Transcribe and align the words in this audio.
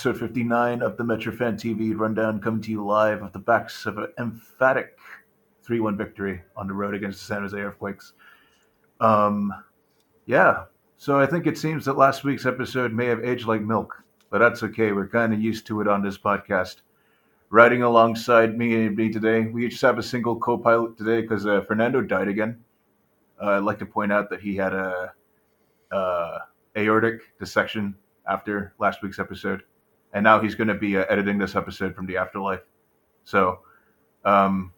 episode 0.00 0.18
59 0.18 0.80
of 0.80 0.96
the 0.96 1.04
MetroFan 1.04 1.56
TV 1.56 1.94
rundown 1.94 2.40
coming 2.40 2.62
to 2.62 2.70
you 2.70 2.82
live 2.82 3.22
off 3.22 3.34
the 3.34 3.38
backs 3.38 3.84
of 3.84 3.98
an 3.98 4.06
emphatic 4.18 4.98
3 5.62 5.80
1 5.80 5.94
victory 5.94 6.40
on 6.56 6.66
the 6.66 6.72
road 6.72 6.94
against 6.94 7.18
the 7.18 7.26
San 7.26 7.42
Jose 7.42 7.60
Earthquakes. 7.60 8.14
Um, 8.98 9.52
yeah, 10.24 10.64
so 10.96 11.20
I 11.20 11.26
think 11.26 11.46
it 11.46 11.58
seems 11.58 11.84
that 11.84 11.98
last 11.98 12.24
week's 12.24 12.46
episode 12.46 12.94
may 12.94 13.04
have 13.08 13.22
aged 13.22 13.46
like 13.46 13.60
milk, 13.60 14.02
but 14.30 14.38
that's 14.38 14.62
okay. 14.62 14.92
We're 14.92 15.06
kind 15.06 15.34
of 15.34 15.42
used 15.42 15.66
to 15.66 15.82
it 15.82 15.86
on 15.86 16.02
this 16.02 16.16
podcast. 16.16 16.76
Riding 17.50 17.82
alongside 17.82 18.56
me 18.56 18.86
and 18.86 18.96
me 18.96 19.12
today, 19.12 19.48
we 19.48 19.66
each 19.66 19.82
have 19.82 19.98
a 19.98 20.02
single 20.02 20.36
co 20.36 20.56
pilot 20.56 20.96
today 20.96 21.20
because 21.20 21.44
uh, 21.44 21.60
Fernando 21.68 22.00
died 22.00 22.28
again. 22.28 22.64
Uh, 23.38 23.50
I'd 23.50 23.64
like 23.64 23.78
to 23.80 23.86
point 23.86 24.12
out 24.12 24.30
that 24.30 24.40
he 24.40 24.56
had 24.56 24.72
a 24.72 25.12
uh, 25.92 26.38
aortic 26.74 27.20
dissection 27.38 27.94
after 28.26 28.72
last 28.78 29.02
week's 29.02 29.18
episode, 29.18 29.62
and 30.12 30.24
now 30.24 30.40
he's 30.40 30.54
going 30.54 30.68
to 30.68 30.74
be 30.74 30.96
uh, 30.96 31.04
editing 31.08 31.38
this 31.38 31.54
episode 31.56 31.94
from 31.94 32.06
the 32.06 32.16
afterlife. 32.16 32.60
So, 33.24 33.60
um, 34.24 34.72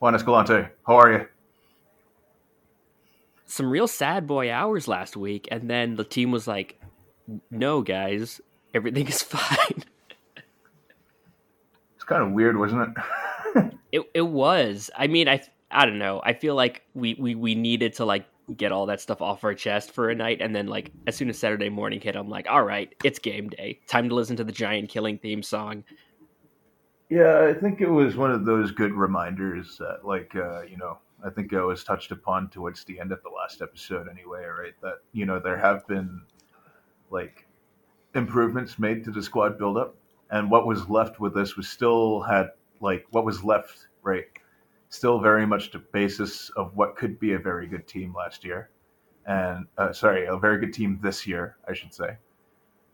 Juan 0.00 0.14
Escalante, 0.14 0.68
how 0.86 0.96
are 0.96 1.12
you? 1.12 1.26
Some 3.46 3.70
real 3.70 3.88
sad 3.88 4.26
boy 4.26 4.50
hours 4.50 4.88
last 4.88 5.16
week, 5.16 5.48
and 5.50 5.70
then 5.70 5.96
the 5.96 6.04
team 6.04 6.30
was 6.30 6.46
like, 6.48 6.80
"No, 7.50 7.80
guys, 7.82 8.40
everything 8.74 9.06
is 9.06 9.22
fine." 9.22 9.84
It's 11.94 12.04
kind 12.04 12.22
of 12.22 12.32
weird, 12.32 12.58
wasn't 12.58 12.96
it? 13.54 13.72
it 13.92 14.02
it 14.14 14.22
was. 14.22 14.90
I 14.96 15.06
mean, 15.06 15.28
I 15.28 15.40
I 15.70 15.86
don't 15.86 15.98
know. 15.98 16.20
I 16.24 16.32
feel 16.32 16.54
like 16.54 16.82
we 16.94 17.14
we 17.14 17.34
we 17.34 17.54
needed 17.54 17.94
to 17.94 18.04
like 18.04 18.26
get 18.54 18.72
all 18.72 18.86
that 18.86 19.00
stuff 19.00 19.20
off 19.20 19.42
our 19.44 19.54
chest 19.54 19.90
for 19.90 20.10
a 20.10 20.14
night 20.14 20.40
and 20.40 20.54
then 20.54 20.66
like 20.66 20.92
as 21.06 21.16
soon 21.16 21.28
as 21.28 21.38
saturday 21.38 21.68
morning 21.68 22.00
hit 22.00 22.14
i'm 22.14 22.28
like 22.28 22.46
all 22.48 22.62
right 22.62 22.94
it's 23.02 23.18
game 23.18 23.48
day. 23.48 23.80
Time 23.88 24.08
to 24.08 24.14
listen 24.14 24.36
to 24.36 24.44
the 24.44 24.52
giant 24.52 24.88
killing 24.88 25.18
theme 25.18 25.42
song. 25.42 25.82
Yeah 27.08 27.44
i 27.44 27.52
think 27.52 27.80
it 27.80 27.90
was 27.90 28.16
one 28.16 28.30
of 28.30 28.44
those 28.44 28.70
good 28.70 28.92
reminders 28.92 29.76
that 29.78 30.04
like 30.04 30.34
uh, 30.36 30.62
you 30.62 30.76
know 30.76 30.98
i 31.24 31.30
think 31.30 31.52
i 31.54 31.62
was 31.62 31.82
touched 31.82 32.12
upon 32.12 32.48
towards 32.50 32.84
the 32.84 33.00
end 33.00 33.12
of 33.12 33.22
the 33.22 33.30
last 33.30 33.62
episode 33.62 34.08
anyway 34.08 34.44
right 34.44 34.74
that 34.82 34.98
you 35.12 35.26
know 35.26 35.40
there 35.40 35.58
have 35.58 35.86
been 35.86 36.22
like 37.10 37.46
improvements 38.14 38.78
made 38.78 39.04
to 39.04 39.10
the 39.10 39.22
squad 39.22 39.58
buildup 39.58 39.94
and 40.30 40.50
what 40.50 40.66
was 40.66 40.88
left 40.88 41.20
with 41.20 41.34
this 41.34 41.56
was 41.56 41.68
still 41.68 42.20
had 42.22 42.50
like 42.80 43.06
what 43.10 43.24
was 43.24 43.44
left 43.44 43.88
right 44.02 44.26
still 44.96 45.20
very 45.20 45.46
much 45.46 45.70
the 45.70 45.78
basis 45.78 46.50
of 46.56 46.74
what 46.74 46.96
could 46.96 47.20
be 47.20 47.34
a 47.34 47.38
very 47.38 47.66
good 47.66 47.86
team 47.86 48.14
last 48.16 48.44
year, 48.44 48.70
and 49.26 49.66
uh, 49.76 49.92
sorry, 49.92 50.26
a 50.26 50.36
very 50.38 50.58
good 50.58 50.72
team 50.72 50.98
this 51.02 51.26
year, 51.26 51.56
I 51.68 51.74
should 51.74 51.92
say. 51.92 52.16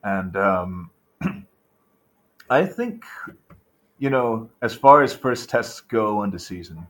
And 0.03 0.37
um, 0.37 0.91
I 2.51 2.67
think, 2.67 3.05
you 3.99 4.11
know, 4.11 4.51
as 4.61 4.75
far 4.75 5.03
as 5.03 5.15
first 5.15 5.49
tests 5.49 5.81
go 5.81 6.25
in 6.25 6.31
the 6.31 6.39
season, 6.39 6.89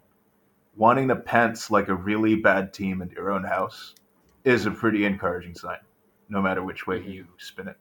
wanting 0.77 1.09
to 1.09 1.17
pants 1.17 1.71
like 1.71 1.89
a 1.89 1.95
really 1.95 2.37
bad 2.37 2.73
team 2.73 3.03
in 3.03 3.11
your 3.11 3.31
own 3.31 3.45
house 3.45 3.95
is 4.45 4.65
a 4.65 4.71
pretty 4.71 5.05
encouraging 5.05 5.55
sign, 5.55 5.79
no 6.31 6.41
matter 6.41 6.63
which 6.63 6.87
way 6.87 7.03
you 7.03 7.27
spin 7.37 7.69
it. 7.69 7.77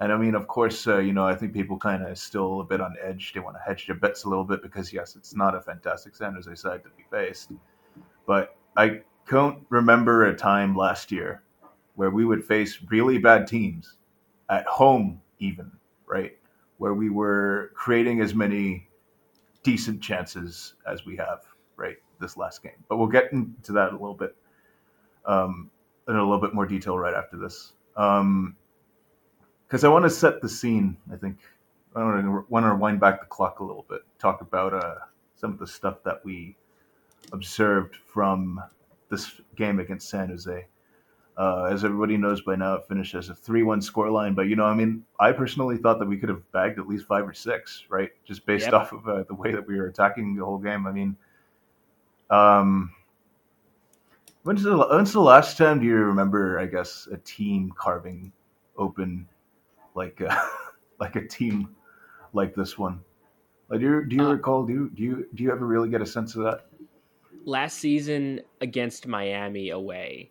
And 0.00 0.12
I 0.12 0.16
mean, 0.16 0.34
of 0.34 0.46
course, 0.46 0.86
uh, 0.86 0.98
you 0.98 1.12
know, 1.12 1.26
I 1.26 1.34
think 1.34 1.52
people 1.52 1.76
kind 1.76 2.04
of 2.04 2.16
still 2.18 2.60
a 2.60 2.64
bit 2.64 2.80
on 2.80 2.94
edge. 3.02 3.32
They 3.32 3.40
want 3.40 3.56
to 3.56 3.62
hedge 3.66 3.86
their 3.86 3.96
bets 3.96 4.24
a 4.24 4.28
little 4.28 4.44
bit 4.44 4.62
because, 4.62 4.92
yes, 4.92 5.16
it's 5.16 5.34
not 5.34 5.56
a 5.56 5.60
fantastic 5.60 6.14
San 6.14 6.34
Jose 6.34 6.54
side 6.54 6.84
to 6.84 6.90
be 6.90 7.04
faced. 7.10 7.50
But 8.26 8.56
I 8.76 9.00
can't 9.28 9.58
remember 9.70 10.26
a 10.26 10.36
time 10.36 10.76
last 10.76 11.10
year 11.10 11.42
where 11.96 12.10
we 12.10 12.24
would 12.24 12.44
face 12.44 12.78
really 12.88 13.18
bad 13.18 13.48
teams 13.48 13.96
at 14.48 14.64
home, 14.66 15.20
even, 15.40 15.72
right? 16.06 16.38
Where 16.76 16.94
we 16.94 17.10
were 17.10 17.72
creating 17.74 18.20
as 18.20 18.34
many 18.36 18.88
decent 19.64 20.00
chances 20.00 20.74
as 20.86 21.04
we 21.04 21.16
have, 21.16 21.40
right, 21.76 21.96
this 22.20 22.36
last 22.36 22.62
game. 22.62 22.84
But 22.88 22.98
we'll 22.98 23.08
get 23.08 23.32
into 23.32 23.72
that 23.72 23.88
a 23.88 23.92
little 23.92 24.14
bit 24.14 24.36
um, 25.26 25.70
in 26.06 26.14
a 26.14 26.22
little 26.22 26.40
bit 26.40 26.54
more 26.54 26.66
detail 26.66 26.96
right 26.96 27.14
after 27.14 27.36
this. 27.36 27.72
Um, 27.96 28.56
because 29.68 29.84
I 29.84 29.88
want 29.88 30.04
to 30.04 30.10
set 30.10 30.40
the 30.40 30.48
scene. 30.48 30.96
I 31.12 31.16
think 31.16 31.38
I 31.94 32.02
want 32.02 32.24
to 32.24 32.46
want 32.48 32.66
to 32.66 32.74
wind 32.74 33.00
back 33.00 33.20
the 33.20 33.26
clock 33.26 33.60
a 33.60 33.64
little 33.64 33.84
bit, 33.88 34.00
talk 34.18 34.40
about 34.40 34.72
uh, 34.72 34.94
some 35.36 35.52
of 35.52 35.58
the 35.58 35.66
stuff 35.66 36.02
that 36.04 36.24
we 36.24 36.56
observed 37.32 37.96
from 38.06 38.62
this 39.10 39.40
game 39.56 39.78
against 39.78 40.08
San 40.08 40.28
Jose. 40.28 40.66
Uh, 41.36 41.64
as 41.70 41.84
everybody 41.84 42.16
knows 42.16 42.40
by 42.40 42.56
now, 42.56 42.74
it 42.74 42.84
finished 42.88 43.14
as 43.14 43.28
a 43.28 43.34
three-one 43.34 43.80
scoreline. 43.80 44.34
But 44.34 44.48
you 44.48 44.56
know, 44.56 44.64
I 44.64 44.74
mean, 44.74 45.04
I 45.20 45.32
personally 45.32 45.76
thought 45.76 45.98
that 46.00 46.08
we 46.08 46.16
could 46.16 46.30
have 46.30 46.50
bagged 46.50 46.78
at 46.78 46.88
least 46.88 47.06
five 47.06 47.28
or 47.28 47.34
six, 47.34 47.84
right? 47.88 48.10
Just 48.24 48.44
based 48.44 48.64
yep. 48.64 48.74
off 48.74 48.92
of 48.92 49.06
uh, 49.06 49.22
the 49.28 49.34
way 49.34 49.52
that 49.52 49.66
we 49.66 49.76
were 49.76 49.86
attacking 49.86 50.34
the 50.34 50.44
whole 50.44 50.58
game. 50.58 50.86
I 50.86 50.92
mean, 50.92 51.16
um, 52.30 52.92
when's 54.42 54.62
the 54.62 54.76
when's 54.76 55.12
the 55.12 55.20
last 55.20 55.58
time 55.58 55.78
do 55.78 55.86
you 55.86 55.94
remember? 55.96 56.58
I 56.58 56.66
guess 56.66 57.06
a 57.12 57.18
team 57.18 57.72
carving 57.76 58.32
open 58.76 59.28
like 59.94 60.20
uh, 60.20 60.34
like 61.00 61.16
a 61.16 61.26
team 61.26 61.74
like 62.32 62.54
this 62.54 62.78
one. 62.78 63.00
Like, 63.68 63.80
do 63.80 63.86
you, 63.86 64.04
do 64.06 64.16
you 64.16 64.26
uh, 64.26 64.32
recall? 64.32 64.64
Do 64.64 64.72
you 64.72 64.90
do 64.94 65.02
you 65.02 65.26
do 65.34 65.42
you 65.42 65.52
ever 65.52 65.66
really 65.66 65.88
get 65.88 66.00
a 66.00 66.06
sense 66.06 66.34
of 66.34 66.44
that? 66.44 66.66
Last 67.44 67.78
season 67.78 68.40
against 68.60 69.06
Miami 69.06 69.70
away. 69.70 70.30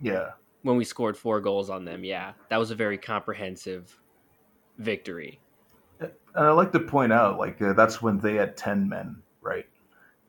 Yeah. 0.00 0.30
When 0.62 0.76
we 0.76 0.84
scored 0.84 1.16
four 1.16 1.40
goals 1.40 1.70
on 1.70 1.84
them, 1.84 2.04
yeah, 2.04 2.32
that 2.48 2.56
was 2.56 2.70
a 2.70 2.74
very 2.74 2.96
comprehensive 2.96 4.00
victory. 4.78 5.40
And 6.00 6.12
I 6.34 6.50
like 6.50 6.72
to 6.72 6.80
point 6.80 7.12
out, 7.12 7.38
like 7.38 7.60
uh, 7.62 7.74
that's 7.74 8.02
when 8.02 8.18
they 8.18 8.34
had 8.34 8.56
ten 8.56 8.88
men, 8.88 9.16
right? 9.40 9.66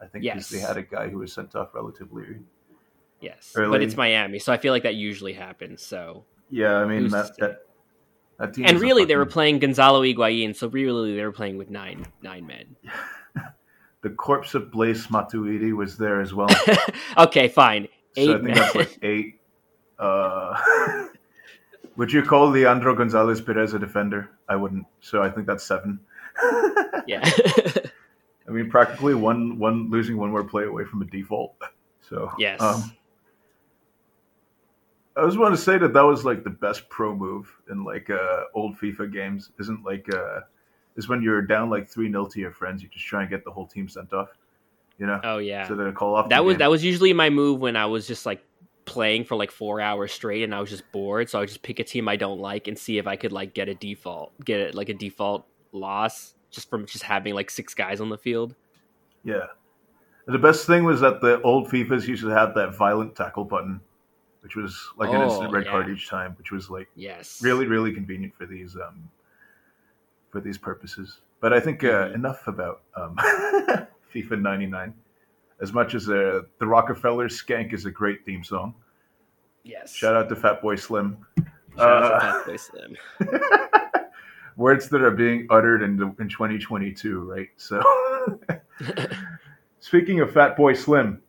I 0.01 0.05
think 0.05 0.23
yes. 0.23 0.49
they 0.49 0.59
had 0.59 0.77
a 0.77 0.83
guy 0.83 1.09
who 1.09 1.19
was 1.19 1.33
sent 1.33 1.55
off 1.55 1.73
relatively. 1.73 2.25
Yes, 3.21 3.53
early. 3.55 3.71
but 3.71 3.81
it's 3.81 3.95
Miami, 3.95 4.39
so 4.39 4.53
I 4.53 4.57
feel 4.57 4.73
like 4.73 4.83
that 4.83 4.95
usually 4.95 5.33
happens. 5.33 5.81
So 5.81 6.25
yeah, 6.49 6.75
I 6.75 6.85
mean 6.85 7.07
that, 7.09 7.35
that 7.39 7.65
and 8.39 8.57
really, 8.57 9.03
fucking... 9.03 9.07
they 9.07 9.15
were 9.15 9.25
playing 9.25 9.59
Gonzalo 9.59 10.01
Higuain, 10.01 10.55
so 10.55 10.67
really, 10.67 11.15
they 11.15 11.23
were 11.23 11.31
playing 11.31 11.57
with 11.57 11.69
nine 11.69 12.05
nine 12.21 12.45
men. 12.45 12.75
the 14.01 14.09
corpse 14.09 14.53
of 14.53 14.71
Blaise 14.71 15.07
Matuidi 15.07 15.73
was 15.73 15.97
there 15.97 16.21
as 16.21 16.33
well. 16.33 16.49
okay, 17.17 17.47
fine. 17.47 17.87
Eight 18.17 18.25
so 18.25 18.31
I 18.31 18.35
think 18.35 18.43
men. 18.43 18.55
that's 18.55 18.75
like 18.75 18.99
eight. 19.01 19.39
Uh, 19.97 21.07
would 21.95 22.11
you 22.11 22.21
call 22.23 22.49
Leandro 22.49 22.93
Gonzalez 22.93 23.39
Perez 23.39 23.73
a 23.73 23.79
defender? 23.79 24.29
I 24.49 24.55
wouldn't. 24.57 24.85
So 24.99 25.23
I 25.23 25.29
think 25.29 25.47
that's 25.47 25.63
seven. 25.63 25.99
yeah. 27.07 27.21
I 28.47 28.51
mean, 28.51 28.69
practically 28.69 29.15
one 29.15 29.57
one 29.57 29.89
losing 29.89 30.17
one 30.17 30.29
more 30.29 30.43
play 30.43 30.65
away 30.65 30.83
from 30.83 31.01
a 31.01 31.05
default. 31.05 31.55
So 32.01 32.31
yes. 32.37 32.61
Um, 32.61 32.91
I 35.17 35.25
just 35.25 35.37
want 35.37 35.55
to 35.55 35.61
say 35.61 35.77
that 35.77 35.93
that 35.93 36.01
was 36.01 36.25
like 36.25 36.43
the 36.43 36.49
best 36.49 36.89
pro 36.89 37.15
move 37.15 37.49
in 37.69 37.83
like 37.83 38.09
uh, 38.09 38.43
old 38.53 38.77
FIFA 38.77 39.13
games. 39.13 39.51
Isn't 39.59 39.83
like 39.85 40.13
uh, 40.13 40.41
is 40.97 41.07
when 41.07 41.21
you're 41.21 41.41
down 41.41 41.69
like 41.69 41.87
three 41.87 42.11
0 42.11 42.27
to 42.27 42.39
your 42.39 42.51
friends, 42.51 42.83
you 42.83 42.89
just 42.89 43.05
try 43.05 43.21
and 43.21 43.29
get 43.29 43.45
the 43.45 43.51
whole 43.51 43.67
team 43.67 43.87
sent 43.87 44.13
off. 44.13 44.29
You 44.97 45.07
know? 45.07 45.19
Oh 45.23 45.37
yeah. 45.37 45.67
So 45.67 45.75
they 45.75 45.89
call 45.91 46.15
off. 46.15 46.29
That 46.29 46.43
was 46.43 46.53
game. 46.53 46.59
that 46.59 46.69
was 46.69 46.83
usually 46.83 47.13
my 47.13 47.29
move 47.29 47.59
when 47.59 47.75
I 47.75 47.85
was 47.85 48.07
just 48.07 48.25
like 48.25 48.43
playing 48.85 49.25
for 49.25 49.35
like 49.35 49.51
four 49.51 49.81
hours 49.81 50.11
straight 50.11 50.43
and 50.43 50.53
I 50.53 50.59
was 50.59 50.69
just 50.69 50.89
bored. 50.91 51.29
So 51.29 51.39
I 51.39 51.41
would 51.41 51.49
just 51.49 51.63
pick 51.63 51.79
a 51.79 51.83
team 51.83 52.07
I 52.07 52.15
don't 52.15 52.39
like 52.39 52.67
and 52.67 52.77
see 52.77 52.97
if 52.97 53.07
I 53.07 53.15
could 53.15 53.31
like 53.31 53.53
get 53.53 53.69
a 53.69 53.75
default, 53.75 54.33
get 54.43 54.59
it 54.59 54.75
like 54.75 54.89
a 54.89 54.93
default 54.93 55.45
loss 55.71 56.35
just 56.51 56.69
from 56.69 56.85
just 56.85 57.03
having 57.03 57.33
like 57.33 57.49
six 57.49 57.73
guys 57.73 57.99
on 57.99 58.09
the 58.09 58.17
field. 58.17 58.55
Yeah. 59.23 59.47
The 60.27 60.39
best 60.39 60.65
thing 60.65 60.83
was 60.83 61.01
that 61.01 61.21
the 61.21 61.41
old 61.41 61.67
FIFAs 61.67 62.07
used 62.07 62.23
to 62.23 62.29
have 62.29 62.55
that 62.55 62.75
violent 62.75 63.15
tackle 63.15 63.43
button 63.43 63.79
which 64.45 64.55
was 64.55 64.79
like 64.95 65.09
an 65.09 65.23
instant 65.23 65.49
oh, 65.49 65.51
red 65.51 65.65
yeah. 65.65 65.71
card 65.71 65.89
each 65.89 66.07
time, 66.07 66.35
which 66.37 66.51
was 66.51 66.69
like 66.69 66.87
yes, 66.95 67.41
really 67.41 67.65
really 67.65 67.91
convenient 67.91 68.31
for 68.35 68.45
these 68.45 68.75
um, 68.75 69.09
for 70.29 70.39
these 70.39 70.55
purposes. 70.55 71.17
But 71.39 71.51
I 71.51 71.59
think 71.59 71.83
uh, 71.83 71.87
mm-hmm. 71.87 72.13
enough 72.13 72.47
about 72.47 72.83
um, 72.95 73.15
FIFA 74.13 74.41
99. 74.41 74.93
As 75.61 75.73
much 75.73 75.95
as 75.95 76.07
uh, 76.09 76.41
the 76.59 76.67
Rockefeller 76.67 77.27
Skank 77.27 77.73
is 77.73 77.87
a 77.87 77.91
great 77.91 78.23
theme 78.23 78.43
song. 78.43 78.75
Yes. 79.63 79.95
Shout 79.95 80.15
out 80.15 80.29
to 80.29 80.35
Fatboy 80.35 80.79
Slim. 80.79 81.17
Shout 81.75 81.79
uh, 81.79 81.81
out 81.81 82.09
to 82.09 82.15
uh, 82.15 82.43
Fatboy 82.43 82.59
Slim. 83.79 84.09
words 84.57 84.89
that 84.89 85.01
are 85.01 85.09
being 85.09 85.47
uttered 85.49 85.81
in, 85.81 85.93
in 86.19 86.29
2022, 86.29 87.19
right? 87.21 87.49
So, 87.57 87.81
speaking 89.79 90.19
of 90.19 90.29
Fatboy 90.29 90.77
Slim, 90.77 91.19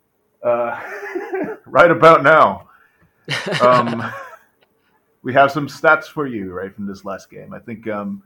uh, 0.42 0.78
right 1.64 1.90
about 1.90 2.22
now, 2.22 2.68
um, 3.61 4.02
we 5.23 5.32
have 5.32 5.50
some 5.50 5.69
stats 5.69 6.06
for 6.06 6.26
you 6.26 6.52
right 6.52 6.75
from 6.75 6.87
this 6.87 7.05
last 7.05 7.31
game. 7.31 7.52
I 7.52 7.58
think 7.58 7.88
um, 7.88 8.23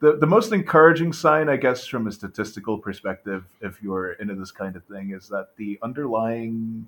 the 0.00 0.16
the 0.16 0.26
most 0.26 0.52
encouraging 0.52 1.12
sign, 1.12 1.48
I 1.48 1.56
guess, 1.56 1.86
from 1.86 2.06
a 2.06 2.12
statistical 2.12 2.78
perspective, 2.78 3.44
if 3.60 3.82
you're 3.82 4.12
into 4.12 4.34
this 4.34 4.50
kind 4.50 4.76
of 4.76 4.84
thing, 4.84 5.12
is 5.12 5.28
that 5.28 5.48
the 5.56 5.78
underlying 5.82 6.86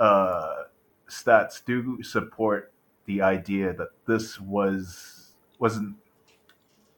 uh, 0.00 0.64
stats 1.08 1.64
do 1.64 2.02
support 2.02 2.72
the 3.06 3.22
idea 3.22 3.72
that 3.74 3.90
this 4.06 4.40
was 4.40 5.34
wasn't 5.58 5.94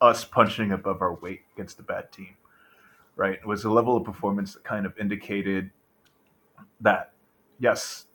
us 0.00 0.24
punching 0.24 0.72
above 0.72 1.02
our 1.02 1.14
weight 1.14 1.42
against 1.54 1.78
a 1.80 1.82
bad 1.82 2.10
team, 2.12 2.34
right? 3.16 3.34
It 3.34 3.46
was 3.46 3.64
a 3.64 3.70
level 3.70 3.96
of 3.96 4.04
performance 4.04 4.54
that 4.54 4.64
kind 4.64 4.86
of 4.86 4.96
indicated 4.98 5.70
that 6.80 7.12
yes, 7.58 8.06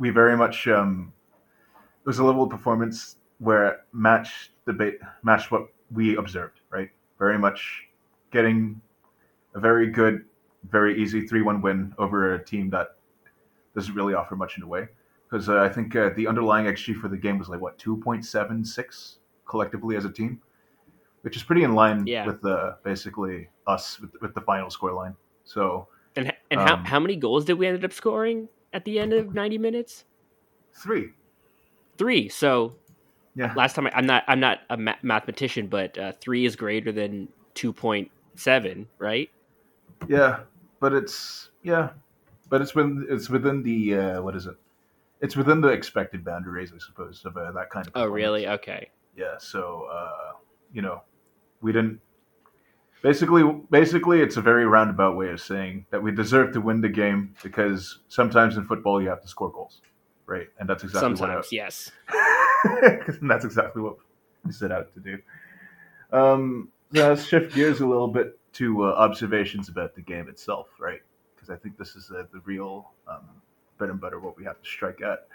we 0.00 0.10
very 0.10 0.36
much 0.36 0.66
um, 0.66 1.12
it 1.76 2.06
was 2.06 2.18
a 2.18 2.24
level 2.24 2.42
of 2.42 2.50
performance 2.50 3.16
where 3.38 3.66
it 3.68 3.76
matched 3.92 4.50
the 4.64 4.72
ba- 4.72 4.92
matched 5.22 5.52
what 5.52 5.68
we 5.92 6.16
observed, 6.16 6.60
right? 6.70 6.90
Very 7.18 7.38
much 7.38 7.84
getting 8.32 8.80
a 9.54 9.60
very 9.60 9.88
good, 9.90 10.24
very 10.70 11.00
easy 11.00 11.26
three-one 11.26 11.60
win 11.60 11.94
over 11.98 12.34
a 12.34 12.44
team 12.44 12.70
that 12.70 12.96
doesn't 13.74 13.94
really 13.94 14.14
offer 14.14 14.34
much 14.36 14.56
in 14.56 14.62
a 14.62 14.66
way. 14.66 14.88
Because 15.28 15.48
uh, 15.48 15.58
I 15.60 15.68
think 15.68 15.94
uh, 15.94 16.10
the 16.16 16.26
underlying 16.26 16.66
XG 16.66 16.96
for 16.96 17.08
the 17.08 17.16
game 17.16 17.38
was 17.38 17.48
like 17.48 17.60
what 17.60 17.78
two 17.78 17.96
point 17.98 18.24
seven 18.24 18.64
six 18.64 19.18
collectively 19.46 19.96
as 19.96 20.04
a 20.04 20.10
team, 20.10 20.40
which 21.22 21.36
is 21.36 21.42
pretty 21.42 21.62
in 21.62 21.74
line 21.74 22.06
Yeah. 22.06 22.26
with 22.26 22.40
the 22.40 22.76
basically 22.82 23.48
us 23.66 24.00
with, 24.00 24.10
with 24.22 24.34
the 24.34 24.40
final 24.40 24.70
score 24.70 24.92
line. 24.92 25.14
So 25.44 25.88
And 26.16 26.32
and 26.50 26.60
Um, 26.60 26.66
how 26.66 26.76
how 26.84 27.00
many 27.00 27.16
goals 27.16 27.44
did 27.44 27.54
we 27.58 27.66
end 27.66 27.84
up 27.84 27.92
scoring 27.92 28.48
at 28.72 28.84
the 28.84 28.98
end 28.98 29.12
of 29.12 29.34
ninety 29.34 29.58
minutes? 29.58 30.04
three, 30.72 31.10
Three. 31.98 32.28
So 32.28 32.76
yeah, 33.34 33.52
last 33.54 33.74
time 33.74 33.86
I, 33.86 33.92
I'm 33.94 34.06
not 34.06 34.24
I'm 34.28 34.40
not 34.40 34.60
a 34.70 34.76
ma- 34.76 34.94
mathematician, 35.02 35.66
but 35.66 35.98
uh, 35.98 36.12
three 36.20 36.44
is 36.44 36.56
greater 36.56 36.92
than 36.92 37.28
two 37.54 37.72
point 37.72 38.10
seven, 38.36 38.88
right? 38.98 39.30
Yeah, 40.08 40.40
but 40.80 40.92
it's 40.92 41.50
yeah, 41.62 41.90
but 42.48 42.62
it's 42.62 42.74
within 42.74 43.06
it's 43.10 43.28
within 43.28 43.62
the 43.62 43.94
uh, 43.94 44.22
what 44.22 44.34
is 44.36 44.46
it? 44.46 44.56
It's 45.20 45.36
within 45.36 45.60
the 45.60 45.68
expected 45.68 46.24
boundaries, 46.24 46.72
I 46.74 46.78
suppose, 46.78 47.22
of 47.26 47.36
uh, 47.36 47.52
that 47.52 47.68
kind 47.68 47.86
of. 47.86 47.92
Oh, 47.94 48.06
really? 48.06 48.48
Okay. 48.48 48.88
Yeah. 49.16 49.34
So 49.38 49.86
uh, 49.92 50.32
you 50.72 50.82
know, 50.82 51.02
we 51.60 51.72
didn't. 51.72 52.00
Basically, 53.02 53.42
basically, 53.70 54.20
it's 54.20 54.36
a 54.36 54.42
very 54.42 54.66
roundabout 54.66 55.16
way 55.16 55.30
of 55.30 55.40
saying 55.40 55.86
that 55.90 56.02
we 56.02 56.12
deserve 56.12 56.52
to 56.52 56.60
win 56.60 56.80
the 56.80 56.88
game 56.88 57.34
because 57.42 58.00
sometimes 58.08 58.56
in 58.56 58.64
football 58.64 59.00
you 59.00 59.08
have 59.08 59.22
to 59.22 59.28
score 59.28 59.50
goals, 59.50 59.80
right? 60.26 60.48
And 60.58 60.68
that's 60.68 60.84
exactly 60.84 61.10
what 61.10 61.18
Sometimes, 61.18 61.46
what 61.46 61.52
yes. 61.52 61.90
That's 63.22 63.44
exactly 63.44 63.80
what 63.80 63.96
we 64.44 64.52
set 64.52 64.70
out 64.70 64.92
to 64.94 65.00
do. 65.00 65.18
Um, 66.12 66.68
let's 66.92 67.24
shift 67.24 67.54
gears 67.54 67.80
a 67.80 67.86
little 67.86 68.08
bit 68.08 68.38
to 68.54 68.84
uh, 68.84 68.88
observations 68.88 69.68
about 69.68 69.94
the 69.94 70.02
game 70.02 70.28
itself, 70.28 70.68
right? 70.78 71.00
Because 71.34 71.50
I 71.50 71.56
think 71.56 71.78
this 71.78 71.96
is 71.96 72.10
uh, 72.14 72.24
the 72.32 72.40
real 72.40 72.90
um, 73.08 73.28
bread 73.78 73.90
and 73.90 74.00
butter, 74.00 74.20
what 74.20 74.36
we 74.36 74.44
have 74.44 74.60
to 74.60 74.68
strike 74.68 75.00
at. 75.00 75.26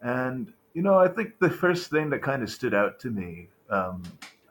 And 0.00 0.52
you 0.74 0.82
know, 0.82 0.98
I 0.98 1.08
think 1.08 1.38
the 1.38 1.50
first 1.50 1.90
thing 1.90 2.10
that 2.10 2.22
kind 2.22 2.42
of 2.42 2.50
stood 2.50 2.74
out 2.74 3.00
to 3.00 3.10
me, 3.10 3.48
um, 3.68 4.02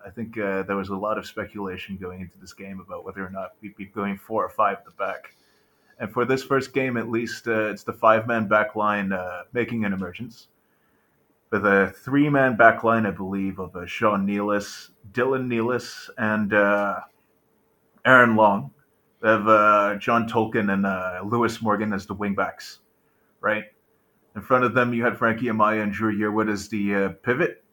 I 0.05 0.09
think 0.09 0.37
uh, 0.37 0.63
there 0.63 0.75
was 0.75 0.89
a 0.89 0.95
lot 0.95 1.17
of 1.17 1.25
speculation 1.25 1.97
going 1.97 2.21
into 2.21 2.37
this 2.39 2.53
game 2.53 2.79
about 2.79 3.03
whether 3.03 3.25
or 3.25 3.29
not 3.29 3.53
we'd 3.61 3.75
be 3.75 3.85
going 3.85 4.17
four 4.17 4.43
or 4.43 4.49
five 4.49 4.77
at 4.77 4.85
the 4.85 4.91
back. 4.91 5.35
And 5.99 6.11
for 6.11 6.25
this 6.25 6.43
first 6.43 6.73
game, 6.73 6.95
at 6.95 7.09
least, 7.09 7.47
uh, 7.47 7.69
it's 7.69 7.83
the 7.83 7.93
five-man 7.93 8.47
back 8.47 8.75
line 8.75 9.11
uh, 9.11 9.43
making 9.51 9.83
an 9.83 9.93
emergence 9.93 10.47
with 11.51 11.65
a 11.65 11.93
three-man 12.03 12.55
back 12.55 12.83
line, 12.83 13.05
I 13.05 13.11
believe, 13.11 13.57
of 13.59 13.75
uh, 13.75 13.85
Sean 13.85 14.27
Nealis, 14.27 14.91
Dylan 15.11 15.47
Nealis, 15.47 16.09
and 16.17 16.53
uh, 16.53 16.99
Aaron 18.05 18.35
Long. 18.35 18.71
They 19.21 19.29
have 19.29 19.47
uh, 19.47 19.95
John 19.95 20.29
Tolkin 20.29 20.71
and 20.71 21.31
Lewis 21.31 21.61
Morgan 21.61 21.91
as 21.93 22.05
the 22.05 22.15
wingbacks, 22.15 22.77
right? 23.41 23.63
In 24.35 24.41
front 24.43 24.63
of 24.63 24.75
them, 24.75 24.93
you 24.93 25.03
had 25.03 25.17
Frankie 25.17 25.47
Amaya 25.47 25.81
and 25.81 25.91
Drew 25.91 26.15
Yearwood 26.15 26.51
as 26.51 26.67
the 26.67 27.15
pivot, 27.23 27.63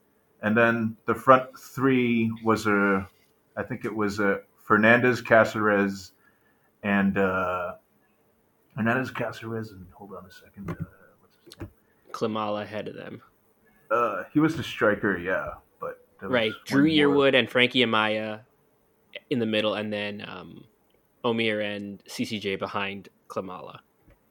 and 0.45 0.55
then 0.55 0.95
the 1.07 1.15
front 1.15 1.59
three 1.59 2.31
was 2.45 2.67
a, 2.67 3.09
I 3.57 3.63
think 3.63 3.87
it 3.87 3.95
was 3.95 4.21
a 4.21 4.41
Fernandez, 4.63 5.23
Casseres, 5.23 6.13
and 6.83 7.17
uh, 7.17 7.73
Hernandez, 8.77 9.11
Casseres, 9.11 9.71
and 9.71 9.87
hold 9.95 10.13
on 10.13 10.27
a 10.27 10.31
second, 10.31 10.69
uh, 10.69 10.75
what's 11.21 11.37
his 11.47 11.59
name? 11.59 11.71
Klimala 12.13 12.63
ahead 12.63 12.89
of 12.89 12.95
them. 12.95 13.23
Uh, 13.91 14.25
he 14.35 14.39
was 14.39 14.55
the 14.55 14.63
striker, 14.63 15.17
yeah, 15.17 15.55
but 15.81 16.05
Right. 16.21 16.53
Drew 16.67 16.83
more. 16.83 16.91
Yearwood 16.91 17.35
and 17.35 17.49
Frankie 17.49 17.81
Amaya 17.81 18.41
in 19.31 19.39
the 19.39 19.47
middle, 19.47 19.75
and 19.75 19.91
then 19.91 20.27
um, 20.29 20.65
Omir 21.25 21.65
and 21.65 22.05
CCJ 22.05 22.59
behind 22.59 23.09
Klimala. 23.29 23.79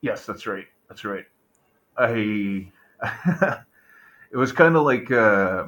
Yes, 0.02 0.28
that's 0.28 0.46
right. 0.46 0.66
That's 0.90 1.06
right. 1.06 1.26
I. 1.98 2.72
it 4.32 4.38
was 4.38 4.52
kind 4.52 4.76
of 4.76 4.84
like. 4.84 5.10
Uh, 5.10 5.66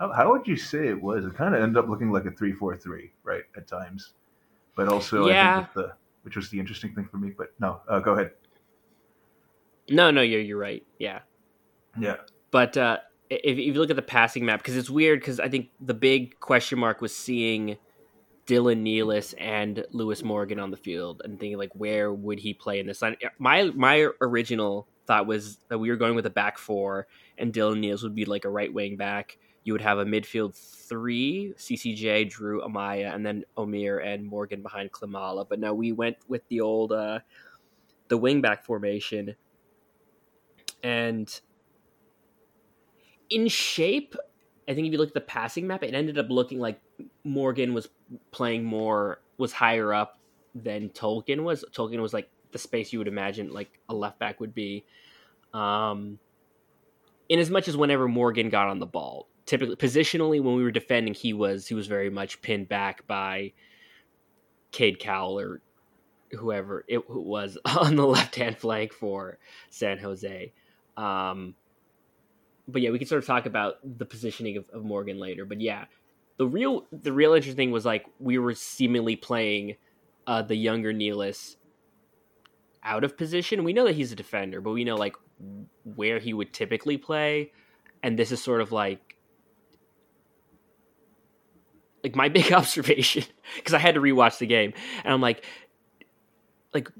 how, 0.00 0.12
how 0.12 0.32
would 0.32 0.48
you 0.48 0.56
say 0.56 0.88
it 0.88 1.00
was? 1.00 1.24
It 1.24 1.34
kind 1.34 1.54
of 1.54 1.62
ended 1.62 1.76
up 1.76 1.88
looking 1.88 2.10
like 2.10 2.24
a 2.24 2.30
three-four-three, 2.32 3.12
right, 3.22 3.42
at 3.56 3.68
times. 3.68 4.14
But 4.74 4.88
also, 4.88 5.26
I 5.26 5.30
Yeah. 5.30 5.56
think 5.60 5.74
that 5.74 5.80
the 5.80 5.92
which 6.22 6.36
was 6.36 6.50
the 6.50 6.58
interesting 6.58 6.94
thing 6.94 7.06
for 7.10 7.18
me. 7.18 7.32
But 7.36 7.48
no, 7.60 7.80
uh, 7.88 8.00
go 8.00 8.14
ahead. 8.14 8.32
No, 9.88 10.10
no, 10.10 10.22
you're 10.22 10.40
you're 10.40 10.58
right. 10.58 10.84
Yeah. 10.98 11.20
Yeah, 11.98 12.16
But 12.52 12.76
uh, 12.76 12.98
if, 13.28 13.58
if 13.58 13.58
you 13.58 13.74
look 13.74 13.90
at 13.90 13.96
the 13.96 14.02
passing 14.02 14.44
map, 14.46 14.60
because 14.60 14.76
it's 14.76 14.88
weird, 14.88 15.18
because 15.20 15.40
I 15.40 15.48
think 15.48 15.70
the 15.80 15.92
big 15.92 16.38
question 16.38 16.78
mark 16.78 17.00
was 17.00 17.14
seeing 17.14 17.76
Dylan 18.46 18.82
Nealis 18.84 19.34
and 19.36 19.84
Lewis 19.90 20.22
Morgan 20.22 20.60
on 20.60 20.70
the 20.70 20.76
field, 20.76 21.20
and 21.24 21.38
thinking 21.38 21.58
like, 21.58 21.74
where 21.74 22.12
would 22.12 22.38
he 22.38 22.54
play 22.54 22.78
in 22.78 22.86
this 22.86 23.02
line? 23.02 23.16
My 23.38 23.64
my 23.74 24.08
original 24.20 24.86
thought 25.06 25.26
was 25.26 25.58
that 25.68 25.78
we 25.78 25.90
were 25.90 25.96
going 25.96 26.14
with 26.14 26.26
a 26.26 26.30
back 26.30 26.58
four, 26.58 27.08
and 27.36 27.52
Dylan 27.52 27.80
Nealis 27.80 28.04
would 28.04 28.14
be 28.14 28.24
like 28.24 28.44
a 28.44 28.50
right 28.50 28.72
wing 28.72 28.96
back. 28.96 29.36
You 29.64 29.74
would 29.74 29.82
have 29.82 29.98
a 29.98 30.04
midfield 30.04 30.54
three: 30.54 31.54
CCJ, 31.56 32.30
Drew, 32.30 32.62
Amaya, 32.62 33.14
and 33.14 33.24
then 33.24 33.44
Omir 33.56 34.04
and 34.04 34.24
Morgan 34.24 34.62
behind 34.62 34.92
Klimala. 34.92 35.46
But 35.48 35.60
no, 35.60 35.74
we 35.74 35.92
went 35.92 36.16
with 36.28 36.46
the 36.48 36.60
old 36.60 36.92
uh, 36.92 37.20
the 38.08 38.16
wing 38.16 38.40
back 38.40 38.64
formation, 38.64 39.36
and 40.82 41.40
in 43.30 43.48
shape, 43.48 44.14
I 44.68 44.74
think 44.74 44.86
if 44.86 44.92
you 44.92 44.98
look 44.98 45.08
at 45.08 45.14
the 45.14 45.20
passing 45.20 45.66
map, 45.66 45.82
it 45.82 45.94
ended 45.94 46.18
up 46.18 46.26
looking 46.28 46.58
like 46.58 46.80
Morgan 47.24 47.72
was 47.72 47.88
playing 48.32 48.64
more, 48.64 49.22
was 49.38 49.52
higher 49.52 49.94
up 49.94 50.18
than 50.54 50.90
Tolkin 50.90 51.42
was. 51.44 51.64
Tolkin 51.72 52.00
was 52.00 52.12
like 52.12 52.28
the 52.52 52.58
space 52.58 52.92
you 52.92 52.98
would 52.98 53.08
imagine 53.08 53.52
like 53.52 53.78
a 53.88 53.94
left 53.94 54.18
back 54.18 54.40
would 54.40 54.54
be. 54.54 54.84
Um, 55.54 56.18
in 57.28 57.38
as 57.38 57.50
much 57.50 57.68
as 57.68 57.76
whenever 57.76 58.08
Morgan 58.08 58.50
got 58.50 58.68
on 58.68 58.80
the 58.80 58.86
ball, 58.86 59.28
typically 59.50 59.74
positionally 59.74 60.40
when 60.40 60.54
we 60.54 60.62
were 60.62 60.70
defending, 60.70 61.12
he 61.12 61.32
was 61.32 61.66
he 61.66 61.74
was 61.74 61.88
very 61.88 62.08
much 62.08 62.40
pinned 62.40 62.68
back 62.68 63.04
by 63.08 63.52
Cade 64.70 65.00
Cowell 65.00 65.40
or 65.40 65.60
whoever 66.30 66.84
it 66.86 67.10
was 67.10 67.58
on 67.64 67.96
the 67.96 68.06
left 68.06 68.36
hand 68.36 68.56
flank 68.56 68.92
for 68.92 69.38
San 69.68 69.98
Jose. 69.98 70.52
Um, 70.96 71.56
but 72.68 72.80
yeah, 72.80 72.90
we 72.90 72.98
can 72.98 73.08
sort 73.08 73.24
of 73.24 73.26
talk 73.26 73.46
about 73.46 73.78
the 73.98 74.06
positioning 74.06 74.56
of, 74.56 74.68
of 74.70 74.84
Morgan 74.84 75.18
later. 75.18 75.44
But 75.44 75.60
yeah, 75.60 75.86
the 76.36 76.46
real 76.46 76.86
the 76.92 77.12
real 77.12 77.34
interesting 77.34 77.56
thing 77.56 77.72
was 77.72 77.84
like 77.84 78.06
we 78.20 78.38
were 78.38 78.54
seemingly 78.54 79.16
playing 79.16 79.74
uh, 80.28 80.42
the 80.42 80.54
younger 80.54 80.92
Nealis 80.92 81.56
out 82.84 83.02
of 83.02 83.16
position. 83.16 83.64
We 83.64 83.72
know 83.72 83.84
that 83.84 83.96
he's 83.96 84.12
a 84.12 84.16
defender, 84.16 84.60
but 84.60 84.70
we 84.70 84.84
know 84.84 84.94
like 84.94 85.16
where 85.96 86.20
he 86.20 86.32
would 86.32 86.52
typically 86.52 86.98
play, 86.98 87.50
and 88.00 88.16
this 88.16 88.30
is 88.30 88.40
sort 88.40 88.60
of 88.60 88.70
like 88.70 89.09
like 92.02 92.14
my 92.14 92.28
big 92.38 92.52
observation 92.52 93.24
because 93.56 93.74
I 93.74 93.78
had 93.78 93.94
to 93.94 94.00
rewatch 94.00 94.38
the 94.38 94.46
game, 94.46 94.72
and 95.04 95.12
I'm 95.12 95.20
like, 95.20 95.44
like 96.72 96.90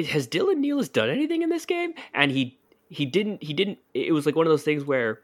has 0.00 0.26
Dylan 0.26 0.58
Nealis 0.64 0.92
done 0.92 1.08
anything 1.08 1.42
in 1.42 1.50
this 1.50 1.66
game? 1.66 1.94
And 2.12 2.30
he 2.30 2.58
he 2.88 3.06
didn't 3.06 3.42
he 3.42 3.52
didn't 3.52 3.78
it 3.92 4.12
was 4.12 4.26
like 4.26 4.36
one 4.36 4.46
of 4.46 4.50
those 4.50 4.62
things 4.62 4.84
where 4.84 5.20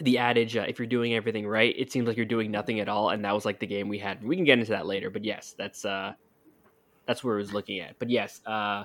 the 0.00 0.18
adage 0.18 0.56
uh, 0.56 0.64
if 0.66 0.78
you're 0.78 0.86
doing 0.86 1.14
everything 1.14 1.46
right 1.46 1.74
it 1.76 1.92
seems 1.92 2.06
like 2.06 2.16
you're 2.16 2.26
doing 2.26 2.50
nothing 2.50 2.80
at 2.80 2.88
all 2.88 3.10
and 3.10 3.24
that 3.24 3.34
was 3.34 3.44
like 3.44 3.60
the 3.60 3.66
game 3.66 3.88
we 3.88 3.98
had 3.98 4.22
we 4.24 4.36
can 4.36 4.44
get 4.44 4.58
into 4.58 4.70
that 4.70 4.86
later 4.86 5.10
but 5.10 5.24
yes 5.24 5.54
that's 5.58 5.84
uh 5.84 6.12
that's 7.06 7.22
where 7.22 7.36
I 7.36 7.38
was 7.38 7.52
looking 7.52 7.80
at 7.80 7.98
but 7.98 8.08
yes 8.10 8.40
uh 8.46 8.84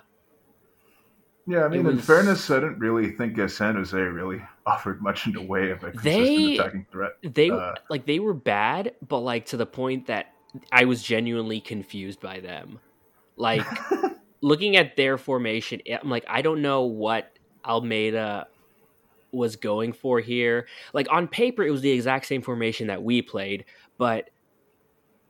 yeah. 1.48 1.64
I 1.66 1.68
mean, 1.68 1.86
in 1.88 1.98
fairness, 2.00 2.50
I 2.50 2.56
didn't 2.56 2.80
really 2.80 3.12
think 3.12 3.38
San 3.50 3.76
Jose 3.76 3.98
really 3.98 4.42
offered 4.66 5.02
much 5.02 5.28
in 5.28 5.34
the 5.34 5.42
way 5.42 5.72
of 5.72 5.84
a 5.84 5.92
consistent 5.92 6.04
They- 6.04 6.54
attacking 6.58 6.86
threat. 6.92 7.12
they 7.24 7.50
Uh, 7.50 7.74
like 7.90 8.06
they 8.06 8.20
were 8.20 8.34
bad 8.34 8.94
but 9.08 9.20
like 9.20 9.46
to 9.48 9.58
the 9.58 9.66
point 9.66 10.08
that 10.08 10.34
I 10.72 10.86
was 10.86 11.04
genuinely 11.04 11.60
confused 11.60 12.22
by 12.22 12.40
them 12.40 12.80
like 13.36 13.66
looking 14.42 14.76
at 14.78 14.96
their 14.96 15.18
formation 15.18 15.82
I'm 16.02 16.10
like 16.10 16.26
I 16.30 16.42
don't 16.42 16.62
know 16.62 16.84
what 16.84 17.38
Almeyda 17.66 18.48
was 19.32 19.56
going 19.56 19.94
for 19.94 20.20
here. 20.20 20.68
Like 20.94 21.08
on 21.12 21.28
paper, 21.28 21.64
it 21.66 21.72
was 21.72 21.82
the 21.82 21.90
exact 21.92 22.28
same 22.28 22.42
formation 22.44 22.88
that 22.88 23.02
we 23.04 23.22
played, 23.24 23.66
but 23.98 24.30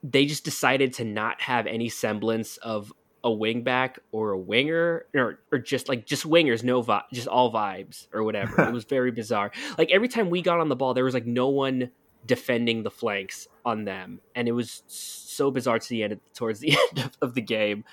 they 0.03 0.25
just 0.25 0.43
decided 0.43 0.93
to 0.95 1.05
not 1.05 1.39
have 1.41 1.65
any 1.67 1.87
semblance 1.87 2.57
of 2.57 2.91
a 3.23 3.29
wingback 3.29 3.97
or 4.11 4.31
a 4.31 4.37
winger, 4.37 5.05
or 5.15 5.39
or 5.51 5.57
just 5.59 5.87
like 5.87 6.05
just 6.05 6.27
wingers, 6.27 6.63
no 6.63 6.81
vi- 6.81 7.03
just 7.13 7.27
all 7.27 7.51
vibes 7.51 8.07
or 8.13 8.23
whatever. 8.23 8.61
it 8.63 8.73
was 8.73 8.83
very 8.83 9.11
bizarre. 9.11 9.51
Like 9.77 9.91
every 9.91 10.07
time 10.07 10.29
we 10.29 10.41
got 10.41 10.59
on 10.59 10.69
the 10.69 10.75
ball, 10.75 10.93
there 10.93 11.05
was 11.05 11.13
like 11.13 11.25
no 11.25 11.49
one 11.49 11.91
defending 12.25 12.83
the 12.83 12.91
flanks 12.91 13.47
on 13.65 13.85
them, 13.85 14.19
and 14.35 14.47
it 14.47 14.51
was 14.51 14.83
so 14.87 15.51
bizarre 15.51 15.79
to 15.79 15.89
the 15.89 16.03
end 16.03 16.19
towards 16.33 16.59
the 16.59 16.77
end 16.95 17.05
of, 17.05 17.17
of 17.21 17.33
the 17.33 17.41
game, 17.41 17.85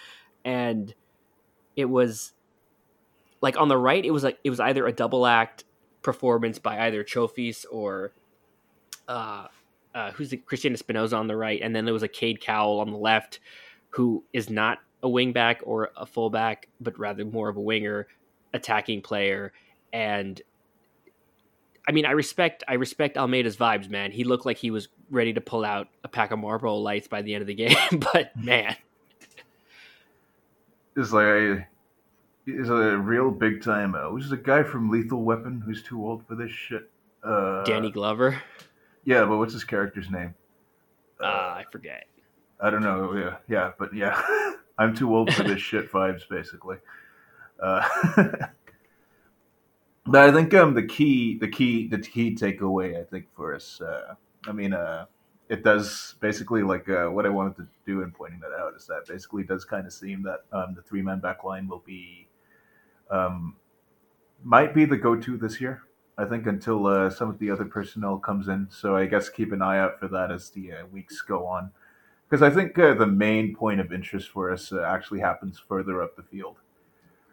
and 0.44 0.94
it 1.76 1.86
was 1.86 2.32
like 3.40 3.56
on 3.58 3.68
the 3.68 3.78
right, 3.78 4.04
it 4.04 4.10
was 4.10 4.24
like 4.24 4.38
it 4.44 4.50
was 4.50 4.60
either 4.60 4.86
a 4.86 4.92
double 4.92 5.26
act 5.26 5.64
performance 6.02 6.58
by 6.58 6.86
either 6.86 7.04
Trophies 7.04 7.64
or 7.70 8.12
uh, 9.08 9.46
uh, 9.94 10.10
who's 10.12 10.30
the 10.30 10.36
Cristiano 10.36 10.76
Espinoza 10.76 11.16
on 11.16 11.26
the 11.26 11.36
right, 11.36 11.60
and 11.62 11.74
then 11.74 11.84
there 11.84 11.94
was 11.94 12.02
a 12.02 12.08
Cade 12.08 12.40
Cowell 12.40 12.80
on 12.80 12.90
the 12.90 12.98
left, 12.98 13.40
who 13.90 14.24
is 14.32 14.50
not 14.50 14.78
a 15.02 15.08
wingback 15.08 15.58
or 15.62 15.90
a 15.96 16.06
fullback, 16.06 16.68
but 16.80 16.98
rather 16.98 17.24
more 17.24 17.48
of 17.48 17.56
a 17.56 17.60
winger, 17.60 18.06
attacking 18.52 19.02
player. 19.02 19.52
And 19.92 20.40
I 21.88 21.92
mean, 21.92 22.06
I 22.06 22.12
respect 22.12 22.64
I 22.68 22.74
respect 22.74 23.16
Almeyda's 23.16 23.56
vibes, 23.56 23.88
man. 23.88 24.12
He 24.12 24.24
looked 24.24 24.46
like 24.46 24.58
he 24.58 24.70
was 24.70 24.88
ready 25.10 25.32
to 25.32 25.40
pull 25.40 25.64
out 25.64 25.88
a 26.04 26.08
pack 26.08 26.30
of 26.30 26.38
Marlboro 26.38 26.76
Lights 26.76 27.08
by 27.08 27.22
the 27.22 27.34
end 27.34 27.42
of 27.42 27.48
the 27.48 27.54
game, 27.54 27.76
but 28.12 28.36
man, 28.36 28.76
is 30.96 31.12
like 31.12 31.66
is 32.46 32.68
a 32.68 32.96
real 32.96 33.30
big 33.30 33.62
time. 33.62 33.94
Uh, 33.94 34.10
who's 34.10 34.30
the 34.30 34.36
guy 34.36 34.62
from 34.62 34.90
Lethal 34.90 35.22
Weapon 35.22 35.62
who's 35.64 35.82
too 35.82 36.04
old 36.04 36.26
for 36.26 36.34
this 36.34 36.50
shit? 36.50 36.90
Uh, 37.22 37.62
Danny 37.64 37.90
Glover. 37.90 38.40
Yeah, 39.04 39.24
but 39.24 39.38
what's 39.38 39.52
his 39.52 39.64
character's 39.64 40.10
name? 40.10 40.34
Uh, 41.20 41.26
I 41.26 41.64
forget. 41.70 42.06
I 42.60 42.70
don't 42.70 42.82
know. 42.82 43.14
Yeah, 43.14 43.36
yeah, 43.48 43.72
but 43.78 43.94
yeah, 43.94 44.20
I'm 44.80 44.96
too 44.96 45.14
old 45.14 45.32
for 45.34 45.42
this 45.42 45.60
shit. 45.60 45.92
Vibes, 45.92 46.26
basically. 46.28 46.78
Uh, 47.62 47.86
but 50.06 50.28
I 50.28 50.32
think 50.32 50.54
um 50.54 50.72
the 50.72 50.82
key, 50.82 51.36
the 51.38 51.48
key, 51.48 51.86
the 51.86 51.98
key 51.98 52.34
takeaway, 52.34 52.98
I 52.98 53.04
think 53.04 53.26
for 53.36 53.54
us, 53.54 53.82
uh, 53.82 54.14
I 54.48 54.52
mean, 54.52 54.72
uh, 54.72 55.04
it 55.50 55.62
does 55.62 56.14
basically 56.20 56.62
like 56.62 56.88
uh, 56.88 57.08
what 57.08 57.26
I 57.26 57.28
wanted 57.28 57.56
to 57.56 57.68
do 57.84 58.02
in 58.02 58.10
pointing 58.10 58.40
that 58.40 58.52
out 58.58 58.72
is 58.74 58.86
that 58.86 59.06
basically 59.06 59.42
does 59.42 59.66
kind 59.66 59.86
of 59.86 59.92
seem 59.92 60.22
that 60.22 60.44
um, 60.50 60.74
the 60.74 60.82
three 60.82 61.02
man 61.02 61.20
back 61.20 61.44
line 61.44 61.68
will 61.68 61.82
be 61.84 62.26
um, 63.10 63.56
might 64.42 64.72
be 64.74 64.86
the 64.86 64.96
go 64.96 65.14
to 65.14 65.36
this 65.36 65.60
year. 65.60 65.82
I 66.16 66.24
think 66.24 66.46
until 66.46 66.86
uh, 66.86 67.10
some 67.10 67.28
of 67.28 67.38
the 67.38 67.50
other 67.50 67.64
personnel 67.66 68.16
comes 68.18 68.48
in. 68.48 68.68
So 68.70 68.96
I 68.96 69.06
guess 69.06 69.28
keep 69.28 69.52
an 69.52 69.60
eye 69.60 69.78
out 69.78 69.98
for 69.98 70.08
that 70.08 70.30
as 70.30 70.50
the 70.50 70.72
uh, 70.72 70.86
weeks 70.86 71.20
go 71.20 71.46
on, 71.46 71.70
because 72.30 72.42
I 72.42 72.50
think 72.50 72.78
uh, 72.78 72.94
the 72.94 73.08
main 73.08 73.56
point 73.56 73.80
of 73.80 73.92
interest 73.92 74.28
for 74.28 74.52
us 74.52 74.72
uh, 74.72 74.82
actually 74.82 75.18
happens 75.20 75.58
further 75.58 76.00
up 76.00 76.14
the 76.16 76.22
field, 76.22 76.58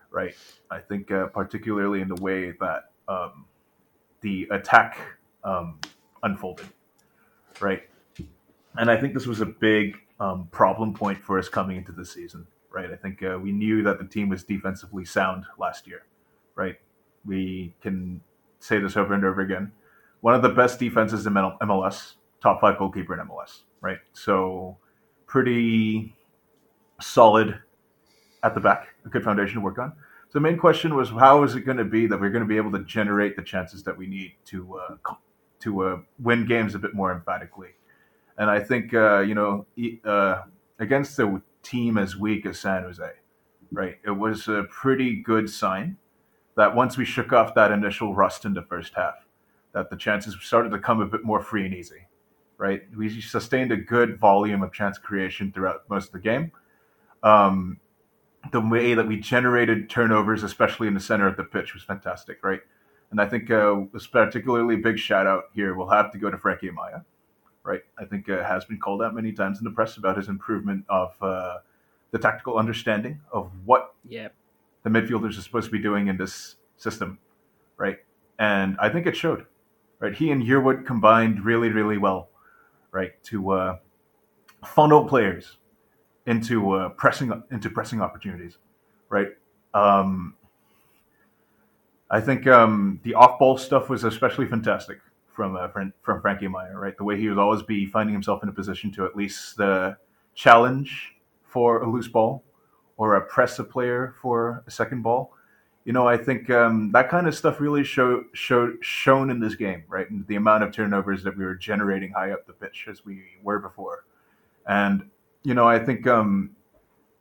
right? 0.10 0.36
I 0.72 0.80
think 0.80 1.12
uh, 1.12 1.28
particularly 1.28 2.02
in 2.02 2.08
the 2.08 2.20
way 2.22 2.52
that 2.60 2.92
um, 3.08 3.46
the 4.22 4.48
attack 4.52 4.98
um, 5.44 5.80
unfolded, 6.24 6.68
right? 7.62 7.84
And 8.78 8.90
I 8.90 8.98
think 9.00 9.14
this 9.14 9.28
was 9.28 9.42
a 9.42 9.46
big 9.46 9.98
um, 10.20 10.48
problem 10.52 10.94
point 10.96 11.20
for 11.24 11.38
us 11.38 11.48
coming 11.48 11.78
into 11.78 11.92
the 11.92 12.06
season, 12.06 12.48
right? 12.72 12.92
I 12.92 12.96
think 12.96 13.22
uh, 13.24 13.38
we 13.40 13.52
knew 13.52 13.84
that 13.84 14.00
the 14.00 14.06
team 14.06 14.30
was 14.30 14.44
defensively 14.44 15.06
sound 15.06 15.46
last 15.60 15.88
year, 15.88 16.04
right? 16.56 16.76
We 17.24 17.76
can 17.82 18.22
say 18.60 18.80
this 18.80 18.98
over 18.98 19.14
and 19.14 19.24
over 19.24 19.42
again. 19.42 19.72
One 20.22 20.34
of 20.34 20.42
the 20.42 20.50
best 20.50 20.80
defenses 20.80 21.28
in 21.28 21.34
MLS, 21.34 22.14
top 22.42 22.62
five 22.62 22.80
goalkeeper 22.80 23.14
in 23.14 23.28
MLS, 23.28 23.62
right? 23.82 24.00
So 24.14 24.78
pretty 25.28 26.16
solid 27.00 27.60
at 28.44 28.56
the 28.56 28.62
back, 28.62 28.88
a 29.06 29.10
good 29.10 29.24
foundation 29.24 29.56
to 29.56 29.62
work 29.62 29.78
on. 29.78 29.94
So 30.30 30.34
the 30.34 30.42
main 30.42 30.58
question 30.58 30.96
was, 30.96 31.10
how 31.10 31.44
is 31.44 31.56
it 31.56 31.62
going 31.62 31.78
to 31.78 31.86
be 31.86 32.08
that 32.08 32.20
we're 32.20 32.32
going 32.32 32.44
to 32.44 32.48
be 32.48 32.58
able 32.58 32.72
to 32.72 32.84
generate 32.84 33.36
the 33.36 33.44
chances 33.44 33.84
that 33.84 33.98
we 33.98 34.08
need 34.08 34.34
to 34.46 34.78
uh, 34.78 35.14
to 35.60 35.84
uh, 35.84 35.98
win 36.20 36.46
games 36.46 36.76
a 36.76 36.80
bit 36.80 36.94
more 36.94 37.14
emphatically? 37.14 37.70
And 38.38 38.50
I 38.50 38.60
think 38.60 38.94
uh, 38.94 39.20
you 39.20 39.36
know 39.36 39.66
uh, 40.04 40.42
against 40.80 41.18
a 41.20 41.42
team 41.64 41.98
as 41.98 42.16
weak 42.18 42.46
as 42.46 42.60
San 42.60 42.84
Jose, 42.84 43.10
right? 43.72 43.98
It 44.06 44.12
was 44.12 44.48
a 44.48 44.64
pretty 44.70 45.22
good 45.22 45.50
sign 45.50 45.98
that 46.56 46.76
once 46.76 46.98
we 46.98 47.06
shook 47.06 47.32
off 47.32 47.54
that 47.56 47.72
initial 47.72 48.14
rust 48.14 48.44
in 48.44 48.54
the 48.54 48.64
first 48.64 48.94
half, 48.96 49.28
that 49.74 49.90
the 49.90 49.96
chances 49.96 50.36
started 50.42 50.70
to 50.72 50.80
come 50.80 51.00
a 51.00 51.06
bit 51.06 51.24
more 51.24 51.42
free 51.42 51.66
and 51.66 51.74
easy, 51.74 52.08
right? 52.58 52.82
We 52.96 53.22
sustained 53.22 53.72
a 53.72 53.78
good 53.78 54.20
volume 54.20 54.64
of 54.64 54.74
chance 54.74 54.98
creation 54.98 55.52
throughout 55.52 55.90
most 55.90 56.08
of 56.08 56.12
the 56.14 56.20
game. 56.20 56.52
Um, 57.24 57.80
the 58.52 58.62
way 58.62 58.94
that 58.94 59.08
we 59.08 59.18
generated 59.18 59.90
turnovers, 59.90 60.44
especially 60.44 60.88
in 60.88 60.94
the 60.94 61.00
center 61.00 61.28
of 61.28 61.38
the 61.38 61.44
pitch, 61.44 61.74
was 61.74 61.84
fantastic, 61.84 62.44
right? 62.44 62.62
And 63.12 63.22
I 63.22 63.26
think 63.26 63.50
uh, 63.50 63.82
this 63.94 64.08
particularly 64.08 64.78
big 64.78 64.98
shout 64.98 65.28
out 65.28 65.46
here 65.54 65.76
will 65.76 65.90
have 65.90 66.12
to 66.12 66.18
go 66.18 66.30
to 66.30 66.38
Frankie 66.38 66.70
Amaya, 66.70 67.04
right? 67.64 67.82
I 67.98 68.06
think 68.06 68.30
uh, 68.30 68.44
has 68.44 68.66
been 68.66 68.80
called 68.80 69.02
out 69.02 69.16
many 69.16 69.32
times 69.32 69.60
in 69.60 69.64
the 69.64 69.72
press 69.72 69.98
about 69.98 70.18
his 70.18 70.28
improvement 70.30 70.86
of 70.90 71.16
uh, 71.22 71.58
the 72.12 72.20
tactical 72.20 72.58
understanding 72.58 73.22
of 73.32 73.52
what 73.66 73.94
yep 74.08 74.34
the 74.84 74.90
midfielders 74.90 75.38
are 75.38 75.42
supposed 75.42 75.66
to 75.66 75.72
be 75.72 75.80
doing 75.80 76.08
in 76.08 76.18
this 76.18 76.56
system, 76.78 77.20
right? 77.78 77.98
And 78.40 78.78
I 78.80 78.90
think 78.90 79.06
it 79.06 79.16
showed, 79.16 79.46
right? 80.00 80.14
He 80.14 80.32
and 80.32 80.44
Yearwood 80.44 80.86
combined 80.86 81.44
really, 81.44 81.70
really 81.70 81.98
well, 81.98 82.30
right, 82.92 83.12
to 83.24 83.52
uh, 83.52 83.78
funnel 84.66 85.06
players 85.06 85.58
into 86.26 86.72
uh, 86.74 86.90
pressing 86.90 87.44
into 87.52 87.70
pressing 87.70 88.02
opportunities, 88.02 88.58
right? 89.10 89.30
Um, 89.74 90.36
I 92.10 92.22
think 92.22 92.48
um, 92.48 93.00
the 93.04 93.14
off-ball 93.14 93.58
stuff 93.58 93.90
was 93.90 94.04
especially 94.04 94.48
fantastic 94.48 95.00
from 95.34 95.56
uh, 95.56 95.68
from 96.02 96.22
Frankie 96.22 96.48
Amaya, 96.48 96.74
right? 96.74 96.98
The 96.98 97.04
way 97.04 97.18
he 97.20 97.30
would 97.30 97.38
always 97.38 97.64
be 97.64 97.86
finding 97.86 98.14
himself 98.14 98.44
in 98.44 98.50
a 98.50 98.54
position 98.54 98.92
to 98.94 99.06
at 99.06 99.16
least 99.16 99.60
uh, 99.60 99.94
challenge 100.34 101.16
for 101.44 101.84
a 101.84 101.90
loose 101.90 102.08
ball 102.08 102.44
or 102.98 103.16
a 103.16 103.22
press 103.22 103.60
a 103.60 103.64
player 103.64 104.16
for 104.22 104.64
a 104.68 104.72
second 104.72 105.02
ball. 105.04 105.34
You 105.88 105.94
know, 105.94 106.06
I 106.06 106.18
think 106.18 106.50
um, 106.50 106.92
that 106.92 107.08
kind 107.08 107.28
of 107.28 107.34
stuff 107.34 107.62
really 107.62 107.86
show, 107.86 108.26
show, 108.34 108.74
shown 108.82 109.30
in 109.30 109.40
this 109.40 109.56
game, 109.56 109.86
right? 109.88 110.10
And 110.12 110.28
the 110.28 110.36
amount 110.36 110.66
of 110.66 110.74
turnovers 110.74 111.24
that 111.24 111.38
we 111.38 111.46
were 111.46 111.56
generating 111.56 112.12
high 112.12 112.32
up 112.32 112.46
the 112.46 112.52
pitch 112.52 112.88
as 112.90 113.06
we 113.06 113.24
were 113.42 113.60
before. 113.60 114.04
And, 114.68 115.10
you 115.44 115.54
know, 115.54 115.66
I 115.66 115.80
think, 115.80 116.06
um, 116.06 116.50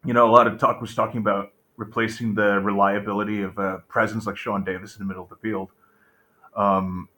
you 0.04 0.12
know, 0.12 0.28
a 0.28 0.32
lot 0.32 0.48
of 0.48 0.58
talk 0.58 0.80
was 0.80 0.96
talking 0.96 1.20
about 1.20 1.52
replacing 1.76 2.34
the 2.34 2.58
reliability 2.58 3.42
of 3.42 3.56
a 3.58 3.84
presence 3.86 4.26
like 4.26 4.36
Sean 4.36 4.64
Davis 4.64 4.96
in 4.96 4.98
the 4.98 5.06
middle 5.06 5.22
of 5.22 5.28
the 5.28 5.36
field. 5.36 5.70
Um, 6.56 7.08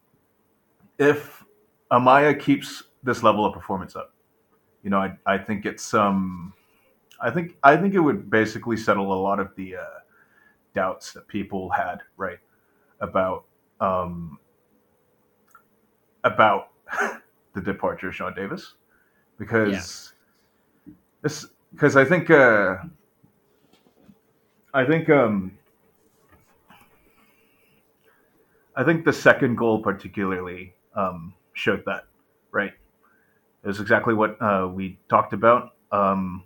if 0.98 1.42
Amaya 1.90 2.38
keeps 2.38 2.82
this 3.02 3.22
level 3.22 3.46
of 3.46 3.54
performance 3.54 3.96
up, 3.96 4.12
you 4.82 4.90
know, 4.90 4.98
I, 4.98 5.16
I 5.24 5.38
think 5.38 5.64
it's 5.64 5.94
um, 5.94 6.52
I 7.22 7.30
think 7.30 7.56
I 7.62 7.74
think 7.74 7.94
it 7.94 8.00
would 8.00 8.28
basically 8.28 8.76
settle 8.76 9.14
a 9.14 9.18
lot 9.18 9.40
of 9.40 9.54
the 9.56 9.76
uh, 9.76 9.84
doubts 10.78 11.12
that 11.12 11.26
people 11.26 11.68
had, 11.70 12.02
right, 12.16 12.38
about 13.00 13.46
um, 13.80 14.38
about 16.22 16.68
the 17.54 17.60
departure 17.60 18.08
of 18.10 18.14
Sean 18.14 18.32
Davis, 18.32 18.74
because 19.40 19.72
yeah. 20.86 20.92
this 21.22 21.46
because 21.72 21.96
I 21.96 22.04
think 22.04 22.30
uh, 22.30 22.76
I 24.72 24.84
think 24.84 25.10
um, 25.10 25.58
I 28.76 28.84
think 28.84 29.04
the 29.04 29.12
second 29.12 29.56
goal 29.56 29.82
particularly 29.82 30.74
um, 30.94 31.34
showed 31.54 31.82
that, 31.86 32.04
right? 32.52 32.72
It 33.64 33.66
was 33.66 33.80
exactly 33.80 34.14
what 34.14 34.40
uh, 34.40 34.68
we 34.72 34.96
talked 35.08 35.32
about. 35.32 35.72
Um, 35.90 36.44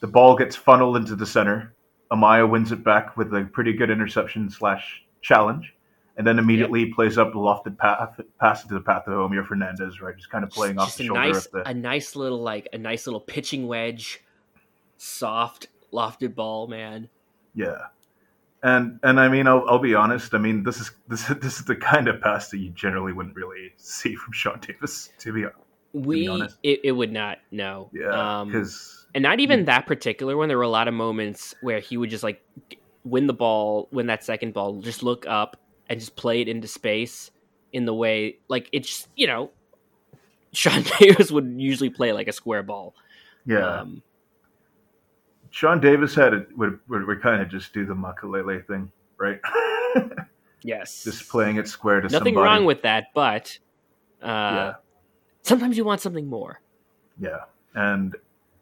the 0.00 0.06
ball 0.06 0.34
gets 0.34 0.56
funneled 0.56 0.96
into 0.96 1.14
the 1.14 1.26
center. 1.26 1.74
Amaya 2.10 2.48
wins 2.48 2.72
it 2.72 2.82
back 2.82 3.16
with 3.16 3.34
a 3.34 3.44
pretty 3.44 3.72
good 3.72 3.90
interception 3.90 4.50
slash 4.50 5.02
challenge, 5.20 5.74
and 6.16 6.26
then 6.26 6.38
immediately 6.38 6.84
yep. 6.84 6.94
plays 6.94 7.18
up 7.18 7.32
the 7.32 7.38
lofted 7.38 7.76
path, 7.76 8.20
pass 8.40 8.62
into 8.62 8.74
the 8.74 8.80
path 8.80 9.06
of 9.06 9.12
Omir 9.12 9.46
Fernandez, 9.46 10.00
right? 10.00 10.16
Just 10.16 10.30
kind 10.30 10.44
of 10.44 10.50
playing 10.50 10.76
just, 10.76 10.86
off 10.86 10.96
the 10.96 11.04
shoulder 11.04 11.20
nice, 11.20 11.46
of 11.46 11.52
the 11.52 11.68
a 11.68 11.74
nice 11.74 12.16
little 12.16 12.40
like 12.40 12.68
a 12.72 12.78
nice 12.78 13.06
little 13.06 13.20
pitching 13.20 13.66
wedge, 13.66 14.22
soft 14.96 15.68
lofted 15.92 16.34
ball, 16.34 16.66
man. 16.66 17.08
Yeah, 17.54 17.86
and 18.62 18.98
and 19.02 19.20
I 19.20 19.28
mean, 19.28 19.46
I'll, 19.46 19.64
I'll 19.68 19.78
be 19.78 19.94
honest. 19.94 20.34
I 20.34 20.38
mean, 20.38 20.62
this 20.62 20.80
is 20.80 20.90
this 21.08 21.26
this 21.26 21.58
is 21.58 21.64
the 21.64 21.76
kind 21.76 22.08
of 22.08 22.20
pass 22.20 22.48
that 22.50 22.58
you 22.58 22.70
generally 22.70 23.12
wouldn't 23.12 23.36
really 23.36 23.72
see 23.76 24.14
from 24.14 24.32
Sean 24.32 24.60
Davis. 24.60 25.10
To 25.18 25.32
be, 25.32 25.42
to 25.42 25.52
we 25.92 26.20
be 26.20 26.28
honest, 26.28 26.56
it, 26.62 26.80
it 26.84 26.92
would 26.92 27.12
not. 27.12 27.38
No, 27.50 27.90
yeah, 27.92 28.44
because. 28.46 28.92
Um, 28.92 28.97
and 29.14 29.22
not 29.22 29.40
even 29.40 29.64
that 29.64 29.86
particular 29.86 30.36
one. 30.36 30.48
There 30.48 30.58
were 30.58 30.64
a 30.64 30.68
lot 30.68 30.88
of 30.88 30.94
moments 30.94 31.54
where 31.60 31.80
he 31.80 31.96
would 31.96 32.10
just 32.10 32.22
like 32.22 32.42
win 33.04 33.26
the 33.26 33.32
ball, 33.32 33.88
win 33.90 34.06
that 34.06 34.24
second 34.24 34.54
ball, 34.54 34.80
just 34.80 35.02
look 35.02 35.26
up 35.26 35.56
and 35.88 35.98
just 35.98 36.16
play 36.16 36.40
it 36.40 36.48
into 36.48 36.68
space 36.68 37.30
in 37.72 37.84
the 37.84 37.94
way 37.94 38.38
like 38.48 38.68
it's 38.72 39.08
you 39.14 39.26
know 39.26 39.50
Sean 40.52 40.82
Davis 40.98 41.30
would 41.30 41.54
usually 41.58 41.90
play 41.90 42.12
like 42.12 42.28
a 42.28 42.32
square 42.32 42.62
ball. 42.62 42.94
Yeah. 43.44 43.80
Um, 43.80 44.02
Sean 45.50 45.80
Davis 45.80 46.14
had 46.14 46.34
it 46.34 46.56
would, 46.56 46.78
would, 46.88 47.06
would 47.06 47.22
kind 47.22 47.42
of 47.42 47.48
just 47.48 47.72
do 47.72 47.84
the 47.86 47.94
Makelele 47.94 48.66
thing, 48.66 48.90
right? 49.18 49.40
yes. 50.62 51.04
Just 51.04 51.28
playing 51.28 51.56
it 51.56 51.68
square 51.68 52.00
to 52.00 52.08
Nothing 52.08 52.34
somebody. 52.34 52.44
wrong 52.44 52.64
with 52.64 52.82
that, 52.82 53.06
but 53.14 53.58
uh, 54.22 54.26
yeah. 54.26 54.72
sometimes 55.42 55.76
you 55.76 55.84
want 55.84 56.00
something 56.00 56.26
more. 56.26 56.60
Yeah, 57.20 57.40
and 57.74 58.14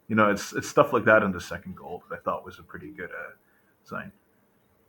you 0.07 0.15
know 0.15 0.29
it's 0.29 0.53
it's 0.53 0.67
stuff 0.67 0.93
like 0.93 1.05
that 1.05 1.23
in 1.23 1.31
the 1.31 1.41
second 1.41 1.75
goal 1.75 2.03
that 2.09 2.19
I 2.19 2.21
thought 2.21 2.45
was 2.45 2.59
a 2.59 2.63
pretty 2.63 2.91
good 2.91 3.11
uh, 3.11 3.33
sign. 3.83 4.11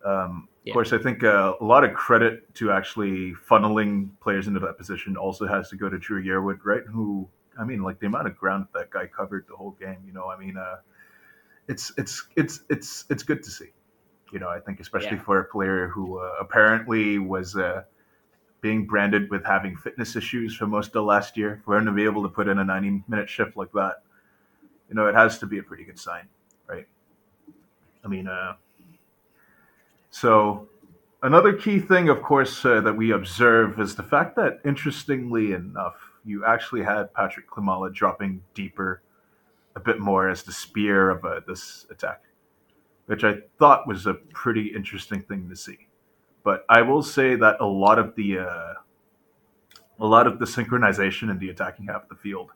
Um, 0.04 0.48
yeah. 0.64 0.70
Of 0.70 0.74
course, 0.74 0.92
I 0.92 0.98
think 0.98 1.24
uh, 1.24 1.54
a 1.60 1.64
lot 1.64 1.84
of 1.84 1.94
credit 1.94 2.54
to 2.56 2.70
actually 2.70 3.34
funneling 3.48 4.10
players 4.20 4.46
into 4.46 4.60
that 4.60 4.78
position 4.78 5.16
also 5.16 5.46
has 5.46 5.68
to 5.70 5.76
go 5.76 5.88
to 5.88 5.98
Drew 5.98 6.22
Yearwood, 6.22 6.58
right? 6.64 6.82
Who, 6.86 7.28
I 7.58 7.64
mean, 7.64 7.82
like 7.82 7.98
the 7.98 8.06
amount 8.06 8.28
of 8.28 8.36
ground 8.36 8.66
that 8.74 8.90
guy 8.90 9.06
covered 9.06 9.46
the 9.48 9.56
whole 9.56 9.72
game. 9.72 9.98
You 10.06 10.12
know, 10.12 10.28
I 10.28 10.38
mean, 10.38 10.56
uh, 10.56 10.76
it's 11.68 11.92
it's 11.96 12.28
it's 12.36 12.60
it's 12.68 13.04
it's 13.10 13.22
good 13.22 13.42
to 13.42 13.50
see. 13.50 13.70
You 14.32 14.38
know, 14.38 14.48
I 14.48 14.60
think 14.60 14.80
especially 14.80 15.16
yeah. 15.16 15.22
for 15.22 15.40
a 15.40 15.44
player 15.44 15.88
who 15.88 16.18
uh, 16.18 16.32
apparently 16.38 17.18
was 17.18 17.56
uh, 17.56 17.82
being 18.60 18.86
branded 18.86 19.30
with 19.30 19.44
having 19.44 19.76
fitness 19.76 20.16
issues 20.16 20.54
for 20.54 20.66
most 20.66 20.94
of 20.96 21.04
last 21.04 21.36
year, 21.36 21.62
for 21.64 21.76
him 21.76 21.86
to 21.86 21.92
be 21.92 22.04
able 22.04 22.22
to 22.22 22.28
put 22.28 22.46
in 22.48 22.58
a 22.58 22.64
90 22.64 23.04
minute 23.08 23.28
shift 23.28 23.56
like 23.56 23.72
that, 23.72 24.02
you 24.88 24.94
know, 24.94 25.06
it 25.06 25.14
has 25.14 25.38
to 25.38 25.46
be 25.46 25.58
a 25.58 25.62
pretty 25.62 25.84
good 25.84 25.98
sign, 25.98 26.28
right? 26.68 26.86
I 28.04 28.08
mean, 28.08 28.26
uh, 28.26 28.54
so, 30.10 30.68
another 31.22 31.52
key 31.52 31.78
thing, 31.78 32.08
of 32.08 32.22
course, 32.22 32.64
uh, 32.64 32.80
that 32.80 32.96
we 32.96 33.12
observe 33.12 33.78
is 33.78 33.94
the 33.94 34.02
fact 34.02 34.36
that, 34.36 34.60
interestingly 34.64 35.52
enough, 35.52 35.96
you 36.24 36.44
actually 36.44 36.82
had 36.82 37.12
Patryk 37.12 37.46
Klimala 37.50 37.92
dropping 37.92 38.42
deeper 38.54 39.02
a 39.76 39.80
bit 39.80 40.00
more 40.00 40.28
as 40.28 40.42
the 40.42 40.52
spear 40.52 41.10
of 41.10 41.24
uh, 41.24 41.40
this 41.46 41.86
attack, 41.90 42.22
which 43.06 43.24
I 43.24 43.34
thought 43.58 43.86
was 43.86 44.06
a 44.06 44.14
pretty 44.14 44.72
interesting 44.74 45.22
thing 45.22 45.48
to 45.48 45.56
see. 45.56 45.88
But 46.42 46.64
I 46.68 46.82
will 46.82 47.02
say 47.02 47.36
that 47.36 47.56
a 47.60 47.66
lot 47.66 47.98
of 47.98 48.14
the 48.16 48.38
uh, 48.38 48.74
a 50.00 50.06
lot 50.06 50.26
of 50.26 50.38
the 50.38 50.44
synchronization 50.44 51.30
in 51.30 51.38
the 51.38 51.50
attacking 51.50 51.86
half 51.86 52.04
of 52.04 52.08
the 52.08 52.14
field 52.14 52.50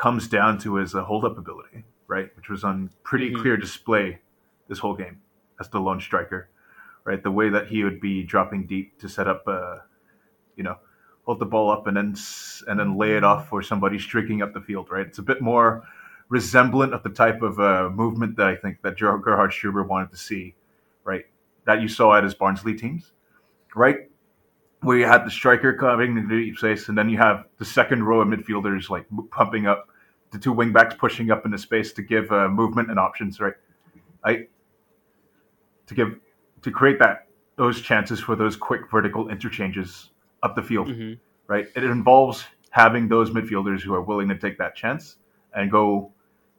comes 0.00 0.28
down 0.28 0.58
to 0.58 0.76
his 0.76 0.94
uh, 0.94 1.04
hold 1.04 1.24
up 1.24 1.36
ability, 1.36 1.84
right, 2.06 2.34
which 2.36 2.48
was 2.48 2.64
on 2.64 2.90
pretty 3.02 3.30
mm-hmm. 3.30 3.42
clear 3.42 3.56
display 3.56 4.18
this 4.68 4.78
whole 4.78 4.94
game 4.94 5.20
as 5.60 5.68
the 5.68 5.78
lone 5.78 6.00
striker 6.00 6.48
right? 7.04 7.22
The 7.22 7.30
way 7.30 7.48
that 7.50 7.66
he 7.68 7.84
would 7.84 8.00
be 8.00 8.22
dropping 8.22 8.66
deep 8.66 8.98
to 9.00 9.08
set 9.08 9.28
up, 9.28 9.42
uh, 9.46 9.78
you 10.56 10.62
know, 10.62 10.76
hold 11.24 11.38
the 11.38 11.46
ball 11.46 11.70
up 11.70 11.86
and 11.86 11.96
then 11.96 12.14
and 12.68 12.78
then 12.78 12.96
lay 12.96 13.16
it 13.16 13.24
off 13.24 13.48
for 13.48 13.62
somebody 13.62 13.98
streaking 13.98 14.42
up 14.42 14.52
the 14.52 14.60
field, 14.60 14.90
right? 14.90 15.06
It's 15.06 15.18
a 15.18 15.22
bit 15.22 15.40
more 15.40 15.82
resemblant 16.28 16.94
of 16.94 17.02
the 17.02 17.10
type 17.10 17.42
of 17.42 17.58
uh, 17.58 17.90
movement 17.90 18.36
that 18.36 18.46
I 18.46 18.56
think 18.56 18.82
that 18.82 18.96
Gerhard 18.96 19.50
Struber 19.50 19.86
wanted 19.86 20.10
to 20.10 20.16
see, 20.16 20.54
right? 21.04 21.26
That 21.64 21.82
you 21.82 21.88
saw 21.88 22.14
at 22.14 22.24
his 22.24 22.34
Barnsley 22.34 22.74
teams, 22.74 23.12
right? 23.74 24.09
Where 24.82 24.96
you 24.96 25.06
had 25.06 25.26
the 25.26 25.30
striker 25.30 25.74
coming 25.74 26.16
into 26.16 26.28
the 26.28 26.44
deep 26.46 26.56
space, 26.56 26.88
and 26.88 26.96
then 26.96 27.10
you 27.10 27.18
have 27.18 27.44
the 27.58 27.64
second 27.64 28.04
row 28.04 28.22
of 28.22 28.28
midfielders 28.28 28.88
like 28.88 29.06
pumping 29.30 29.66
up, 29.66 29.88
the 30.30 30.38
two 30.38 30.54
wingbacks 30.54 30.96
pushing 30.96 31.30
up 31.30 31.44
into 31.44 31.58
space 31.58 31.92
to 31.92 32.02
give 32.02 32.32
uh, 32.32 32.48
movement 32.48 32.88
and 32.88 32.98
options, 32.98 33.40
right? 33.40 33.54
I 34.24 34.46
to 35.86 35.94
give 35.94 36.18
to 36.62 36.70
create 36.70 36.98
that 36.98 37.26
those 37.56 37.82
chances 37.82 38.20
for 38.20 38.36
those 38.36 38.56
quick 38.56 38.90
vertical 38.90 39.28
interchanges 39.28 40.10
up 40.42 40.56
the 40.56 40.62
field, 40.62 40.88
mm-hmm. 40.88 41.14
right? 41.46 41.68
It 41.76 41.84
involves 41.84 42.44
having 42.70 43.08
those 43.08 43.30
midfielders 43.30 43.82
who 43.82 43.92
are 43.92 44.00
willing 44.00 44.28
to 44.28 44.38
take 44.38 44.56
that 44.58 44.74
chance 44.74 45.16
and 45.54 45.70
go 45.70 46.12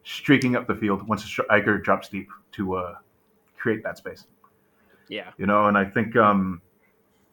streaking 0.04 0.56
up 0.56 0.68
the 0.68 0.76
field 0.76 1.08
once 1.08 1.24
a 1.24 1.28
striker 1.28 1.78
drops 1.78 2.10
deep 2.10 2.30
to 2.52 2.76
uh, 2.76 2.96
create 3.58 3.84
that 3.84 3.98
space. 3.98 4.26
Yeah, 5.08 5.32
you 5.38 5.46
know, 5.46 5.68
and 5.68 5.78
I 5.78 5.86
think 5.86 6.16
um, 6.16 6.62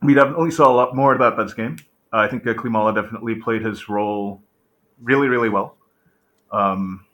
we 0.03 0.15
definitely 0.15 0.51
saw 0.51 0.71
a 0.71 0.75
lot 0.75 0.95
more 0.95 1.13
of 1.13 1.19
that 1.19 1.37
this 1.37 1.55
game. 1.55 1.77
Uh, 2.13 2.19
I 2.19 2.29
think 2.29 2.47
uh, 2.47 2.55
Klimala 2.55 2.95
definitely 2.95 3.35
played 3.35 3.63
his 3.63 3.89
role 3.89 4.43
really, 5.03 5.29
really 5.29 5.49
well, 5.49 5.77
um, 6.53 7.05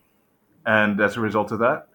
and 0.66 1.00
as 1.00 1.16
a 1.16 1.20
result 1.20 1.52
of 1.52 1.58
that, 1.60 1.88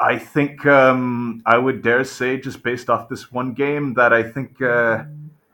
I 0.00 0.18
think 0.18 0.64
um, 0.66 1.42
I 1.46 1.58
would 1.58 1.82
dare 1.82 2.04
say, 2.04 2.38
just 2.38 2.62
based 2.62 2.88
off 2.90 3.08
this 3.08 3.30
one 3.30 3.52
game, 3.52 3.94
that 3.94 4.12
I 4.12 4.22
think 4.22 4.60
uh, 4.62 5.04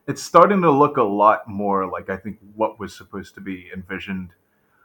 it's 0.07 0.23
starting 0.23 0.63
to 0.63 0.71
look 0.71 0.97
a 0.97 1.03
lot 1.03 1.49
more 1.49 1.87
like 1.87 2.11
I 2.11 2.17
think 2.17 2.39
what 2.55 2.79
was 2.79 2.95
supposed 2.95 3.35
to 3.35 3.41
be 3.41 3.71
envisioned 3.75 4.31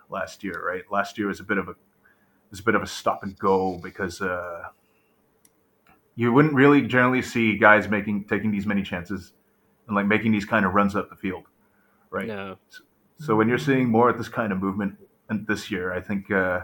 last 0.09 0.43
year. 0.43 0.61
Right, 0.65 0.83
last 0.91 1.17
year 1.17 1.27
was 1.27 1.39
a 1.39 1.43
bit 1.43 1.57
of 1.57 1.69
a 1.69 1.75
was 2.49 2.59
a 2.59 2.63
bit 2.63 2.75
of 2.75 2.81
a 2.81 2.87
stop 2.87 3.23
and 3.23 3.37
go 3.37 3.79
because 3.81 4.21
uh, 4.21 4.63
you 6.19 6.33
wouldn't 6.33 6.53
really 6.53 6.81
generally 6.81 7.21
see 7.21 7.57
guys 7.57 7.87
making 7.87 8.25
taking 8.25 8.51
these 8.51 8.65
many 8.65 8.83
chances 8.83 9.31
and 9.87 9.95
like 9.95 10.05
making 10.05 10.33
these 10.33 10.43
kind 10.43 10.65
of 10.65 10.73
runs 10.73 10.93
up 10.93 11.09
the 11.09 11.15
field, 11.15 11.45
right? 12.09 12.27
No. 12.27 12.57
So, 12.67 12.83
so 13.19 13.35
when 13.37 13.47
you're 13.47 13.57
seeing 13.57 13.87
more 13.87 14.09
of 14.09 14.17
this 14.17 14.27
kind 14.27 14.51
of 14.51 14.59
movement 14.59 14.97
this 15.47 15.71
year, 15.71 15.93
I 15.93 16.01
think 16.01 16.29
uh, 16.29 16.63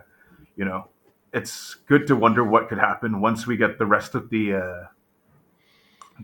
you 0.58 0.66
know 0.66 0.90
it's 1.32 1.76
good 1.88 2.06
to 2.08 2.18
wonder 2.18 2.44
what 2.44 2.68
could 2.68 2.80
happen 2.80 3.22
once 3.22 3.48
we 3.48 3.56
get 3.56 3.80
the 3.80 3.86
rest 3.86 4.14
of 4.14 4.30
the 4.30 4.56
uh, 4.56 4.88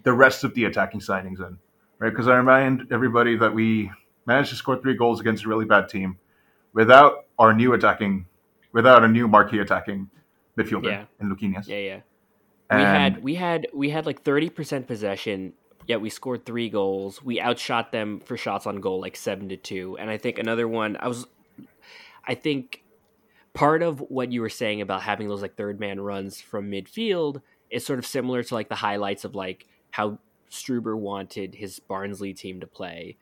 the 0.03 0.11
rest 0.11 0.43
of 0.43 0.53
the 0.53 0.65
attacking 0.65 0.99
signings 0.99 1.39
in, 1.39 1.57
right? 1.99 2.09
Because 2.09 2.27
I 2.27 2.35
remind 2.35 2.91
everybody 2.91 3.37
that 3.37 3.53
we 3.53 3.91
managed 4.25 4.49
to 4.49 4.57
score 4.57 4.75
three 4.75 4.97
goals 4.97 5.21
against 5.21 5.45
a 5.45 5.47
really 5.47 5.63
bad 5.63 5.87
team 5.87 6.17
without 6.73 7.27
our 7.39 7.53
new 7.53 7.71
attacking, 7.71 8.25
without 8.73 9.05
a 9.05 9.07
new 9.07 9.29
marquee 9.29 9.59
attacking 9.59 10.09
midfielder 10.57 10.91
yeah. 10.91 11.05
in 11.21 11.33
Luquinhas. 11.33 11.69
Yeah, 11.69 11.77
yeah. 11.77 11.99
We 12.71 12.81
had 12.81 13.23
we 13.23 13.35
had 13.35 13.67
we 13.73 13.89
had 13.89 14.05
like 14.05 14.23
thirty 14.23 14.49
percent 14.49 14.87
possession, 14.87 15.53
yet 15.87 16.01
we 16.01 16.09
scored 16.09 16.45
three 16.45 16.69
goals. 16.69 17.23
We 17.23 17.39
outshot 17.39 17.91
them 17.91 18.19
for 18.19 18.37
shots 18.37 18.65
on 18.65 18.79
goal 18.79 19.01
like 19.01 19.15
seven 19.15 19.49
to 19.49 19.57
two. 19.57 19.97
And 19.97 20.09
I 20.09 20.17
think 20.17 20.39
another 20.39 20.67
one 20.67 20.97
I 20.99 21.07
was 21.07 21.27
I 22.25 22.35
think 22.35 22.83
part 23.53 23.83
of 23.83 23.99
what 23.99 24.31
you 24.31 24.41
were 24.41 24.49
saying 24.49 24.81
about 24.81 25.01
having 25.01 25.27
those 25.27 25.41
like 25.41 25.55
third 25.55 25.79
man 25.79 25.99
runs 25.99 26.39
from 26.39 26.71
midfield 26.71 27.41
is 27.69 27.85
sort 27.85 27.99
of 27.99 28.05
similar 28.05 28.43
to 28.43 28.53
like 28.53 28.69
the 28.69 28.75
highlights 28.75 29.25
of 29.25 29.35
like 29.35 29.65
how 29.91 30.19
Struber 30.49 30.97
wanted 30.97 31.55
his 31.55 31.79
Barnsley 31.79 32.33
team 32.33 32.59
to 32.59 32.67
play, 32.67 33.17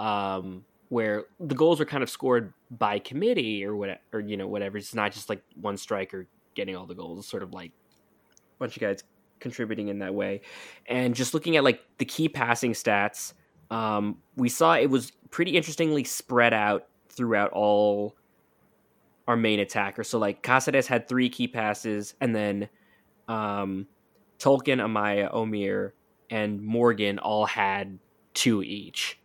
um, 0.00 0.64
where 0.88 1.24
the 1.38 1.54
goals 1.54 1.78
were 1.78 1.84
kind 1.84 2.02
of 2.02 2.10
scored 2.10 2.52
by 2.70 2.98
committee 2.98 3.64
or 3.64 3.76
what 3.76 4.00
or 4.12 4.20
you 4.20 4.36
know 4.36 4.46
whatever. 4.46 4.78
It's 4.78 4.94
not 4.94 5.12
just 5.12 5.28
like 5.28 5.42
one 5.60 5.76
striker 5.76 6.26
getting 6.54 6.76
all 6.76 6.86
the 6.86 6.94
goals. 6.94 7.20
It's 7.20 7.28
sort 7.28 7.42
of 7.42 7.52
like 7.52 7.72
bunch 8.62 8.76
of 8.76 8.80
guys 8.80 9.04
contributing 9.40 9.88
in 9.88 9.98
that 9.98 10.14
way. 10.14 10.40
And 10.86 11.14
just 11.14 11.34
looking 11.34 11.56
at 11.56 11.64
like 11.64 11.80
the 11.98 12.04
key 12.04 12.28
passing 12.28 12.72
stats, 12.72 13.34
um, 13.70 14.18
we 14.36 14.48
saw 14.48 14.74
it 14.76 14.88
was 14.88 15.12
pretty 15.30 15.56
interestingly 15.56 16.04
spread 16.04 16.54
out 16.54 16.86
throughout 17.08 17.50
all 17.52 18.16
our 19.28 19.36
main 19.36 19.60
attacker. 19.60 20.04
So 20.04 20.18
like 20.18 20.42
Casseres 20.42 20.86
had 20.86 21.08
three 21.08 21.28
key 21.28 21.48
passes, 21.48 22.14
and 22.20 22.34
then 22.34 22.68
um, 23.28 23.86
Tolkin, 24.38 24.80
Amaya, 24.80 25.32
Omir, 25.32 25.92
and 26.30 26.62
Morgan 26.62 27.18
all 27.18 27.46
had 27.46 27.98
two 28.34 28.62
each. 28.62 29.18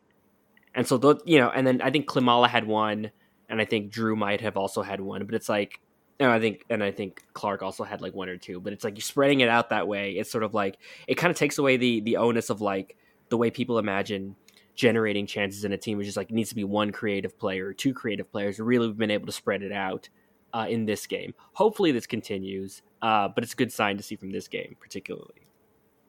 And 0.76 0.88
so 0.88 0.98
those, 0.98 1.22
you 1.26 1.40
know, 1.40 1.50
and 1.50 1.66
then 1.66 1.82
I 1.82 1.90
think 1.90 2.08
Klimala 2.08 2.48
had 2.48 2.68
one, 2.68 3.12
and 3.50 3.60
I 3.60 3.66
think 3.66 3.92
Drew 3.92 4.16
might 4.16 4.42
have 4.42 4.58
also 4.58 4.82
had 4.82 5.02
one. 5.02 5.26
But 5.26 5.36
it's 5.36 5.50
like, 5.50 5.80
and 6.20 6.32
I 6.32 6.40
think, 6.40 6.66
and 6.70 6.84
I 6.84 6.92
think 6.92 7.24
Clark 7.34 7.62
also 7.62 7.84
had 7.84 8.02
like 8.02 8.14
one 8.14 8.30
or 8.30 8.38
two. 8.38 8.60
But 8.60 8.74
it's 8.74 8.84
like 8.84 8.96
you're 8.96 9.02
spreading 9.02 9.42
it 9.42 9.50
out 9.50 9.70
that 9.70 9.88
way. 9.88 10.14
It's 10.14 10.32
sort 10.32 10.44
of 10.44 10.54
like 10.54 10.78
it 11.08 11.16
kind 11.16 11.32
of 11.32 11.38
takes 11.38 11.58
away 11.58 11.78
the 11.78 12.00
the 12.02 12.18
onus 12.18 12.50
of 12.50 12.62
like 12.62 12.98
the 13.30 13.38
way 13.38 13.52
people 13.52 13.78
imagine 13.78 14.36
generating 14.76 15.26
chances 15.26 15.66
in 15.66 15.74
a 15.74 15.78
team, 15.78 15.98
which 15.98 16.08
is 16.08 16.18
like 16.18 16.32
needs 16.32 16.50
to 16.50 16.56
be 16.56 16.64
one 16.64 16.92
creative 16.92 17.38
player 17.38 17.74
two 17.74 17.94
creative 17.94 18.32
players. 18.32 18.60
Really, 18.60 18.88
we've 18.88 18.98
been 18.98 19.12
able 19.12 19.28
to 19.28 19.32
spread 19.32 19.62
it 19.62 19.72
out 19.72 20.10
uh, 20.54 20.68
in 20.70 20.86
this 20.86 21.06
game. 21.06 21.34
Hopefully, 21.54 21.92
this 21.92 22.08
continues, 22.08 22.82
uh, 23.02 23.28
but 23.28 23.44
it's 23.44 23.54
a 23.54 23.58
good 23.58 23.72
sign 23.72 23.98
to 23.98 24.04
see 24.04 24.16
from 24.16 24.32
this 24.32 24.48
game, 24.48 24.76
particularly. 24.80 25.48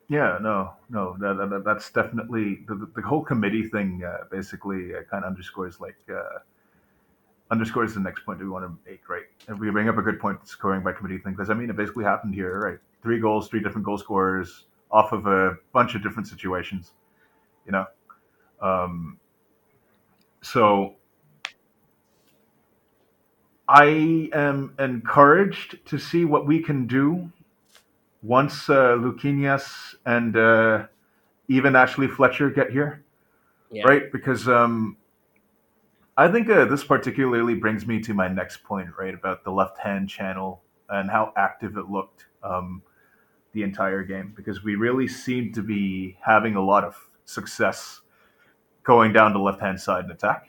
Yeah, 0.08 0.38
no, 0.40 0.72
no, 0.88 1.16
that, 1.20 1.50
that, 1.50 1.64
that's 1.66 1.90
definitely 1.92 2.60
the, 2.66 2.88
the 2.96 3.02
whole 3.02 3.22
committee 3.22 3.64
thing. 3.64 4.02
Uh, 4.02 4.24
basically, 4.30 4.94
uh, 4.94 5.02
kind 5.10 5.22
of 5.24 5.28
underscores 5.28 5.80
like 5.80 5.98
uh, 6.10 6.38
underscores 7.50 7.94
the 7.94 8.00
next 8.00 8.24
point 8.24 8.38
that 8.38 8.44
we 8.44 8.50
want 8.50 8.64
to 8.64 8.90
make, 8.90 9.08
right? 9.08 9.22
And 9.46 9.58
we 9.58 9.70
bring 9.70 9.88
up 9.88 9.96
a 9.96 10.02
good 10.02 10.20
point, 10.20 10.46
scoring 10.46 10.82
by 10.82 10.92
committee 10.92 11.18
thing, 11.18 11.32
because 11.32 11.50
I 11.50 11.54
mean, 11.54 11.70
it 11.70 11.76
basically 11.76 12.04
happened 12.04 12.34
here, 12.34 12.58
right? 12.60 12.78
Three 13.02 13.18
goals, 13.18 13.48
three 13.48 13.60
different 13.60 13.84
goal 13.84 13.98
scorers 13.98 14.66
off 14.90 15.12
of 15.12 15.26
a 15.26 15.56
bunch 15.72 15.94
of 15.94 16.02
different 16.02 16.28
situations, 16.28 16.92
you 17.66 17.72
know. 17.72 17.86
Um, 18.60 19.18
so 20.42 20.94
I 23.68 24.30
am 24.32 24.74
encouraged 24.78 25.84
to 25.86 25.98
see 25.98 26.24
what 26.24 26.46
we 26.46 26.62
can 26.62 26.86
do 26.86 27.30
once 28.22 28.68
uh, 28.68 28.96
Luquinhas 28.96 29.94
and 30.06 30.36
uh, 30.36 30.86
even 31.48 31.76
Ashley 31.76 32.08
Fletcher 32.08 32.50
get 32.50 32.70
here, 32.70 33.04
yeah. 33.70 33.84
right? 33.84 34.10
Because 34.10 34.48
um, 34.48 34.96
I 36.18 36.26
think 36.26 36.50
uh, 36.50 36.64
this 36.64 36.82
particularly 36.82 37.54
brings 37.54 37.86
me 37.86 38.00
to 38.00 38.12
my 38.12 38.26
next 38.26 38.64
point, 38.64 38.88
right, 38.98 39.14
about 39.14 39.44
the 39.44 39.52
left-hand 39.52 40.08
channel 40.08 40.62
and 40.88 41.08
how 41.08 41.32
active 41.36 41.76
it 41.76 41.88
looked 41.88 42.26
um, 42.42 42.82
the 43.52 43.62
entire 43.62 44.02
game. 44.02 44.32
Because 44.36 44.64
we 44.64 44.74
really 44.74 45.06
seemed 45.06 45.54
to 45.54 45.62
be 45.62 46.16
having 46.20 46.56
a 46.56 46.60
lot 46.60 46.82
of 46.82 46.96
success 47.24 48.00
going 48.82 49.12
down 49.12 49.32
the 49.32 49.38
left 49.38 49.60
hand 49.60 49.80
side 49.80 50.04
and 50.04 50.12
attack, 50.12 50.48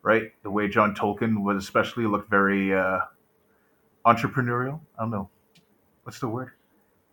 right? 0.00 0.32
The 0.42 0.50
way 0.50 0.68
John 0.68 0.94
Tolkin 0.94 1.42
would 1.42 1.56
especially 1.56 2.06
look 2.06 2.30
very 2.30 2.74
uh, 2.74 3.00
entrepreneurial. 4.06 4.80
I 4.98 5.02
don't 5.02 5.10
know 5.10 5.28
what's 6.04 6.18
the 6.18 6.28
word. 6.28 6.52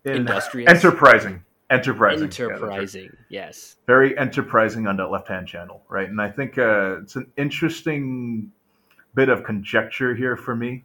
In, 0.06 0.14
Industrious, 0.14 0.70
enterprising, 0.70 1.44
enterprising, 1.72 2.26
enterprising. 2.26 3.18
Yeah, 3.30 3.46
yes, 3.48 3.78
very 3.88 4.18
enterprising 4.18 4.88
on 4.88 4.98
that 4.98 5.10
left-hand 5.10 5.48
channel, 5.48 5.82
right? 5.90 6.08
And 6.08 6.22
I 6.22 6.30
think 6.30 6.58
uh, 6.58 7.02
it's 7.02 7.16
an 7.16 7.32
interesting 7.38 8.52
bit 9.16 9.30
of 9.30 9.44
conjecture 9.44 10.16
here 10.16 10.36
for 10.36 10.56
me. 10.56 10.84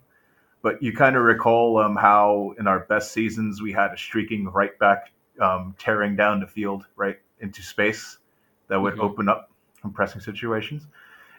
But 0.62 0.82
you 0.82 0.92
kind 0.92 1.14
of 1.16 1.22
recall 1.22 1.78
um, 1.78 1.94
how 1.94 2.54
in 2.58 2.66
our 2.66 2.80
best 2.80 3.12
seasons 3.12 3.62
we 3.62 3.72
had 3.72 3.92
a 3.92 3.96
streaking 3.96 4.46
right 4.46 4.76
back 4.78 5.12
um, 5.40 5.74
tearing 5.78 6.16
down 6.16 6.40
the 6.40 6.46
field 6.46 6.86
right 6.96 7.18
into 7.40 7.62
space 7.62 8.18
that 8.68 8.80
would 8.80 8.94
mm-hmm. 8.94 9.02
open 9.02 9.28
up 9.28 9.50
from 9.80 9.92
pressing 9.92 10.20
situations. 10.20 10.86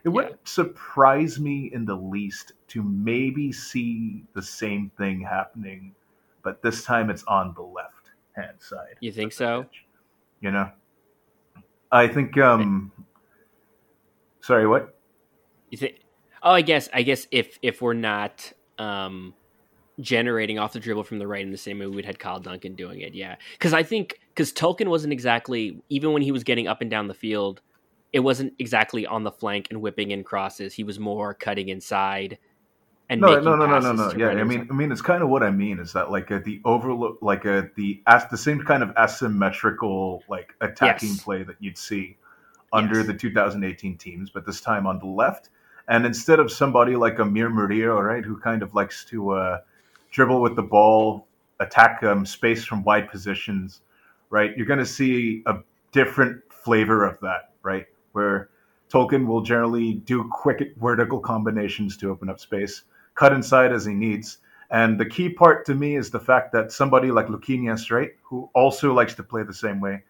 It 0.03 0.09
wouldn't 0.09 0.47
surprise 0.47 1.39
me 1.39 1.71
in 1.73 1.83
the 1.83 1.95
least 1.95 2.53
to 2.69 2.83
maybe 2.83 3.51
see 3.51 4.23
the 4.33 4.41
same 4.41 4.91
thing 4.97 5.19
happening, 5.21 5.93
but 6.43 6.61
this 6.61 6.85
time 6.85 7.09
it's 7.09 7.23
on 7.25 7.53
the 7.55 7.63
left 7.63 7.96
hand 8.37 8.57
side. 8.59 8.95
You 9.01 9.11
think 9.11 9.33
so? 9.33 9.63
Pitch. 9.63 9.83
You 10.41 10.51
know, 10.51 10.69
I 11.91 12.07
think. 12.07 12.37
um 12.37 12.91
Sorry, 14.41 14.67
what? 14.67 14.97
You 15.71 15.77
think? 15.77 15.99
Oh, 16.43 16.51
I 16.51 16.61
guess. 16.61 16.87
I 16.93 17.01
guess 17.01 17.27
if 17.31 17.59
if 17.61 17.81
we're 17.81 17.93
not 17.93 18.53
um 18.77 19.33
generating 19.99 20.59
off 20.59 20.73
the 20.73 20.79
dribble 20.79 21.03
from 21.03 21.17
the 21.17 21.27
right 21.27 21.41
in 21.41 21.51
the 21.51 21.57
same 21.57 21.79
way 21.79 21.87
we'd 21.87 22.05
had 22.05 22.19
Kyle 22.19 22.39
Duncan 22.39 22.75
doing 22.75 23.01
it. 23.01 23.13
Yeah, 23.13 23.35
because 23.53 23.73
I 23.73 23.83
think 23.83 24.19
because 24.29 24.53
Tolkin 24.53 24.87
wasn't 24.87 25.11
exactly 25.11 25.81
even 25.89 26.13
when 26.13 26.21
he 26.21 26.31
was 26.31 26.43
getting 26.43 26.67
up 26.67 26.81
and 26.81 26.91
down 26.91 27.07
the 27.07 27.13
field, 27.13 27.61
it 28.13 28.19
wasn't 28.19 28.53
exactly 28.59 29.05
on 29.05 29.23
the 29.23 29.31
flank 29.31 29.67
and 29.69 29.81
whipping 29.81 30.11
in 30.11 30.23
crosses. 30.23 30.73
He 30.73 30.83
was 30.83 30.99
more 30.99 31.33
cutting 31.33 31.69
inside. 31.69 32.37
And 33.09 33.21
no, 33.21 33.39
no, 33.39 33.55
no, 33.55 33.65
no, 33.65 33.79
no, 33.79 33.93
no. 33.93 34.11
Yeah, 34.17 34.29
I 34.29 34.43
mean, 34.43 34.67
I 34.69 34.73
mean, 34.73 34.91
it's 34.91 35.01
kind 35.01 35.23
of 35.23 35.29
what 35.29 35.41
I 35.41 35.49
mean 35.49 35.79
is 35.79 35.93
that 35.93 36.11
like 36.11 36.29
uh, 36.29 36.39
the 36.43 36.59
overlook, 36.65 37.19
like 37.21 37.45
uh, 37.45 37.63
the 37.75 38.01
as 38.05 38.27
the 38.27 38.37
same 38.37 38.61
kind 38.63 38.83
of 38.83 38.91
asymmetrical 38.97 40.23
like 40.27 40.53
attacking 40.59 41.09
yes. 41.09 41.23
play 41.23 41.43
that 41.43 41.55
you'd 41.59 41.77
see 41.77 42.17
under 42.73 42.97
yes. 42.97 43.07
the 43.07 43.13
2018 43.13 43.97
teams, 43.97 44.29
but 44.29 44.45
this 44.45 44.59
time 44.59 44.85
on 44.85 44.99
the 44.99 45.05
left. 45.05 45.49
And 45.87 46.05
instead 46.05 46.39
of 46.39 46.51
somebody 46.51 46.97
like 46.97 47.17
Amir 47.19 47.49
Murillo, 47.49 47.99
right, 48.01 48.25
who 48.25 48.37
kind 48.37 48.61
of 48.61 48.75
likes 48.75 49.05
to 49.05 49.31
uh, 49.31 49.59
dribble 50.11 50.41
with 50.41 50.57
the 50.57 50.63
ball, 50.63 51.27
attack 51.59 52.03
um, 52.03 52.25
space 52.25 52.65
from 52.65 52.83
wide 52.83 53.09
positions, 53.09 53.81
right? 54.29 54.51
You're 54.57 54.65
going 54.65 54.79
to 54.79 54.85
see 54.85 55.43
a 55.45 55.55
different 55.91 56.41
flavor 56.51 57.05
of 57.05 57.19
that, 57.21 57.53
right? 57.63 57.85
Where 58.11 58.49
Tolkin 58.89 59.25
will 59.25 59.41
generally 59.41 59.93
do 59.93 60.29
quick 60.31 60.73
vertical 60.77 61.19
combinations 61.19 61.97
to 61.97 62.09
open 62.09 62.29
up 62.29 62.39
space, 62.39 62.83
cut 63.17 63.33
inside 63.33 63.73
as 63.73 63.85
he 63.85 63.93
needs. 63.93 64.37
And 64.69 64.99
the 64.99 65.05
key 65.05 65.29
part 65.29 65.65
to 65.65 65.75
me 65.75 65.95
is 65.95 66.09
the 66.09 66.19
fact 66.19 66.51
that 66.53 66.71
somebody 66.71 67.11
like 67.11 67.27
Luquinhas, 67.27 67.89
right, 67.91 68.11
who 68.23 68.49
also 68.53 68.93
likes 68.93 69.13
to 69.15 69.23
play 69.23 69.43
the 69.43 69.53
same 69.53 69.79
way, 69.81 70.03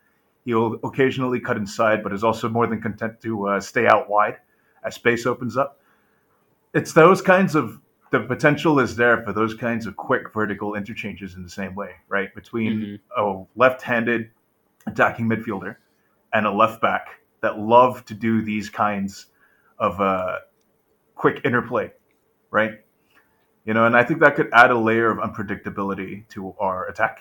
he'll 0.46 0.80
occasionally 0.84 1.40
cut 1.40 1.58
inside, 1.58 2.04
but 2.04 2.14
is 2.14 2.24
also 2.24 2.50
more 2.50 2.68
than 2.68 2.82
content 2.82 3.22
to 3.22 3.48
uh, 3.48 3.60
stay 3.60 3.88
out 3.88 4.10
wide 4.10 4.38
as 4.84 4.96
space 4.96 5.26
opens 5.26 5.58
up. 5.58 5.80
It's 6.74 6.94
those 6.94 7.22
kinds 7.22 7.56
of 7.56 7.80
the 8.12 8.22
potential 8.22 8.80
is 8.80 8.96
there 8.96 9.22
for 9.24 9.34
those 9.34 9.54
kinds 9.54 9.86
of 9.86 9.96
quick 9.96 10.34
vertical 10.34 10.76
interchanges 10.76 11.36
in 11.36 11.44
the 11.44 11.50
same 11.50 11.76
way, 11.76 11.92
right? 12.08 12.34
Between 12.34 12.74
mm-hmm. 12.74 13.22
a 13.22 13.46
left-handed 13.56 14.32
attacking 14.88 15.30
midfielder 15.30 15.76
and 16.34 16.46
a 16.46 16.52
left 16.52 16.82
back 16.82 17.08
that 17.42 17.60
love 17.60 18.06
to 18.06 18.14
do 18.14 18.42
these 18.42 18.70
kinds 18.70 19.28
of 19.78 20.00
uh, 20.00 20.38
quick 21.16 21.42
interplay, 21.44 21.92
right? 22.50 22.80
You 23.68 23.76
know, 23.76 23.86
and 23.86 23.96
I 23.96 24.04
think 24.04 24.22
that 24.22 24.36
could 24.36 24.50
add 24.54 24.72
a 24.72 24.78
layer 24.78 25.12
of 25.12 25.20
unpredictability 25.20 26.28
to 26.30 26.56
our 26.60 26.88
attack. 26.88 27.20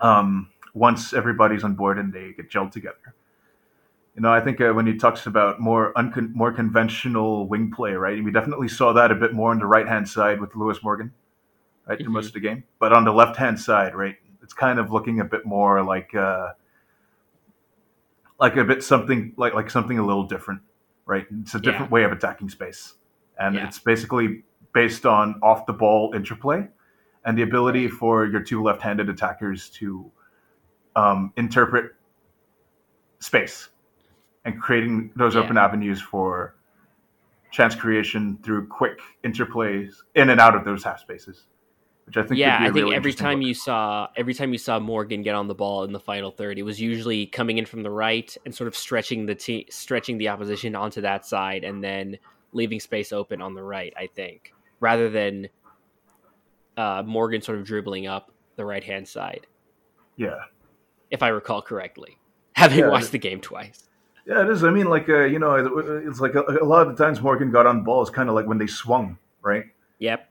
Um, 0.00 0.50
once 0.72 1.12
everybody's 1.12 1.64
on 1.64 1.74
board 1.74 1.98
and 1.98 2.12
they 2.12 2.32
get 2.32 2.48
gelled 2.50 2.70
together 2.70 3.14
you 4.16 4.22
know, 4.22 4.32
I 4.32 4.40
think 4.40 4.60
uh, 4.62 4.72
when 4.72 4.86
he 4.86 4.96
talks 4.96 5.26
about 5.26 5.60
more 5.60 5.92
uncon- 5.92 6.34
more 6.34 6.50
conventional 6.50 7.46
wing 7.46 7.70
play, 7.70 7.92
right? 7.92 8.22
we 8.24 8.32
definitely 8.32 8.68
saw 8.68 8.94
that 8.94 9.10
a 9.10 9.14
bit 9.14 9.34
more 9.34 9.50
on 9.50 9.58
the 9.58 9.66
right 9.66 9.86
hand 9.86 10.08
side 10.08 10.40
with 10.40 10.56
Lewis 10.56 10.82
Morgan, 10.82 11.12
right, 11.86 11.98
mm-hmm. 11.98 12.12
most 12.12 12.28
of 12.28 12.32
the 12.32 12.40
game. 12.40 12.64
But 12.78 12.94
on 12.94 13.04
the 13.04 13.12
left 13.12 13.36
hand 13.36 13.60
side, 13.60 13.94
right, 13.94 14.16
it's 14.42 14.54
kind 14.54 14.78
of 14.78 14.90
looking 14.90 15.20
a 15.20 15.24
bit 15.24 15.44
more 15.44 15.84
like 15.84 16.14
uh, 16.14 16.52
like 18.40 18.56
a 18.56 18.64
bit 18.64 18.82
something 18.82 19.34
like 19.36 19.52
like 19.52 19.68
something 19.68 19.98
a 19.98 20.06
little 20.06 20.26
different, 20.26 20.62
right? 21.04 21.26
It's 21.42 21.54
a 21.54 21.60
different 21.60 21.90
yeah. 21.90 21.94
way 21.94 22.04
of 22.04 22.12
attacking 22.12 22.48
space, 22.48 22.94
and 23.38 23.54
yeah. 23.54 23.66
it's 23.66 23.78
basically 23.78 24.44
based 24.76 25.06
on 25.06 25.40
off 25.42 25.64
the 25.64 25.72
ball 25.72 26.12
interplay 26.14 26.68
and 27.24 27.38
the 27.38 27.40
ability 27.40 27.88
for 27.88 28.26
your 28.26 28.42
two 28.42 28.62
left 28.62 28.82
handed 28.82 29.08
attackers 29.08 29.70
to 29.70 30.12
um, 30.96 31.32
interpret 31.38 31.92
space 33.18 33.70
and 34.44 34.60
creating 34.60 35.10
those 35.16 35.34
yeah. 35.34 35.40
open 35.40 35.56
avenues 35.56 36.02
for 36.02 36.56
chance 37.50 37.74
creation 37.74 38.38
through 38.42 38.66
quick 38.66 38.98
interplays 39.24 39.94
in 40.14 40.28
and 40.28 40.38
out 40.38 40.54
of 40.54 40.66
those 40.66 40.84
half 40.84 41.00
spaces. 41.00 41.46
Which 42.04 42.18
I 42.18 42.22
think 42.24 42.38
yeah, 42.38 42.58
I 42.60 42.64
think 42.64 42.74
really 42.74 42.94
every 42.94 43.14
time 43.14 43.38
look. 43.38 43.48
you 43.48 43.54
saw 43.54 44.08
every 44.14 44.34
time 44.34 44.52
you 44.52 44.58
saw 44.58 44.78
Morgan 44.78 45.22
get 45.22 45.34
on 45.34 45.48
the 45.48 45.54
ball 45.54 45.84
in 45.84 45.92
the 45.92 45.98
final 45.98 46.30
third, 46.30 46.58
it 46.58 46.64
was 46.64 46.78
usually 46.78 47.24
coming 47.24 47.56
in 47.56 47.64
from 47.64 47.82
the 47.82 47.90
right 47.90 48.36
and 48.44 48.54
sort 48.54 48.68
of 48.68 48.76
stretching 48.76 49.24
the 49.24 49.34
te- 49.34 49.68
stretching 49.70 50.18
the 50.18 50.28
opposition 50.28 50.76
onto 50.76 51.00
that 51.00 51.24
side, 51.24 51.64
and 51.64 51.82
then 51.82 52.18
leaving 52.52 52.78
space 52.78 53.10
open 53.10 53.40
on 53.40 53.54
the 53.54 53.62
right. 53.62 53.94
I 53.96 54.06
think 54.06 54.52
rather 54.80 55.10
than 55.10 55.48
uh, 56.76 57.02
Morgan 57.06 57.42
sort 57.42 57.58
of 57.58 57.64
dribbling 57.64 58.06
up 58.06 58.30
the 58.56 58.64
right 58.64 58.84
hand 58.84 59.08
side. 59.08 59.46
Yeah, 60.16 60.40
if 61.10 61.22
I 61.22 61.28
recall 61.28 61.62
correctly, 61.62 62.18
having 62.52 62.80
yeah, 62.80 62.88
watched 62.88 63.12
the 63.12 63.18
game 63.18 63.40
twice. 63.40 63.88
Yeah, 64.26 64.42
it 64.42 64.50
is. 64.50 64.64
I 64.64 64.70
mean, 64.70 64.86
like 64.86 65.08
uh, 65.08 65.24
you 65.24 65.38
know, 65.38 65.54
it's 66.06 66.20
like 66.20 66.34
a, 66.34 66.42
a, 66.42 66.64
lot 66.64 66.86
of 66.86 66.96
the 66.96 67.04
times 67.04 67.20
Morgan 67.20 67.50
got 67.50 67.66
on 67.66 67.84
balls, 67.84 68.10
kind 68.10 68.28
of 68.28 68.34
like 68.34 68.46
when 68.46 68.58
they 68.58 68.66
swung, 68.66 69.18
right? 69.42 69.66
Yep. 70.00 70.28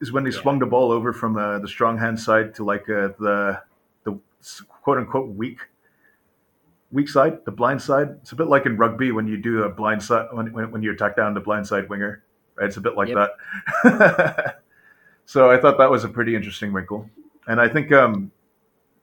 Is 0.00 0.12
when 0.12 0.24
they 0.24 0.30
yeah. 0.30 0.40
swung 0.40 0.58
the 0.58 0.66
ball 0.66 0.92
over 0.92 1.12
from 1.12 1.36
uh, 1.36 1.58
the 1.58 1.68
strong 1.68 1.96
hand 1.96 2.20
side 2.20 2.54
to 2.56 2.64
like 2.64 2.82
uh, 2.90 3.08
the 3.18 3.62
the 4.04 4.18
quote 4.82 4.98
unquote 4.98 5.28
weak 5.28 5.58
weak 6.92 7.08
side, 7.08 7.44
the 7.44 7.50
blind 7.50 7.80
side. 7.80 8.08
It's 8.20 8.32
a 8.32 8.36
bit 8.36 8.48
like 8.48 8.66
in 8.66 8.76
rugby 8.76 9.12
when 9.12 9.26
you 9.26 9.36
do 9.36 9.62
a 9.62 9.70
blind 9.70 10.02
side 10.02 10.28
when 10.32 10.52
when, 10.52 10.70
when 10.70 10.82
you 10.82 10.92
attack 10.92 11.16
down 11.16 11.34
the 11.34 11.40
blind 11.40 11.66
side 11.66 11.88
winger. 11.88 12.22
It's 12.60 12.76
a 12.76 12.80
bit 12.80 12.96
like 12.96 13.08
yep. 13.08 13.30
that. 13.82 14.62
so 15.26 15.50
I 15.50 15.58
thought 15.58 15.78
that 15.78 15.90
was 15.90 16.04
a 16.04 16.08
pretty 16.08 16.34
interesting 16.34 16.72
wrinkle, 16.72 17.08
and 17.46 17.60
I 17.60 17.68
think 17.68 17.92
um, 17.92 18.30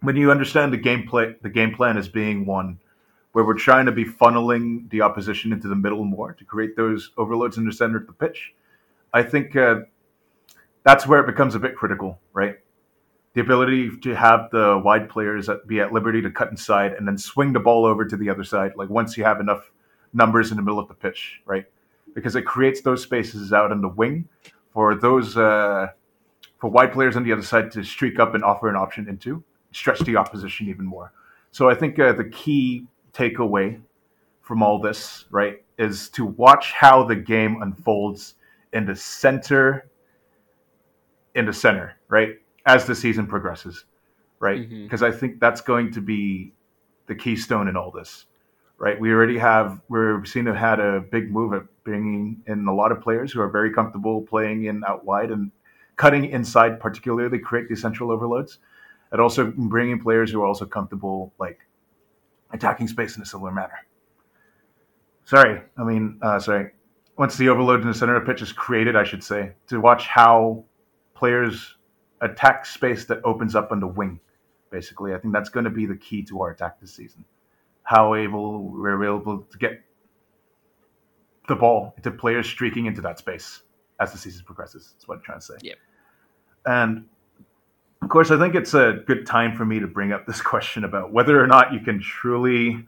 when 0.02 0.16
you 0.16 0.32
understand 0.32 0.74
the 0.74 0.78
gameplay, 0.78 1.40
the 1.42 1.50
game 1.50 1.74
plan 1.74 1.98
as 1.98 2.08
being 2.08 2.46
one 2.46 2.80
where 3.38 3.46
we're 3.46 3.54
trying 3.54 3.86
to 3.86 3.92
be 3.92 4.04
funneling 4.04 4.90
the 4.90 5.02
opposition 5.02 5.54
into 5.54 5.68
the 5.68 5.76
middle 5.76 6.04
more 6.04 6.34
to 6.34 6.44
create 6.44 6.76
those 6.76 7.12
overloads 7.18 7.58
in 7.58 7.66
the 7.66 7.72
center 7.72 7.98
of 7.98 8.08
the 8.08 8.14
pitch. 8.14 8.56
I 9.14 9.22
think 9.22 9.56
uh, 9.56 9.82
that's 10.84 11.06
where 11.06 11.20
it 11.20 11.28
becomes 11.28 11.54
a 11.54 11.60
bit 11.60 11.76
critical, 11.76 12.20
right? 12.34 12.58
The 13.34 13.42
ability 13.42 13.98
to 13.98 14.16
have 14.16 14.50
the 14.52 14.82
wide 14.84 15.08
players 15.10 15.50
be 15.68 15.80
at 15.80 15.94
liberty 15.94 16.22
to 16.24 16.32
cut 16.32 16.50
inside 16.50 16.94
and 16.94 17.08
then 17.08 17.18
swing 17.18 17.54
the 17.54 17.60
ball 17.60 17.86
over 17.86 18.06
to 18.06 18.18
the 18.18 18.30
other 18.30 18.44
side, 18.44 18.72
like 18.76 18.90
once 18.90 19.18
you 19.18 19.24
have 19.24 19.40
enough 19.40 19.70
numbers 20.14 20.50
in 20.50 20.58
the 20.58 20.64
middle 20.64 20.80
of 20.80 20.88
the 20.88 20.94
pitch, 20.96 21.42
right? 21.46 21.66
Because 22.18 22.36
it 22.36 22.46
creates 22.46 22.82
those 22.82 23.04
spaces 23.04 23.54
out 23.54 23.72
in 23.72 23.80
the 23.80 23.90
wing 23.90 24.28
for 24.74 24.96
those 24.96 25.38
uh, 25.38 25.88
for 26.60 26.70
wide 26.72 26.92
players 26.92 27.16
on 27.16 27.24
the 27.24 27.32
other 27.32 27.44
side 27.44 27.72
to 27.74 27.84
streak 27.84 28.20
up 28.20 28.34
and 28.34 28.44
offer 28.44 28.68
an 28.70 28.76
option 28.76 29.08
into, 29.08 29.44
stretch 29.72 30.00
the 30.00 30.16
opposition 30.16 30.68
even 30.68 30.84
more. 30.86 31.14
So 31.52 31.70
I 31.70 31.76
think 31.76 32.00
uh, 32.00 32.14
the 32.14 32.26
key 32.26 32.88
takeaway 33.14 33.80
from 34.42 34.64
all 34.64 34.80
this, 34.80 35.26
right, 35.30 35.64
is 35.78 36.10
to 36.10 36.26
watch 36.26 36.72
how 36.72 37.04
the 37.04 37.16
game 37.16 37.62
unfolds 37.62 38.36
in 38.74 38.86
the 38.86 38.96
center, 38.96 39.90
in 41.36 41.46
the 41.46 41.54
center, 41.54 41.98
right, 42.08 42.40
as 42.66 42.86
the 42.86 42.96
season 42.96 43.28
progresses, 43.28 43.86
right? 44.40 44.68
Because 44.68 45.02
mm-hmm. 45.02 45.14
I 45.14 45.18
think 45.18 45.40
that's 45.40 45.62
going 45.62 45.92
to 45.92 46.02
be 46.02 46.54
the 47.06 47.16
keystone 47.16 47.68
in 47.68 47.78
all 47.78 47.92
this, 47.92 48.26
right? 48.78 49.00
We 49.00 49.12
already 49.12 49.38
have, 49.38 49.82
we're 49.90 50.24
seeing 50.26 50.46
have 50.46 50.56
had 50.56 50.80
a 50.80 51.02
big 51.02 51.32
move 51.32 51.54
at 51.54 51.64
bringing 51.84 52.44
in 52.46 52.68
a 52.68 52.74
lot 52.74 52.92
of 52.92 53.02
players 53.02 53.32
who 53.32 53.42
are 53.42 53.50
very 53.50 53.74
comfortable 53.74 54.22
playing 54.22 54.66
in 54.66 54.84
out 54.88 55.06
wide 55.06 55.32
and 55.32 55.52
cutting 55.96 56.26
inside, 56.26 56.80
particularly 56.80 57.40
create 57.40 57.68
these 57.68 57.82
central 57.82 58.12
overloads, 58.12 58.60
and 59.12 59.20
also 59.20 59.52
bringing 59.56 60.00
players 60.00 60.32
who 60.32 60.42
are 60.42 60.46
also 60.46 60.66
comfortable 60.66 61.34
like 61.40 61.60
attacking 62.52 62.88
space 62.88 63.16
in 63.18 63.24
a 63.24 63.26
similar 63.26 63.52
manner. 63.52 63.86
Sorry, 65.26 65.62
I 65.78 65.84
mean, 65.84 66.20
uh, 66.22 66.40
sorry. 66.40 66.72
Once 67.18 67.36
the 67.36 67.50
overload 67.50 67.82
in 67.82 67.88
the 67.88 67.94
center 67.94 68.16
of 68.16 68.26
pitch 68.26 68.44
is 68.44 68.54
created, 68.54 68.96
I 68.96 69.04
should 69.04 69.24
say, 69.24 69.54
to 69.68 69.80
watch 69.80 70.06
how 70.06 70.64
players 71.16 71.76
attack 72.22 72.66
space 72.66 73.06
that 73.06 73.22
opens 73.24 73.56
up 73.56 73.72
on 73.72 73.80
the 73.80 73.88
wing. 73.88 74.20
Basically, 74.70 75.16
I 75.16 75.18
think 75.18 75.34
that's 75.34 75.50
going 75.50 75.64
to 75.64 75.72
be 75.72 75.88
the 75.88 75.96
key 75.96 76.24
to 76.26 76.42
our 76.42 76.52
attack 76.52 76.80
this 76.80 76.94
season. 76.94 77.26
How 77.88 78.16
able 78.16 78.70
we're 78.70 79.02
able 79.02 79.44
to 79.50 79.58
get 79.58 79.82
the 81.48 81.56
ball 81.56 81.94
into 81.96 82.12
players 82.12 82.46
streaking 82.46 82.86
into 82.86 83.00
that 83.00 83.18
space 83.18 83.64
as 84.02 84.12
the 84.12 84.18
season 84.18 84.44
progresses. 84.46 84.92
That's 84.94 85.08
what 85.08 85.20
I'm 85.20 85.24
trying 85.24 85.40
to 85.40 85.46
say. 85.46 85.54
Yep. 85.62 85.78
And 86.66 87.06
of 88.02 88.10
course, 88.10 88.30
I 88.30 88.38
think 88.38 88.56
it's 88.56 88.74
a 88.74 89.02
good 89.08 89.26
time 89.26 89.56
for 89.56 89.66
me 89.66 89.80
to 89.80 89.88
bring 89.88 90.12
up 90.12 90.28
this 90.28 90.42
question 90.54 90.84
about 90.84 91.14
whether 91.14 91.42
or 91.42 91.48
not 91.48 91.72
you 91.72 91.80
can 91.80 92.02
truly, 92.02 92.86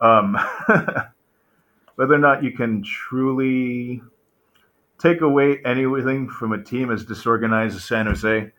um, 0.00 0.38
whether 1.96 2.14
or 2.14 2.18
not 2.18 2.42
you 2.42 2.52
can 2.52 2.82
truly 2.82 4.00
take 4.98 5.20
away 5.20 5.60
anything 5.66 6.30
from 6.30 6.52
a 6.52 6.62
team 6.62 6.90
as 6.90 7.04
disorganized 7.04 7.76
as 7.76 7.84
San 7.84 8.06
Jose. 8.06 8.50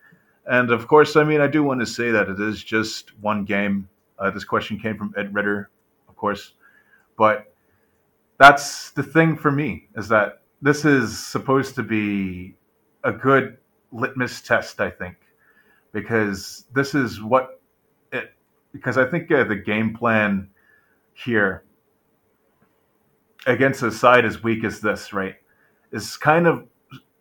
And 0.46 0.70
of 0.70 0.86
course, 0.86 1.16
I 1.16 1.24
mean, 1.24 1.40
I 1.40 1.48
do 1.48 1.64
want 1.64 1.80
to 1.80 1.86
say 1.86 2.12
that 2.12 2.28
it 2.28 2.40
is 2.40 2.62
just 2.62 3.16
one 3.20 3.44
game. 3.44 3.88
Uh, 4.22 4.30
this 4.30 4.44
question 4.44 4.78
came 4.78 4.96
from 4.96 5.12
Ed 5.16 5.34
Ritter, 5.34 5.70
of 6.08 6.16
course, 6.16 6.52
but 7.18 7.52
that's 8.38 8.90
the 8.92 9.02
thing 9.02 9.36
for 9.36 9.50
me 9.50 9.88
is 9.96 10.08
that 10.08 10.42
this 10.60 10.84
is 10.84 11.18
supposed 11.18 11.74
to 11.74 11.82
be 11.82 12.56
a 13.04 13.12
good 13.12 13.58
litmus 13.92 14.40
test, 14.40 14.80
I 14.80 14.90
think, 14.90 15.16
because 15.92 16.64
this 16.74 16.94
is 16.94 17.20
what 17.20 17.60
it. 18.12 18.32
Because 18.72 18.96
I 18.96 19.04
think 19.04 19.30
uh, 19.30 19.44
the 19.44 19.56
game 19.56 19.94
plan 19.94 20.50
here 21.14 21.64
against 23.46 23.82
a 23.82 23.90
side 23.90 24.24
as 24.24 24.42
weak 24.42 24.64
as 24.64 24.80
this, 24.80 25.12
right, 25.12 25.34
is 25.92 26.16
kind 26.16 26.46
of 26.46 26.66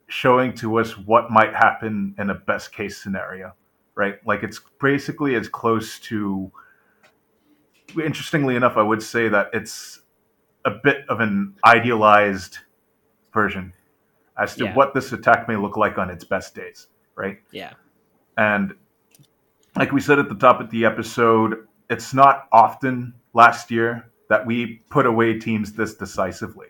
showing 0.08 0.54
to 0.56 0.78
us 0.80 0.98
what 0.98 1.32
might 1.32 1.54
happen 1.54 2.16
in 2.20 2.30
a 2.30 2.36
best 2.36 2.74
case 2.74 3.02
scenario, 3.02 3.54
right? 3.96 4.16
Like 4.26 4.44
it's 4.44 4.62
basically 4.80 5.36
as 5.36 5.50
close 5.50 6.00
to. 6.02 6.52
Interestingly 7.98 8.56
enough, 8.56 8.78
I 8.78 8.82
would 8.84 9.02
say 9.04 9.28
that 9.30 9.50
it's 9.54 10.02
a 10.66 10.72
bit 10.72 11.06
of 11.10 11.20
an 11.20 11.56
idealized 11.66 12.60
version 13.34 13.74
as 14.38 14.56
to 14.56 14.66
Yeah. 14.66 14.76
what 14.76 14.94
this 14.94 15.12
attack 15.12 15.48
may 15.48 15.56
look 15.56 15.78
like 15.78 15.98
on 15.98 16.10
its 16.10 16.24
best 16.24 16.56
days, 16.56 16.88
right? 17.16 17.40
Yeah. 17.52 17.74
And 18.38 18.74
like 19.76 19.92
we 19.92 20.02
said 20.02 20.20
at 20.20 20.30
the 20.30 20.36
top 20.36 20.60
of 20.62 20.70
the 20.70 20.86
episode, 20.86 21.68
it's 21.90 22.14
not 22.14 22.48
often 22.52 23.14
last 23.34 23.72
year 23.72 24.10
that 24.30 24.46
we 24.46 24.82
put 24.90 25.06
away 25.06 25.38
teams 25.40 25.74
this 25.74 25.96
decisively, 25.96 26.68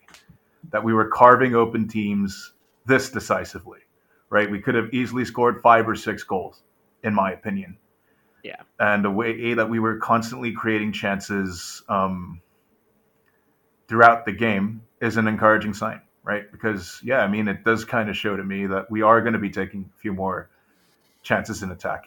that 0.72 0.84
we 0.84 0.94
were 0.94 1.08
carving 1.10 1.56
open 1.56 1.88
teams 1.88 2.54
this 2.86 3.10
decisively, 3.10 3.80
right? 4.30 4.50
We 4.50 4.60
could 4.60 4.76
have 4.76 4.94
easily 4.94 5.26
scored 5.26 5.62
five 5.62 5.88
or 5.88 5.96
six 5.96 6.24
goals, 6.24 6.64
in 7.04 7.14
my 7.14 7.32
opinion. 7.32 7.78
Yeah. 8.44 8.62
And 8.80 9.04
the 9.06 9.12
way 9.12 9.54
that 9.54 9.70
we 9.70 9.80
were 9.80 9.98
constantly 9.98 10.52
creating 10.52 10.94
chances 10.94 11.84
um, 11.88 12.42
throughout 13.88 14.26
the 14.26 14.32
game 14.32 14.82
is 15.00 15.18
an 15.18 15.28
encouraging 15.28 15.74
sign, 15.74 16.02
right? 16.24 16.52
Because, 16.52 17.00
yeah, 17.04 17.20
I 17.20 17.28
mean, 17.28 17.48
it 17.48 17.64
does 17.64 17.86
kind 17.86 18.10
of 18.10 18.18
show 18.18 18.36
to 18.36 18.44
me 18.44 18.66
that 18.68 18.90
we 18.90 19.02
are 19.02 19.22
going 19.22 19.34
to 19.34 19.40
be 19.40 19.50
taking 19.50 19.90
a 19.96 20.00
few 20.00 20.14
more 20.14 20.50
chances 21.22 21.62
in 21.62 21.72
attack. 21.72 22.06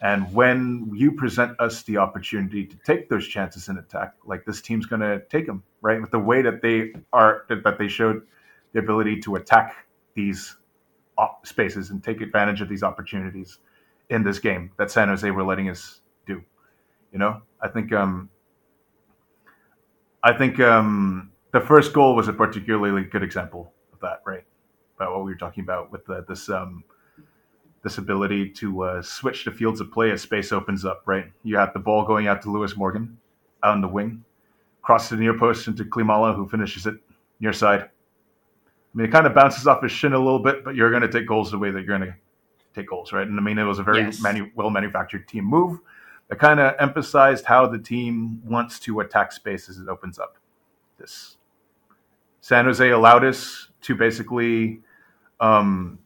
And 0.00 0.32
when 0.34 0.90
you 0.94 1.12
present 1.12 1.58
us 1.58 1.82
the 1.82 1.96
opportunity 1.96 2.66
to 2.66 2.76
take 2.84 3.08
those 3.08 3.26
chances 3.26 3.68
in 3.68 3.78
attack, 3.78 4.14
like 4.24 4.44
this 4.44 4.60
team's 4.60 4.86
going 4.86 5.00
to 5.00 5.22
take 5.30 5.46
them, 5.46 5.62
right? 5.80 6.00
With 6.00 6.10
the 6.10 6.18
way 6.18 6.42
that 6.42 6.60
they 6.60 6.92
are, 7.12 7.44
that 7.48 7.78
they 7.78 7.88
showed 7.88 8.22
the 8.72 8.78
ability 8.78 9.20
to 9.22 9.36
attack 9.36 9.86
these 10.14 10.54
op- 11.16 11.46
spaces 11.46 11.90
and 11.90 12.04
take 12.04 12.20
advantage 12.20 12.60
of 12.60 12.68
these 12.68 12.82
opportunities 12.82 13.58
in 14.10 14.22
this 14.22 14.38
game 14.38 14.70
that 14.78 14.90
San 14.90 15.08
Jose 15.08 15.28
were 15.30 15.44
letting 15.44 15.68
us 15.68 16.00
do. 16.26 16.42
You 17.12 17.18
know, 17.18 17.42
I 17.60 17.68
think, 17.68 17.92
um, 17.92 18.28
I 20.22 20.32
think 20.32 20.60
um, 20.60 21.30
the 21.52 21.60
first 21.60 21.92
goal 21.92 22.14
was 22.14 22.28
a 22.28 22.32
particularly 22.32 23.04
good 23.04 23.22
example 23.22 23.72
of 23.92 24.00
that, 24.00 24.22
right? 24.26 24.44
About 24.96 25.12
what 25.12 25.24
we 25.24 25.32
were 25.32 25.38
talking 25.38 25.62
about 25.64 25.92
with 25.92 26.04
the, 26.06 26.24
this 26.28 26.48
um, 26.48 26.84
this 27.82 27.98
ability 27.98 28.50
to 28.50 28.82
uh, 28.82 29.00
switch 29.02 29.44
the 29.44 29.50
fields 29.52 29.80
of 29.80 29.92
play 29.92 30.10
as 30.10 30.20
space 30.20 30.50
opens 30.50 30.84
up, 30.84 31.02
right? 31.06 31.26
You 31.44 31.56
have 31.56 31.72
the 31.72 31.78
ball 31.78 32.04
going 32.04 32.26
out 32.26 32.42
to 32.42 32.50
Lewis 32.50 32.76
Morgan 32.76 33.16
out 33.62 33.74
on 33.74 33.80
the 33.80 33.86
wing, 33.86 34.24
cross 34.82 35.08
to 35.08 35.14
the 35.14 35.22
near 35.22 35.38
post 35.38 35.68
into 35.68 35.84
Klimala, 35.84 36.34
who 36.34 36.48
finishes 36.48 36.86
it 36.86 36.96
near 37.38 37.52
side. 37.52 37.82
I 37.82 37.88
mean, 38.92 39.06
it 39.06 39.12
kind 39.12 39.24
of 39.26 39.34
bounces 39.34 39.68
off 39.68 39.82
his 39.82 39.92
shin 39.92 40.14
a 40.14 40.18
little 40.18 40.40
bit, 40.40 40.64
but 40.64 40.74
you're 40.74 40.90
going 40.90 41.02
to 41.02 41.08
take 41.08 41.28
goals 41.28 41.52
the 41.52 41.58
way 41.58 41.70
that 41.70 41.84
you're 41.84 41.98
going 41.98 42.10
to 42.10 42.16
goals, 42.82 43.12
right? 43.12 43.26
And 43.26 43.38
I 43.38 43.42
mean, 43.42 43.58
it 43.58 43.64
was 43.64 43.78
a 43.78 43.82
very 43.82 44.00
Yes. 44.00 44.20
manu- 44.20 44.50
well 44.54 44.70
manufactured 44.70 45.26
team 45.28 45.44
move 45.44 45.80
that 46.28 46.38
kind 46.38 46.58
of 46.60 46.74
emphasized 46.78 47.44
how 47.44 47.66
the 47.66 47.78
team 47.78 48.40
wants 48.44 48.78
to 48.80 49.00
attack 49.00 49.32
space 49.32 49.68
as 49.68 49.78
it 49.78 49.88
opens 49.88 50.18
up. 50.18 50.36
This 50.98 51.36
San 52.40 52.64
Jose 52.64 52.88
allowed 52.90 53.24
us 53.24 53.68
to 53.82 53.94
basically 53.94 54.80
um, 55.40 55.98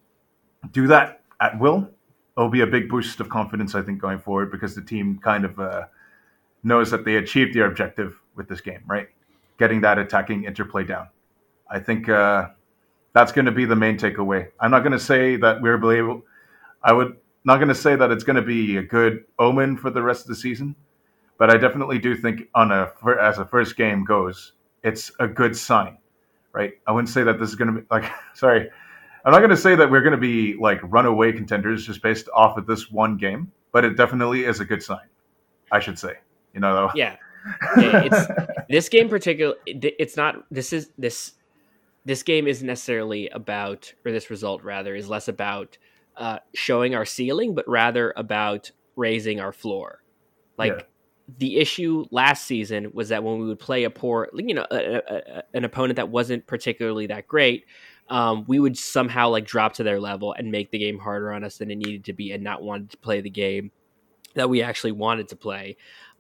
do 0.73 0.87
that 0.89 1.23
at 1.41 1.59
will. 1.59 1.89
It'll 2.37 2.49
be 2.49 2.63
a 2.63 2.67
big 2.67 2.89
boost 2.89 3.21
of 3.21 3.29
confidence, 3.29 3.75
I 3.75 3.83
think, 3.83 4.01
going 4.01 4.19
forward 4.19 4.51
because 4.51 4.75
the 4.75 4.83
team 4.83 5.19
kind 5.23 5.45
of 5.45 5.59
uh, 5.61 5.85
knows 6.63 6.91
that 6.91 7.05
they 7.05 7.17
achieved 7.17 7.55
their 7.55 7.67
objective 7.67 8.19
with 8.35 8.49
this 8.49 8.61
game, 8.61 8.83
right? 8.87 9.09
Getting 9.59 9.81
that 9.83 9.99
attacking 9.99 10.45
interplay 10.45 10.85
down. 10.85 11.09
I 11.71 11.79
think 11.79 12.09
uh, 12.09 12.49
that's 13.13 13.33
going 13.33 13.45
to 13.45 13.53
be 13.53 13.65
the 13.65 13.77
main 13.77 13.99
takeaway. 13.99 14.49
I'm 14.59 14.71
not 14.71 14.81
going 14.81 14.93
to 14.93 14.99
say 14.99 15.37
that 15.37 15.61
we're 15.61 15.77
able. 15.93 16.23
I 16.83 16.93
would 16.93 17.17
not 17.45 17.57
going 17.57 17.69
to 17.69 17.75
say 17.75 17.97
that 17.97 18.11
it's 18.11 18.25
going 18.25 18.37
to 18.37 18.43
be 18.43 18.77
a 18.77 18.83
good 18.83 19.25
omen 19.39 19.77
for 19.77 19.91
the 19.91 20.03
rest 20.03 20.23
of 20.23 20.29
the 20.29 20.35
season, 20.35 20.75
but 21.39 21.51
I 21.51 21.57
definitely 21.57 21.99
do 21.99 22.17
think 22.17 22.49
on 22.55 22.71
a 22.71 22.93
as 23.21 23.39
a 23.39 23.47
first 23.47 23.77
game 23.77 24.05
goes, 24.05 24.53
it's 24.83 25.11
a 25.21 25.27
good 25.27 25.57
sign, 25.57 25.99
right? 26.53 26.73
I 26.87 26.93
wouldn't 26.93 27.09
say 27.09 27.23
that 27.23 27.39
this 27.39 27.49
is 27.49 27.55
going 27.55 27.75
to 27.75 27.81
be 27.81 27.87
like 27.91 28.11
sorry. 28.35 28.69
I'm 29.25 29.33
not 29.33 29.39
going 29.39 29.51
to 29.51 29.57
say 29.57 29.75
that 29.75 29.91
we're 29.91 30.01
going 30.01 30.13
to 30.13 30.19
be 30.19 30.55
like 30.59 30.81
runaway 30.83 31.33
contenders 31.33 31.87
just 31.87 32.03
based 32.03 32.29
off 32.35 32.57
of 32.57 32.67
this 32.67 32.91
one 32.91 33.19
game, 33.19 33.53
but 33.71 33.85
it 33.85 33.97
definitely 33.97 34.45
is 34.45 34.61
a 34.61 34.65
good 34.65 34.83
sign. 34.83 35.07
I 35.71 35.79
should 35.79 35.99
say, 35.99 36.15
you 36.55 36.61
know. 36.61 36.91
Yeah. 36.95 37.17
Yeah, 37.79 38.03
it's 38.05 38.27
this 38.69 38.89
game 38.89 39.09
particular 39.09 39.55
it's 39.67 40.17
not 40.17 40.45
this 40.51 40.73
is 40.75 40.91
this 40.99 41.33
this 42.05 42.23
game 42.23 42.47
isn't 42.47 42.67
necessarily 42.67 43.29
about 43.31 43.93
or 44.05 44.13
this 44.13 44.31
result 44.31 44.63
rather 44.63 44.95
is 44.95 45.09
less 45.09 45.29
about 45.29 45.79
uh 46.21 46.39
showing 46.55 46.95
our 46.95 47.05
ceiling 47.05 47.55
but 47.55 47.67
rather 47.69 48.13
about 48.17 48.71
raising 48.95 49.41
our 49.41 49.53
floor 49.53 50.03
like 50.57 50.73
Yeah. 50.73 50.83
the 51.39 51.57
issue 51.59 52.05
last 52.13 52.47
season 52.47 52.91
was 52.93 53.09
that 53.09 53.25
when 53.25 53.41
we 53.41 53.47
would 53.47 53.59
play 53.59 53.85
a 53.85 53.91
poor 53.91 54.29
you 54.35 54.55
know 54.55 54.67
a, 54.71 54.97
a, 54.97 55.43
an 55.55 55.65
opponent 55.65 55.97
that 55.97 56.09
wasn't 56.09 56.47
particularly 56.47 57.07
that 57.09 57.27
great 57.27 57.65
um, 58.09 58.45
we 58.49 58.59
would 58.59 58.77
somehow 58.77 59.29
like 59.29 59.47
drop 59.47 59.75
to 59.75 59.85
their 59.85 60.01
level 60.01 60.33
and 60.33 60.51
make 60.51 60.71
the 60.71 60.79
game 60.79 60.99
harder 60.99 61.33
on 61.33 61.45
us 61.45 61.59
than 61.59 61.71
it 61.71 61.77
needed 61.77 62.05
to 62.05 62.13
be 62.13 62.33
and 62.33 62.45
not 62.45 62.63
wanted 62.63 62.91
to 62.91 62.97
play 62.97 63.21
the 63.21 63.31
game 63.31 63.71
that 64.35 64.51
we 64.51 64.63
actually 64.63 64.93
wanted 64.93 65.29
to 65.29 65.37
play 65.37 65.77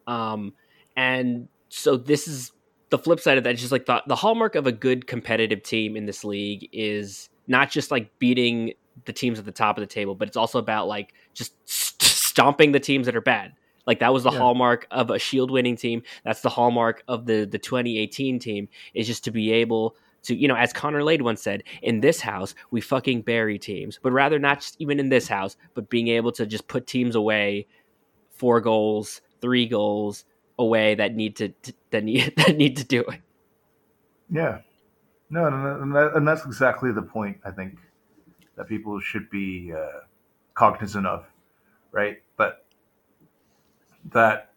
um, 0.06 0.54
and 0.96 1.48
so 1.68 1.96
this 1.96 2.26
is 2.26 2.52
the 2.90 2.98
flip 2.98 3.20
side 3.20 3.38
of 3.38 3.44
that. 3.44 3.54
Is 3.54 3.60
just 3.60 3.72
like 3.72 3.86
the, 3.86 4.02
the 4.06 4.16
hallmark 4.16 4.56
of 4.56 4.66
a 4.66 4.72
good 4.72 5.06
competitive 5.06 5.62
team 5.62 5.96
in 5.96 6.06
this 6.06 6.24
league 6.24 6.68
is 6.72 7.30
not 7.46 7.70
just 7.70 7.90
like 7.90 8.18
beating 8.18 8.72
the 9.04 9.12
teams 9.12 9.38
at 9.38 9.44
the 9.44 9.52
top 9.52 9.76
of 9.76 9.82
the 9.82 9.86
table, 9.86 10.14
but 10.14 10.28
it's 10.28 10.36
also 10.36 10.58
about 10.58 10.88
like 10.88 11.14
just 11.34 11.52
st- 11.68 12.02
stomping 12.02 12.72
the 12.72 12.80
teams 12.80 13.06
that 13.06 13.16
are 13.16 13.20
bad. 13.20 13.52
Like 13.86 13.98
that 14.00 14.12
was 14.12 14.22
the 14.24 14.30
Yeah. 14.30 14.38
hallmark 14.38 14.86
of 14.90 15.10
a 15.10 15.18
Shield 15.18 15.50
winning 15.50 15.76
team. 15.76 16.02
That's 16.24 16.42
the 16.42 16.48
hallmark 16.48 17.02
of 17.08 17.26
the 17.26 17.44
the 17.44 17.58
2018 17.58 18.38
team 18.38 18.68
is 18.94 19.06
just 19.06 19.24
to 19.24 19.30
be 19.30 19.50
able 19.52 19.96
to, 20.22 20.34
you 20.34 20.46
know, 20.48 20.54
as 20.54 20.72
Connor 20.72 21.02
Lade 21.02 21.22
once 21.22 21.42
said, 21.42 21.62
in 21.82 22.00
this 22.00 22.20
house 22.20 22.54
we 22.70 22.80
fucking 22.80 23.22
bury 23.22 23.58
teams, 23.58 23.98
but 24.02 24.12
rather 24.12 24.38
not 24.38 24.60
just 24.60 24.76
even 24.78 25.00
in 25.00 25.08
this 25.08 25.26
house, 25.28 25.56
but 25.74 25.88
being 25.88 26.08
able 26.08 26.30
to 26.32 26.44
just 26.46 26.68
put 26.68 26.86
teams 26.86 27.14
away, 27.14 27.66
four 28.30 28.60
goals, 28.60 29.22
three 29.40 29.66
goals 29.66 30.24
away 30.58 30.94
that 30.94 31.14
need 31.14 31.36
to, 31.36 31.48
to 31.48 31.72
that 31.90 32.04
need 32.04 32.34
that 32.38 32.56
need 32.56 32.76
to 32.76 32.84
do 32.84 33.00
it. 33.00 33.20
Yeah. 34.30 34.58
No, 35.30 35.48
no, 35.48 35.56
no 35.56 35.82
and, 35.82 36.16
and 36.16 36.28
that's 36.28 36.44
exactly 36.44 36.92
the 36.92 37.02
point 37.02 37.38
I 37.44 37.50
think 37.50 37.78
that 38.60 38.68
people 38.68 39.00
should 39.00 39.30
be 39.30 39.72
uh, 39.72 40.00
cognizant 40.52 41.06
of, 41.06 41.24
right? 41.92 42.18
But 42.36 42.66
that, 44.12 44.52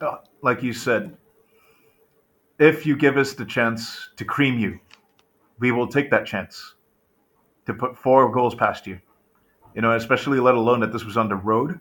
uh, 0.00 0.16
like 0.40 0.62
you 0.62 0.72
said, 0.72 1.14
if 2.58 2.86
you 2.86 2.96
give 2.96 3.18
us 3.18 3.34
the 3.34 3.44
chance 3.44 4.08
to 4.16 4.24
cream 4.24 4.58
you, 4.58 4.80
we 5.58 5.70
will 5.70 5.86
take 5.86 6.10
that 6.10 6.24
chance 6.24 6.76
to 7.66 7.74
put 7.74 7.94
four 7.94 8.32
goals 8.32 8.54
past 8.54 8.86
you. 8.86 8.98
You 9.74 9.82
know, 9.82 9.92
especially 9.92 10.40
let 10.40 10.54
alone 10.54 10.80
that 10.80 10.90
this 10.90 11.04
was 11.04 11.18
on 11.18 11.28
the 11.28 11.36
road. 11.36 11.78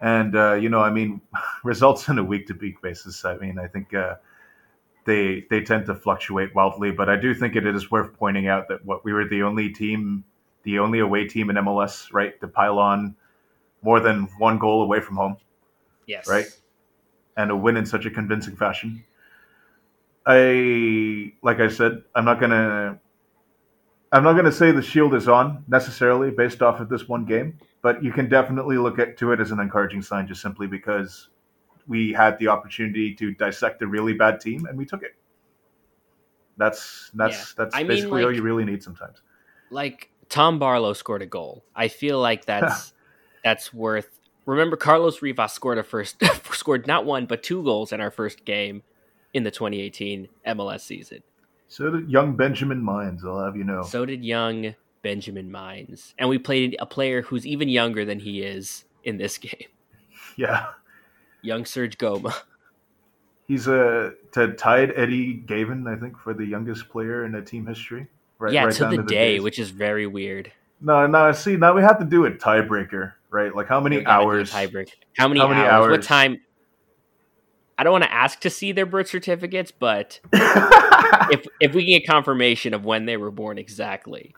And, 0.00 0.34
uh, 0.34 0.54
you 0.54 0.70
know, 0.70 0.80
I 0.80 0.90
mean, 0.90 1.20
results 1.64 2.08
on 2.08 2.18
a 2.18 2.24
week 2.24 2.46
to 2.46 2.54
week 2.54 2.80
basis. 2.80 3.26
I 3.26 3.36
mean, 3.36 3.58
I 3.58 3.66
think. 3.66 3.92
Uh, 3.92 4.14
they 5.04 5.44
they 5.50 5.60
tend 5.60 5.86
to 5.86 5.94
fluctuate 5.94 6.54
wildly. 6.54 6.92
But 6.92 7.08
I 7.08 7.16
do 7.16 7.34
think 7.34 7.56
it 7.56 7.66
is 7.66 7.90
worth 7.90 8.16
pointing 8.16 8.46
out 8.46 8.68
that 8.68 8.84
what 8.84 9.04
we 9.04 9.12
were 9.12 9.26
the 9.26 9.42
only 9.42 9.68
team, 9.70 10.24
the 10.64 10.78
only 10.78 11.00
away 11.00 11.26
team 11.26 11.50
in 11.50 11.56
MLS, 11.56 12.12
right, 12.12 12.38
to 12.40 12.48
pile 12.48 12.78
on 12.78 13.16
more 13.82 14.00
than 14.00 14.28
one 14.38 14.58
goal 14.58 14.82
away 14.82 15.00
from 15.00 15.16
home 15.16 15.36
Yes. 16.06 16.28
Right. 16.28 16.46
and 17.36 17.50
a 17.50 17.56
win 17.56 17.76
in 17.76 17.84
such 17.86 18.06
a 18.06 18.10
convincing 18.10 18.54
fashion. 18.56 19.02
I 20.26 21.32
like 21.42 21.58
I 21.60 21.68
said, 21.68 22.02
I'm 22.14 22.24
not 22.24 22.38
gonna 22.40 22.98
I'm 24.12 24.22
not 24.22 24.34
gonna 24.34 24.52
say 24.52 24.70
the 24.70 24.82
shield 24.82 25.14
is 25.14 25.26
on 25.28 25.64
necessarily 25.68 26.30
based 26.30 26.62
off 26.62 26.80
of 26.80 26.88
this 26.88 27.08
one 27.08 27.24
game, 27.24 27.58
but 27.82 28.04
you 28.04 28.12
can 28.12 28.28
definitely 28.28 28.76
look 28.78 28.98
at 29.00 29.16
to 29.18 29.32
it 29.32 29.40
as 29.40 29.50
an 29.50 29.58
encouraging 29.58 30.02
sign 30.02 30.28
just 30.28 30.40
simply 30.42 30.66
because 30.68 31.28
we 31.88 32.12
had 32.12 32.38
the 32.38 32.46
opportunity 32.46 33.12
to 33.16 33.32
dissect 33.34 33.82
a 33.82 33.86
really 33.86 34.12
bad 34.12 34.40
team 34.40 34.66
and 34.66 34.78
we 34.78 34.84
took 34.86 35.02
it. 35.02 35.16
That's 36.56 37.10
that's 37.14 37.36
Yeah. 37.58 37.64
that's 37.64 37.74
I 37.74 37.78
mean, 37.80 37.88
basically 37.88 38.22
all 38.22 38.32
you 38.32 38.42
really 38.42 38.64
need 38.64 38.82
sometimes. 38.82 39.22
like 39.70 40.10
Tom 40.32 40.58
Barlow 40.58 40.94
scored 40.94 41.20
a 41.20 41.26
goal. 41.26 41.62
I 41.76 41.88
feel 41.88 42.18
like 42.18 42.44
that's 42.46 42.94
that's 43.44 43.72
worth. 43.72 44.08
Remember, 44.46 44.76
Carlos 44.76 45.20
Rivas 45.22 45.52
scored 45.52 45.78
a 45.78 45.84
first 45.84 46.20
scored 46.52 46.86
not 46.86 47.04
one 47.04 47.26
but 47.26 47.42
two 47.42 47.62
goals 47.62 47.92
in 47.92 48.00
our 48.00 48.10
first 48.10 48.44
game 48.44 48.82
in 49.34 49.44
the 49.44 49.50
2018 49.50 50.28
MLS 50.48 50.80
season. 50.80 51.22
So 51.68 51.90
did 51.90 52.10
young 52.10 52.34
Benjamin 52.34 52.82
Mines, 52.82 53.24
I'll 53.24 53.44
have 53.44 53.56
you 53.56 53.64
know. 53.64 53.82
So 53.82 54.04
did 54.06 54.24
young 54.24 54.74
Benjamin 55.02 55.52
Mines, 55.52 56.14
and 56.18 56.28
we 56.28 56.38
played 56.38 56.76
a 56.80 56.86
player 56.86 57.22
who's 57.22 57.46
even 57.46 57.68
younger 57.68 58.04
than 58.04 58.18
he 58.18 58.42
is 58.42 58.84
in 59.04 59.18
this 59.18 59.36
game, 59.48 59.68
yeah. 60.36 60.66
young 61.42 61.66
Serge 61.66 61.98
Ngoma. 61.98 62.34
He's 63.46 63.68
uh, 63.68 64.12
to 64.32 64.54
tied 64.54 64.92
Eddie 64.96 65.42
Gaven, 65.46 65.86
I 65.86 66.00
think, 66.00 66.16
for 66.16 66.32
the 66.32 66.46
youngest 66.46 66.88
player 66.88 67.24
in 67.26 67.32
the 67.32 67.42
team 67.42 67.66
history. 67.66 68.06
Right, 68.42 68.52
yeah, 68.52 68.64
right 68.64 68.74
to 68.74 68.80
down 68.82 68.96
the 68.96 69.02
day, 69.04 69.34
days. 69.34 69.42
which 69.42 69.60
is 69.60 69.70
very 69.70 70.06
weird. 70.08 70.50
No, 70.80 71.06
no. 71.06 71.30
See, 71.30 71.56
now 71.56 71.74
we 71.74 71.82
have 71.82 72.00
to 72.00 72.04
do 72.04 72.26
a 72.26 72.30
tiebreaker, 72.32 73.12
right? 73.30 73.54
Like 73.54 73.68
how 73.68 73.80
many 73.80 73.98
We're 73.98 74.02
gonna 74.02 74.18
do 74.22 74.22
a 74.22 74.24
hours? 74.26 74.50
Tiebreaker. 74.50 74.90
How 75.16 75.28
many, 75.28 75.38
How 75.38 75.46
many 75.46 75.60
hours? 75.60 75.90
What 75.92 76.02
time? 76.02 76.38
I 77.78 77.84
don't 77.84 77.92
want 77.92 78.02
to 78.04 78.12
ask 78.12 78.40
to 78.40 78.50
see 78.50 78.72
their 78.72 78.84
birth 78.84 79.08
certificates, 79.08 79.70
but 79.70 80.18
if 80.32 81.46
if 81.60 81.72
we 81.72 81.82
can 81.84 82.00
get 82.00 82.06
confirmation 82.08 82.74
of 82.74 82.84
when 82.84 83.06
they 83.06 83.16
were 83.16 83.30
born 83.30 83.58
exactly, 83.58 84.34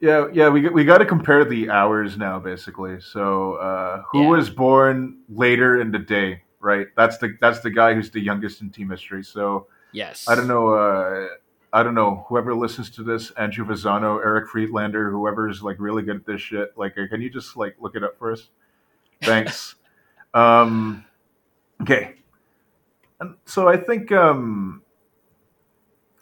yeah, 0.00 0.28
yeah. 0.32 0.48
We 0.48 0.62
got- 0.62 0.72
we 0.72 0.84
got 0.84 0.98
to 0.98 1.04
compare 1.06 1.44
the 1.44 1.68
hours 1.70 2.16
now, 2.16 2.38
basically. 2.38 3.00
So, 3.00 3.54
uh, 3.54 4.02
who 4.10 4.22
Yeah. 4.22 4.28
was 4.28 4.48
born 4.50 5.18
later 5.28 5.80
in 5.80 5.90
the 5.92 5.98
day? 5.98 6.42
Right. 6.60 6.86
That's 6.96 7.18
the 7.18 7.36
that's 7.40 7.60
the 7.60 7.70
guy 7.70 7.92
who's 7.92 8.10
the 8.10 8.20
youngest 8.20 8.62
in 8.62 8.70
team 8.70 8.88
history. 8.90 9.22
So 9.22 9.66
yes, 9.92 10.26
I 10.28 10.34
don't 10.34 10.48
know. 10.48 10.68
Uh, 10.74 11.28
I 11.72 11.82
don't 11.82 11.94
know. 11.94 12.24
Whoever 12.28 12.54
listens 12.54 12.90
to 12.90 13.02
this, 13.02 13.30
Andrew 13.32 13.64
Vazano, 13.64 14.24
Eric 14.24 14.48
Friedlander, 14.48 15.10
whoever's 15.10 15.62
like 15.62 15.76
really 15.78 16.02
good 16.02 16.16
at 16.16 16.26
this 16.26 16.40
shit, 16.40 16.72
like, 16.76 16.96
uh, 16.96 17.06
can 17.08 17.20
you 17.20 17.28
just 17.28 17.56
like 17.56 17.76
look 17.78 17.94
it 17.94 18.02
up 18.02 18.18
for 18.18 18.32
us? 18.32 18.48
Thanks. 19.22 19.74
um, 20.34 21.04
okay. 21.82 22.14
And 23.20 23.34
so 23.44 23.68
I 23.68 23.76
think 23.76 24.12
um, 24.12 24.82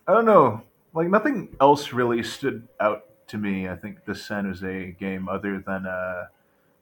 I 0.09 0.15
don't 0.15 0.25
know. 0.25 0.63
Like 0.95 1.09
nothing 1.09 1.55
else 1.61 1.93
really 1.93 2.23
stood 2.23 2.67
out 2.81 3.05
to 3.29 3.39
me. 3.39 3.69
I 3.69 3.77
think 3.77 4.05
the 4.05 4.15
San 4.15 4.47
Jose 4.47 4.97
game, 4.99 5.29
other 5.29 5.63
than 5.65 5.87
uh, 5.87 6.25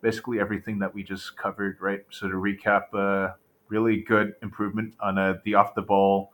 basically 0.00 0.38
everything 0.38 0.78
that 0.78 0.94
we 0.94 1.02
just 1.02 1.36
covered, 1.36 1.78
right? 1.80 2.04
So 2.10 2.28
to 2.28 2.34
recap, 2.34 2.94
uh, 2.94 3.34
really 3.68 4.02
good 4.02 4.34
improvement 4.42 4.94
on 5.00 5.18
uh, 5.18 5.34
the 5.44 5.54
off 5.54 5.74
the 5.74 5.82
ball 5.82 6.32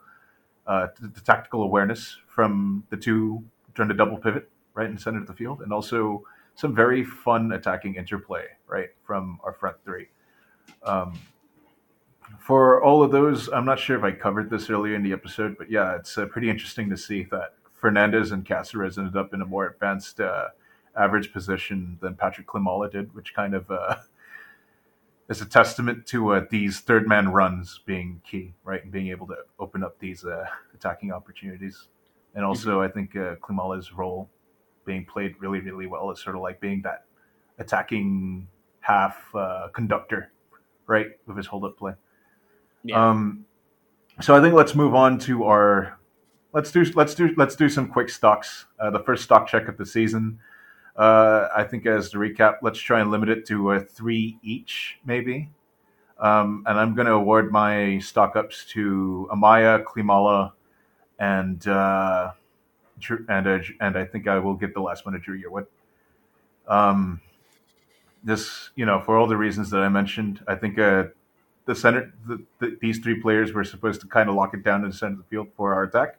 uh, 0.71 0.87
the, 1.01 1.21
tactical 1.23 1.65
awareness 1.65 2.17
from 2.29 2.85
the 2.91 2.97
two 2.97 3.43
trying 3.75 3.89
to 3.89 3.95
double 3.95 4.17
pivot 4.17 4.49
right 4.75 4.87
in 4.87 4.95
the 4.95 5.01
center 5.01 5.19
of 5.19 5.27
the 5.27 5.33
field, 5.33 5.63
and 5.63 5.73
also 5.73 6.23
some 6.55 6.77
very 6.77 7.03
fun 7.03 7.51
attacking 7.51 7.97
interplay 7.97 8.45
right 8.69 8.91
from 9.03 9.41
our 9.43 9.53
front 9.53 9.77
three. 9.85 10.07
Um, 10.85 11.19
for 12.39 12.81
all 12.85 13.03
of 13.03 13.11
those, 13.11 13.49
I'm 13.49 13.65
not 13.65 13.81
sure 13.81 13.99
if 13.99 14.05
I 14.05 14.13
covered 14.13 14.49
this 14.49 14.71
earlier 14.71 14.95
in 14.95 15.03
the 15.03 15.13
episode, 15.13 15.59
but 15.59 15.69
yeah, 15.69 15.97
it's 15.97 16.17
uh, 16.17 16.27
pretty 16.27 16.49
interesting 16.49 16.89
to 16.91 16.97
see 16.97 17.25
that 17.33 17.55
Fernandez 17.75 18.31
and 18.31 18.47
Casseres 18.47 18.97
ended 18.97 19.17
up 19.17 19.35
in 19.35 19.43
a 19.43 19.47
more 19.47 19.67
advanced 19.67 20.21
uh, 20.21 20.51
average 20.97 21.33
position 21.33 21.99
than 22.01 22.15
Patryk 22.15 22.45
Klimala 22.45 22.93
did, 22.93 23.13
which 23.13 23.35
kind 23.35 23.55
of 23.55 23.69
uh, 23.73 23.97
is 25.31 25.41
a 25.41 25.47
testament 25.47 26.05
to 26.07 26.35
uh, 26.35 26.45
these 26.51 26.81
third 26.81 27.07
man 27.07 27.31
runs 27.31 27.81
being 27.87 28.21
key, 28.29 28.53
right, 28.65 28.83
and 28.83 28.93
being 28.93 29.09
able 29.09 29.27
to 29.29 29.37
open 29.61 29.85
up 29.85 29.99
these 30.01 30.25
uh, 30.25 30.45
attacking 30.75 31.13
opportunities. 31.13 31.89
And 32.35 32.45
also, 32.45 32.83
I 32.83 32.89
think 32.89 33.17
uh, 33.17 33.37
Klimala's 33.37 33.93
role 33.93 34.29
being 34.85 35.05
played 35.05 35.35
really, 35.39 35.61
really 35.61 35.87
well 35.87 36.11
is 36.11 36.21
sort 36.21 36.35
of 36.35 36.43
like 36.43 36.61
being 36.61 36.83
that 36.83 37.05
attacking 37.59 38.49
half 38.81 39.17
uh, 39.35 39.69
conductor, 39.73 40.33
right, 40.87 41.07
with 41.27 41.37
his 41.37 41.47
hold 41.47 41.65
up 41.65 41.79
play. 41.79 41.93
Yeah. 42.83 43.11
Um, 43.11 43.45
so 44.21 44.35
I 44.35 44.41
think 44.41 44.55
let's 44.55 44.75
move 44.75 44.95
on 44.95 45.19
to 45.21 45.45
our 45.45 45.99
let's 46.53 46.73
do 46.73 46.85
let's 46.95 47.15
do 47.15 47.33
let's 47.37 47.55
do 47.55 47.69
some 47.69 47.89
quick 47.89 48.09
stocks. 48.09 48.67
Uh, 48.81 48.91
the 48.91 49.01
first 49.01 49.23
stock 49.23 49.47
check 49.47 49.69
of 49.69 49.77
the 49.77 49.87
season. 49.87 50.41
Uh, 50.97 51.49
I 51.57 51.65
think 51.65 51.87
as 51.87 52.11
the 52.11 52.19
recap, 52.19 52.57
let's 52.63 52.79
try 52.79 53.01
and 53.01 53.11
limit 53.11 53.29
it 53.29 53.47
to 53.47 53.73
uh, 53.73 53.81
three 53.81 54.39
each, 54.43 54.99
maybe. 55.05 55.51
Um, 56.19 56.65
and 56.67 56.79
I'm 56.79 56.95
going 56.95 57.07
to 57.07 57.15
award 57.15 57.51
my 57.51 57.99
stock 57.99 58.37
ups 58.37 58.67
to 58.71 59.29
Amaya, 59.33 59.83
Klimala, 59.83 60.53
and 61.19 61.67
uh, 61.67 62.33
and 63.29 63.47
uh, 63.47 63.59
and 63.81 63.97
I 63.97 64.05
think 64.05 64.29
I 64.29 64.39
will 64.39 64.55
give 64.55 64.75
the 64.75 64.81
last 64.81 65.07
one 65.07 65.15
to 65.15 65.19
Dru 65.19 65.41
Yearwood. 65.41 65.67
Um, 66.69 67.21
this, 68.23 68.71
you 68.77 68.85
know, 68.85 69.01
for 69.01 69.17
all 69.17 69.27
the 69.27 69.37
reasons 69.37 69.71
that 69.71 69.81
I 69.81 69.89
mentioned, 69.89 70.43
I 70.47 70.55
think 70.55 70.79
uh, 70.79 71.05
the 71.65 71.75
center, 71.75 72.13
the, 72.27 72.43
the, 72.59 72.77
these 72.81 72.99
three 72.99 73.19
players 73.19 73.53
were 73.53 73.65
supposed 73.65 74.03
to 74.03 74.07
kind 74.07 74.29
of 74.29 74.35
lock 74.35 74.53
it 74.53 74.63
down 74.63 74.85
in 74.85 74.91
the 74.91 74.97
center 74.97 75.13
of 75.15 75.19
the 75.19 75.25
field 75.25 75.49
for 75.57 75.73
our 75.73 75.85
attack, 75.85 76.19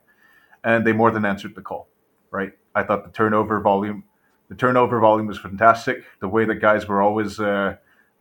and 0.64 0.84
they 0.84 0.92
more 0.92 1.12
than 1.12 1.24
answered 1.24 1.54
the 1.54 1.62
call. 1.62 1.86
Right, 2.32 2.52
I 2.74 2.82
thought 2.82 3.04
the 3.04 3.10
turnover 3.10 3.60
volume, 3.60 4.04
the 4.52 4.58
turnover 4.58 5.00
volume 5.00 5.26
was 5.26 5.38
fantastic. 5.38 6.04
The 6.20 6.28
way 6.28 6.44
that 6.44 6.56
guys 6.56 6.86
were 6.86 7.00
always 7.00 7.40
uh, 7.40 7.76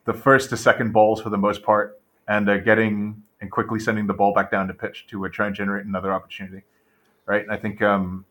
the 0.05 0.13
first 0.13 0.49
to 0.51 0.57
second 0.57 0.93
balls 0.93 1.21
for 1.21 1.29
the 1.29 1.37
most 1.37 1.61
part, 1.61 1.99
and 2.25 2.49
uh, 2.49 2.59
getting 2.59 3.21
and 3.41 3.51
quickly 3.51 3.81
sending 3.81 4.07
the 4.07 4.13
ball 4.13 4.33
back 4.33 4.49
down 4.49 4.69
to 4.69 4.73
pitch 4.73 5.07
to 5.07 5.25
uh, 5.25 5.29
try 5.29 5.47
and 5.47 5.55
generate 5.55 5.85
another 5.85 6.13
opportunity. 6.13 6.63
Right, 7.25 7.41
and 7.41 7.51
I 7.51 7.57
think 7.57 7.81
um, 7.81 8.23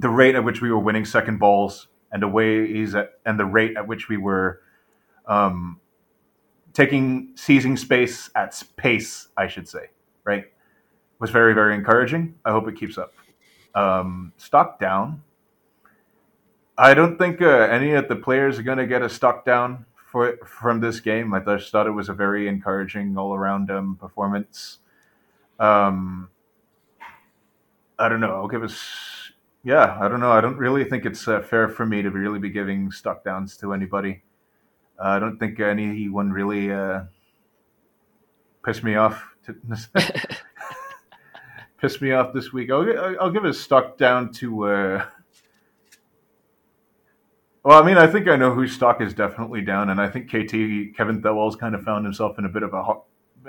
the 0.00 0.08
rate 0.08 0.34
at 0.34 0.42
which 0.42 0.60
we 0.60 0.72
were 0.72 0.80
winning 0.80 1.04
second 1.04 1.38
balls 1.38 1.86
and 2.10 2.20
the 2.20 2.26
way 2.26 2.66
he's 2.66 2.96
at, 2.96 3.20
and 3.24 3.38
the 3.38 3.44
rate 3.44 3.76
at 3.76 3.86
which 3.86 4.08
we 4.08 4.16
were 4.16 4.60
um, 5.26 5.78
taking 6.72 7.30
seizing 7.36 7.76
space 7.76 8.28
at 8.34 8.60
pace, 8.74 9.28
I 9.36 9.46
should 9.46 9.68
say, 9.68 9.90
right, 10.24 10.46
was 11.20 11.30
very 11.30 11.54
very 11.54 11.76
encouraging. 11.76 12.34
I 12.44 12.50
hope 12.50 12.66
it 12.66 12.74
keeps 12.74 12.98
up. 12.98 13.12
Um, 13.72 14.32
stock 14.36 14.80
down. 14.80 15.22
I 16.80 16.94
don't 16.94 17.18
think 17.18 17.42
uh, 17.42 17.46
any 17.46 17.92
of 17.92 18.08
the 18.08 18.16
players 18.16 18.58
are 18.58 18.62
going 18.62 18.78
to 18.78 18.86
get 18.86 19.02
a 19.02 19.08
stock 19.10 19.44
down 19.44 19.84
for 20.10 20.38
from 20.46 20.80
this 20.80 20.98
game. 20.98 21.34
I 21.34 21.40
just 21.40 21.70
thought 21.70 21.86
it 21.86 21.90
was 21.90 22.08
a 22.08 22.14
very 22.14 22.48
encouraging 22.48 23.18
all 23.18 23.34
around 23.34 23.70
um, 23.70 23.96
performance. 23.96 24.78
Um, 25.58 26.30
I 27.98 28.08
don't 28.08 28.20
know. 28.20 28.34
I'll 28.34 28.48
give 28.48 28.62
us. 28.62 28.80
Yeah, 29.62 29.98
I 30.00 30.08
don't 30.08 30.20
know. 30.20 30.32
I 30.32 30.40
don't 30.40 30.56
really 30.56 30.84
think 30.84 31.04
it's 31.04 31.28
uh, 31.28 31.42
fair 31.42 31.68
for 31.68 31.84
me 31.84 32.00
to 32.00 32.10
really 32.10 32.38
be 32.38 32.48
giving 32.48 32.90
stock 32.90 33.24
downs 33.24 33.58
to 33.58 33.74
anybody. 33.74 34.22
Uh, 34.98 35.08
I 35.08 35.18
don't 35.18 35.36
think 35.36 35.60
anyone 35.60 36.32
really 36.32 36.72
uh, 36.72 37.02
pissed 38.64 38.82
me 38.82 38.94
off. 38.94 39.22
To, 39.44 39.54
pissed 41.78 42.00
me 42.00 42.12
off 42.12 42.32
this 42.32 42.54
week. 42.54 42.70
I'll, 42.70 43.20
I'll 43.20 43.30
give 43.30 43.44
a 43.44 43.52
stock 43.52 43.98
down 43.98 44.32
to. 44.32 45.02
Uh, 47.62 47.68
well, 47.68 47.82
I 47.82 47.86
mean, 47.86 47.98
I 47.98 48.06
think 48.06 48.26
I 48.26 48.36
know 48.36 48.54
whose 48.54 48.72
stock 48.72 49.00
is 49.00 49.12
definitely 49.12 49.60
down, 49.60 49.90
and 49.90 50.00
I 50.00 50.08
think 50.08 50.28
KT 50.28 50.96
Kevin 50.96 51.20
Thelwell's 51.20 51.56
kind 51.56 51.74
of 51.74 51.82
found 51.82 52.04
himself 52.04 52.38
in 52.38 52.46
a 52.46 52.48
bit 52.48 52.62
of 52.62 52.72
a 52.72 52.94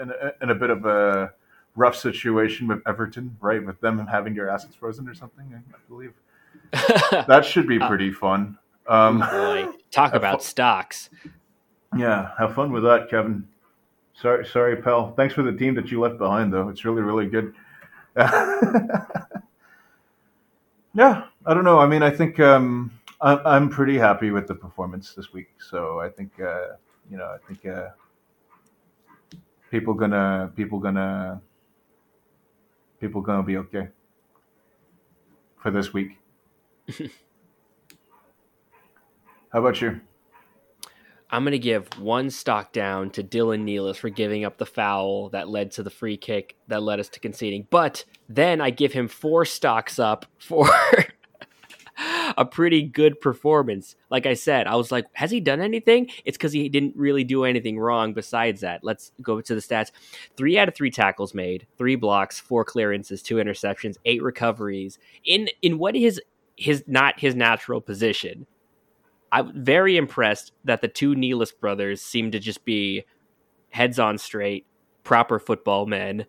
in 0.02 0.10
a, 0.10 0.34
in 0.44 0.50
a 0.50 0.56
bit 0.56 0.70
of 0.70 0.86
a 0.86 1.34
rough 1.76 1.96
situation 1.96 2.68
with 2.68 2.82
Everton, 2.86 3.38
right? 3.40 3.66
With 3.66 3.80
them 3.80 4.06
having 4.08 4.36
their 4.36 4.50
assets 4.50 4.76
frozen 4.76 5.08
or 5.08 5.14
something, 5.14 5.54
I 5.56 5.78
believe 5.88 6.14
that 6.72 7.46
should 7.46 7.68
be 7.68 7.80
pretty 7.80 8.12
fun. 8.12 8.58
Um, 8.88 9.20
Boy, 9.20 9.68
talk 9.92 10.14
about 10.16 10.44
stocks. 10.44 11.10
yeah, 11.96 12.32
have 12.38 12.54
fun 12.56 12.74
with 12.74 12.84
that, 12.84 13.10
Kevin. 13.10 13.48
Sorry, 14.14 14.46
sorry, 14.46 14.76
pal. 14.76 15.14
Thanks 15.16 15.34
for 15.34 15.44
the 15.44 15.54
team 15.54 15.74
that 15.76 15.90
you 15.90 16.02
left 16.02 16.18
behind, 16.18 16.52
though. 16.54 16.68
It's 16.70 16.84
really, 16.84 17.02
really 17.02 17.28
good. 17.28 17.54
yeah, 18.18 18.28
I 20.94 21.54
don't 21.54 21.64
know. 21.64 21.80
I 21.80 21.88
mean, 21.88 22.04
I 22.04 22.10
think 22.10 22.40
um, 22.40 22.92
I'm, 23.22 23.40
I'm 23.46 23.70
pretty 23.70 23.98
happy 23.98 24.32
with 24.32 24.48
the 24.48 24.56
performance 24.56 25.14
this 25.14 25.32
week. 25.32 25.50
So 25.60 26.00
I 26.00 26.10
think, 26.10 26.32
uh, 26.40 26.76
you 27.10 27.18
know, 27.18 27.26
I 27.26 27.38
think 27.48 27.66
uh, 27.66 27.90
people 29.70 29.94
gonna, 29.94 30.52
people 30.56 30.80
gonna, 30.80 31.42
people 33.00 33.22
gonna 33.22 33.44
be 33.44 33.58
okay 33.58 33.90
for 35.58 35.72
this 35.72 35.94
week. 35.94 36.18
How 39.52 39.60
about 39.60 39.82
you? 39.82 40.02
I'm 41.30 41.44
going 41.44 41.52
to 41.52 41.60
give 41.60 41.88
one 41.98 42.30
stock 42.30 42.74
down 42.74 43.10
to 43.12 43.24
Dylan 43.24 43.64
Nealis 43.64 43.96
for 43.96 44.10
giving 44.10 44.44
up 44.44 44.58
the 44.58 44.66
foul 44.66 45.30
that 45.30 45.48
led 45.48 45.72
to 45.72 45.84
the 45.84 45.90
free 45.90 46.18
kick 46.18 46.58
that 46.68 46.84
led 46.84 47.00
us 47.00 47.08
to 47.10 47.22
conceding. 47.22 47.68
But 47.70 48.04
then 48.28 48.60
I 48.60 48.70
give 48.70 48.92
him 48.92 49.08
four 49.08 49.46
stocks 49.46 49.98
up 49.98 50.26
for 50.38 50.70
a 52.42 52.46
pretty 52.46 52.82
good 52.82 53.22
performance. 53.22 53.96
Like 54.10 54.26
I 54.26 54.34
said, 54.34 54.66
I 54.66 54.76
was 54.76 54.92
like, 54.92 55.06
has 55.14 55.30
he 55.30 55.40
done 55.40 55.62
anything? 55.62 56.10
It's 56.26 56.38
because 56.38 56.52
he 56.52 56.70
didn't 56.70 56.96
really 56.96 57.24
do 57.24 57.44
anything 57.44 57.78
wrong 57.78 58.14
besides 58.14 58.62
that. 58.62 58.84
Let's 58.84 59.12
go 59.22 59.40
to 59.42 59.56
the 59.56 59.62
stats. 59.62 59.92
Three 60.36 60.58
out 60.58 60.68
of 60.68 60.74
three 60.74 60.90
tackles 60.90 61.36
made, 61.36 61.68
three 61.78 61.96
blocks, 61.96 62.40
four 62.40 62.66
clearances, 62.66 63.22
two 63.22 63.36
interceptions, 63.36 63.98
eight 64.06 64.24
recoveries 64.24 64.98
in 65.24 65.50
in 65.62 65.78
what 65.78 65.96
is 65.96 66.20
his 66.58 66.84
not 66.88 67.20
his 67.20 67.36
natural 67.36 67.80
position. 67.80 68.48
I'm 69.32 69.64
very 69.64 69.96
impressed 69.96 70.52
that 70.66 70.82
the 70.82 70.88
two 70.88 71.14
Nealis 71.14 71.52
brothers 71.58 72.02
seem 72.02 72.32
to 72.32 72.40
just 72.40 72.66
be 72.66 73.06
heads 73.70 74.00
on 74.00 74.18
straight, 74.18 74.66
proper 75.04 75.38
football 75.38 75.86
men. 75.86 76.26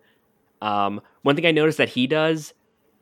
Um, 0.61 1.01
one 1.23 1.35
thing 1.35 1.47
I 1.47 1.51
noticed 1.51 1.79
that 1.79 1.89
he 1.89 2.05
does, 2.05 2.53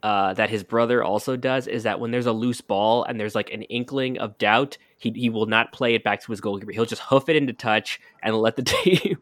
uh, 0.03 0.33
that 0.33 0.49
his 0.49 0.63
brother 0.63 1.03
also 1.03 1.35
does, 1.35 1.67
is 1.67 1.83
that 1.83 1.99
when 1.99 2.11
there's 2.11 2.25
a 2.25 2.31
loose 2.31 2.61
ball 2.61 3.03
and 3.03 3.19
there's 3.19 3.35
like 3.35 3.51
an 3.51 3.63
inkling 3.63 4.17
of 4.17 4.37
doubt, 4.37 4.77
he, 4.97 5.11
he 5.11 5.29
will 5.29 5.45
not 5.45 5.71
play 5.71 5.95
it 5.95 6.03
back 6.03 6.21
to 6.21 6.31
his 6.31 6.41
goalkeeper. 6.41 6.71
He'll 6.71 6.85
just 6.85 7.01
hoof 7.03 7.29
it 7.29 7.35
into 7.35 7.53
touch 7.53 7.99
and 8.23 8.35
let 8.35 8.55
the 8.55 8.63
team 8.63 9.21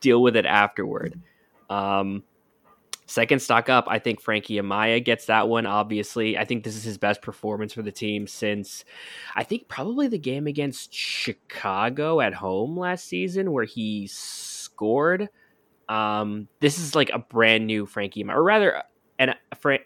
deal 0.00 0.22
with 0.22 0.36
it 0.36 0.46
afterward. 0.46 1.20
Um, 1.68 2.24
Second 3.10 3.40
stock 3.40 3.68
up, 3.68 3.86
I 3.88 3.98
think 3.98 4.20
Frankie 4.20 4.54
Amaya 4.54 5.04
gets 5.04 5.26
that 5.26 5.48
one. 5.48 5.66
Obviously, 5.66 6.38
I 6.38 6.44
think 6.44 6.62
this 6.62 6.76
is 6.76 6.84
his 6.84 6.96
best 6.96 7.22
performance 7.22 7.72
for 7.72 7.82
the 7.82 7.90
team 7.90 8.28
since 8.28 8.84
I 9.34 9.42
think 9.42 9.66
probably 9.66 10.06
the 10.06 10.16
game 10.16 10.46
against 10.46 10.94
Chicago 10.94 12.20
at 12.20 12.34
home 12.34 12.78
last 12.78 13.08
season 13.08 13.50
where 13.50 13.64
he 13.64 14.06
scored. 14.06 15.28
Um, 15.88 16.46
this 16.60 16.78
is 16.78 16.94
like 16.94 17.10
a 17.10 17.18
brand 17.18 17.66
new 17.66 17.84
Frankie 17.84 18.22
Amaya, 18.22 18.36
or 18.36 18.44
rather, 18.44 18.84
an, 19.20 19.34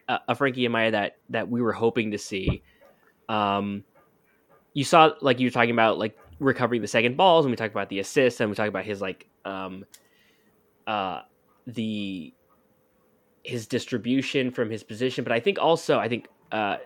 a, 0.09 0.21
a 0.29 0.35
Frankie 0.35 0.67
Amaya 0.67 0.93
that 0.93 1.17
that 1.29 1.51
we 1.51 1.61
were 1.61 1.73
hoping 1.73 2.13
to 2.13 2.19
see. 2.19 2.63
Um, 3.29 3.85
you 4.73 4.85
saw 4.85 5.11
like 5.21 5.41
you 5.41 5.49
were 5.49 5.53
talking 5.53 5.73
about 5.73 5.99
like 5.99 6.17
recovering 6.39 6.81
the 6.81 6.89
second 6.89 7.17
balls, 7.17 7.45
and 7.45 7.51
we 7.51 7.57
talked 7.57 7.75
about 7.75 7.91
the 7.91 7.99
assists, 7.99 8.41
and 8.41 8.49
we 8.49 8.57
talked 8.57 8.69
about 8.69 8.85
his 8.85 9.03
like 9.03 9.29
um, 9.45 9.85
uh, 10.87 11.23
the 11.67 12.33
his 13.43 13.67
distribution 13.67 14.51
from 14.51 14.71
his 14.71 14.83
position, 14.83 15.25
but 15.25 15.33
I 15.33 15.41
think 15.41 15.59
also 15.59 15.99
I 15.99 16.09
think 16.09 16.29
uh, 16.53 16.77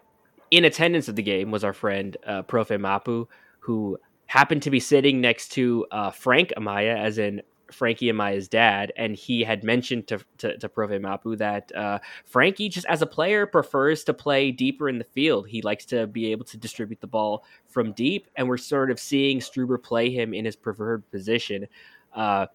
in 0.51 0.65
attendance 0.65 1.07
of 1.09 1.17
the 1.17 1.23
game 1.23 1.51
was 1.51 1.63
our 1.63 1.73
friend 1.73 2.17
uh, 2.27 2.43
Profe 2.43 2.81
Mapu, 2.81 3.29
who 3.61 3.99
happened 4.27 4.63
to 4.63 4.71
be 4.71 4.81
sitting 4.81 5.21
next 5.21 5.51
to 5.51 5.87
uh, 5.91 6.11
Frank 6.11 6.53
Amaya, 6.57 6.99
as 6.99 7.19
in 7.19 7.43
Frankie 7.71 8.11
Amaya's 8.11 8.49
dad, 8.49 8.93
and 8.97 9.15
he 9.15 9.43
had 9.43 9.63
mentioned 9.65 10.07
to 10.09 10.19
to, 10.39 10.57
to 10.59 10.69
Profe 10.69 11.01
Mapu 11.01 11.37
that 11.37 11.75
uh, 11.75 11.99
Frankie, 12.25 12.69
just 12.69 12.87
as 12.87 13.03
a 13.03 13.07
player, 13.07 13.47
prefers 13.47 14.05
to 14.05 14.15
play 14.15 14.51
deeper 14.51 14.89
in 14.89 14.99
the 14.99 15.05
field. 15.05 15.49
He 15.49 15.63
likes 15.63 15.85
to 15.87 16.07
be 16.07 16.33
able 16.33 16.45
to 16.47 16.57
distribute 16.57 17.01
the 17.01 17.07
ball 17.07 17.45
from 17.67 17.93
deep, 17.93 18.29
and 18.37 18.49
we're 18.49 18.57
sort 18.57 18.91
of 18.91 18.99
seeing 18.99 19.41
Struber 19.41 19.83
play 19.83 20.11
him 20.11 20.35
in 20.35 20.45
his 20.45 20.57
preferred 20.57 21.09
position. 21.11 21.67
Uh, 22.15 22.47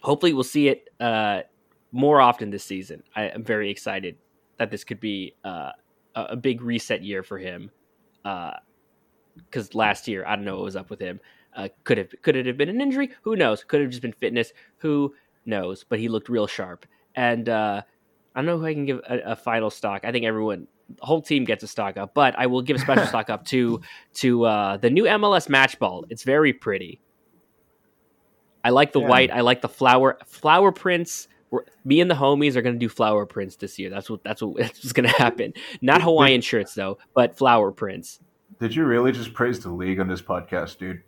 hopefully, 0.00 0.32
we'll 0.32 0.44
see 0.44 0.68
it 0.68 0.88
uh, 1.00 1.42
more 1.92 2.20
often 2.20 2.50
this 2.50 2.64
season. 2.64 3.02
I 3.14 3.24
am 3.24 3.44
very 3.44 3.70
excited 3.70 4.16
that 4.58 4.70
this 4.70 4.84
could 4.84 5.00
be 5.00 5.34
uh, 5.44 5.72
a 6.14 6.36
big 6.36 6.62
reset 6.62 7.02
year 7.02 7.22
for 7.22 7.38
him. 7.38 7.70
Because 8.22 9.68
uh, 9.68 9.78
last 9.78 10.06
year, 10.06 10.24
I 10.26 10.36
don't 10.36 10.44
know 10.44 10.56
what 10.56 10.64
was 10.64 10.76
up 10.76 10.90
with 10.90 11.00
him. 11.00 11.20
Uh, 11.54 11.68
could 11.84 11.98
have 11.98 12.08
could 12.22 12.36
it 12.36 12.46
have 12.46 12.56
been 12.56 12.68
an 12.68 12.80
injury? 12.80 13.10
Who 13.22 13.36
knows? 13.36 13.64
Could 13.64 13.80
have 13.80 13.90
just 13.90 14.02
been 14.02 14.12
fitness. 14.12 14.52
Who 14.78 15.14
knows? 15.44 15.84
But 15.84 15.98
he 15.98 16.08
looked 16.08 16.28
real 16.28 16.46
sharp. 16.46 16.86
And 17.14 17.48
uh, 17.48 17.82
I 18.34 18.38
don't 18.38 18.46
know 18.46 18.58
who 18.58 18.66
I 18.66 18.74
can 18.74 18.86
give 18.86 18.98
a, 18.98 19.32
a, 19.32 19.36
final 19.36 19.68
stock. 19.68 20.04
I 20.04 20.12
think 20.12 20.24
everyone, 20.24 20.68
the 20.96 21.04
whole 21.04 21.20
team 21.20 21.44
gets 21.44 21.64
a 21.64 21.66
stock 21.66 21.96
up. 21.96 22.14
But 22.14 22.38
I 22.38 22.46
will 22.46 22.62
give 22.62 22.76
a 22.76 22.80
special 22.80 23.06
stock 23.08 23.30
up 23.30 23.44
to 23.46 23.80
to 24.14 24.44
uh, 24.44 24.76
the 24.76 24.90
new 24.90 25.04
MLS 25.04 25.48
match 25.48 25.78
ball. 25.78 26.04
It's 26.08 26.22
very 26.22 26.52
pretty. 26.52 27.00
I 28.62 28.70
like 28.70 28.92
the 28.92 29.00
yeah. 29.00 29.08
white. 29.08 29.30
I 29.30 29.40
like 29.40 29.62
the 29.62 29.68
flower 29.68 30.18
flower 30.26 30.70
prints 30.70 31.26
we're, 31.50 31.64
me 31.84 32.00
and 32.00 32.10
the 32.10 32.14
homies 32.14 32.56
are 32.56 32.62
going 32.62 32.74
to 32.74 32.78
do 32.78 32.88
flower 32.88 33.26
prints 33.26 33.56
this 33.56 33.78
year. 33.78 33.90
That's 33.90 34.08
what 34.08 34.22
that's 34.24 34.42
what 34.42 34.56
what's 34.58 34.92
going 34.92 35.08
to 35.08 35.16
happen. 35.16 35.52
Not 35.80 36.02
Hawaiian 36.02 36.40
shirts 36.40 36.74
though, 36.74 36.98
but 37.14 37.36
flower 37.36 37.72
prints. 37.72 38.20
Did 38.58 38.74
you 38.74 38.84
really 38.84 39.12
just 39.12 39.32
praise 39.32 39.60
the 39.60 39.70
league 39.70 40.00
on 40.00 40.08
this 40.08 40.22
podcast, 40.22 40.78
dude? 40.78 41.02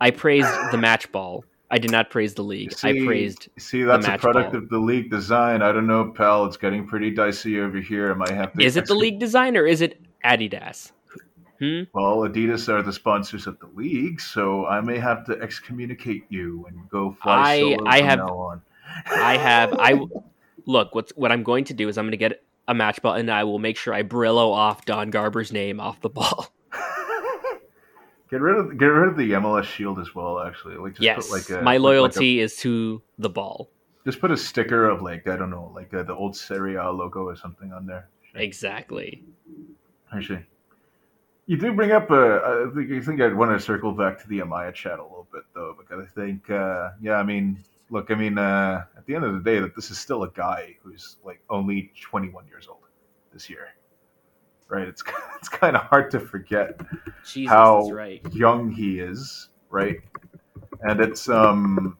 I 0.00 0.10
praised 0.10 0.48
the 0.70 0.78
match 0.78 1.10
ball. 1.12 1.44
I 1.70 1.78
did 1.78 1.90
not 1.90 2.10
praise 2.10 2.34
the 2.34 2.42
league. 2.42 2.72
See, 2.72 2.88
I 2.88 3.04
praised. 3.04 3.48
See, 3.58 3.82
that's 3.82 4.06
a 4.06 4.18
product 4.18 4.52
ball. 4.52 4.62
of 4.62 4.68
the 4.68 4.78
league 4.78 5.10
design. 5.10 5.62
I 5.62 5.72
don't 5.72 5.86
know, 5.86 6.12
pal. 6.14 6.44
It's 6.44 6.56
getting 6.56 6.86
pretty 6.86 7.10
dicey 7.10 7.58
over 7.58 7.80
here. 7.80 8.12
I 8.12 8.14
might 8.14 8.30
have 8.30 8.52
to. 8.52 8.62
Is 8.62 8.76
it 8.76 8.86
the 8.86 8.94
league 8.94 9.18
design 9.18 9.56
or 9.56 9.66
is 9.66 9.80
it 9.80 10.00
Adidas? 10.24 10.92
Hmm? 11.58 11.82
Well, 11.92 12.18
Adidas 12.28 12.68
are 12.68 12.82
the 12.82 12.92
sponsors 12.92 13.46
of 13.46 13.58
the 13.60 13.66
league, 13.74 14.20
so 14.20 14.66
I 14.66 14.80
may 14.80 14.98
have 14.98 15.24
to 15.26 15.40
excommunicate 15.40 16.24
you 16.28 16.66
and 16.68 16.88
go 16.90 17.16
fly 17.22 17.54
I, 17.54 17.60
solo 17.60 17.86
I 17.86 17.98
from 17.98 18.08
have, 18.08 18.18
now 18.18 18.38
on. 18.38 18.62
I 19.06 19.36
have 19.36 19.74
I 19.78 20.00
look 20.66 20.94
what's 20.94 21.12
what 21.16 21.32
I'm 21.32 21.42
going 21.42 21.64
to 21.64 21.74
do 21.74 21.88
is 21.88 21.98
I'm 21.98 22.04
going 22.04 22.12
to 22.12 22.16
get 22.16 22.42
a 22.66 22.74
match 22.74 23.02
ball 23.02 23.14
and 23.14 23.30
I 23.30 23.44
will 23.44 23.58
make 23.58 23.76
sure 23.76 23.94
I 23.94 24.02
Brillo 24.02 24.52
off 24.52 24.84
Don 24.84 25.10
Garber's 25.10 25.52
name 25.52 25.80
off 25.80 26.00
the 26.00 26.08
ball. 26.10 26.48
get 28.34 28.40
rid 28.40 28.56
of 28.56 28.78
get 28.78 28.86
rid 28.86 29.08
of 29.08 29.16
the 29.16 29.30
MLS 29.32 29.64
shield 29.64 30.00
as 30.00 30.14
well. 30.14 30.40
Actually, 30.40 30.76
like 30.76 30.92
just 30.92 31.02
yes, 31.02 31.28
put 31.28 31.32
like 31.32 31.50
a, 31.50 31.62
my 31.62 31.76
loyalty 31.76 32.36
like 32.36 32.42
a, 32.42 32.44
is 32.44 32.56
to 32.56 33.00
the 33.18 33.30
ball. 33.30 33.70
Just 34.04 34.20
put 34.20 34.32
a 34.32 34.36
sticker 34.36 34.88
of 34.88 35.02
like 35.02 35.28
I 35.28 35.36
don't 35.36 35.50
know, 35.50 35.70
like 35.74 35.94
uh, 35.94 36.02
the 36.02 36.14
old 36.14 36.36
Serie 36.36 36.74
A 36.74 36.90
logo 36.90 37.20
or 37.20 37.36
something 37.36 37.72
on 37.72 37.86
there. 37.86 38.08
Exactly. 38.34 39.22
Actually, 40.12 40.44
you 41.46 41.56
do 41.56 41.72
bring 41.72 41.92
up. 41.92 42.10
Uh, 42.10 42.40
I 42.40 42.66
think 42.74 42.90
I 42.90 43.00
think 43.00 43.20
I'd 43.20 43.34
want 43.34 43.56
to 43.56 43.64
circle 43.64 43.92
back 43.92 44.20
to 44.22 44.28
the 44.28 44.40
Amaya 44.40 44.74
chat 44.74 44.98
a 44.98 45.02
little 45.02 45.28
bit 45.32 45.44
though, 45.54 45.76
because 45.78 46.04
I 46.04 46.20
think, 46.20 46.50
uh, 46.50 46.90
yeah, 47.00 47.14
I 47.14 47.22
mean, 47.22 47.62
look, 47.90 48.10
I 48.10 48.14
mean, 48.14 48.36
uh, 48.36 48.84
at 48.96 49.06
the 49.06 49.14
end 49.14 49.24
of 49.24 49.34
the 49.34 49.40
day, 49.40 49.60
that 49.60 49.76
this 49.76 49.90
is 49.90 49.98
still 49.98 50.24
a 50.24 50.30
guy 50.30 50.76
who's 50.82 51.16
like 51.24 51.40
only 51.48 51.92
21 52.00 52.46
years 52.48 52.66
old 52.68 52.80
this 53.32 53.48
year, 53.48 53.68
right? 54.68 54.86
It's 54.86 55.02
it's 55.36 55.48
kind 55.48 55.76
of 55.76 55.82
hard 55.82 56.10
to 56.12 56.20
forget 56.20 56.80
Jesus, 57.26 57.50
how 57.50 57.88
right. 57.90 58.20
young 58.32 58.70
he 58.70 59.00
is, 59.00 59.48
right? 59.70 59.98
And 60.82 61.00
it's 61.00 61.28
um, 61.28 61.96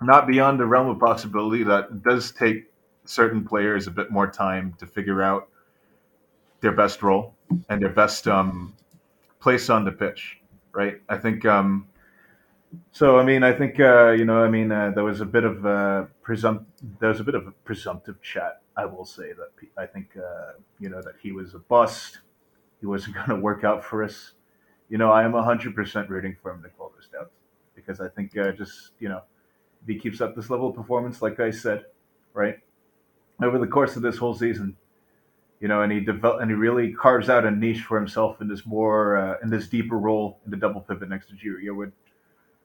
not 0.00 0.26
beyond 0.26 0.60
the 0.60 0.66
realm 0.66 0.88
of 0.88 0.98
possibility 0.98 1.62
that 1.64 1.84
it 1.84 2.02
does 2.02 2.32
take 2.32 2.70
certain 3.04 3.44
players 3.44 3.86
a 3.86 3.90
bit 3.90 4.10
more 4.10 4.30
time 4.30 4.74
to 4.78 4.86
figure 4.86 5.22
out 5.22 5.48
their 6.60 6.72
best 6.72 7.02
role 7.02 7.34
and 7.68 7.82
their 7.82 7.90
best 7.90 8.28
um, 8.28 8.74
place 9.40 9.68
on 9.68 9.84
the 9.84 9.92
pitch, 9.92 10.38
right? 10.72 11.00
I 11.08 11.18
think 11.18 11.44
um, 11.44 11.88
so 12.90 13.18
I 13.18 13.24
mean, 13.24 13.42
I 13.42 13.52
think 13.52 13.78
uh, 13.80 14.10
you 14.10 14.24
know, 14.24 14.42
I 14.42 14.48
mean, 14.48 14.72
uh, 14.72 14.92
there 14.94 15.04
was 15.04 15.20
a 15.20 15.24
bit 15.24 15.44
of 15.44 15.64
uh, 15.64 16.06
presumpt 16.24 16.64
there 17.00 17.08
was 17.08 17.20
a 17.20 17.24
bit 17.24 17.34
of 17.34 17.46
a 17.46 17.50
presumptive 17.50 18.20
chat. 18.22 18.62
I 18.76 18.86
will 18.86 19.04
say 19.04 19.32
that 19.32 19.50
I 19.76 19.86
think 19.86 20.16
uh, 20.16 20.52
you 20.78 20.88
know 20.88 21.02
that 21.02 21.14
he 21.22 21.32
was 21.32 21.54
a 21.54 21.58
bust. 21.58 22.18
He 22.80 22.86
wasn't 22.86 23.14
going 23.16 23.28
to 23.28 23.36
work 23.36 23.64
out 23.64 23.84
for 23.84 24.02
us. 24.02 24.32
You 24.88 24.98
know, 24.98 25.10
I 25.10 25.24
am 25.24 25.32
hundred 25.32 25.74
percent 25.74 26.08
rooting 26.08 26.36
for 26.42 26.52
him 26.52 26.62
to 26.62 26.68
call 26.70 26.92
this 26.96 27.08
out 27.18 27.30
because 27.74 28.00
I 28.00 28.08
think 28.08 28.36
uh, 28.36 28.52
just 28.52 28.90
you 28.98 29.08
know, 29.08 29.22
if 29.82 29.88
he 29.88 29.98
keeps 29.98 30.20
up 30.20 30.34
this 30.34 30.50
level 30.50 30.68
of 30.68 30.74
performance, 30.74 31.22
like 31.22 31.40
I 31.40 31.50
said, 31.50 31.84
right, 32.34 32.58
over 33.42 33.58
the 33.58 33.66
course 33.66 33.96
of 33.96 34.02
this 34.02 34.16
whole 34.16 34.34
season, 34.34 34.76
you 35.60 35.68
know, 35.68 35.82
and 35.82 35.92
he 35.92 36.00
develop 36.00 36.40
and 36.40 36.50
he 36.50 36.54
really 36.54 36.92
carves 36.92 37.28
out 37.28 37.44
a 37.44 37.50
niche 37.50 37.82
for 37.82 37.98
himself 37.98 38.40
in 38.40 38.48
this 38.48 38.64
more 38.64 39.16
uh, 39.16 39.36
in 39.42 39.50
this 39.50 39.68
deeper 39.68 39.98
role 39.98 40.40
in 40.44 40.50
the 40.50 40.56
double 40.56 40.80
pivot 40.80 41.08
next 41.08 41.28
to 41.28 41.34
Yearwood 41.34 41.92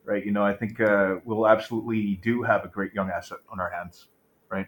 right? 0.07 0.25
You 0.25 0.31
know, 0.31 0.43
I 0.43 0.53
think 0.53 0.79
uh, 0.79 1.17
we'll 1.25 1.47
absolutely 1.47 2.15
do 2.23 2.41
have 2.41 2.63
a 2.63 2.69
great 2.69 2.93
young 2.93 3.09
asset 3.09 3.39
on 3.51 3.59
our 3.59 3.69
hands, 3.69 4.07
right? 4.49 4.67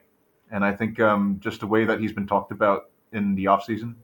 And 0.52 0.66
I 0.66 0.74
think 0.74 1.00
um, 1.00 1.38
just 1.40 1.62
the 1.62 1.68
way 1.68 1.86
that 1.86 2.00
he's 2.02 2.12
been 2.12 2.28
talked 2.28 2.52
about 2.52 2.90
in 3.14 3.36
the 3.36 3.46
offseason, 3.46 3.96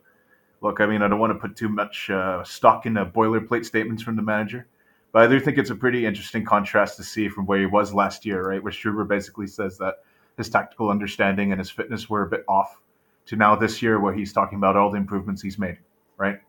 look, 0.61 0.79
I 0.79 0.85
mean, 0.85 1.01
I 1.01 1.09
don't 1.09 1.19
want 1.19 1.33
to 1.33 1.39
put 1.39 1.57
too 1.57 1.67
much 1.67 2.09
uh, 2.09 2.41
stock 2.45 2.85
in 2.85 2.93
the 2.93 3.05
boilerplate 3.05 3.65
statements 3.65 4.01
from 4.01 4.15
the 4.15 4.21
manager, 4.21 4.65
but 5.11 5.23
I 5.23 5.27
do 5.27 5.41
think 5.41 5.57
it's 5.57 5.69
a 5.69 5.75
pretty 5.75 6.05
interesting 6.05 6.45
contrast 6.45 6.95
to 6.97 7.03
see 7.03 7.27
from 7.27 7.45
where 7.45 7.59
he 7.59 7.65
was 7.65 7.93
last 7.93 8.25
year, 8.25 8.41
right? 8.47 8.63
Where 8.63 8.71
Struber 8.71 9.05
basically 9.05 9.47
says 9.47 9.77
that 9.79 9.95
his 10.37 10.49
tactical 10.49 10.89
understanding 10.89 11.51
and 11.51 11.59
his 11.59 11.69
fitness 11.69 12.09
were 12.09 12.23
a 12.23 12.29
bit 12.29 12.45
off 12.47 12.81
to 13.25 13.35
now 13.35 13.55
this 13.57 13.81
year 13.81 13.99
where 13.99 14.13
he's 14.13 14.31
talking 14.31 14.57
about 14.57 14.77
all 14.77 14.89
the 14.89 14.97
improvements 14.97 15.41
he's 15.41 15.59
made, 15.59 15.79
right? 16.17 16.39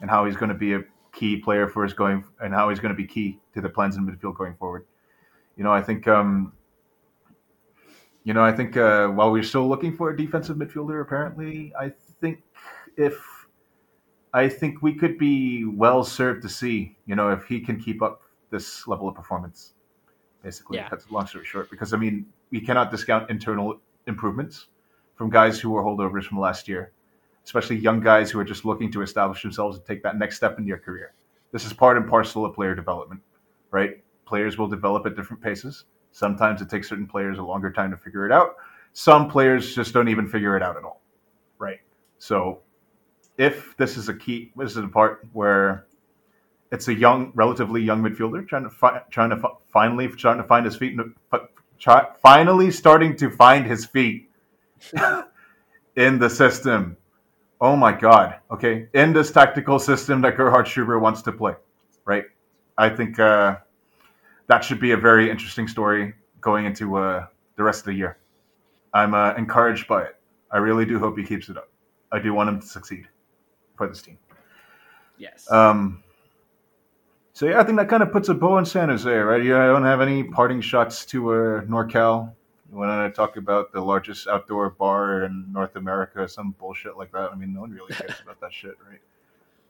And 0.00 0.08
how 0.08 0.24
he's 0.24 0.36
going 0.36 0.48
to 0.48 0.54
be 0.54 0.74
a 0.74 0.80
key 1.12 1.36
player 1.36 1.68
for 1.68 1.84
us 1.84 1.92
going 1.92 2.24
and 2.40 2.54
how 2.54 2.68
he's 2.68 2.80
going 2.80 2.94
to 2.94 2.96
be 2.96 3.06
key 3.06 3.38
to 3.54 3.60
the 3.60 3.68
plans 3.68 3.96
in 3.96 4.06
midfield 4.06 4.36
going 4.36 4.54
forward. 4.54 4.86
You 5.56 5.64
know, 5.64 5.72
I 5.72 5.82
think 5.82 6.06
um, 6.08 6.52
you 8.24 8.34
know, 8.34 8.42
I 8.42 8.52
think 8.52 8.76
uh, 8.76 9.08
while 9.08 9.30
we're 9.30 9.42
still 9.42 9.68
looking 9.68 9.96
for 9.96 10.10
a 10.10 10.16
defensive 10.16 10.56
midfielder, 10.56 11.00
apparently, 11.00 11.72
I 11.78 11.92
think 12.20 12.42
if 12.96 13.18
I 14.32 14.48
think 14.48 14.82
we 14.82 14.94
could 14.94 15.18
be 15.18 15.64
well 15.64 16.04
served 16.04 16.42
to 16.42 16.48
see, 16.48 16.96
you 17.06 17.16
know, 17.16 17.30
if 17.30 17.44
he 17.44 17.60
can 17.60 17.80
keep 17.80 18.02
up 18.02 18.22
this 18.50 18.86
level 18.86 19.08
of 19.08 19.14
performance. 19.14 19.74
Basically, 20.42 20.78
Yeah. 20.78 20.88
that's 20.88 21.10
long 21.10 21.26
story 21.26 21.44
short. 21.44 21.70
Because 21.70 21.92
I 21.92 21.96
mean, 21.96 22.26
we 22.50 22.60
cannot 22.60 22.90
discount 22.90 23.30
internal 23.30 23.80
improvements 24.06 24.68
from 25.14 25.30
guys 25.30 25.60
who 25.60 25.70
were 25.70 25.82
holdovers 25.82 26.24
from 26.24 26.38
last 26.38 26.68
year, 26.68 26.92
especially 27.44 27.76
young 27.76 28.00
guys 28.00 28.30
who 28.30 28.38
are 28.38 28.44
just 28.44 28.64
looking 28.64 28.90
to 28.92 29.02
establish 29.02 29.42
themselves 29.42 29.76
and 29.76 29.86
take 29.86 30.02
that 30.02 30.18
next 30.18 30.36
step 30.36 30.58
in 30.58 30.66
their 30.66 30.78
career. 30.78 31.14
This 31.52 31.64
is 31.64 31.72
part 31.72 31.96
and 31.96 32.08
parcel 32.08 32.44
of 32.44 32.54
player 32.54 32.74
development, 32.74 33.20
right? 33.70 34.02
Players 34.24 34.56
will 34.58 34.68
develop 34.68 35.06
at 35.06 35.16
different 35.16 35.42
paces. 35.42 35.84
Sometimes 36.12 36.62
it 36.62 36.68
takes 36.68 36.88
certain 36.88 37.06
players 37.06 37.38
a 37.38 37.42
longer 37.42 37.72
time 37.72 37.90
to 37.90 37.96
figure 37.96 38.26
it 38.26 38.32
out. 38.32 38.56
Some 38.92 39.28
players 39.28 39.74
just 39.74 39.92
don't 39.94 40.08
even 40.08 40.28
figure 40.28 40.56
it 40.56 40.62
out 40.62 40.76
at 40.76 40.84
all, 40.84 41.00
right? 41.58 41.78
So, 42.18 42.60
if 43.38 43.76
this 43.76 43.96
is 43.96 44.08
a 44.08 44.14
key, 44.14 44.52
this 44.56 44.72
is 44.72 44.78
a 44.78 44.88
part 44.88 45.26
where 45.32 45.86
it's 46.72 46.88
a 46.88 46.94
young, 46.94 47.32
relatively 47.34 47.82
young 47.82 48.02
midfielder 48.02 48.46
trying 48.46 48.64
to 48.64 48.70
fi- 48.70 49.02
trying 49.10 49.30
to 49.30 49.36
fi- 49.36 49.54
finally 49.72 50.08
trying 50.08 50.38
to 50.38 50.44
find 50.44 50.64
his 50.64 50.76
feet, 50.76 50.96
finally 52.22 52.70
starting 52.70 53.16
to 53.16 53.30
find 53.30 53.66
his 53.66 53.86
feet 53.86 54.30
in 55.96 56.18
the 56.18 56.30
system. 56.30 56.96
Oh 57.60 57.76
my 57.76 57.92
God! 57.92 58.36
Okay, 58.50 58.88
in 58.94 59.12
this 59.12 59.30
tactical 59.30 59.78
system 59.78 60.22
that 60.22 60.36
Gerhard 60.36 60.66
Struber 60.66 61.00
wants 61.00 61.20
to 61.22 61.32
play, 61.32 61.54
right? 62.06 62.24
I 62.78 62.88
think 62.88 63.18
uh, 63.18 63.56
that 64.46 64.64
should 64.64 64.80
be 64.80 64.92
a 64.92 64.96
very 64.96 65.30
interesting 65.30 65.68
story 65.68 66.14
going 66.40 66.64
into 66.64 66.96
uh, 66.96 67.26
the 67.56 67.62
rest 67.62 67.80
of 67.80 67.86
the 67.86 67.94
year. 67.94 68.18
I'm 68.94 69.14
uh, 69.14 69.34
encouraged 69.34 69.86
by 69.86 70.04
it. 70.04 70.16
I 70.50 70.58
really 70.58 70.86
do 70.86 70.98
hope 70.98 71.18
he 71.18 71.24
keeps 71.24 71.48
it 71.50 71.58
up. 71.58 71.68
I 72.10 72.18
do 72.18 72.32
want 72.32 72.48
him 72.48 72.60
to 72.60 72.66
succeed 72.66 73.06
for 73.76 73.86
this 73.86 74.02
team. 74.02 74.18
Yes. 75.18 75.50
Um, 75.50 76.02
so 77.34 77.46
yeah, 77.46 77.60
I 77.60 77.64
think 77.64 77.78
that 77.78 77.88
kind 77.88 78.02
of 78.02 78.10
puts 78.10 78.28
a 78.28 78.34
bow 78.34 78.56
on 78.56 78.64
San 78.64 78.88
Jose, 78.88 79.10
right? 79.10 79.42
Yeah, 79.42 79.62
I 79.62 79.66
don't 79.66 79.84
have 79.84 80.00
any 80.00 80.24
parting 80.24 80.60
shots 80.60 81.04
to 81.06 81.30
uh, 81.30 81.60
NorCal. 81.62 82.32
When 82.70 82.88
I 82.88 83.10
talk 83.10 83.36
about 83.36 83.72
the 83.72 83.80
largest 83.80 84.28
outdoor 84.28 84.70
bar 84.70 85.24
in 85.24 85.46
North 85.52 85.74
America, 85.76 86.28
some 86.28 86.54
bullshit 86.58 86.96
like 86.96 87.10
that. 87.12 87.30
I 87.32 87.34
mean, 87.34 87.52
no 87.52 87.62
one 87.62 87.72
really 87.72 87.92
cares 87.92 88.20
about 88.22 88.40
that 88.40 88.52
shit, 88.52 88.76
right? 88.88 89.00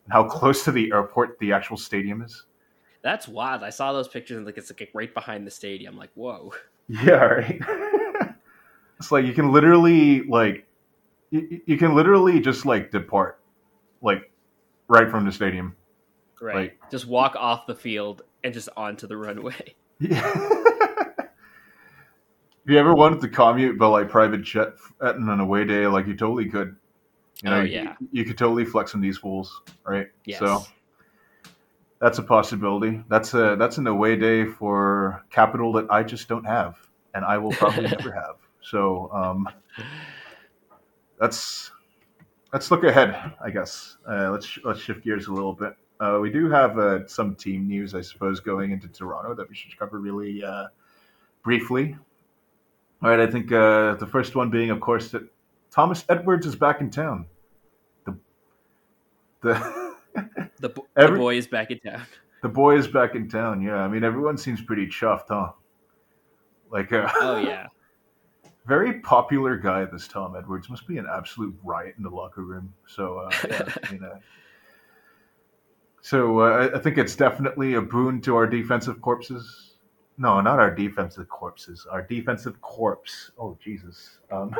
And 0.04 0.12
how 0.12 0.24
close 0.24 0.64
to 0.64 0.72
the 0.72 0.92
airport 0.92 1.38
the 1.38 1.52
actual 1.52 1.78
stadium 1.78 2.20
is. 2.20 2.44
That's 3.02 3.26
wild. 3.26 3.62
I 3.62 3.70
saw 3.70 3.92
those 3.94 4.08
pictures 4.08 4.36
and 4.36 4.44
like 4.44 4.58
it's 4.58 4.70
like 4.70 4.90
right 4.92 5.12
behind 5.12 5.46
the 5.46 5.50
stadium. 5.50 5.96
Like, 5.96 6.10
whoa. 6.14 6.52
Yeah, 6.88 7.12
right. 7.24 7.60
it's 8.98 9.12
like 9.12 9.24
you 9.24 9.32
can 9.32 9.52
literally 9.52 10.22
like 10.24 10.66
you, 11.30 11.60
you 11.64 11.78
can 11.78 11.94
literally 11.94 12.40
just 12.40 12.66
like 12.66 12.90
depart 12.90 13.38
like 14.02 14.28
right 14.88 15.08
from 15.08 15.24
the 15.24 15.30
stadium. 15.30 15.76
Right. 16.40 16.56
Like- 16.56 16.90
just 16.90 17.06
walk 17.06 17.36
off 17.36 17.68
the 17.68 17.76
field 17.76 18.22
and 18.42 18.52
just 18.52 18.68
onto 18.76 19.06
the 19.06 19.16
runway. 19.16 19.74
If 22.64 22.70
you 22.70 22.78
ever 22.78 22.94
wanted 22.94 23.20
to 23.22 23.28
commute 23.28 23.78
by 23.78 23.86
like 23.86 24.08
private 24.08 24.42
jet 24.42 24.74
at 25.02 25.16
an 25.16 25.28
away 25.40 25.64
day, 25.64 25.86
like 25.86 26.06
you 26.06 26.14
totally 26.16 26.48
could. 26.48 26.76
You 27.42 27.48
know, 27.50 27.60
Oh, 27.60 27.62
yeah. 27.62 27.94
you, 28.12 28.24
could 28.26 28.36
totally 28.36 28.66
flex 28.66 28.94
on 28.94 29.00
these 29.00 29.16
fools, 29.16 29.62
right? 29.86 30.08
Yes. 30.26 30.40
So 30.40 30.62
that's 31.98 32.18
a 32.18 32.22
possibility. 32.22 33.02
That's 33.08 33.32
a 33.32 33.56
that's 33.58 33.78
an 33.78 33.86
away 33.86 34.16
day 34.16 34.44
for 34.44 35.24
capital 35.30 35.72
that 35.72 35.86
I 35.90 36.02
just 36.02 36.28
don't 36.28 36.44
have, 36.44 36.76
and 37.14 37.24
I 37.24 37.38
will 37.38 37.52
probably 37.52 37.82
never 37.98 38.12
have. 38.12 38.36
So 38.62 39.10
um, 39.10 39.48
let's 41.18 41.70
let's 42.52 42.70
look 42.70 42.84
ahead. 42.84 43.32
I 43.42 43.50
guess 43.50 43.96
uh, 44.08 44.30
let's 44.30 44.58
let's 44.64 44.80
shift 44.80 45.02
gears 45.04 45.28
a 45.28 45.32
little 45.32 45.54
bit. 45.54 45.74
Uh, 45.98 46.18
we 46.20 46.30
do 46.30 46.50
have 46.50 46.78
uh, 46.78 47.06
some 47.06 47.34
team 47.34 47.68
news, 47.68 47.94
I 47.94 48.00
suppose, 48.00 48.40
going 48.40 48.70
into 48.70 48.88
Toronto 48.88 49.34
that 49.34 49.48
we 49.48 49.54
should 49.54 49.78
cover 49.78 49.98
really 49.98 50.42
uh, 50.42 50.68
briefly. 51.42 51.96
All 53.02 53.08
right, 53.10 53.20
I 53.20 53.26
think 53.26 53.50
uh, 53.50 53.94
the 53.94 54.06
first 54.06 54.34
one 54.36 54.50
being, 54.50 54.70
of 54.70 54.80
course, 54.80 55.10
that 55.10 55.22
Thomas 55.70 56.04
Edwards 56.08 56.46
is 56.46 56.54
back 56.56 56.80
in 56.80 56.90
town. 56.90 57.26
The 58.04 58.18
the 59.42 59.94
The, 60.60 60.68
bo- 60.68 60.86
Every- 60.96 61.16
the 61.16 61.20
boy 61.20 61.36
is 61.36 61.46
back 61.46 61.70
in 61.70 61.78
town. 61.80 62.02
the 62.42 62.48
boy 62.48 62.76
is 62.76 62.86
back 62.88 63.14
in 63.14 63.28
town. 63.28 63.62
Yeah, 63.62 63.76
I 63.76 63.88
mean 63.88 64.04
everyone 64.04 64.36
seems 64.36 64.60
pretty 64.60 64.86
chuffed, 64.86 65.28
huh? 65.28 65.52
Like, 66.70 66.92
uh, 66.92 67.08
Oh 67.20 67.38
yeah. 67.38 67.66
very 68.66 69.00
popular 69.00 69.56
guy. 69.56 69.84
This 69.86 70.06
Tom 70.06 70.36
Edwards 70.36 70.68
must 70.68 70.86
be 70.86 70.98
an 70.98 71.06
absolute 71.10 71.56
riot 71.64 71.94
in 71.96 72.02
the 72.04 72.10
locker 72.10 72.42
room. 72.42 72.72
So, 72.86 73.18
uh, 73.18 73.30
yeah, 73.48 73.74
you 73.92 73.98
know. 74.00 74.18
So 76.02 76.40
uh, 76.40 76.68
I- 76.72 76.76
I 76.76 76.78
think 76.80 76.98
it's 76.98 77.16
definitely 77.16 77.74
a 77.74 77.80
boon 77.82 78.20
to 78.22 78.36
our 78.36 78.46
defensive 78.46 79.00
corpses. 79.00 79.69
No, 80.20 80.38
not 80.42 80.58
our 80.58 80.70
defensive 80.70 81.30
corpses. 81.30 81.86
Our 81.90 82.02
defensive 82.02 82.60
corpse. 82.60 83.30
Oh 83.38 83.56
Jesus. 83.64 84.18
Um, 84.30 84.54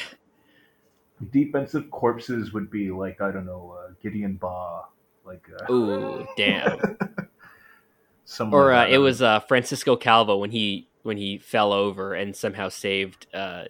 defensive 1.30 1.88
corpses 1.92 2.52
would 2.52 2.68
be 2.68 2.90
like 2.90 3.20
I 3.20 3.30
don't 3.30 3.46
know 3.46 3.76
uh, 3.78 3.92
Gideon 4.02 4.40
Baah, 4.42 4.86
like 5.24 5.48
uh, 5.56 5.72
Ooh, 5.72 6.26
damn. 6.36 6.80
someone 8.24 8.60
Or 8.60 8.72
uh, 8.72 8.88
it 8.88 8.98
was 8.98 9.22
uh, 9.22 9.38
Francisco 9.38 9.94
Calvo 9.94 10.38
when 10.38 10.50
he 10.50 10.88
when 11.04 11.16
he 11.16 11.38
fell 11.38 11.72
over 11.72 12.14
and 12.14 12.34
somehow 12.34 12.70
saved 12.70 13.28
uh, 13.32 13.66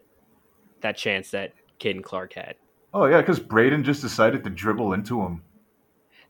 that 0.80 0.96
chance 0.96 1.30
that 1.32 1.52
Caden 1.78 2.02
Clark 2.02 2.32
had. 2.32 2.54
Oh 2.94 3.04
yeah, 3.04 3.20
because 3.20 3.38
Braden 3.38 3.84
just 3.84 4.00
decided 4.00 4.42
to 4.44 4.50
dribble 4.50 4.94
into 4.94 5.20
him. 5.20 5.42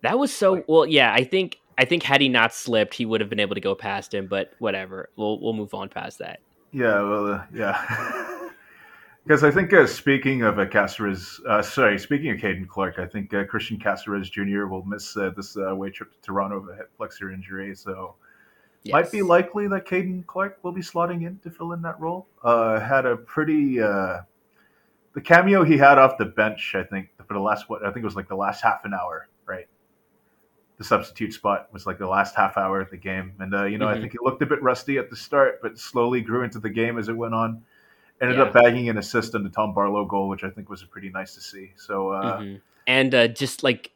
That 0.03 0.19
was 0.19 0.35
so 0.35 0.65
well. 0.67 0.87
Yeah, 0.87 1.15
I 1.15 1.23
think 1.23 1.60
I 1.81 1.87
think 1.87 2.03
had 2.03 2.21
he 2.21 2.29
not 2.29 2.53
slipped, 2.53 2.93
he 2.93 3.07
would 3.07 3.23
have 3.23 3.31
been 3.31 3.41
able 3.41 3.55
to 3.55 3.61
go 3.61 3.75
past 3.75 4.13
him. 4.13 4.27
But 4.27 4.53
whatever, 4.59 5.09
we'll 5.17 5.41
we'll 5.41 5.55
move 5.55 5.73
on 5.73 5.89
past 5.89 6.19
that. 6.19 6.41
Yeah, 6.73 7.01
well, 7.03 7.27
uh, 7.27 7.45
yeah. 7.53 8.37
Because 9.25 9.45
I 9.45 9.51
think, 9.51 9.73
uh, 9.73 9.87
speaking 9.87 10.43
of 10.43 10.59
uh, 10.59 10.65
Casseres, 10.65 11.45
uh, 11.47 11.61
sorry, 11.61 11.99
speaking 11.99 12.31
of 12.31 12.39
Caden 12.39 12.67
Clark, 12.67 12.99
I 12.99 13.07
think 13.07 13.33
uh, 13.35 13.45
Cristian 13.45 13.81
Casseres 13.81 14.31
Jr. 14.31 14.67
will 14.67 14.83
miss 14.85 15.15
uh, 15.15 15.31
this 15.37 15.59
uh, 15.59 15.69
away 15.69 15.91
trip 15.91 16.11
to 16.11 16.19
Toronto 16.23 16.59
with 16.61 16.71
a 16.71 16.77
hip 16.77 16.91
flexor 16.97 17.31
injury. 17.31 17.75
So 17.77 18.15
might 18.87 19.13
be 19.13 19.21
likely 19.23 19.69
that 19.69 19.87
Caden 19.87 20.27
Clark 20.27 20.59
will 20.63 20.73
be 20.73 20.81
slotting 20.81 21.27
in 21.27 21.39
to 21.41 21.51
fill 21.51 21.73
in 21.73 21.83
that 21.83 22.01
role. 22.01 22.27
Uh, 22.43 22.81
had 22.81 23.05
a 23.05 23.17
pretty 23.17 23.81
uh, 23.81 24.21
the 25.13 25.21
cameo 25.21 25.65
he 25.65 25.77
had 25.77 25.99
off 25.99 26.17
the 26.17 26.25
bench. 26.25 26.75
I 26.75 26.83
think 26.83 27.11
for 27.29 27.35
the 27.35 27.41
last 27.41 27.69
what 27.69 27.85
I 27.85 27.93
think 27.93 28.03
it 28.03 28.07
was 28.07 28.17
like 28.17 28.29
the 28.29 28.37
last 28.37 28.63
half 28.63 28.85
an 28.85 28.95
hour? 28.95 29.29
The 30.81 30.85
substitute 30.85 31.35
spot 31.35 31.69
was 31.75 31.85
like 31.85 31.99
the 31.99 32.07
last 32.07 32.35
half 32.35 32.57
hour 32.57 32.81
of 32.81 32.89
the 32.89 32.97
game, 32.97 33.35
and 33.39 33.55
uh, 33.55 33.65
you 33.65 33.77
know 33.77 33.87
I 33.87 33.97
Mhm. 33.97 34.01
think 34.01 34.13
he 34.13 34.19
looked 34.23 34.41
a 34.41 34.47
bit 34.47 34.63
rusty 34.63 34.97
at 34.97 35.11
the 35.11 35.15
start, 35.17 35.61
but 35.61 35.79
slowly 35.79 36.23
grew 36.23 36.43
into 36.43 36.59
the 36.59 36.71
game 36.71 36.97
as 36.97 37.11
it 37.11 37.13
went 37.13 37.35
on. 37.35 37.63
Ended 38.23 38.39
Yeah. 38.39 38.45
up 38.45 38.55
bagging 38.55 38.89
an 38.89 38.97
assist 38.97 39.35
on 39.35 39.43
the 39.45 39.51
Tom 39.51 39.75
Barlow 39.75 40.07
goal, 40.07 40.31
which 40.31 40.43
I 40.43 40.49
think 40.49 40.71
was 40.71 40.83
pretty 40.85 41.11
nice 41.11 41.35
to 41.35 41.43
see. 41.43 41.73
So 41.77 42.09
uh, 42.09 42.41
Mhm. 42.41 42.61
and 42.87 43.15
uh, 43.15 43.29
just 43.29 43.63
like 43.63 43.91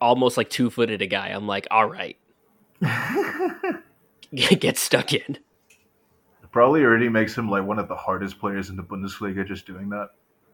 almost 0.00 0.38
like 0.38 0.48
two 0.48 0.70
footed 0.70 1.02
a 1.02 1.06
guy. 1.06 1.28
I'm 1.28 1.46
like, 1.46 1.66
all 1.70 1.86
right, 1.90 2.16
get 4.34 4.78
stuck 4.78 5.12
in. 5.12 5.36
probably 6.50 6.82
already 6.82 7.10
makes 7.10 7.36
him 7.36 7.50
like 7.50 7.64
one 7.64 7.78
of 7.78 7.88
the 7.88 7.94
hardest 7.94 8.38
players 8.40 8.70
in 8.70 8.76
the 8.76 8.82
Bundesliga 8.82 9.46
just 9.46 9.66
doing 9.66 9.90
that. 9.90 10.08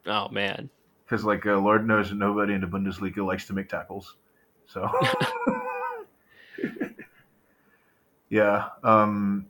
Oh 0.06 0.28
man, 0.28 0.70
because 1.04 1.24
like 1.24 1.46
uh, 1.46 1.56
Lord 1.56 1.86
knows 1.86 2.12
nobody 2.12 2.54
in 2.54 2.62
the 2.62 2.66
Bundesliga 2.66 3.24
likes 3.24 3.46
to 3.46 3.52
make 3.52 3.68
tackles. 3.68 4.16
So 4.66 4.90
yeah. 8.30 8.68
Um, 8.82 9.46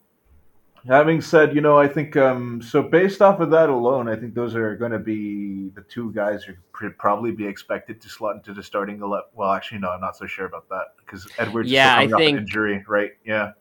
having 0.86 1.20
said, 1.20 1.54
you 1.54 1.60
know, 1.60 1.78
I 1.78 1.88
think 1.88 2.16
um, 2.16 2.60
so. 2.62 2.82
Based 2.82 3.22
off 3.22 3.40
of 3.40 3.50
that 3.50 3.68
alone, 3.68 4.08
I 4.08 4.16
think 4.16 4.34
those 4.34 4.54
are 4.54 4.76
going 4.76 4.92
to 4.92 4.98
be 4.98 5.70
the 5.74 5.82
two 5.82 6.12
guys 6.12 6.44
who 6.44 6.54
could 6.72 6.96
probably 6.98 7.32
be 7.32 7.46
expected 7.46 8.00
to 8.00 8.08
slot 8.08 8.36
into 8.36 8.52
the 8.54 8.62
starting 8.62 9.00
eleven. 9.00 9.26
Well, 9.34 9.52
actually, 9.52 9.78
no, 9.78 9.90
I'm 9.90 10.00
not 10.00 10.16
so 10.16 10.26
sure 10.26 10.46
about 10.46 10.68
that 10.68 10.94
because 10.98 11.26
Edwards 11.38 11.70
Yeah, 11.70 11.96
I 11.96 12.04
is 12.04 12.12
coming 12.12 12.14
off 12.14 12.18
think- 12.18 12.38
injury, 12.38 12.84
right? 12.88 13.12
Yeah. 13.24 13.52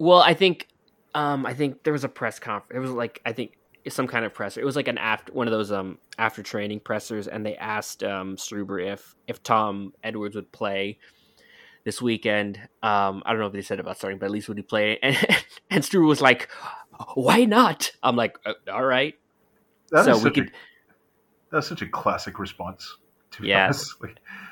Well, 0.00 0.20
I 0.20 0.32
think, 0.32 0.68
um, 1.14 1.44
I 1.44 1.54
think 1.54 1.82
there 1.82 1.92
was 1.92 2.04
a 2.04 2.08
press 2.08 2.38
conference. 2.38 2.76
It 2.76 2.80
was 2.80 2.92
like 2.92 3.20
I 3.26 3.32
think 3.32 3.58
some 3.88 4.06
kind 4.06 4.24
of 4.24 4.34
presser. 4.34 4.60
It 4.60 4.64
was 4.64 4.76
like 4.76 4.88
an 4.88 4.98
after 4.98 5.32
one 5.32 5.46
of 5.46 5.52
those 5.52 5.72
um 5.72 5.98
after 6.18 6.42
training 6.42 6.80
pressers, 6.80 7.28
and 7.28 7.44
they 7.44 7.56
asked 7.56 8.02
um 8.02 8.36
Struber 8.36 8.84
if 8.84 9.14
if 9.26 9.42
Tom 9.42 9.92
Edwards 10.02 10.36
would 10.36 10.50
play 10.52 10.98
this 11.84 12.02
weekend. 12.02 12.58
Um, 12.82 13.22
I 13.24 13.32
don't 13.32 13.40
know 13.40 13.46
if 13.46 13.52
they 13.52 13.62
said 13.62 13.80
about 13.80 13.96
starting, 13.96 14.18
but 14.18 14.26
at 14.26 14.32
least 14.32 14.48
would 14.48 14.58
he 14.58 14.62
play? 14.62 14.98
And 15.02 15.16
and 15.70 15.84
Struber 15.84 16.06
was 16.06 16.20
like, 16.20 16.50
"Why 17.14 17.44
not?" 17.44 17.90
I'm 18.02 18.16
like, 18.16 18.38
uh, 18.44 18.54
"All 18.70 18.84
right." 18.84 19.14
That 19.90 20.04
so 20.04 20.18
we 20.18 20.30
could, 20.30 20.48
a, 20.48 20.52
that's 21.50 21.66
such 21.68 21.82
a 21.82 21.88
classic 21.88 22.38
response. 22.38 22.96
To 23.32 23.42
be 23.42 23.48
Yeah. 23.48 23.66
honest. 23.66 23.94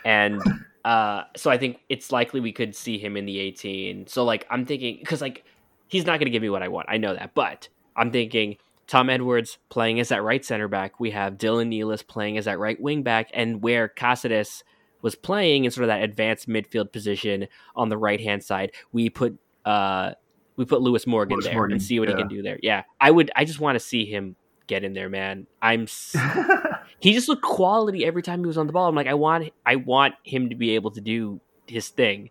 And 0.05 0.41
uh, 0.85 1.25
so 1.37 1.51
I 1.51 1.59
think 1.59 1.81
it's 1.89 2.13
likely 2.13 2.39
we 2.39 2.53
could 2.53 2.77
see 2.77 2.97
him 2.97 3.17
in 3.17 3.27
the 3.27 3.41
18. 3.41 4.07
So 4.07 4.25
like 4.25 4.47
I'm 4.49 4.65
thinking 4.65 4.99
because 5.01 5.21
like 5.21 5.45
he's 5.89 6.07
not 6.07 6.21
going 6.21 6.27
to 6.27 6.31
give 6.31 6.43
me 6.43 6.49
what 6.49 6.63
I 6.63 6.69
want. 6.69 6.87
I 6.89 6.97
know 6.97 7.13
that, 7.13 7.35
but 7.35 7.69
I'm 7.97 8.13
thinking 8.13 8.57
Tom 8.87 9.11
Edwards 9.11 9.59
playing 9.69 10.01
as 10.01 10.11
that 10.11 10.23
right 10.23 10.45
center 10.45 10.69
back. 10.69 11.01
We 11.01 11.11
have 11.11 11.35
Dylan 11.35 11.69
Nealis 11.69 12.07
playing 12.07 12.39
as 12.39 12.45
that 12.45 12.59
right 12.59 12.81
wing 12.81 13.03
back, 13.03 13.31
and 13.35 13.63
where 13.63 13.89
Casseres 13.89 14.63
was 15.03 15.15
playing 15.15 15.65
in 15.65 15.71
sort 15.71 15.85
of 15.85 15.89
that 15.89 16.03
advanced 16.03 16.49
midfield 16.49 16.93
position 16.93 17.49
on 17.75 17.89
the 17.89 17.99
right 17.99 18.21
hand 18.21 18.43
side, 18.43 18.73
we 18.93 19.11
put 19.11 19.39
uh 19.65 20.13
we 20.57 20.65
put 20.65 20.81
Lewis 20.81 21.07
Morgan 21.07 21.37
Lewis 21.37 21.47
there 21.47 21.55
Morgan, 21.55 21.75
and 21.75 21.83
see 21.83 22.01
what 22.01 22.09
yeah. 22.09 22.17
he 22.17 22.23
can 22.23 22.29
do 22.29 22.43
there. 22.43 22.59
Yeah, 22.63 22.85
I 23.01 23.11
would. 23.11 23.31
I 23.37 23.45
just 23.45 23.61
want 23.61 23.77
to 23.77 23.81
see 23.81 24.05
him 24.05 24.37
get 24.67 24.85
in 24.85 24.95
there, 24.95 25.09
man. 25.09 25.47
I'm. 25.61 25.83
s- 25.83 26.17
he 27.01 27.13
just 27.13 27.29
looked 27.29 27.43
quality 27.43 28.05
every 28.05 28.23
time 28.23 28.41
he 28.41 28.47
was 28.47 28.59
on 28.59 28.67
the 28.67 28.73
ball. 28.73 28.89
I'm 28.89 28.95
like, 28.95 29.07
I 29.07 29.15
want, 29.15 29.53
I 29.65 29.77
want 29.77 30.15
him 30.25 30.49
to 30.51 30.57
be 30.57 30.75
able 30.75 30.91
to 30.93 31.01
do 31.01 31.41
his 31.67 31.89
thing. 31.89 32.31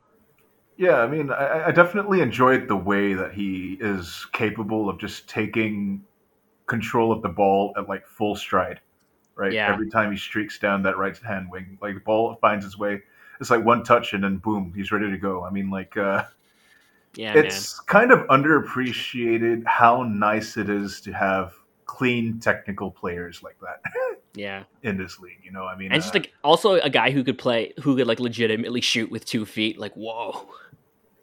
Yeah, 0.78 0.98
I 0.98 1.08
mean, 1.08 1.32
I, 1.32 1.68
I 1.68 1.72
definitely 1.72 2.22
enjoyed 2.22 2.68
the 2.68 2.76
way 2.76 3.14
that 3.14 3.34
he 3.34 3.78
is 3.80 4.28
capable 4.34 4.90
of 4.90 5.00
just 5.00 5.30
taking 5.30 6.04
control 6.68 7.12
of 7.12 7.22
the 7.22 7.30
ball 7.30 7.74
at 7.78 7.88
like 7.88 8.06
full 8.08 8.36
stride, 8.36 8.80
right? 9.36 9.54
Yeah. 9.54 9.72
Every 9.72 9.90
time 9.90 10.12
he 10.12 10.18
streaks 10.18 10.60
down 10.60 10.84
that 10.84 10.98
right 10.98 11.18
hand 11.18 11.50
wing, 11.50 11.78
like 11.82 11.96
the 11.96 12.00
ball 12.00 12.36
finds 12.42 12.66
its 12.66 12.78
way. 12.78 13.02
It's 13.40 13.50
like 13.50 13.64
one 13.64 13.84
touch 13.84 14.14
and 14.14 14.24
then 14.24 14.38
boom, 14.38 14.74
he's 14.76 14.92
ready 14.92 15.10
to 15.10 15.18
go. 15.18 15.44
I 15.44 15.50
mean, 15.50 15.70
like, 15.70 15.98
uh, 15.98 16.24
Yeah, 17.16 17.34
it's 17.38 17.80
kind 17.80 18.12
of 18.12 18.20
underappreciated 18.28 19.66
how 19.66 20.04
nice 20.04 20.58
it 20.58 20.70
is 20.70 21.02
to 21.02 21.12
have 21.12 21.54
clean 21.86 22.40
technical 22.40 22.92
players 22.92 23.44
like 23.44 23.58
that. 23.62 23.82
Yeah, 24.38 24.64
in 24.84 24.98
this 24.98 25.18
league. 25.18 25.40
You 25.46 25.54
know, 25.54 25.64
I 25.64 25.78
mean, 25.78 25.94
and 25.94 26.02
just 26.02 26.14
uh, 26.14 26.20
like 26.20 26.34
also 26.44 26.74
a 26.74 26.90
guy 26.90 27.12
who 27.12 27.24
could 27.24 27.38
play, 27.38 27.72
who 27.82 27.96
could 27.96 28.06
like 28.06 28.20
legitimately 28.20 28.82
shoot 28.82 29.10
with 29.10 29.24
two 29.24 29.46
feet. 29.46 29.80
Like, 29.80 29.94
whoa. 29.94 30.50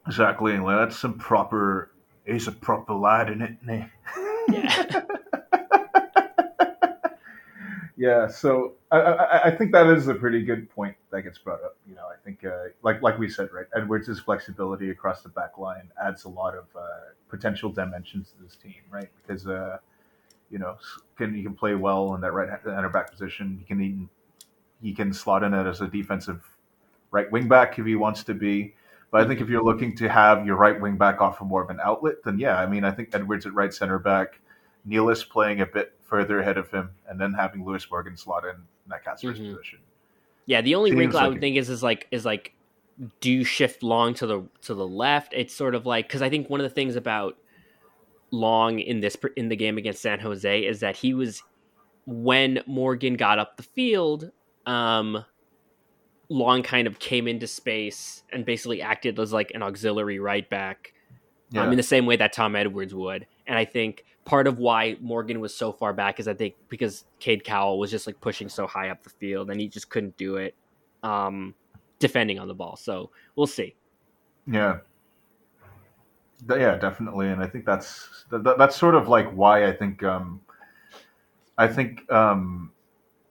exactly, 0.07 0.55
and 0.55 0.65
like, 0.65 0.79
that's 0.79 0.99
some 0.99 1.19
proper. 1.19 1.93
He's 2.25 2.49
a 2.49 2.53
proper 2.53 2.95
lad, 2.95 3.29
in 3.29 3.43
it? 3.43 3.91
Yeah. 4.49 5.03
Yeah, 8.03 8.27
so 8.27 8.73
I, 8.91 8.99
I, 8.99 9.45
I 9.45 9.51
think 9.53 9.71
that 9.71 9.87
is 9.87 10.09
a 10.09 10.15
pretty 10.15 10.43
good 10.43 10.69
point 10.69 10.97
that 11.13 11.23
gets 11.23 11.39
brought 11.39 11.63
up. 11.63 11.77
You 11.89 11.95
know, 11.95 12.09
I 12.09 12.17
think 12.25 12.45
uh, 12.45 12.71
like 12.83 13.01
like 13.01 13.17
we 13.17 13.29
said, 13.29 13.51
right, 13.53 13.67
Edwards' 13.77 14.19
flexibility 14.19 14.91
across 14.91 15.23
the 15.23 15.29
back 15.29 15.57
line 15.57 15.89
adds 16.05 16.25
a 16.25 16.29
lot 16.29 16.57
of 16.57 16.65
uh, 16.77 17.13
potential 17.29 17.71
dimensions 17.71 18.33
to 18.33 18.43
this 18.43 18.57
team, 18.57 18.83
right? 18.91 19.09
Because 19.25 19.47
uh, 19.47 19.79
you 20.51 20.59
know, 20.59 20.79
can 21.17 21.33
he 21.33 21.45
can 21.45 21.55
play 21.55 21.77
well 21.77 22.17
in 22.17 22.21
that 22.23 22.33
right 22.33 22.49
center 22.65 22.89
back 22.89 23.09
position. 23.09 23.57
He 23.61 23.65
can 23.65 23.81
even, 23.81 24.09
he 24.83 24.93
can 24.93 25.13
slot 25.13 25.45
in 25.45 25.55
it 25.55 25.69
as 25.69 25.81
a 25.81 25.87
defensive 25.87 26.43
right 27.13 27.31
wing 27.31 27.47
back 27.47 27.79
if 27.79 27.87
he 27.87 27.95
wants 27.95 28.25
to 28.25 28.35
be. 28.35 28.75
But 29.13 29.21
I 29.21 29.29
think 29.29 29.41
if 29.41 29.49
you're 29.49 29.63
looking 29.63 29.95
to 29.99 30.09
have 30.09 30.45
your 30.45 30.57
right 30.57 30.81
wing 30.81 30.97
back 30.97 31.21
offer 31.21 31.45
more 31.45 31.63
of 31.63 31.71
an 31.71 31.79
outlet, 31.81 32.17
then 32.25 32.41
yeah, 32.41 32.59
I 32.59 32.67
mean, 32.67 32.83
I 32.83 32.91
think 32.91 33.11
Edwards 33.13 33.47
at 33.47 33.55
right 33.55 33.73
center 33.73 34.01
back, 34.01 34.41
Nealis 34.89 35.23
playing 35.29 35.61
a 35.61 35.67
bit 35.67 35.95
further 36.13 36.41
ahead 36.41 36.59
of 36.59 36.71
him, 36.71 36.91
and 37.09 37.19
then 37.19 37.33
having 37.33 37.65
Lewis 37.65 37.91
Morgan 37.91 38.17
slot 38.19 38.45
in 38.45 38.57
that 38.89 39.03
Mhm. 39.05 39.55
position. 39.55 39.79
Yeah, 40.45 40.61
the 40.61 40.75
only 40.75 40.91
Seems 40.91 40.99
wrinkle 40.99 41.19
I 41.21 41.29
would 41.29 41.39
a- 41.39 41.41
think 41.41 41.57
is 41.57 41.71
is 41.71 41.83
like 41.83 42.07
is 42.11 42.27
like 42.27 42.53
do 43.21 43.33
you 43.33 43.43
shift 43.45 43.83
long 43.83 44.13
to 44.15 44.27
the 44.27 44.43
to 44.61 44.75
the 44.75 44.87
left? 44.87 45.33
It's 45.35 45.55
sort 45.55 45.75
of 45.75 45.87
like 45.87 46.07
because 46.07 46.21
I 46.21 46.29
think 46.29 46.51
one 46.51 46.61
of 46.61 46.65
the 46.65 46.75
things 46.75 46.95
about 46.97 47.39
Long 48.31 48.79
in 48.79 49.01
this 49.01 49.17
in 49.37 49.49
the 49.49 49.57
game 49.57 49.79
against 49.79 50.03
San 50.03 50.19
Jose 50.21 50.65
is 50.67 50.81
that 50.81 50.97
he 50.97 51.15
was 51.15 51.43
when 52.07 52.63
Morgan 52.67 53.15
got 53.15 53.39
up 53.39 53.57
the 53.57 53.63
field, 53.63 54.31
um, 54.67 55.25
Long 56.29 56.63
kind 56.63 56.87
of 56.87 56.99
came 56.99 57.27
into 57.29 57.47
space 57.47 58.23
and 58.33 58.45
basically 58.45 58.81
acted 58.83 59.19
as 59.19 59.33
like 59.33 59.51
an 59.55 59.63
auxiliary 59.63 60.19
right 60.19 60.49
back 60.49 60.93
Yeah, 61.51 61.63
um, 61.65 61.71
in 61.73 61.77
the 61.77 61.83
same 61.83 62.05
way 62.07 62.17
that 62.17 62.33
Tom 62.33 62.57
Edwards 62.57 62.95
would. 62.95 63.27
And 63.47 63.59
I 63.59 63.65
think 63.67 64.05
part 64.25 64.47
of 64.47 64.59
why 64.59 64.97
Morgan 65.01 65.41
was 65.41 65.55
so 65.55 65.73
far 65.73 65.93
back 65.93 66.21
is 66.21 66.29
I 66.29 66.35
think 66.35 66.55
because 66.69 67.05
Cade 67.19 67.43
Cowell 67.45 67.79
was 67.79 67.91
just 67.91 68.07
like 68.07 68.21
pushing 68.21 68.49
so 68.49 68.67
high 68.67 68.91
up 68.91 69.03
the 69.03 69.11
field 69.11 69.51
and 69.51 69.61
he 69.61 69.69
just 69.69 69.89
couldn't 69.91 70.17
do 70.17 70.37
it 70.37 70.55
um, 71.03 71.55
defending 71.99 72.39
on 72.39 72.47
the 72.49 72.55
ball. 72.55 72.77
So 72.77 73.11
we'll 73.37 73.47
see. 73.49 73.75
yeah, 74.47 74.79
yeah, 76.49 76.77
definitely. 76.77 77.29
And 77.29 77.43
I 77.43 77.47
think 77.47 77.65
that's 77.65 78.25
that, 78.31 78.45
that- 78.45 78.59
that's 78.59 78.77
sort 78.77 78.95
of 78.95 79.09
like 79.09 79.31
why 79.33 79.67
I 79.67 79.73
think 79.73 80.03
um, 80.03 80.41
I 81.59 81.67
think 81.69 82.11
um, 82.13 82.73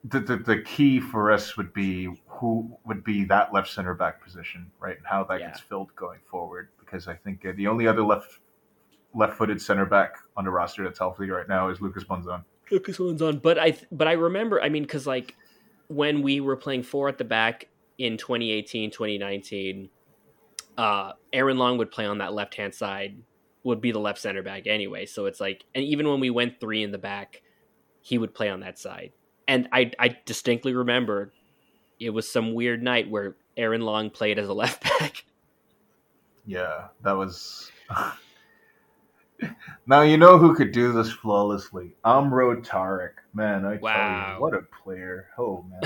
the, 0.06 0.20
the 0.20 0.38
the 0.38 0.62
key 0.62 1.00
for 1.00 1.32
us 1.32 1.58
would 1.58 1.74
be 1.74 2.10
who 2.28 2.76
would 2.86 3.04
be 3.04 3.24
that 3.26 3.54
left 3.54 3.70
center 3.70 3.94
back 3.94 4.24
position, 4.24 4.70
right, 4.80 4.98
and 4.98 5.06
how 5.06 5.24
that 5.26 5.40
Yeah. 5.40 5.48
gets 5.48 5.60
filled 5.62 5.96
going 5.96 6.20
forward. 6.30 6.70
Because 6.80 7.08
I 7.08 7.14
think 7.16 7.46
uh, 7.46 7.54
the 7.56 7.68
only 7.68 7.88
other 7.88 8.04
left 8.04 8.40
left-footed 9.14 9.62
center 9.62 9.86
back 9.86 10.16
on 10.38 10.46
the 10.46 10.52
roster 10.52 10.84
that's 10.84 11.00
healthy 11.00 11.30
right 11.30 11.48
now 11.48 11.70
is 11.70 11.82
Lucas 11.82 12.04
Monzón. 12.06 12.44
Lucas 12.72 13.00
one's 13.00 13.22
on, 13.22 13.40
but 13.40 13.60
I 13.60 13.78
but 13.92 14.08
I 14.08 14.14
remember. 14.14 14.62
I 14.62 14.70
mean, 14.70 14.84
because 14.84 15.06
like 15.06 15.36
when 15.90 16.22
we 16.22 16.40
were 16.40 16.56
playing 16.56 16.84
four 16.84 17.10
at 17.10 17.18
the 17.18 17.26
back 17.26 17.68
in 17.98 18.18
2018, 18.18 18.92
2019, 18.92 19.90
uh, 20.78 21.12
Aaron 21.34 21.58
Long 21.58 21.78
would 21.78 21.92
play 21.92 22.06
on 22.06 22.20
that 22.20 22.34
left 22.34 22.56
hand 22.56 22.74
side, 22.74 23.18
would 23.64 23.82
be 23.82 23.92
the 23.92 24.00
left 24.00 24.20
center 24.20 24.42
back 24.42 24.68
anyway. 24.68 25.06
So 25.06 25.26
it's 25.26 25.42
like, 25.42 25.66
and 25.76 25.84
even 25.84 26.08
when 26.08 26.22
we 26.22 26.30
went 26.30 26.60
three 26.60 26.82
in 26.82 26.92
the 26.92 26.98
back, 26.98 27.42
he 28.00 28.18
would 28.18 28.34
play 28.34 28.50
on 28.50 28.62
that 28.62 28.80
side. 28.80 29.12
And 29.48 29.68
I 29.74 29.92
I 30.00 30.18
distinctly 30.26 30.74
remember 30.74 31.34
it 32.00 32.12
was 32.12 32.32
some 32.32 32.54
weird 32.54 32.82
night 32.82 33.10
where 33.10 33.36
Aaron 33.58 33.82
Long 33.82 34.10
played 34.10 34.40
as 34.40 34.48
a 34.48 34.54
left 34.64 34.82
back. 34.84 35.26
Yeah, 36.46 36.88
that 37.04 37.14
was. 37.14 37.70
Now 39.88 40.02
you 40.02 40.18
know 40.18 40.38
who 40.38 40.56
could 40.56 40.72
do 40.72 40.92
this 40.94 41.12
flawlessly. 41.12 41.92
Amro 42.06 42.62
Tarek, 42.62 43.14
man. 43.34 43.66
I 43.66 43.78
Wow. 43.78 43.94
tell 44.26 44.36
you, 44.36 44.42
what 44.42 44.54
a 44.54 44.62
player! 44.84 45.28
Oh 45.38 45.66
man. 45.70 45.82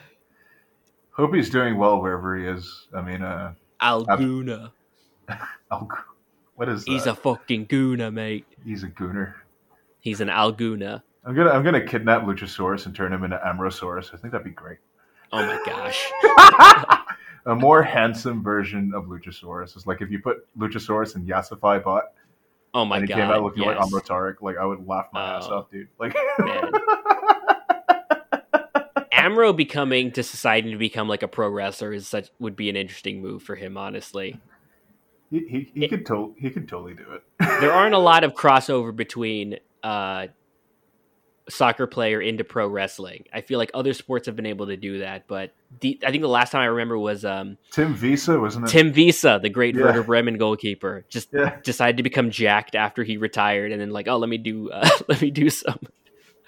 Hope 1.10 1.34
he's 1.34 1.48
doing 1.50 1.78
well 1.78 2.00
wherever 2.00 2.36
he 2.36 2.46
is. 2.46 2.88
I 2.94 3.00
mean, 3.00 3.22
uh, 3.22 3.54
Alguna. 3.80 4.70
I'll, 5.70 5.88
what 6.56 6.68
is 6.68 6.84
He's 6.84 7.06
a 7.06 7.14
fucking 7.14 7.66
Guna, 7.66 8.10
mate. 8.10 8.46
he's 8.64 8.82
a 8.82 8.88
gooner. 8.88 9.34
He's 10.00 10.20
an 10.20 10.28
Alguna. 10.28 11.02
I'm 11.24 11.34
gonna 11.34 11.50
I'm 11.50 11.64
gonna 11.64 11.84
kidnap 11.84 12.22
Luchasaurus 12.22 12.86
and 12.86 12.94
turn 12.94 13.12
him 13.12 13.24
into 13.24 13.36
Amrosaurus. 13.44 14.14
I 14.14 14.18
think 14.18 14.32
that'd 14.32 14.44
be 14.44 14.50
great. 14.52 14.78
Oh 15.32 15.44
my 15.44 15.60
gosh. 15.66 16.10
a 17.46 17.54
more 17.54 17.82
handsome 17.82 18.42
version 18.42 18.92
of 18.94 19.04
Luchasaurus 19.06 19.76
is 19.76 19.86
like 19.86 20.02
if 20.02 20.10
you 20.10 20.18
put 20.20 20.46
Luchasaurus 20.58 21.14
and 21.14 21.26
Yasify 21.28 21.82
bot 21.82 22.04
Oh 22.74 22.84
my 22.84 22.96
god. 22.96 23.00
and 23.02 23.08
he 23.08 23.14
god. 23.14 23.20
came 23.20 23.30
out 23.30 23.42
looking 23.42 23.62
like 23.62 23.76
yes. 23.78 23.86
Amro 23.86 24.00
Tarek, 24.00 24.42
like 24.42 24.56
I 24.58 24.66
would 24.66 24.86
laugh 24.86 25.06
my 25.12 25.36
ass 25.36 25.46
Oh, 25.48 25.58
off, 25.60 25.70
dude. 25.70 25.88
Like. 25.98 26.14
Amro 29.12 29.52
becoming 29.52 30.12
to 30.12 30.22
society 30.22 30.70
to 30.72 30.76
become 30.76 31.08
like 31.08 31.22
a 31.22 31.28
pro 31.28 31.48
wrestler 31.48 31.92
is 31.92 32.06
such 32.06 32.28
would 32.38 32.54
be 32.54 32.68
an 32.68 32.76
interesting 32.76 33.22
move 33.22 33.42
for 33.42 33.54
him, 33.56 33.76
honestly. 33.76 34.38
he 35.30 35.40
he, 35.48 35.70
he 35.74 35.88
could 35.88 36.04
to- 36.06 36.34
he 36.38 36.50
could 36.50 36.68
totally 36.68 36.94
do 36.94 37.04
it. 37.12 37.22
There 37.60 37.72
aren't 37.72 37.94
a 37.94 37.98
lot 37.98 38.24
of 38.24 38.34
crossover 38.34 38.94
between 38.94 39.58
uh 39.82 40.28
soccer 41.48 41.86
player 41.86 42.20
into 42.20 42.44
pro 42.44 42.66
wrestling. 42.68 43.24
I 43.32 43.40
feel 43.40 43.58
like 43.58 43.70
other 43.74 43.92
sports 43.92 44.26
have 44.26 44.36
been 44.36 44.46
able 44.46 44.66
to 44.66 44.76
do 44.76 44.98
that, 44.98 45.26
but 45.28 45.52
the, 45.80 45.98
I 46.04 46.10
think 46.10 46.22
the 46.22 46.28
last 46.28 46.50
time 46.50 46.62
I 46.62 46.66
remember 46.66 46.98
was 46.98 47.24
um, 47.24 47.56
Tim 47.70 47.94
Wiese 48.00 48.28
wasn't 48.28 48.66
it? 48.66 48.70
Tim 48.70 48.92
Wiese, 48.92 49.22
the 49.22 49.50
great 49.52 49.74
Yeah. 49.76 49.82
Werder 49.82 50.02
Bremen 50.02 50.38
goalkeeper, 50.38 51.04
just 51.08 51.28
Yeah. 51.32 51.58
decided 51.62 51.98
to 51.98 52.02
become 52.02 52.30
jacked 52.30 52.74
after 52.74 53.04
he 53.04 53.16
retired, 53.16 53.72
and 53.72 53.80
then 53.80 53.90
like, 53.90 54.08
oh, 54.08 54.16
let 54.16 54.28
me 54.28 54.38
do 54.38 54.70
uh, 54.70 54.88
let 55.08 55.20
me 55.22 55.30
do 55.30 55.48
some 55.50 55.78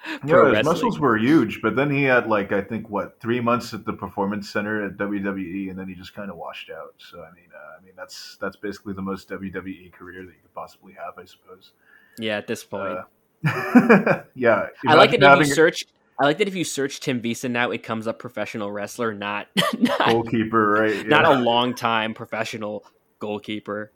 Yeah, 0.06 0.18
pro 0.26 0.44
his 0.44 0.52
wrestling. 0.54 0.74
muscles 0.74 0.98
were 1.00 1.16
huge, 1.16 1.60
but 1.62 1.76
then 1.76 1.90
he 1.90 2.02
had 2.04 2.26
like 2.26 2.52
I 2.52 2.60
think 2.62 2.88
what 2.88 3.20
three 3.20 3.40
months 3.40 3.74
at 3.74 3.84
the 3.84 3.92
performance 3.92 4.48
center 4.50 4.84
at 4.84 4.96
WWE, 4.96 5.70
and 5.70 5.78
then 5.78 5.88
he 5.88 5.94
just 5.94 6.14
kind 6.14 6.30
of 6.30 6.36
washed 6.36 6.70
out. 6.70 6.94
So 6.98 7.20
I 7.22 7.30
mean, 7.34 7.50
uh, 7.54 7.78
I 7.80 7.84
mean 7.84 7.94
that's 7.96 8.36
that's 8.40 8.56
basically 8.56 8.94
the 8.94 9.02
most 9.02 9.28
WWE 9.28 9.92
career 9.92 10.22
that 10.22 10.32
you 10.32 10.40
could 10.42 10.54
possibly 10.54 10.92
have, 10.94 11.18
I 11.18 11.24
suppose. 11.24 11.72
Yeah, 12.18 12.36
at 12.36 12.46
this 12.48 12.64
point. 12.64 12.98
Uh, 12.98 13.02
yeah, 14.34 14.66
I 14.86 14.94
like 14.94 15.12
that 15.12 15.40
if 15.40 15.48
you 15.48 15.54
search. 15.54 15.86
I 16.20 16.24
like 16.24 16.38
that 16.38 16.48
if 16.48 16.56
you 16.56 16.64
search 16.64 16.98
Tim 16.98 17.22
Wiese 17.22 17.44
now, 17.44 17.70
it 17.70 17.84
comes 17.84 18.08
up 18.08 18.18
professional 18.18 18.72
wrestler, 18.72 19.14
not 19.14 19.46
not, 19.78 19.98
goalkeeper, 20.06 20.72
right? 20.72 21.06
not 21.06 21.24
a 21.24 21.34
long 21.34 21.74
time 21.74 22.14
professional 22.14 22.84
goalkeeper. 23.20 23.92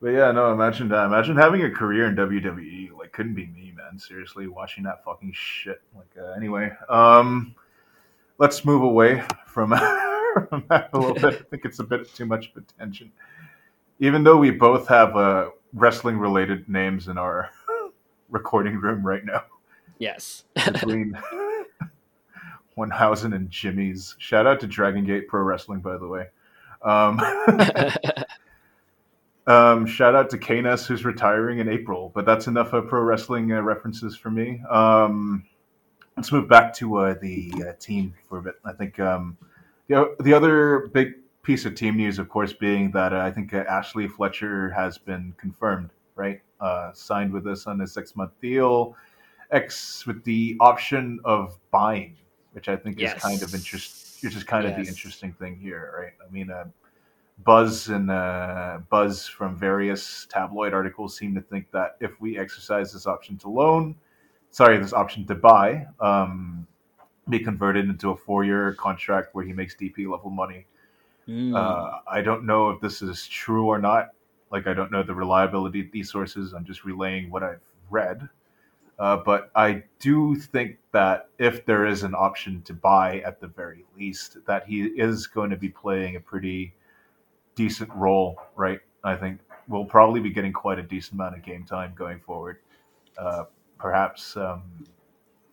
but 0.00 0.08
yeah, 0.08 0.30
no, 0.30 0.52
imagine 0.52 0.88
that. 0.88 1.06
Imagine 1.06 1.36
having 1.36 1.64
a 1.64 1.70
career 1.70 2.06
in 2.06 2.14
WWE. 2.14 2.96
Like, 2.96 3.12
couldn't 3.12 3.34
be 3.34 3.46
me, 3.46 3.72
man. 3.76 3.98
Seriously, 3.98 4.46
watching 4.46 4.84
that 4.84 5.04
fucking 5.04 5.32
shit. 5.34 5.82
Like, 5.96 6.14
uh, 6.16 6.30
anyway, 6.32 6.70
um, 6.88 7.56
let's 8.38 8.64
move 8.64 8.82
away 8.82 9.24
from, 9.46 9.70
from 10.48 10.64
that 10.68 10.90
a 10.92 10.98
little 10.98 11.14
bit. 11.14 11.24
I 11.24 11.44
think 11.50 11.64
it's 11.64 11.80
a 11.80 11.84
bit 11.84 12.14
too 12.14 12.26
much 12.26 12.52
of 12.54 12.62
a 12.62 12.78
tangent. 12.78 13.10
Even 13.98 14.22
though 14.22 14.36
we 14.36 14.52
both 14.52 14.86
have 14.86 15.16
uh, 15.74 15.78
wrestling-related 15.78 16.68
names 16.68 17.08
in 17.08 17.18
our 17.18 17.50
recording 18.30 18.76
room 18.76 19.06
right 19.06 19.24
now, 19.24 19.44
Yes, 19.98 20.44
between 20.54 21.18
One 22.74 22.90
and 22.90 23.50
Jimmy's. 23.50 24.16
Shout 24.18 24.46
out 24.46 24.60
to 24.60 24.66
Dragon 24.66 25.04
Gate 25.04 25.28
Pro 25.28 25.42
Wrestling, 25.42 25.80
by 25.80 25.98
the 25.98 26.08
way. 26.08 26.26
Um, 26.82 27.20
Um, 29.46 29.84
shout 29.84 30.14
out 30.14 30.30
to 30.30 30.38
Kanes, 30.38 30.86
who's 30.86 31.04
retiring 31.04 31.58
in 31.58 31.68
April, 31.68 32.12
but 32.14 32.24
that's 32.24 32.46
enough 32.46 32.72
of 32.72 32.86
pro 32.86 33.00
wrestling 33.00 33.50
uh, 33.52 33.60
references 33.60 34.16
for 34.16 34.30
me. 34.30 34.62
Um, 34.70 35.44
let's 36.16 36.30
move 36.30 36.48
back 36.48 36.72
to 36.74 36.96
uh, 36.98 37.14
the 37.20 37.52
uh, 37.68 37.72
team 37.80 38.14
for 38.28 38.38
a 38.38 38.42
bit. 38.42 38.54
I 38.64 38.72
think 38.72 39.00
um, 39.00 39.36
the 39.88 40.14
the 40.20 40.34
other 40.34 40.90
big 40.92 41.14
piece 41.50 41.64
of 41.64 41.74
team 41.74 41.96
news, 41.96 42.20
of 42.20 42.28
course, 42.28 42.52
being 42.52 42.92
that 42.92 43.12
uh, 43.12 43.18
I 43.18 43.32
think 43.32 43.52
uh, 43.52 43.64
Ashley 43.68 44.06
Fletcher 44.06 44.70
has 44.70 44.98
been 44.98 45.34
confirmed, 45.36 45.90
right? 46.14 46.40
Uh, 46.60 46.92
signed 46.92 47.32
with 47.32 47.44
us 47.48 47.66
on 47.66 47.80
a 47.80 47.88
six 47.88 48.14
month 48.14 48.30
deal, 48.40 48.94
X 49.50 50.06
with 50.06 50.22
the 50.22 50.56
option 50.60 51.18
of 51.24 51.58
buying, 51.72 52.16
which 52.52 52.68
I 52.68 52.76
think 52.76 53.00
Yes. 53.00 53.16
is 53.16 53.22
kind 53.24 53.42
of 53.42 53.52
interest, 53.52 54.22
which 54.22 54.36
is 54.36 54.44
kind 54.44 54.64
of 54.64 54.76
the 54.76 54.88
interesting 54.88 55.32
thing 55.32 55.56
here, 55.56 55.92
right? 55.98 56.12
I 56.24 56.30
mean, 56.30 56.52
uh, 56.52 56.66
Buzz 57.42 57.88
and 57.88 58.12
uh, 58.12 58.78
Buzz 58.88 59.26
from 59.26 59.56
various 59.56 60.28
tabloid 60.30 60.72
articles 60.72 61.16
seem 61.16 61.34
to 61.34 61.40
think 61.40 61.68
that 61.72 61.96
if 61.98 62.20
we 62.20 62.38
exercise 62.38 62.92
this 62.92 63.08
option 63.08 63.36
to 63.38 63.48
loan, 63.48 63.96
sorry, 64.52 64.78
this 64.78 64.92
option 64.92 65.26
to 65.26 65.34
buy, 65.34 65.84
um, 65.98 66.64
be 67.28 67.40
converted 67.40 67.86
into 67.86 68.10
a 68.10 68.16
four 68.16 68.44
year 68.44 68.72
contract 68.74 69.34
where 69.34 69.44
he 69.44 69.52
makes 69.52 69.74
DP 69.74 70.08
level 70.08 70.30
money. 70.30 70.66
Mm. 71.28 71.56
Uh, 71.56 72.00
I 72.08 72.20
don't 72.20 72.44
know 72.44 72.70
if 72.70 72.80
this 72.80 73.02
is 73.02 73.26
true 73.26 73.66
or 73.66 73.78
not. 73.78 74.10
Like, 74.50 74.66
I 74.66 74.74
don't 74.74 74.90
know 74.90 75.02
the 75.02 75.14
reliability 75.14 75.80
of 75.80 75.92
these 75.92 76.10
sources. 76.10 76.52
I'm 76.52 76.64
just 76.64 76.84
relaying 76.84 77.30
what 77.30 77.42
I've 77.42 77.60
read. 77.88 78.28
Uh, 78.98 79.16
but 79.16 79.50
I 79.54 79.82
do 79.98 80.34
think 80.34 80.76
that 80.92 81.28
if 81.38 81.64
there 81.64 81.86
is 81.86 82.02
an 82.02 82.14
option 82.14 82.60
to 82.62 82.74
buy 82.74 83.20
at 83.20 83.40
the 83.40 83.46
very 83.46 83.86
least, 83.96 84.36
that 84.46 84.66
he 84.66 84.82
is 84.82 85.26
going 85.26 85.48
to 85.50 85.56
be 85.56 85.70
playing 85.70 86.16
a 86.16 86.20
pretty 86.20 86.74
decent 87.54 87.90
role, 87.94 88.38
right? 88.56 88.80
I 89.02 89.16
think 89.16 89.40
we'll 89.68 89.86
probably 89.86 90.20
be 90.20 90.30
getting 90.30 90.52
quite 90.52 90.78
a 90.78 90.82
decent 90.82 91.14
amount 91.14 91.36
of 91.36 91.42
game 91.42 91.64
time 91.64 91.94
going 91.96 92.20
forward. 92.20 92.58
Uh, 93.16 93.44
perhaps, 93.78 94.36
um, 94.36 94.62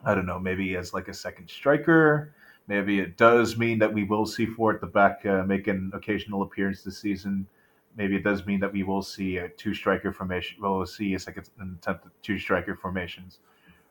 I 0.04 0.14
don't 0.14 0.26
know, 0.26 0.40
maybe 0.40 0.76
as 0.76 0.94
like 0.94 1.08
a 1.08 1.14
second 1.14 1.50
striker. 1.50 2.34
Maybe 2.68 3.00
it 3.00 3.18
does 3.18 3.58
mean 3.58 3.80
that 3.80 3.94
we 3.94 4.04
will 4.04 4.26
see 4.26 4.46
Four 4.46 4.74
at 4.74 4.82
the 4.82 4.88
back 4.88 5.26
uh, 5.26 5.44
make 5.44 5.68
an 5.68 5.92
occasional 5.94 6.42
appearance 6.42 6.84
this 6.84 6.98
season. 7.00 7.48
Maybe 7.96 8.16
it 8.16 8.24
does 8.24 8.46
mean 8.46 8.60
that 8.60 8.72
we 8.72 8.84
will 8.84 9.02
see 9.02 9.38
a 9.38 9.50
two 9.50 9.74
striker 9.74 10.12
formation. 10.12 10.58
We'll 10.62 10.86
see 10.86 11.14
a 11.14 11.20
second 11.20 11.50
attempt 11.58 12.06
at 12.06 12.12
two 12.22 12.38
striker 12.38 12.76
formations, 12.76 13.40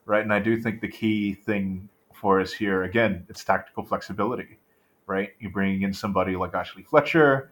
right? 0.04 0.22
And 0.22 0.32
I 0.32 0.38
do 0.38 0.60
think 0.60 0.80
the 0.80 0.88
key 0.88 1.34
thing 1.34 1.88
for 2.14 2.40
us 2.40 2.52
here, 2.52 2.84
again, 2.84 3.26
it's 3.28 3.42
tactical 3.44 3.84
flexibility, 3.84 4.58
right? 5.06 5.30
You're 5.40 5.50
bringing 5.50 5.82
in 5.82 5.92
somebody 5.92 6.36
like 6.36 6.54
Ashley 6.54 6.82
Fletcher, 6.82 7.50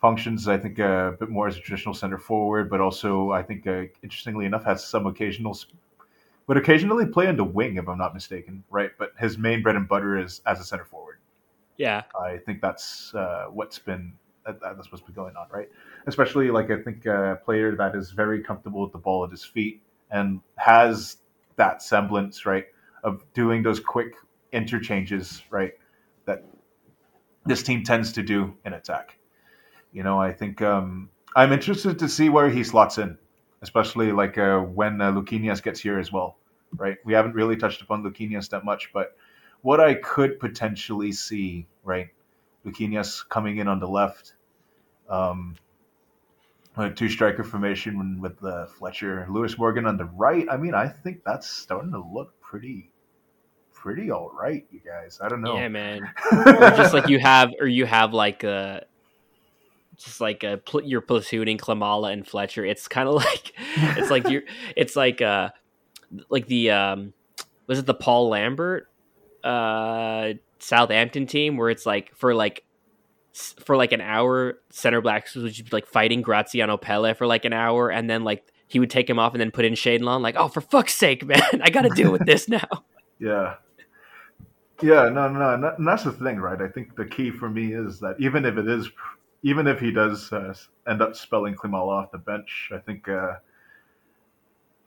functions 0.00 0.48
I 0.48 0.58
think 0.58 0.78
a 0.78 1.16
bit 1.18 1.28
more 1.28 1.46
as 1.46 1.56
a 1.56 1.60
traditional 1.60 1.94
center 1.94 2.18
forward, 2.18 2.70
but 2.70 2.80
also 2.80 3.30
I 3.30 3.42
think 3.42 3.66
uh, 3.66 3.84
interestingly 4.02 4.46
enough 4.46 4.64
has 4.64 4.84
some 4.84 5.06
occasional 5.06 5.56
would 6.46 6.56
occasionally 6.56 7.06
play 7.06 7.28
in 7.28 7.36
the 7.36 7.44
wing 7.44 7.76
if 7.76 7.88
I'm 7.88 7.98
not 7.98 8.14
mistaken, 8.14 8.64
right? 8.70 8.90
But 8.98 9.12
his 9.18 9.38
main 9.38 9.62
bread 9.62 9.76
and 9.76 9.88
butter 9.88 10.18
is 10.18 10.40
as 10.46 10.60
a 10.60 10.64
center 10.64 10.84
forward. 10.84 11.18
yeah. 11.76 12.02
I 12.20 12.38
think 12.38 12.60
that's 12.60 13.14
uh, 13.14 13.46
what's 13.50 13.78
been 13.78 14.14
that, 14.44 14.60
that's 14.60 14.90
what's 14.90 15.04
been 15.04 15.14
going 15.14 15.36
on, 15.36 15.46
right? 15.50 15.68
Especially 16.06 16.50
like 16.50 16.70
I 16.70 16.82
think 16.82 17.06
a 17.06 17.38
player 17.44 17.76
that 17.76 17.94
is 17.94 18.10
very 18.10 18.42
comfortable 18.42 18.82
with 18.82 18.92
the 18.92 18.98
ball 18.98 19.24
at 19.24 19.30
his 19.30 19.44
feet 19.44 19.82
and 20.10 20.40
has 20.56 21.18
that 21.56 21.82
semblance, 21.82 22.44
right, 22.44 22.66
of 23.04 23.24
doing 23.34 23.62
those 23.62 23.80
quick 23.80 24.14
interchanges, 24.52 25.42
right, 25.50 25.72
that 26.26 26.44
this 27.46 27.62
team 27.62 27.84
tends 27.84 28.12
to 28.12 28.22
do 28.22 28.54
in 28.64 28.72
attack. 28.72 29.18
You 29.92 30.02
know, 30.02 30.20
I 30.20 30.32
think 30.32 30.60
um, 30.62 31.08
I'm 31.36 31.52
interested 31.52 31.98
to 32.00 32.08
see 32.08 32.28
where 32.28 32.48
he 32.50 32.64
slots 32.64 32.98
in, 32.98 33.18
especially 33.62 34.12
like 34.12 34.36
uh, 34.36 34.58
when 34.58 35.00
uh, 35.00 35.12
Luquinhas 35.12 35.62
gets 35.62 35.80
here 35.80 35.98
as 35.98 36.12
well, 36.12 36.36
right? 36.76 36.98
We 37.04 37.14
haven't 37.14 37.34
really 37.34 37.56
touched 37.56 37.80
upon 37.80 38.02
Luquinhas 38.02 38.50
that 38.50 38.64
much, 38.64 38.90
but 38.92 39.16
what 39.62 39.80
I 39.80 39.94
could 39.94 40.40
potentially 40.40 41.12
see, 41.12 41.66
right? 41.84 42.08
Luquinhas 42.66 43.26
coming 43.28 43.58
in 43.58 43.68
on 43.68 43.78
the 43.78 43.88
left, 43.88 44.34
um, 45.08 45.54
a 46.76 46.90
two 46.90 47.08
striker 47.08 47.44
formation 47.44 48.20
with 48.20 48.42
uh, 48.44 48.66
Fletcher, 48.66 49.26
Lewis 49.30 49.56
Morgan 49.56 49.86
on 49.86 49.96
the 49.96 50.06
right. 50.06 50.46
I 50.50 50.56
mean, 50.56 50.74
I 50.74 50.88
think 50.88 51.22
that's 51.24 51.48
starting 51.48 51.92
to 51.92 52.02
look 52.12 52.38
pretty, 52.40 52.90
pretty 53.72 54.10
all 54.10 54.30
right, 54.30 54.66
you 54.70 54.80
guys. 54.80 55.20
I 55.22 55.28
don't 55.28 55.42
know. 55.42 55.56
Yeah, 55.56 55.68
man. 55.68 56.00
or 56.32 56.70
just 56.70 56.94
like 56.94 57.08
you 57.08 57.20
have, 57.20 57.50
or 57.60 57.66
you 57.66 57.84
have 57.84 58.12
like 58.12 58.42
a, 58.42 58.86
just 59.96 60.20
like 60.20 60.42
a 60.44 60.58
pl- 60.58 60.84
you're 60.84 61.02
platooning 61.02 61.58
Klimala 61.58 62.12
and 62.12 62.26
Fletcher. 62.26 62.64
It's 62.64 62.88
kind 62.88 63.08
of 63.08 63.14
like, 63.24 63.52
it's 63.96 64.10
like 64.10 64.28
you're, 64.28 64.42
it's 64.76 64.96
like 64.96 65.20
uh, 65.20 65.50
like 66.28 66.46
the 66.46 66.70
um, 66.70 67.12
was 67.66 67.78
it 67.78 67.86
the 67.86 67.94
Paul 67.94 68.28
Lambert, 68.28 68.88
uh, 69.44 70.34
Southampton 70.58 71.26
team 71.26 71.56
where 71.56 71.70
it's 71.70 71.86
like 71.86 72.14
for 72.14 72.34
like. 72.34 72.64
For 73.64 73.78
like 73.78 73.92
an 73.92 74.02
hour, 74.02 74.58
center 74.68 75.00
blacks 75.00 75.34
would 75.34 75.50
just 75.50 75.70
be 75.70 75.74
like 75.74 75.86
fighting 75.86 76.20
Graziano 76.20 76.76
Pelle 76.76 77.14
for 77.14 77.26
like 77.26 77.46
an 77.46 77.54
hour, 77.54 77.88
and 77.88 78.10
then 78.10 78.24
like 78.24 78.44
he 78.72 78.78
would 78.78 78.90
take 78.90 79.08
him 79.08 79.18
off 79.18 79.32
and 79.34 79.40
then 79.40 79.50
put 79.50 79.66
in 79.66 79.74
Shane 79.74 80.02
Long. 80.02 80.22
Like, 80.22 80.34
oh, 80.38 80.48
for 80.48 80.62
fuck's 80.62 80.94
sake, 80.94 81.24
man, 81.26 81.42
I 81.62 81.68
got 81.68 81.82
to 81.82 81.90
deal 81.90 82.10
with 82.10 82.24
this 82.24 82.48
now. 82.48 82.84
Yeah. 83.18 83.56
Yeah, 84.80 85.10
no, 85.10 85.28
no, 85.28 85.56
no, 85.56 85.74
and 85.76 85.86
that's 85.86 86.04
the 86.04 86.12
thing, 86.12 86.40
right? 86.40 86.60
I 86.60 86.68
think 86.68 86.96
the 86.96 87.04
key 87.04 87.30
for 87.30 87.48
me 87.48 87.74
is 87.74 88.00
that 88.00 88.16
even 88.18 88.44
if 88.46 88.56
it 88.56 88.66
is, 88.66 88.90
even 89.42 89.66
if 89.66 89.80
he 89.80 89.90
does 89.90 90.32
uh, 90.32 90.54
end 90.88 91.02
up 91.02 91.16
spelling 91.16 91.54
Klimala 91.54 92.02
off 92.04 92.12
the 92.12 92.18
bench, 92.18 92.70
I 92.74 92.78
think 92.78 93.08
uh, 93.08 93.34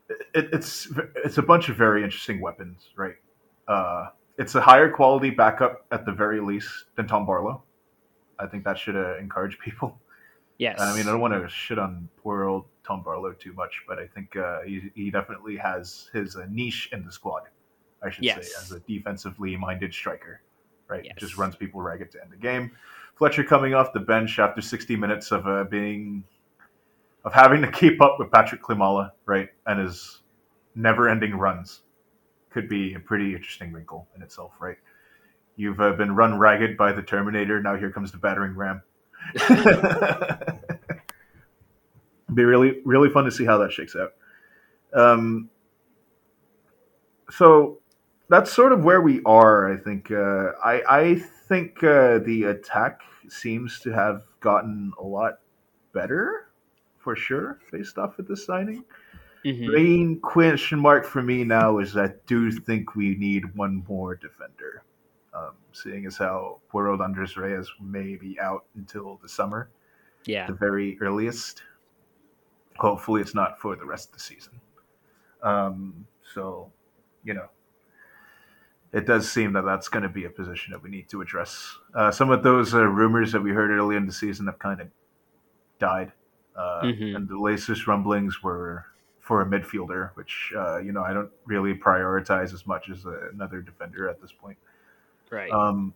it, 0.09 0.49
it's 0.53 0.87
it's 1.23 1.37
a 1.37 1.41
bunch 1.41 1.69
of 1.69 1.75
very 1.77 2.03
interesting 2.03 2.39
weapons, 2.41 2.89
right? 2.95 3.15
Uh, 3.67 4.07
it's 4.37 4.55
a 4.55 4.61
higher 4.61 4.89
quality 4.89 5.29
backup 5.29 5.85
at 5.91 6.05
the 6.05 6.11
very 6.11 6.39
least 6.41 6.69
than 6.95 7.07
Tom 7.07 7.25
Barlow. 7.25 7.63
I 8.39 8.47
think 8.47 8.63
that 8.65 8.77
should 8.77 8.95
uh, 8.95 9.17
encourage 9.17 9.57
people. 9.59 9.99
Yes, 10.57 10.79
I 10.79 10.95
mean, 10.95 11.05
I 11.07 11.11
don't 11.11 11.19
want 11.19 11.33
to 11.33 11.49
shit 11.49 11.77
on 11.77 12.07
poor 12.21 12.45
old 12.45 12.65
Tom 12.85 13.03
Barlow 13.03 13.33
too 13.33 13.51
much, 13.53 13.83
but 13.87 13.99
I 13.99 14.07
think 14.07 14.37
uh, 14.37 14.61
he, 14.61 14.89
he 14.95 15.11
definitely 15.11 15.57
has 15.57 16.09
his 16.13 16.37
uh, 16.37 16.45
niche 16.49 16.89
in 16.93 17.03
the 17.03 17.11
squad. 17.11 17.43
I 18.01 18.09
should 18.09 18.23
Yes. 18.23 18.53
say, 18.53 18.53
as 18.61 18.71
a 18.71 18.79
defensively 18.81 19.57
minded 19.57 19.93
striker, 19.93 20.41
right? 20.87 21.03
Yes. 21.03 21.15
Just 21.17 21.37
runs 21.37 21.55
people 21.57 21.81
ragged 21.81 22.11
to 22.11 22.21
end 22.21 22.31
the 22.31 22.37
game. 22.37 22.71
Fletcher 23.15 23.43
coming 23.43 23.73
off 23.73 23.93
the 23.93 23.99
bench 23.99 24.39
after 24.39 24.61
60 24.61 24.95
minutes 24.95 25.31
of 25.31 25.47
uh, 25.47 25.63
being 25.65 26.23
of 27.23 27.33
having 27.33 27.61
to 27.61 27.71
keep 27.71 28.01
up 28.01 28.17
with 28.19 28.29
Patryk 28.29 28.59
Klimala, 28.59 29.11
right, 29.25 29.49
and 29.65 29.79
his 29.79 30.21
never-ending 30.75 31.35
runs 31.35 31.81
could 32.51 32.69
be 32.69 32.93
a 32.93 32.99
pretty 32.99 33.33
interesting 33.33 33.71
wrinkle 33.71 34.07
in 34.15 34.21
itself, 34.21 34.53
right? 34.59 34.77
You've 35.55 35.79
uh, 35.81 35.93
been 35.93 36.15
run 36.15 36.37
ragged 36.37 36.77
by 36.77 36.91
the 36.91 37.01
Terminator. 37.01 37.61
Now 37.61 37.75
here 37.77 37.89
comes 37.89 38.11
the 38.11 38.17
battering 38.17 38.55
ram. 38.55 38.81
be 42.33 42.43
really 42.43 42.81
really 42.83 43.09
fun 43.09 43.23
to 43.23 43.31
see 43.31 43.45
how 43.45 43.57
that 43.57 43.71
shakes 43.71 43.95
out. 43.95 44.13
Um, 44.93 45.49
so 47.31 47.79
that's 48.29 48.51
sort 48.51 48.71
of 48.71 48.83
where 48.83 49.01
we 49.01 49.21
are. 49.25 49.71
I 49.71 49.77
think. 49.77 50.11
Uh, 50.11 50.51
I 50.63 50.81
I 50.89 51.15
think 51.47 51.83
uh, 51.83 52.19
the 52.19 52.45
attack 52.45 53.01
seems 53.27 53.79
to 53.81 53.91
have 53.91 54.23
gotten 54.39 54.91
a 54.99 55.03
lot 55.03 55.39
better, 55.93 56.49
for 56.99 57.15
sure, 57.15 57.59
based 57.71 57.97
off 57.97 58.19
of 58.19 58.27
this 58.27 58.45
signing. 58.45 58.83
Mhm. 59.45 59.73
Main 59.73 60.19
question 60.21 60.79
mark 60.79 61.05
for 61.05 61.21
me 61.21 61.43
now 61.43 61.77
is 61.77 61.95
I 61.95 62.13
do 62.25 62.51
think 62.51 62.95
we 62.95 63.15
need 63.15 63.55
one 63.55 63.83
more 63.87 64.15
defender. 64.15 64.83
Um, 65.33 65.51
seeing 65.73 66.05
as 66.05 66.17
how 66.17 66.61
Puerto 66.69 67.03
Andres 67.03 67.37
Reyes 67.37 67.69
may 67.79 68.15
be 68.15 68.39
out 68.39 68.65
until 68.75 69.19
the 69.21 69.27
summer 69.27 69.69
yeah, 70.25 70.47
the 70.47 70.53
very 70.53 70.97
earliest. 71.01 71.61
Hopefully, 72.77 73.21
it's 73.21 73.35
not 73.35 73.59
for 73.59 73.75
the 73.75 73.85
rest 73.85 74.09
of 74.09 74.15
the 74.15 74.19
season. 74.19 74.59
Um, 75.41 76.05
so, 76.33 76.71
you 77.23 77.33
know, 77.33 77.47
it 78.95 79.05
does 79.05 79.29
seem 79.29 79.51
that 79.53 79.65
that's 79.65 79.89
going 79.89 80.03
to 80.03 80.09
be 80.09 80.23
a 80.25 80.29
position 80.29 80.71
that 80.71 80.81
we 80.81 80.89
need 80.89 81.09
to 81.09 81.21
address. 81.21 81.77
Uh, 81.93 82.09
some 82.09 82.31
of 82.31 82.41
those 82.43 82.73
uh, 82.73 82.81
rumors 82.83 83.31
that 83.33 83.41
we 83.41 83.51
heard 83.51 83.69
early 83.69 83.95
in 83.97 84.05
the 84.05 84.11
season 84.13 84.45
have 84.47 84.57
kind 84.57 84.79
of 84.81 84.87
died, 85.79 86.11
uh, 86.55 86.81
Mhm. 86.83 87.15
and 87.15 87.27
the 87.27 87.37
latest 87.37 87.85
rumblings 87.87 88.41
were 88.41 88.85
for 89.19 89.41
a 89.41 89.45
midfielder, 89.45 90.11
which 90.15 90.53
uh, 90.55 90.77
you 90.77 90.91
know 90.93 91.03
I 91.03 91.11
don't 91.13 91.31
really 91.45 91.73
prioritize 91.75 92.53
as 92.53 92.65
much 92.65 92.89
as 92.89 93.05
uh, 93.05 93.29
another 93.33 93.61
defender 93.61 94.07
at 94.09 94.21
this 94.21 94.31
point. 94.31 94.57
right. 95.29 95.51
Um, 95.51 95.93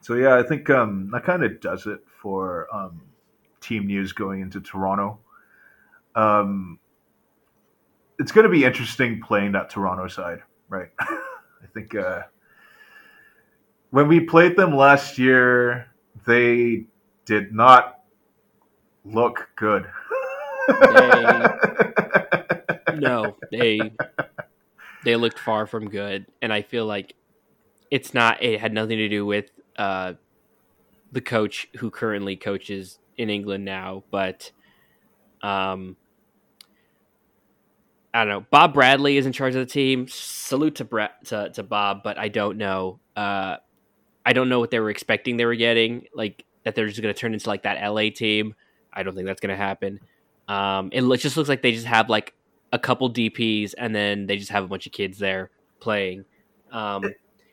so 0.00 0.14
yeah, 0.14 0.36
I 0.36 0.44
think 0.44 0.70
um, 0.70 1.10
that 1.10 1.24
kind 1.24 1.42
of 1.42 1.60
does 1.60 1.86
it 1.86 2.00
for 2.22 2.68
um, 2.72 3.00
team 3.60 3.86
news 3.86 4.12
going 4.12 4.40
into 4.40 4.60
Toronto. 4.60 5.18
Um, 6.14 6.78
it's 8.20 8.30
going 8.30 8.44
to 8.44 8.50
be 8.50 8.64
interesting 8.64 9.20
playing 9.20 9.52
that 9.52 9.70
Toronto 9.70 10.06
side, 10.06 10.42
right? 10.68 10.90
I 11.62 11.66
think 11.72 11.94
uh, 11.94 12.22
when 13.90 14.08
we 14.08 14.20
played 14.20 14.56
them 14.56 14.76
last 14.76 15.18
year, 15.18 15.88
they 16.26 16.84
did 17.24 17.52
not 17.52 18.00
look 19.04 19.48
good. 19.56 19.86
no, 22.94 23.36
they 23.50 23.80
they 25.04 25.16
looked 25.16 25.38
far 25.38 25.66
from 25.66 25.88
good, 25.88 26.26
and 26.42 26.52
I 26.52 26.62
feel 26.62 26.86
like 26.86 27.14
it's 27.90 28.12
not. 28.12 28.42
It 28.42 28.60
had 28.60 28.72
nothing 28.72 28.98
to 28.98 29.08
do 29.08 29.24
with 29.24 29.50
uh, 29.76 30.14
the 31.12 31.20
coach 31.20 31.68
who 31.78 31.90
currently 31.90 32.36
coaches 32.36 32.98
in 33.16 33.30
England 33.30 33.64
now, 33.64 34.04
but 34.10 34.52
um, 35.42 35.96
I 38.12 38.24
don't 38.24 38.28
know. 38.28 38.46
Bob 38.50 38.74
Bradley 38.74 39.16
is 39.16 39.26
in 39.26 39.32
charge 39.32 39.54
of 39.54 39.66
the 39.66 39.70
team. 39.70 40.06
Salute 40.08 40.76
to 40.76 40.84
Bra- 40.84 41.08
to, 41.26 41.50
to 41.50 41.62
Bob, 41.62 42.02
but 42.02 42.18
I 42.18 42.28
don't 42.28 42.56
know. 42.56 43.00
Uh, 43.14 43.56
I 44.24 44.32
don't 44.32 44.48
know 44.48 44.60
what 44.60 44.70
they 44.70 44.80
were 44.80 44.90
expecting 44.90 45.36
they 45.36 45.44
were 45.44 45.54
getting. 45.54 46.06
Like 46.14 46.44
that 46.64 46.74
they're 46.74 46.86
just 46.86 47.00
going 47.00 47.14
to 47.14 47.18
turn 47.18 47.34
into 47.34 47.48
like 47.48 47.62
that 47.62 47.86
LA 47.86 48.10
team. 48.10 48.54
I 48.92 49.02
don't 49.02 49.14
think 49.14 49.26
that's 49.26 49.40
going 49.40 49.50
to 49.50 49.56
happen. 49.56 50.00
Um, 50.48 50.90
it 50.92 51.02
just 51.18 51.36
looks 51.36 51.48
like 51.48 51.62
they 51.62 51.72
just 51.72 51.86
have 51.86 52.08
like 52.08 52.34
a 52.72 52.78
couple 52.78 53.10
DPS 53.12 53.74
and 53.76 53.94
then 53.94 54.26
they 54.26 54.36
just 54.36 54.50
have 54.50 54.64
a 54.64 54.68
bunch 54.68 54.86
of 54.86 54.92
kids 54.92 55.18
there 55.18 55.50
playing. 55.80 56.24
Um, 56.72 57.04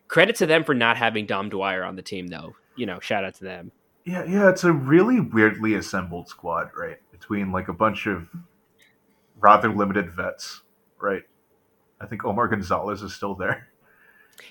credit 0.07 0.37
to 0.37 0.45
them 0.45 0.63
for 0.63 0.73
not 0.73 0.97
having 0.97 1.25
Dom 1.25 1.49
Dwyer 1.49 1.83
on 1.83 1.95
the 1.95 2.01
team, 2.01 2.27
though. 2.27 2.55
You 2.75 2.85
know, 2.85 2.99
shout 2.99 3.23
out 3.23 3.35
to 3.35 3.43
them. 3.43 3.71
Yeah, 4.05 4.23
yeah, 4.25 4.49
it's 4.49 4.63
a 4.63 4.71
really 4.71 5.19
weirdly 5.19 5.75
assembled 5.75 6.29
squad, 6.29 6.69
right? 6.77 6.97
Between 7.11 7.51
like 7.51 7.69
a 7.69 7.73
bunch 7.73 8.05
of 8.05 8.29
rather 9.45 9.69
limited 9.69 10.09
vets, 10.09 10.61
right? 10.99 11.21
I 12.01 12.07
think 12.07 12.25
Omar 12.25 12.47
Gonzalez 12.47 13.03
is 13.03 13.13
still 13.13 13.35
there. 13.35 13.67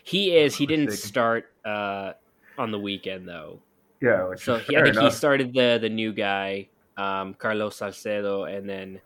He 0.05 0.37
is. 0.37 0.55
He 0.55 0.67
didn't 0.67 0.93
start 0.93 1.53
uh, 1.65 2.13
on 2.57 2.71
the 2.71 2.79
weekend 2.79 3.29
though. 3.29 3.61
Yeah, 4.01 4.35
so 4.37 4.59
he, 4.59 4.77
I 4.77 4.83
think 4.83 4.95
enough. 4.97 5.13
he 5.13 5.17
started 5.17 5.53
the 5.53 5.79
the 5.81 5.89
new 5.89 6.13
guy, 6.13 6.69
um, 6.97 7.35
Carlos 7.35 7.77
Salcedo, 7.77 8.45
and 8.45 8.69
then 8.69 9.01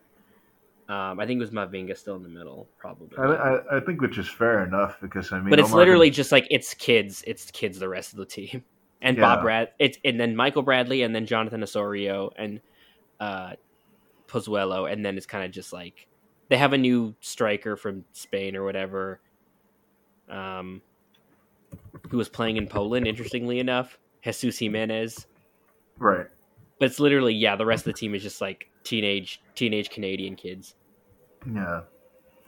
um, 0.88 1.20
I 1.20 1.26
think 1.26 1.38
it 1.38 1.40
was 1.40 1.50
Mavinga 1.50 1.96
still 1.96 2.16
in 2.16 2.22
the 2.22 2.28
middle, 2.28 2.68
probably. 2.78 3.16
I, 3.16 3.22
I, 3.22 3.76
I, 3.76 3.80
think 3.80 4.00
which 4.00 4.18
is 4.18 4.28
fair 4.28 4.64
enough 4.64 4.98
because 5.00 5.32
I 5.32 5.40
mean, 5.40 5.50
but 5.50 5.58
it's 5.58 5.68
Omar 5.70 5.80
literally 5.80 6.10
just 6.10 6.32
like 6.32 6.46
it's 6.50 6.74
kids, 6.74 7.24
it's 7.26 7.50
kids, 7.50 7.78
the 7.78 7.88
rest 7.88 8.12
of 8.12 8.18
the 8.18 8.26
team, 8.26 8.62
and 9.02 9.16
yeah. 9.16 9.22
Bob 9.22 9.42
Brad, 9.42 9.70
it's 9.78 9.98
and 10.04 10.20
then 10.20 10.36
Michael 10.36 10.62
Bradley, 10.62 11.02
and 11.02 11.14
then 11.14 11.26
Jonathan 11.26 11.62
Osorio, 11.62 12.30
and 12.36 12.60
uh, 13.20 13.52
Pozuelo, 14.28 14.90
and 14.90 15.04
then 15.04 15.16
it's 15.16 15.26
kind 15.26 15.44
of 15.44 15.50
just 15.50 15.72
like 15.72 16.06
they 16.48 16.56
have 16.56 16.72
a 16.72 16.78
new 16.78 17.14
striker 17.20 17.76
from 17.76 18.04
Spain 18.12 18.56
or 18.56 18.64
whatever, 18.64 19.20
um, 20.28 20.80
who 22.10 22.16
was 22.16 22.28
playing 22.28 22.56
in 22.56 22.66
Poland. 22.66 23.06
Interestingly 23.06 23.58
enough, 23.58 23.98
Jesus 24.22 24.58
Jimenez, 24.58 25.26
right? 25.98 26.26
But 26.78 26.86
it's 26.86 27.00
literally 27.00 27.34
yeah. 27.34 27.56
The 27.56 27.66
rest 27.66 27.86
of 27.86 27.92
the 27.94 27.98
team 27.98 28.14
is 28.14 28.22
just 28.22 28.40
like 28.40 28.70
teenage 28.84 29.40
teenage 29.54 29.90
Canadian 29.90 30.36
kids. 30.36 30.74
Yeah. 31.52 31.82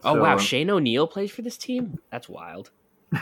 Oh 0.02 0.14
so, 0.14 0.22
wow, 0.22 0.38
Shane 0.38 0.70
O'Neill 0.70 1.06
plays 1.06 1.30
for 1.30 1.42
this 1.42 1.56
team. 1.56 1.98
That's 2.10 2.28
wild. 2.28 2.70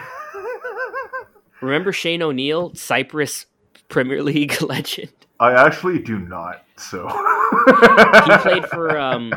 Remember 1.60 1.92
Shane 1.92 2.22
O'Neill, 2.22 2.72
Cyprus 2.74 3.46
Premier 3.88 4.22
League 4.22 4.60
legend? 4.62 5.12
I 5.40 5.52
actually 5.52 5.98
do 5.98 6.18
not. 6.18 6.64
So 6.76 7.08
he 7.68 8.38
played 8.38 8.66
for 8.66 8.98
um 8.98 9.32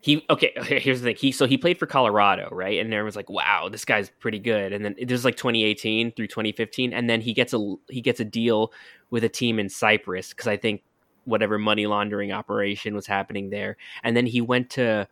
he 0.00 0.24
okay 0.30 0.52
here's 0.62 1.00
the 1.00 1.08
thing. 1.08 1.16
He 1.16 1.32
so 1.32 1.46
he 1.46 1.58
played 1.58 1.78
for 1.78 1.86
colorado 1.86 2.48
right? 2.50 2.80
And 2.80 2.92
everyone's 2.92 3.16
like 3.16 3.30
wow 3.30 3.68
this 3.68 3.84
guy's 3.84 4.10
pretty 4.10 4.38
good. 4.38 4.72
And 4.72 4.84
then 4.84 4.94
this 4.98 5.18
is 5.18 5.24
like 5.24 5.36
2018 5.36 6.12
through 6.12 6.28
2015 6.28 6.92
and 6.92 7.08
then 7.08 7.20
he 7.20 7.32
gets 7.32 7.52
a 7.52 7.74
he 7.88 8.00
gets 8.00 8.20
a 8.20 8.24
deal 8.24 8.72
with 9.10 9.24
a 9.24 9.28
team 9.28 9.58
in 9.58 9.68
cyprus 9.68 10.30
because 10.30 10.46
i 10.46 10.56
think 10.56 10.84
whatever 11.24 11.58
money 11.58 11.86
laundering 11.86 12.32
operation 12.32 12.94
was 12.94 13.06
happening 13.06 13.50
there. 13.50 13.76
And 14.02 14.16
then 14.16 14.26
he 14.26 14.40
went 14.40 14.70
to 14.70 15.08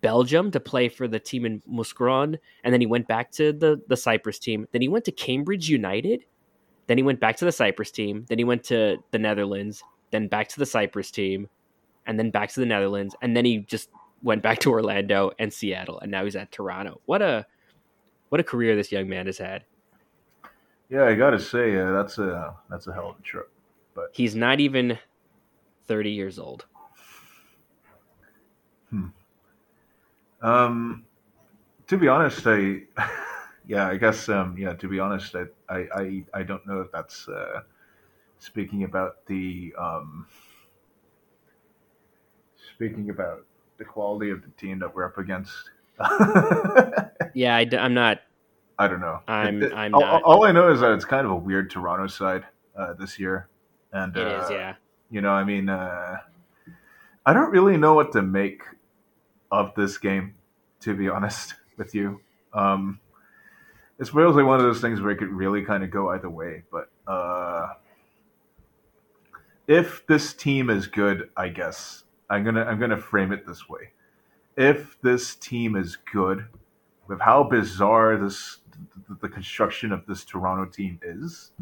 belgium 0.00 0.50
to 0.50 0.60
play 0.60 0.88
for 0.88 1.06
the 1.06 1.20
team 1.20 1.44
in 1.44 1.62
Mouscron, 1.68 2.38
and 2.64 2.72
then 2.72 2.80
he 2.80 2.86
went 2.86 3.08
back 3.08 3.30
to 3.32 3.52
the 3.52 3.80
the 3.88 3.96
cyprus 3.96 4.38
team. 4.38 4.66
Then 4.72 4.82
he 4.82 4.88
went 4.88 5.04
to 5.06 5.12
cambridge 5.12 5.68
united 5.68 6.24
then 6.92 6.98
he 6.98 7.02
went 7.04 7.20
back 7.20 7.38
to 7.38 7.46
the 7.46 7.52
Cyprus 7.52 7.90
team. 7.90 8.26
Then 8.28 8.36
he 8.36 8.44
went 8.44 8.64
to 8.64 8.98
the 9.12 9.18
Netherlands. 9.18 9.82
Then 10.10 10.28
back 10.28 10.48
to 10.48 10.58
the 10.58 10.66
Cyprus 10.66 11.10
team, 11.10 11.48
and 12.04 12.18
then 12.18 12.30
back 12.30 12.50
to 12.50 12.60
the 12.60 12.66
Netherlands. 12.66 13.16
And 13.22 13.34
then 13.34 13.46
he 13.46 13.60
just 13.60 13.88
went 14.22 14.42
back 14.42 14.58
to 14.58 14.70
Orlando 14.70 15.30
and 15.38 15.50
Seattle, 15.50 15.98
and 16.00 16.10
now 16.10 16.22
he's 16.24 16.36
at 16.36 16.52
Toronto. 16.52 17.00
What 17.06 17.22
a 17.22 17.46
what 18.28 18.42
a 18.42 18.44
career 18.44 18.76
this 18.76 18.92
young 18.92 19.08
man 19.08 19.24
has 19.24 19.38
had. 19.38 19.64
Yeah, 20.90 21.04
I 21.04 21.14
gotta 21.14 21.40
say 21.40 21.78
uh, 21.78 21.92
that's 21.92 22.18
a 22.18 22.54
that's 22.68 22.86
a 22.88 22.92
hell 22.92 23.08
of 23.08 23.18
a 23.18 23.22
trip. 23.22 23.50
But 23.94 24.10
he's 24.12 24.36
not 24.36 24.60
even 24.60 24.98
thirty 25.86 26.10
years 26.10 26.38
old. 26.38 26.66
Hmm. 28.90 29.06
Um, 30.42 31.06
to 31.86 31.96
be 31.96 32.06
honest, 32.06 32.42
I. 32.46 32.82
yeah, 33.66 33.88
I 33.88 33.96
guess 33.96 34.28
um, 34.28 34.56
yeah. 34.58 34.74
To 34.74 34.88
be 34.88 34.98
honest, 34.98 35.34
I 35.36 35.46
I 35.70 36.24
I, 36.34 36.42
don't 36.42 36.66
know 36.66 36.80
if 36.80 36.90
that's 36.92 37.28
uh, 37.28 37.60
speaking 38.38 38.84
about 38.84 39.24
the 39.26 39.72
um, 39.78 40.26
speaking 42.74 43.10
about 43.10 43.44
the 43.78 43.84
quality 43.84 44.30
of 44.30 44.42
the 44.42 44.50
team 44.50 44.78
that 44.80 44.94
we're 44.94 45.04
up 45.04 45.18
against. 45.18 45.70
yeah, 47.34 47.56
I, 47.56 47.68
am 47.72 47.94
not. 47.94 48.20
I 48.78 48.88
don't 48.88 49.00
know. 49.00 49.20
I'm. 49.28 49.62
It, 49.62 49.72
I'm 49.72 49.94
all, 49.94 50.00
not. 50.00 50.22
All 50.22 50.44
I 50.44 50.52
know 50.52 50.70
is 50.70 50.80
that 50.80 50.92
it's 50.92 51.04
kind 51.04 51.24
of 51.24 51.32
a 51.32 51.36
weird 51.36 51.70
Toronto 51.70 52.06
side 52.08 52.44
uh, 52.76 52.94
this 52.94 53.18
year, 53.18 53.48
and 53.92 54.16
it 54.16 54.26
uh, 54.26 54.44
is, 54.44 54.50
Yeah. 54.50 54.74
You 55.10 55.20
know, 55.20 55.30
I 55.30 55.44
mean, 55.44 55.68
uh, 55.68 56.16
I 57.26 57.32
don't 57.34 57.50
really 57.50 57.76
know 57.76 57.92
what 57.92 58.12
to 58.12 58.22
make 58.22 58.62
of 59.50 59.74
this 59.74 59.98
game, 59.98 60.34
to 60.80 60.94
be 60.94 61.08
honest 61.08 61.54
with 61.76 61.94
you. 61.94 62.20
Um, 62.54 62.98
it's 63.98 64.14
really 64.14 64.42
one 64.42 64.58
of 64.58 64.64
those 64.64 64.80
things 64.80 65.00
where 65.00 65.10
it 65.10 65.18
could 65.18 65.30
really 65.30 65.62
kind 65.64 65.84
of 65.84 65.90
go 65.90 66.10
either 66.10 66.30
way. 66.30 66.62
But 66.70 66.90
uh, 67.06 67.74
if 69.66 70.06
this 70.06 70.34
team 70.34 70.70
is 70.70 70.86
good, 70.86 71.30
I 71.36 71.48
guess 71.48 72.04
I'm 72.28 72.44
gonna 72.44 72.64
I'm 72.64 72.80
gonna 72.80 72.98
frame 73.00 73.32
it 73.32 73.46
this 73.46 73.68
way: 73.68 73.90
if 74.56 75.00
this 75.02 75.34
team 75.36 75.76
is 75.76 75.96
good, 76.12 76.46
with 77.08 77.20
how 77.20 77.44
bizarre 77.44 78.16
this 78.16 78.58
the, 79.08 79.16
the 79.22 79.28
construction 79.28 79.92
of 79.92 80.06
this 80.06 80.24
Toronto 80.24 80.64
team 80.64 80.98
is, 81.02 81.52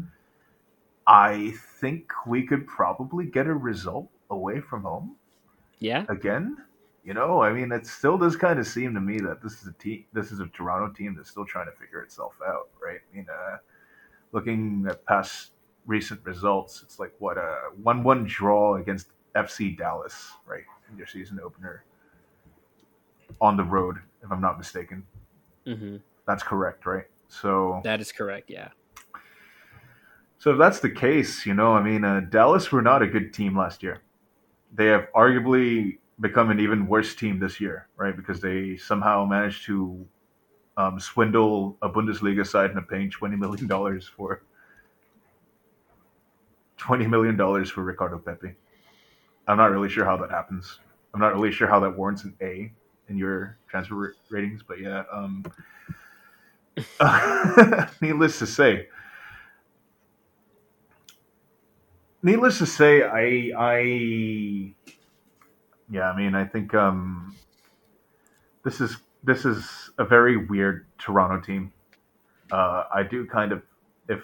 I 1.05 1.53
think 1.79 2.11
we 2.25 2.45
could 2.45 2.65
probably 2.67 3.25
get 3.25 3.47
a 3.47 3.53
result 3.53 4.09
away 4.29 4.61
from 4.61 4.83
home. 4.83 5.15
Yeah. 5.79 6.05
Again, 6.09 6.57
you 7.03 7.13
know, 7.13 7.41
I 7.41 7.51
mean, 7.51 7.71
it 7.71 7.87
still 7.87 8.17
does 8.17 8.35
kind 8.35 8.59
of 8.59 8.67
seem 8.67 8.93
to 8.93 9.01
me 9.01 9.19
that 9.19 9.41
this 9.41 9.61
is 9.61 9.67
a 9.67 9.73
team, 9.73 10.05
this 10.13 10.31
is 10.31 10.39
a 10.39 10.47
Toronto 10.47 10.93
team 10.93 11.15
that's 11.15 11.29
still 11.29 11.45
trying 11.45 11.65
to 11.65 11.71
figure 11.71 12.01
itself 12.01 12.33
out, 12.47 12.69
right? 12.81 12.99
I 13.11 13.15
mean, 13.15 13.27
uh, 13.29 13.57
looking 14.31 14.85
at 14.87 15.03
past 15.05 15.53
recent 15.87 16.23
results, 16.23 16.81
it's 16.83 16.99
like 16.99 17.13
what 17.19 17.37
a 17.37 17.69
one-one 17.81 18.25
draw 18.25 18.75
against 18.75 19.07
FC 19.35 19.75
Dallas, 19.75 20.31
right, 20.45 20.63
in 20.91 20.97
your 20.97 21.07
season 21.07 21.39
opener 21.43 21.85
on 23.39 23.57
the 23.57 23.63
road, 23.63 23.97
if 24.23 24.31
I'm 24.31 24.41
not 24.41 24.57
mistaken. 24.57 25.03
Mm-hmm. 25.65 25.97
That's 26.27 26.43
correct, 26.43 26.85
right? 26.85 27.05
So 27.29 27.81
that 27.83 27.99
is 27.99 28.11
correct, 28.11 28.49
yeah. 28.49 28.69
So 30.37 30.51
if 30.51 30.57
that's 30.57 30.79
the 30.79 30.89
case, 30.89 31.45
you 31.45 31.53
know, 31.53 31.73
I 31.73 31.81
mean, 31.81 32.03
uh, 32.03 32.21
Dallas 32.21 32.71
were 32.71 32.81
not 32.81 33.01
a 33.01 33.07
good 33.07 33.33
team 33.33 33.57
last 33.57 33.81
year. 33.81 34.01
They 34.73 34.87
have 34.87 35.07
arguably 35.15 35.97
become 36.21 36.51
an 36.51 36.61
even 36.61 36.87
worse 36.87 37.15
team 37.15 37.39
this 37.39 37.59
year, 37.59 37.89
right? 37.97 38.15
Because 38.15 38.41
they 38.41 38.77
somehow 38.77 39.25
managed 39.25 39.65
to 39.65 40.07
um, 40.77 40.99
swindle 40.99 41.77
a 41.81 41.89
Bundesliga 41.89 42.47
side 42.47 42.71
into 42.71 42.83
paying 42.83 43.11
twenty 43.11 43.35
million 43.37 43.67
dollars 43.67 44.07
for 44.07 44.43
twenty 46.77 47.07
million 47.07 47.37
dollars 47.37 47.69
for 47.69 47.83
Ricardo 47.83 48.19
Pepi. 48.19 48.55
I'm 49.47 49.57
not 49.57 49.71
really 49.71 49.89
sure 49.89 50.05
how 50.05 50.17
that 50.17 50.31
happens. 50.31 50.79
I'm 51.13 51.19
not 51.19 51.35
really 51.35 51.51
sure 51.51 51.67
how 51.67 51.79
that 51.81 51.97
warrants 51.97 52.23
an 52.23 52.35
A 52.41 52.71
in 53.09 53.17
your 53.17 53.57
transfer 53.67 54.15
ratings, 54.29 54.63
but 54.67 54.79
yeah. 54.79 55.03
Um, 55.11 55.43
needless 58.01 58.39
to 58.39 58.47
say, 58.47 58.87
needless 62.23 62.59
to 62.59 62.65
say, 62.65 63.03
I 63.03 63.51
I 63.57 64.75
yeah, 65.91 66.09
I 66.09 66.15
mean, 66.15 66.35
I 66.35 66.45
think 66.45 66.73
um, 66.73 67.35
this 68.63 68.79
is 68.79 68.95
this 69.23 69.43
is 69.43 69.91
a 69.97 70.05
very 70.05 70.37
weird 70.37 70.87
Toronto 70.97 71.45
team. 71.45 71.73
Uh, 72.49 72.85
I 72.93 73.03
do 73.03 73.25
kind 73.25 73.51
of 73.51 73.61
if 74.07 74.23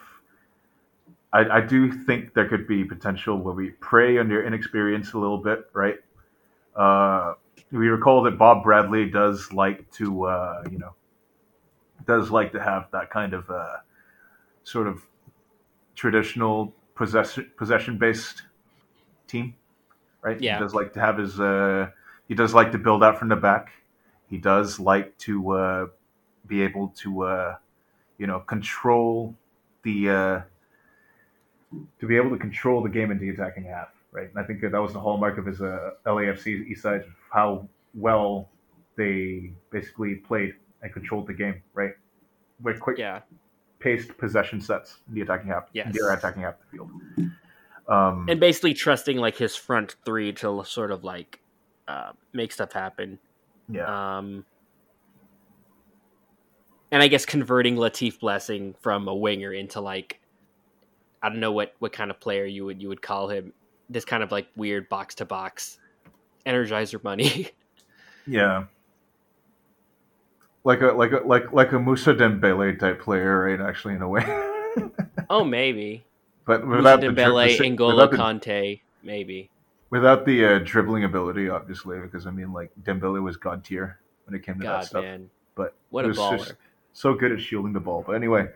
I, 1.33 1.57
I 1.57 1.61
do 1.61 1.91
think 1.91 2.33
there 2.33 2.47
could 2.47 2.67
be 2.67 2.85
potential 2.85 3.37
where 3.37 3.53
we 3.53 3.71
prey 3.71 4.17
on 4.17 4.29
your 4.29 4.45
inexperience 4.45 5.11
a 5.11 5.19
little 5.19 5.37
bit, 5.39 5.69
right? 5.73 5.97
Uh, 6.73 7.33
we 7.71 7.89
recall 7.89 8.23
that 8.23 8.37
Bob 8.37 8.63
Bradley 8.63 9.09
does 9.09 9.51
like 9.51 9.91
to, 9.91 10.25
uh, 10.25 10.63
you 10.71 10.77
know, 10.77 10.95
does 12.05 12.31
like 12.31 12.53
to 12.53 12.63
have 12.63 12.87
that 12.91 13.09
kind 13.09 13.33
of 13.33 13.49
uh, 13.49 13.77
sort 14.63 14.87
of 14.87 15.01
traditional 15.95 16.73
possession 16.95 17.51
possession 17.57 17.97
based 17.97 18.43
team 19.27 19.53
right? 20.21 20.39
Yeah. 20.41 20.57
He 20.57 20.63
does 20.63 20.73
like 20.73 20.93
to 20.93 20.99
have 20.99 21.17
his. 21.17 21.39
Uh, 21.39 21.89
he 22.27 22.35
does 22.35 22.53
like 22.53 22.71
to 22.73 22.77
build 22.77 23.03
out 23.03 23.17
from 23.17 23.29
the 23.29 23.35
back. 23.35 23.71
He 24.29 24.37
does 24.37 24.79
like 24.79 25.17
to 25.19 25.51
uh, 25.51 25.87
be 26.47 26.61
able 26.61 26.89
to, 26.97 27.23
uh, 27.23 27.55
you 28.17 28.27
know, 28.27 28.39
control 28.39 29.35
the 29.83 30.09
uh, 30.09 30.41
to 31.99 32.07
be 32.07 32.15
able 32.17 32.29
to 32.31 32.37
control 32.37 32.81
the 32.81 32.89
game 32.89 33.11
in 33.11 33.19
the 33.19 33.29
attacking 33.29 33.63
half, 33.65 33.89
right? 34.11 34.29
And 34.29 34.37
I 34.39 34.43
think 34.43 34.61
that, 34.61 34.71
that 34.71 34.81
was 34.81 34.93
the 34.93 34.99
hallmark 34.99 35.37
of 35.37 35.45
his 35.45 35.61
uh, 35.61 35.91
LAFC 36.05 36.67
East 36.67 36.81
Side, 36.81 37.03
how 37.31 37.67
well 37.93 38.49
they 38.95 39.51
basically 39.71 40.15
played 40.15 40.55
and 40.81 40.91
controlled 40.93 41.27
the 41.27 41.33
game, 41.33 41.61
right? 41.73 41.93
With 42.61 42.79
quick, 42.79 42.97
Yeah. 42.97 43.21
paced 43.79 44.17
possession 44.17 44.59
sets 44.61 44.97
in 45.07 45.15
the 45.15 45.21
attacking 45.21 45.49
half, 45.49 45.69
Yes. 45.73 45.93
the 45.93 46.11
attacking 46.11 46.43
half 46.43 46.55
of 46.55 46.59
the 46.71 46.77
field. 46.77 47.31
Um, 47.87 48.27
And 48.29 48.39
basically 48.39 48.73
trusting 48.73 49.17
like 49.17 49.37
his 49.37 49.55
front 49.55 49.95
three 50.05 50.33
to 50.33 50.63
sort 50.65 50.91
of 50.91 51.03
like 51.03 51.39
uh, 51.87 52.11
make 52.33 52.51
stuff 52.51 52.73
happen. 52.73 53.19
yeah, 53.69 54.17
Um, 54.17 54.45
and 56.91 57.01
I 57.03 57.07
guess 57.07 57.25
converting 57.25 57.75
Latif 57.75 58.19
Blessing 58.19 58.75
from 58.81 59.07
a 59.07 59.15
winger 59.15 59.53
into 59.53 59.81
like 59.81 60.19
I 61.21 61.29
don't 61.29 61.39
know 61.39 61.51
what 61.51 61.73
what 61.79 61.93
kind 61.93 62.11
of 62.11 62.19
player 62.19 62.45
you 62.45 62.65
would 62.65 62.81
you 62.81 62.89
would 62.89 63.01
call 63.01 63.29
him. 63.29 63.53
This 63.89 64.05
kind 64.05 64.23
of 64.23 64.31
like 64.31 64.47
weird 64.55 64.89
box 64.89 65.15
to 65.15 65.25
box 65.25 65.79
energizer 66.45 67.03
money. 67.03 67.49
yeah. 68.27 68.65
Like 70.63 70.81
a 70.81 70.87
like 70.87 71.11
a 71.13 71.21
like 71.25 71.53
like 71.53 71.71
a 71.71 71.75
Mousa 71.79 72.13
Dembele 72.13 72.77
type 72.77 73.01
player, 73.01 73.45
right? 73.45 73.61
Actually, 73.61 73.95
in 73.95 74.01
a 74.01 74.09
way, 74.09 74.25
oh, 75.29 75.43
maybe. 75.45 76.03
But 76.47 76.65
without 76.65 77.01
the, 77.01 77.07
Dembele, 77.07 77.57
the, 77.57 77.63
N'Golo 77.65 78.09
Kanté, 78.09 78.79
maybe. 79.03 79.49
without 79.89 80.25
the 80.25 80.45
uh, 80.45 80.59
dribbling 80.59 81.03
ability, 81.03 81.49
obviously, 81.49 81.99
because 81.99 82.25
I 82.25 82.31
mean, 82.31 82.53
like 82.53 82.71
Dembele 82.83 83.21
was 83.21 83.35
god 83.35 83.65
tier 83.65 83.99
when 84.25 84.33
it 84.33 84.45
came 84.45 84.57
to 84.61 84.65
that 84.65 84.85
stuff. 84.85 85.03
man, 85.03 85.29
But 85.55 85.75
what 85.89 86.05
a 86.05 86.09
baller! 86.09 86.53
so 86.93 87.13
good 87.13 87.33
at 87.33 87.41
shielding 87.41 87.73
the 87.73 87.81
ball. 87.81 88.01
But 88.07 88.13
anyway, 88.13 88.47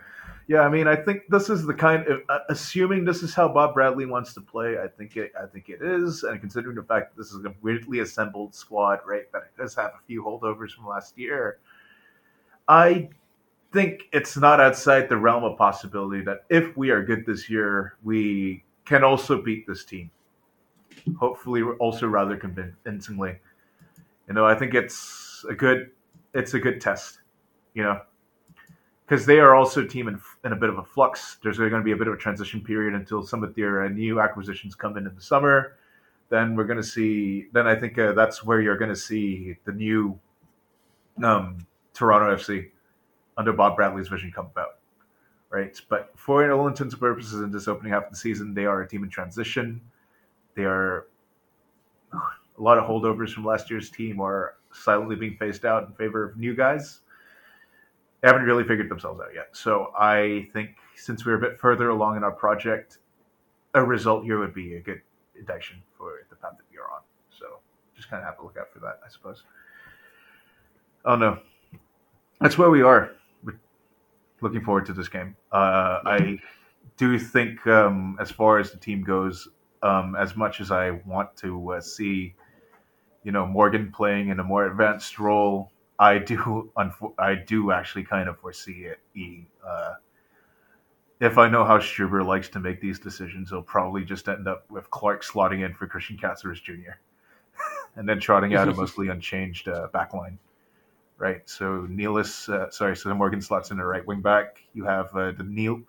yeah, 0.47 0.61
I 0.61 0.69
mean, 0.69 0.87
I 0.87 0.95
think 0.95 1.23
this 1.27 1.49
is 1.49 1.65
the 1.65 1.73
kind 1.73 2.07
of 2.07 2.21
uh, 2.29 2.39
assuming 2.49 3.03
this 3.03 3.23
is 3.23 3.33
how 3.33 3.49
Bob 3.49 3.73
Bradley 3.73 4.05
wants 4.05 4.33
to 4.35 4.41
play. 4.41 4.77
I 4.79 4.87
think 4.87 5.17
it, 5.17 5.33
I 5.37 5.45
think 5.45 5.67
it 5.67 5.81
is, 5.81 6.23
and 6.23 6.39
considering 6.39 6.77
the 6.77 6.83
fact 6.83 7.13
that 7.13 7.21
this 7.21 7.33
is 7.33 7.43
a 7.43 7.53
weirdly 7.61 7.99
assembled 7.99 8.55
squad, 8.55 8.99
right, 9.05 9.29
that 9.33 9.55
does 9.57 9.75
have 9.75 9.91
a 9.91 10.05
few 10.07 10.23
holdovers 10.23 10.71
from 10.71 10.87
last 10.87 11.17
year, 11.17 11.59
I 12.69 13.09
think 13.71 14.03
it's 14.11 14.37
not 14.37 14.59
outside 14.59 15.07
the 15.07 15.17
realm 15.17 15.43
of 15.43 15.57
possibility 15.57 16.23
that 16.25 16.43
if 16.49 16.75
we 16.75 16.89
are 16.89 17.03
good 17.03 17.25
this 17.25 17.49
year, 17.49 17.97
we 18.03 18.63
can 18.85 19.03
also 19.03 19.41
beat 19.41 19.65
this 19.65 19.85
team. 19.85 20.11
Hopefully, 21.17 21.63
also 21.79 22.07
rather 22.07 22.35
convincingly. 22.35 23.37
You 24.27 24.33
know, 24.33 24.45
I 24.45 24.55
think 24.55 24.73
it's 24.73 25.45
a 25.49 25.53
good, 25.53 25.91
it's 26.33 26.53
a 26.53 26.59
good 26.59 26.81
test. 26.81 27.19
You 27.73 27.83
know, 27.83 28.01
because 29.05 29.25
they 29.25 29.39
are 29.39 29.55
also 29.55 29.83
a 29.83 29.87
team 29.87 30.09
in, 30.09 30.21
in 30.43 30.51
a 30.51 30.55
bit 30.55 30.69
of 30.69 30.77
a 30.77 30.83
flux. 30.83 31.37
There's 31.41 31.57
going 31.57 31.71
to 31.71 31.81
be 31.81 31.93
a 31.93 31.95
bit 31.95 32.07
of 32.07 32.13
a 32.13 32.17
transition 32.17 32.61
period 32.61 32.93
until 32.93 33.23
some 33.23 33.43
of 33.43 33.55
their 33.55 33.83
uh, 33.85 33.89
new 33.89 34.19
acquisitions 34.19 34.75
come 34.75 34.97
in 34.97 35.07
in 35.07 35.15
the 35.15 35.21
summer. 35.21 35.77
Then 36.29 36.55
we're 36.55 36.65
going 36.65 36.77
to 36.77 36.83
see. 36.83 37.47
Then 37.53 37.67
I 37.67 37.75
think 37.75 37.97
uh, 37.97 38.11
that's 38.11 38.43
where 38.43 38.61
you're 38.61 38.77
going 38.77 38.89
to 38.91 38.95
see 38.95 39.57
the 39.63 39.71
new 39.71 40.19
um, 41.23 41.65
Toronto 41.93 42.35
FC 42.35 42.69
under 43.37 43.53
Bob 43.53 43.75
Bradley's 43.75 44.07
vision 44.07 44.31
come 44.31 44.47
about. 44.47 44.77
Right, 45.49 45.79
but 45.89 46.13
for 46.15 46.49
all 46.49 46.67
intents 46.67 46.93
and 46.93 47.01
purposes, 47.01 47.41
in 47.41 47.51
this 47.51 47.67
opening 47.67 47.91
half 47.91 48.05
of 48.05 48.11
the 48.11 48.15
season, 48.15 48.53
they 48.53 48.65
are 48.65 48.83
a 48.83 48.87
team 48.87 49.03
in 49.03 49.09
transition. 49.09 49.81
They 50.55 50.63
are 50.63 51.07
a 52.13 52.61
lot 52.61 52.77
of 52.77 52.85
holdovers 52.85 53.33
from 53.33 53.43
last 53.43 53.69
year's 53.69 53.89
team 53.89 54.21
are 54.21 54.55
silently 54.71 55.17
being 55.17 55.35
phased 55.35 55.65
out 55.65 55.87
in 55.87 55.93
favor 55.93 56.23
of 56.23 56.37
new 56.37 56.55
guys 56.55 57.01
they 58.21 58.27
haven't 58.27 58.43
really 58.43 58.63
figured 58.63 58.89
themselves 58.89 59.19
out 59.19 59.33
yet. 59.33 59.49
So 59.51 59.91
I 59.97 60.47
think 60.53 60.75
since 60.95 61.25
we're 61.25 61.35
a 61.35 61.39
bit 61.39 61.59
further 61.59 61.89
along 61.89 62.17
in 62.17 62.23
our 62.23 62.31
project, 62.31 62.99
a 63.73 63.83
result 63.83 64.23
here 64.23 64.39
would 64.39 64.53
be 64.53 64.75
a 64.75 64.79
good 64.79 65.01
indication 65.35 65.81
for 65.97 66.19
the 66.29 66.35
path 66.35 66.53
that 66.57 66.65
we 66.71 66.77
are 66.77 66.91
on. 66.93 67.01
So 67.31 67.59
just 67.95 68.09
kind 68.09 68.21
of 68.21 68.27
have 68.27 68.37
to 68.37 68.43
look 68.43 68.57
out 68.59 68.71
for 68.71 68.79
that, 68.79 68.99
I 69.03 69.09
suppose. 69.09 69.43
Oh 71.03 71.15
no, 71.15 71.39
that's 72.39 72.59
where 72.59 72.69
we 72.69 72.83
are. 72.83 73.11
Looking 74.41 74.61
forward 74.61 74.85
to 74.87 74.93
this 74.93 75.07
game. 75.07 75.35
Uh, 75.51 75.99
I 76.05 76.39
do 76.97 77.17
think, 77.19 77.65
um, 77.67 78.17
as 78.19 78.31
far 78.31 78.59
as 78.59 78.71
the 78.71 78.77
team 78.77 79.03
goes, 79.03 79.47
um, 79.83 80.15
as 80.15 80.35
much 80.35 80.61
as 80.61 80.71
I 80.71 80.91
want 81.05 81.35
to 81.37 81.73
uh, 81.73 81.81
see, 81.81 82.35
you 83.23 83.31
know, 83.31 83.45
Morgan 83.45 83.91
playing 83.91 84.29
in 84.29 84.39
a 84.39 84.43
more 84.43 84.65
advanced 84.65 85.19
role 85.19 85.71
I 86.01 86.17
do, 86.17 86.71
unfo- 86.77 87.13
I 87.17 87.35
do 87.35 87.71
actually 87.71 88.03
kind 88.03 88.27
of 88.27 88.39
foresee 88.39 88.87
it. 88.87 88.99
Uh, 89.65 89.93
if 91.19 91.37
I 91.37 91.47
know 91.47 91.63
how 91.63 91.77
Struber 91.77 92.25
likes 92.25 92.49
to 92.49 92.59
make 92.59 92.81
these 92.81 92.99
decisions, 92.99 93.51
he'll 93.51 93.61
probably 93.61 94.03
just 94.03 94.27
end 94.27 94.47
up 94.47 94.69
with 94.71 94.89
Clark 94.89 95.23
slotting 95.23 95.63
in 95.63 95.75
for 95.75 95.87
Cristian 95.87 96.19
Casseres 96.19 96.61
Jr. 96.61 96.97
and 97.95 98.09
then 98.09 98.19
trotting 98.19 98.55
out 98.55 98.67
a 98.67 98.73
mostly 98.75 99.09
unchanged 99.09 99.67
uh, 99.67 99.87
back 99.93 100.13
line. 100.13 100.39
Right, 101.21 101.47
so 101.47 101.85
Nealis, 101.87 102.49
uh, 102.49 102.71
sorry, 102.71 102.97
so 102.97 103.13
Morgan 103.13 103.43
slots 103.43 103.69
in 103.69 103.77
the 103.77 103.85
right 103.85 104.03
wing 104.07 104.21
back. 104.21 104.57
You 104.73 104.85
have 104.85 105.15
uh, 105.15 105.33
the 105.33 105.43
Neil, 105.43 105.83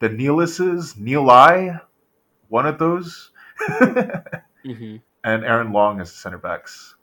the 0.00 0.10
Nealises, 0.10 0.98
Neil 0.98 1.30
I, 1.30 1.80
one 2.48 2.66
of 2.66 2.78
those, 2.78 3.30
mm-hmm. 3.70 4.96
and 5.24 5.44
Aaron 5.46 5.72
Long 5.72 6.02
as 6.02 6.10
the 6.10 6.18
center 6.18 6.36
backs, 6.36 6.94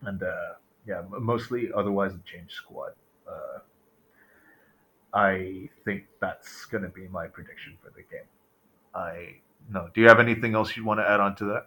and 0.00 0.24
uh, 0.24 0.54
yeah, 0.84 1.02
mostly 1.08 1.70
otherwise 1.72 2.14
a 2.14 2.20
changed 2.28 2.54
squad. 2.54 2.94
Uh, 3.30 3.60
I 5.14 5.68
think 5.84 6.06
that's 6.20 6.64
going 6.64 6.82
to 6.82 6.90
be 6.90 7.06
my 7.06 7.28
prediction 7.28 7.74
for 7.80 7.90
the 7.90 8.02
game. 8.10 8.26
I 8.92 9.36
no. 9.70 9.88
Do 9.94 10.00
you 10.00 10.08
have 10.08 10.18
anything 10.18 10.56
else 10.56 10.76
you 10.76 10.84
want 10.84 10.98
to 10.98 11.08
add 11.08 11.20
on 11.20 11.36
to 11.36 11.44
that? 11.44 11.66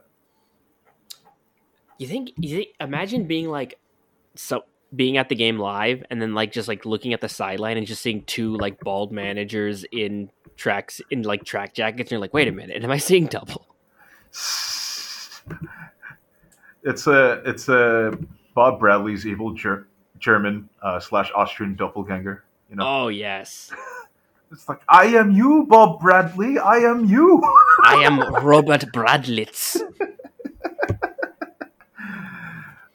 You 2.00 2.08
think? 2.08 2.34
You 2.36 2.58
think? 2.58 2.70
Imagine 2.82 3.28
being 3.28 3.48
like, 3.48 3.80
so 4.36 4.66
being 4.96 5.18
at 5.18 5.30
the 5.30 5.36
game 5.36 5.58
live, 5.58 6.04
and 6.10 6.22
then 6.22 6.34
like 6.34 6.52
just 6.52 6.68
like 6.68 6.86
looking 6.86 7.14
at 7.14 7.22
the 7.22 7.30
sideline 7.30 7.78
and 7.78 7.86
just 7.86 8.02
seeing 8.02 8.24
two 8.24 8.56
like 8.58 8.80
bald 8.80 9.12
managers 9.12 9.86
in 9.92 10.30
tracks 10.56 11.02
in 11.10 11.24
like 11.24 11.44
track 11.44 11.74
jackets, 11.74 12.08
and 12.08 12.12
you're 12.12 12.20
like, 12.20 12.34
wait 12.34 12.48
a 12.48 12.52
minute, 12.52 12.84
am 12.84 12.92
I 12.92 12.98
seeing 12.98 13.28
double? 13.28 13.66
It's 16.86 17.08
a 17.08 17.42
it's 17.46 17.68
a 17.68 18.16
Bob 18.54 18.80
Bradley's 18.80 19.26
evil 19.26 19.54
ger- 19.54 19.88
German 20.20 20.70
uh, 20.84 21.00
slash 21.00 21.32
Austrian 21.36 21.76
doppelganger. 21.76 22.44
You 22.70 22.76
know, 22.76 22.84
Oh 22.86 23.08
yes, 23.08 23.72
it's 24.52 24.70
like 24.70 24.82
I 24.88 25.06
am 25.08 25.32
you, 25.32 25.66
Bob 25.68 26.00
Bradley. 26.00 26.60
I 26.60 26.78
am 26.78 27.06
you. 27.06 27.42
I 27.84 28.04
am 28.04 28.20
Robert 28.46 28.86
Bradlitz. 28.94 29.82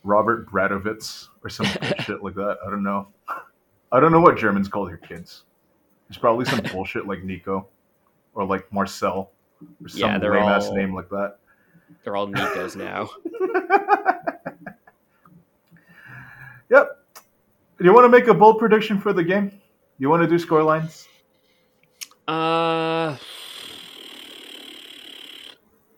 Robert 0.02 0.50
Bradovitz 0.50 1.28
or 1.42 1.50
some 1.50 1.66
shit 2.00 2.22
like 2.22 2.34
that. 2.34 2.58
I 2.66 2.70
don't 2.70 2.82
know. 2.82 3.08
I 3.92 4.00
don't 4.00 4.12
know 4.12 4.20
what 4.20 4.38
Germans 4.38 4.68
call 4.68 4.86
their 4.86 4.96
kids. 4.96 5.44
It's 6.08 6.18
probably 6.18 6.44
some 6.44 6.60
bullshit 6.72 7.06
like 7.06 7.22
Nico 7.22 7.68
or 8.34 8.44
like 8.44 8.72
Marcel 8.72 9.30
or 9.82 9.88
some 9.88 10.00
Yeah, 10.00 10.18
lame 10.18 10.42
ass 10.42 10.70
name 10.70 10.94
like 10.94 11.08
that. 11.10 11.36
They're 12.04 12.16
all 12.16 12.28
Nikos 12.28 12.76
now. 12.76 13.10
Yep. 16.70 17.04
Do 17.78 17.84
you 17.84 17.92
want 17.92 18.04
to 18.04 18.08
make 18.08 18.28
a 18.28 18.34
bold 18.34 18.58
prediction 18.58 19.00
for 19.00 19.12
the 19.12 19.24
game? 19.24 19.60
You 19.98 20.08
want 20.08 20.22
to 20.22 20.28
do 20.28 20.38
score 20.38 20.62
lines? 20.62 21.06
Uh, 22.28 23.16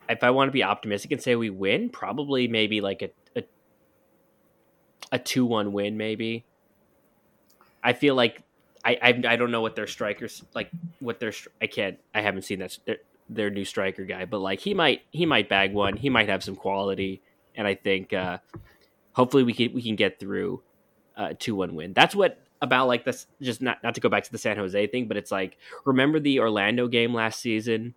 if 0.08 0.24
I 0.24 0.30
want 0.30 0.48
to 0.48 0.52
be 0.52 0.64
optimistic 0.64 1.12
and 1.12 1.22
say 1.22 1.36
we 1.36 1.50
win, 1.50 1.90
probably 1.90 2.48
maybe 2.48 2.80
like 2.80 3.02
a 3.02 3.10
a, 5.12 5.16
a 5.16 5.18
two 5.18 5.44
one 5.46 5.72
win. 5.72 5.96
Maybe. 5.96 6.44
I 7.84 7.92
feel 7.92 8.14
like 8.14 8.42
I, 8.84 8.98
I 9.02 9.08
I 9.32 9.36
don't 9.36 9.50
know 9.50 9.60
what 9.60 9.76
their 9.76 9.86
strikers 9.86 10.42
like. 10.54 10.70
What 11.00 11.20
their 11.20 11.32
I 11.60 11.66
can't. 11.66 11.98
I 12.14 12.20
haven't 12.20 12.42
seen 12.42 12.58
that 12.60 12.78
their, 12.84 12.96
their 13.28 13.50
new 13.50 13.64
striker 13.64 14.04
guy, 14.04 14.24
but 14.24 14.38
like 14.38 14.60
he 14.60 14.74
might 14.74 15.02
he 15.10 15.26
might 15.26 15.48
bag 15.48 15.72
one. 15.72 15.96
He 15.96 16.08
might 16.10 16.28
have 16.28 16.42
some 16.42 16.56
quality, 16.56 17.22
and 17.54 17.66
I 17.66 17.74
think 17.74 18.12
uh, 18.12 18.38
hopefully 19.12 19.42
we 19.44 19.52
can 19.52 19.72
we 19.72 19.82
can 19.82 19.96
get 19.96 20.18
through 20.20 20.62
uh 21.16 21.34
two 21.38 21.54
one 21.54 21.74
win. 21.74 21.92
That's 21.92 22.14
what 22.14 22.38
about 22.60 22.86
like 22.88 23.04
this. 23.04 23.26
Just 23.40 23.62
not 23.62 23.82
not 23.82 23.94
to 23.96 24.00
go 24.00 24.08
back 24.08 24.24
to 24.24 24.32
the 24.32 24.38
San 24.38 24.56
Jose 24.56 24.86
thing, 24.88 25.08
but 25.08 25.16
it's 25.16 25.30
like 25.32 25.58
remember 25.84 26.20
the 26.20 26.40
Orlando 26.40 26.86
game 26.88 27.12
last 27.14 27.40
season 27.40 27.94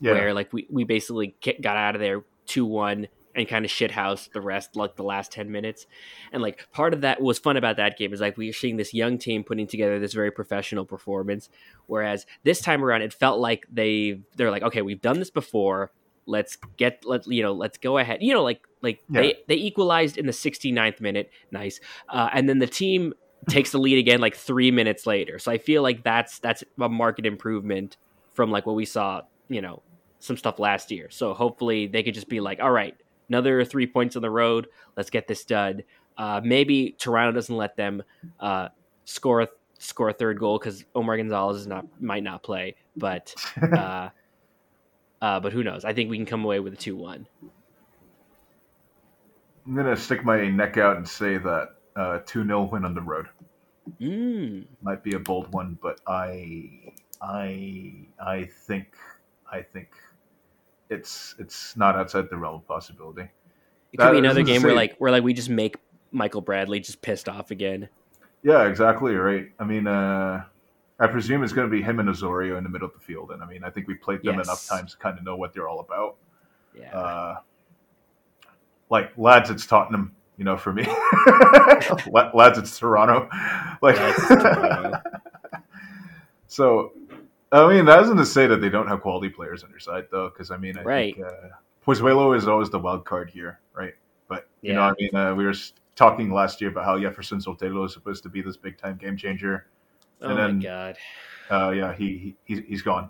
Yeah. 0.00 0.12
where 0.12 0.34
like 0.34 0.52
we, 0.52 0.66
we 0.70 0.84
basically 0.84 1.36
got 1.60 1.76
out 1.76 1.94
of 1.94 2.00
there 2.00 2.24
2-1 2.48 3.06
and 3.34 3.46
kind 3.48 3.64
of 3.64 3.70
shithoused 3.70 4.32
the 4.32 4.40
rest 4.40 4.74
like 4.76 4.96
the 4.96 5.02
last 5.02 5.30
10 5.32 5.50
minutes 5.50 5.86
and 6.32 6.42
like 6.42 6.66
part 6.72 6.92
of 6.94 7.02
that 7.02 7.20
was 7.20 7.38
fun 7.38 7.56
about 7.56 7.76
that 7.76 7.96
game 7.98 8.12
is 8.12 8.20
like 8.20 8.36
we 8.36 8.48
are 8.48 8.52
seeing 8.52 8.76
this 8.76 8.92
young 8.94 9.18
team 9.18 9.44
putting 9.44 9.66
together 9.66 9.98
this 9.98 10.12
very 10.12 10.30
professional 10.30 10.84
performance 10.84 11.48
whereas 11.86 12.26
this 12.42 12.60
time 12.60 12.84
around 12.84 13.02
it 13.02 13.12
felt 13.12 13.38
like 13.38 13.66
they 13.70 14.20
they're 14.36 14.50
like 14.50 14.62
okay 14.62 14.82
we've 14.82 15.02
done 15.02 15.18
this 15.18 15.30
before 15.30 15.92
let's 16.26 16.56
get 16.76 17.02
let 17.04 17.26
you 17.26 17.42
know 17.42 17.52
let's 17.52 17.78
go 17.78 17.98
ahead 17.98 18.22
you 18.22 18.32
know 18.34 18.42
like 18.42 18.62
Like 18.80 19.00
Yeah. 19.10 19.20
they 19.22 19.34
they 19.48 19.54
equalized 19.56 20.16
in 20.18 20.26
the 20.26 20.32
69th 20.32 21.00
minute, 21.00 21.30
nice, 21.50 21.80
uh, 22.08 22.28
and 22.32 22.48
then 22.48 22.60
the 22.60 22.66
team 22.68 23.12
takes 23.48 23.72
the 23.72 23.78
lead 23.78 23.98
again 23.98 24.20
like 24.20 24.36
three 24.36 24.70
minutes 24.70 25.04
later. 25.04 25.38
So 25.40 25.50
I 25.50 25.58
feel 25.58 25.82
like 25.82 26.04
that's 26.04 26.38
that's 26.38 26.62
a 26.80 26.88
market 26.88 27.26
improvement 27.26 27.96
from 28.34 28.52
like 28.52 28.66
what 28.66 28.76
we 28.76 28.84
saw, 28.84 29.22
you 29.48 29.60
know, 29.60 29.82
some 30.20 30.36
stuff 30.36 30.60
last 30.60 30.92
year. 30.92 31.08
So 31.10 31.34
hopefully 31.34 31.88
they 31.88 32.04
could 32.04 32.14
just 32.14 32.28
be 32.28 32.38
like, 32.38 32.60
all 32.60 32.70
right, 32.70 32.94
another 33.28 33.64
three 33.64 33.86
points 33.86 34.16
on 34.16 34.22
the 34.22 34.30
road. 34.30 34.68
Let's 34.96 35.10
get 35.10 35.26
this 35.26 35.44
done. 35.44 35.82
Uh, 36.16 36.40
maybe 36.42 36.96
Toronto 36.98 37.32
doesn't 37.32 37.56
let 37.56 37.76
them 37.76 38.02
uh, 38.40 38.68
score 39.04 39.42
a, 39.42 39.48
score 39.78 40.08
a 40.08 40.12
third 40.12 40.38
goal 40.38 40.58
because 40.58 40.84
Omar 40.94 41.16
Gonzalez 41.16 41.58
is 41.60 41.66
not 41.66 41.86
might 42.00 42.22
not 42.22 42.42
play, 42.42 42.74
but 42.96 43.34
uh, 43.62 44.08
uh, 45.22 45.40
but 45.40 45.52
who 45.52 45.62
knows? 45.62 45.84
I 45.84 45.92
think 45.92 46.10
we 46.10 46.16
can 46.16 46.26
come 46.26 46.44
away 46.44 46.60
with 46.60 46.72
a 46.72 46.76
two 46.76 46.96
one. 46.96 47.26
I'm 49.66 49.76
gonna 49.76 49.96
stick 49.96 50.24
my 50.24 50.48
neck 50.48 50.78
out 50.78 50.96
and 50.96 51.06
say 51.06 51.38
that 51.38 51.68
uh, 51.94 52.20
two 52.26 52.44
0 52.44 52.64
win 52.72 52.84
on 52.84 52.94
the 52.94 53.02
road 53.02 53.28
Mm. 54.00 54.66
might 54.82 55.02
be 55.02 55.14
a 55.14 55.18
bold 55.18 55.52
one, 55.52 55.78
but 55.80 56.00
I 56.06 56.92
I 57.22 58.06
I 58.20 58.44
think 58.66 58.94
I 59.50 59.62
think 59.62 59.88
it's 60.90 61.34
it's 61.38 61.76
not 61.76 61.96
outside 61.96 62.28
the 62.30 62.36
realm 62.36 62.56
of 62.56 62.66
possibility. 62.66 63.22
It 63.92 63.96
could 63.98 64.06
That 64.06 64.12
be 64.12 64.18
another 64.18 64.42
game 64.42 64.62
where 64.62 64.74
like 64.74 64.96
where 64.98 65.10
like 65.10 65.22
we 65.22 65.32
just 65.32 65.50
make 65.50 65.76
Michael 66.12 66.40
Bradley 66.40 66.80
just 66.80 67.00
pissed 67.02 67.28
off 67.28 67.50
again. 67.50 67.88
Yeah, 68.42 68.66
exactly 68.66 69.14
right. 69.14 69.48
I 69.58 69.64
mean, 69.64 69.86
uh, 69.86 70.44
I 71.00 71.06
presume 71.06 71.42
it's 71.42 71.52
going 71.52 71.68
to 71.68 71.70
be 71.70 71.82
him 71.82 71.98
and 72.00 72.08
Osorio 72.08 72.56
in 72.56 72.64
the 72.64 72.70
middle 72.70 72.86
of 72.88 72.94
the 72.94 73.00
field, 73.00 73.30
and 73.32 73.42
I 73.42 73.46
mean, 73.46 73.64
I 73.64 73.70
think 73.70 73.88
we 73.88 73.94
played 73.94 74.22
them 74.22 74.36
Yes. 74.36 74.46
enough 74.46 74.66
times 74.66 74.92
to 74.92 74.98
kind 74.98 75.18
of 75.18 75.24
know 75.24 75.36
what 75.36 75.52
they're 75.52 75.68
all 75.68 75.80
about. 75.80 76.16
Yeah. 76.78 76.96
Uh, 76.96 77.36
like 78.90 79.10
lads, 79.18 79.50
it's 79.50 79.66
Tottenham. 79.66 80.14
You 80.36 80.44
know, 80.44 80.56
for 80.56 80.72
me, 80.72 80.84
lads, 82.32 82.58
it's 82.58 82.78
Toronto. 82.78 83.28
Like, 83.82 83.96
Lads, 83.98 84.18
it's 84.18 84.28
Toronto. 84.28 85.02
so, 86.46 86.92
I 87.52 87.66
mean, 87.72 87.84
that 87.86 88.02
isn't 88.02 88.16
to 88.16 88.26
say 88.26 88.46
that 88.46 88.60
they 88.60 88.68
don't 88.68 88.86
have 88.88 89.00
quality 89.00 89.28
players 89.30 89.64
on 89.64 89.70
their 89.70 89.78
side, 89.80 90.06
though, 90.10 90.28
because 90.28 90.50
I 90.50 90.56
mean, 90.58 90.76
I 90.78 90.82
Right. 90.82 91.14
think 91.16 91.26
uh, 91.26 91.32
Pozuelo 91.86 92.36
is 92.36 92.46
always 92.46 92.68
the 92.70 92.78
wild 92.78 93.04
card 93.06 93.30
here, 93.30 93.60
right? 93.74 93.94
But 94.28 94.48
you 94.60 94.74
know, 94.74 94.82
I 94.82 94.92
mean, 94.98 95.14
uh, 95.14 95.34
we 95.34 95.46
were 95.46 95.54
talking 95.96 96.30
last 96.30 96.60
year 96.60 96.70
about 96.70 96.84
how 96.84 96.98
Jefferson 96.98 97.38
Soteldo 97.38 97.86
is 97.86 97.92
supposed 97.94 98.22
to 98.24 98.28
be 98.28 98.42
this 98.42 98.56
big 98.58 98.76
time 98.76 98.96
game 98.96 99.16
changer. 99.16 99.66
oh 100.20 100.28
and 100.28 100.36
my 100.36 100.46
then- 100.46 100.58
god. 100.60 100.96
Uh, 101.50 101.70
yeah, 101.70 101.94
he, 101.94 102.18
he 102.18 102.36
he's, 102.44 102.58
he's 102.66 102.82
gone. 102.82 103.08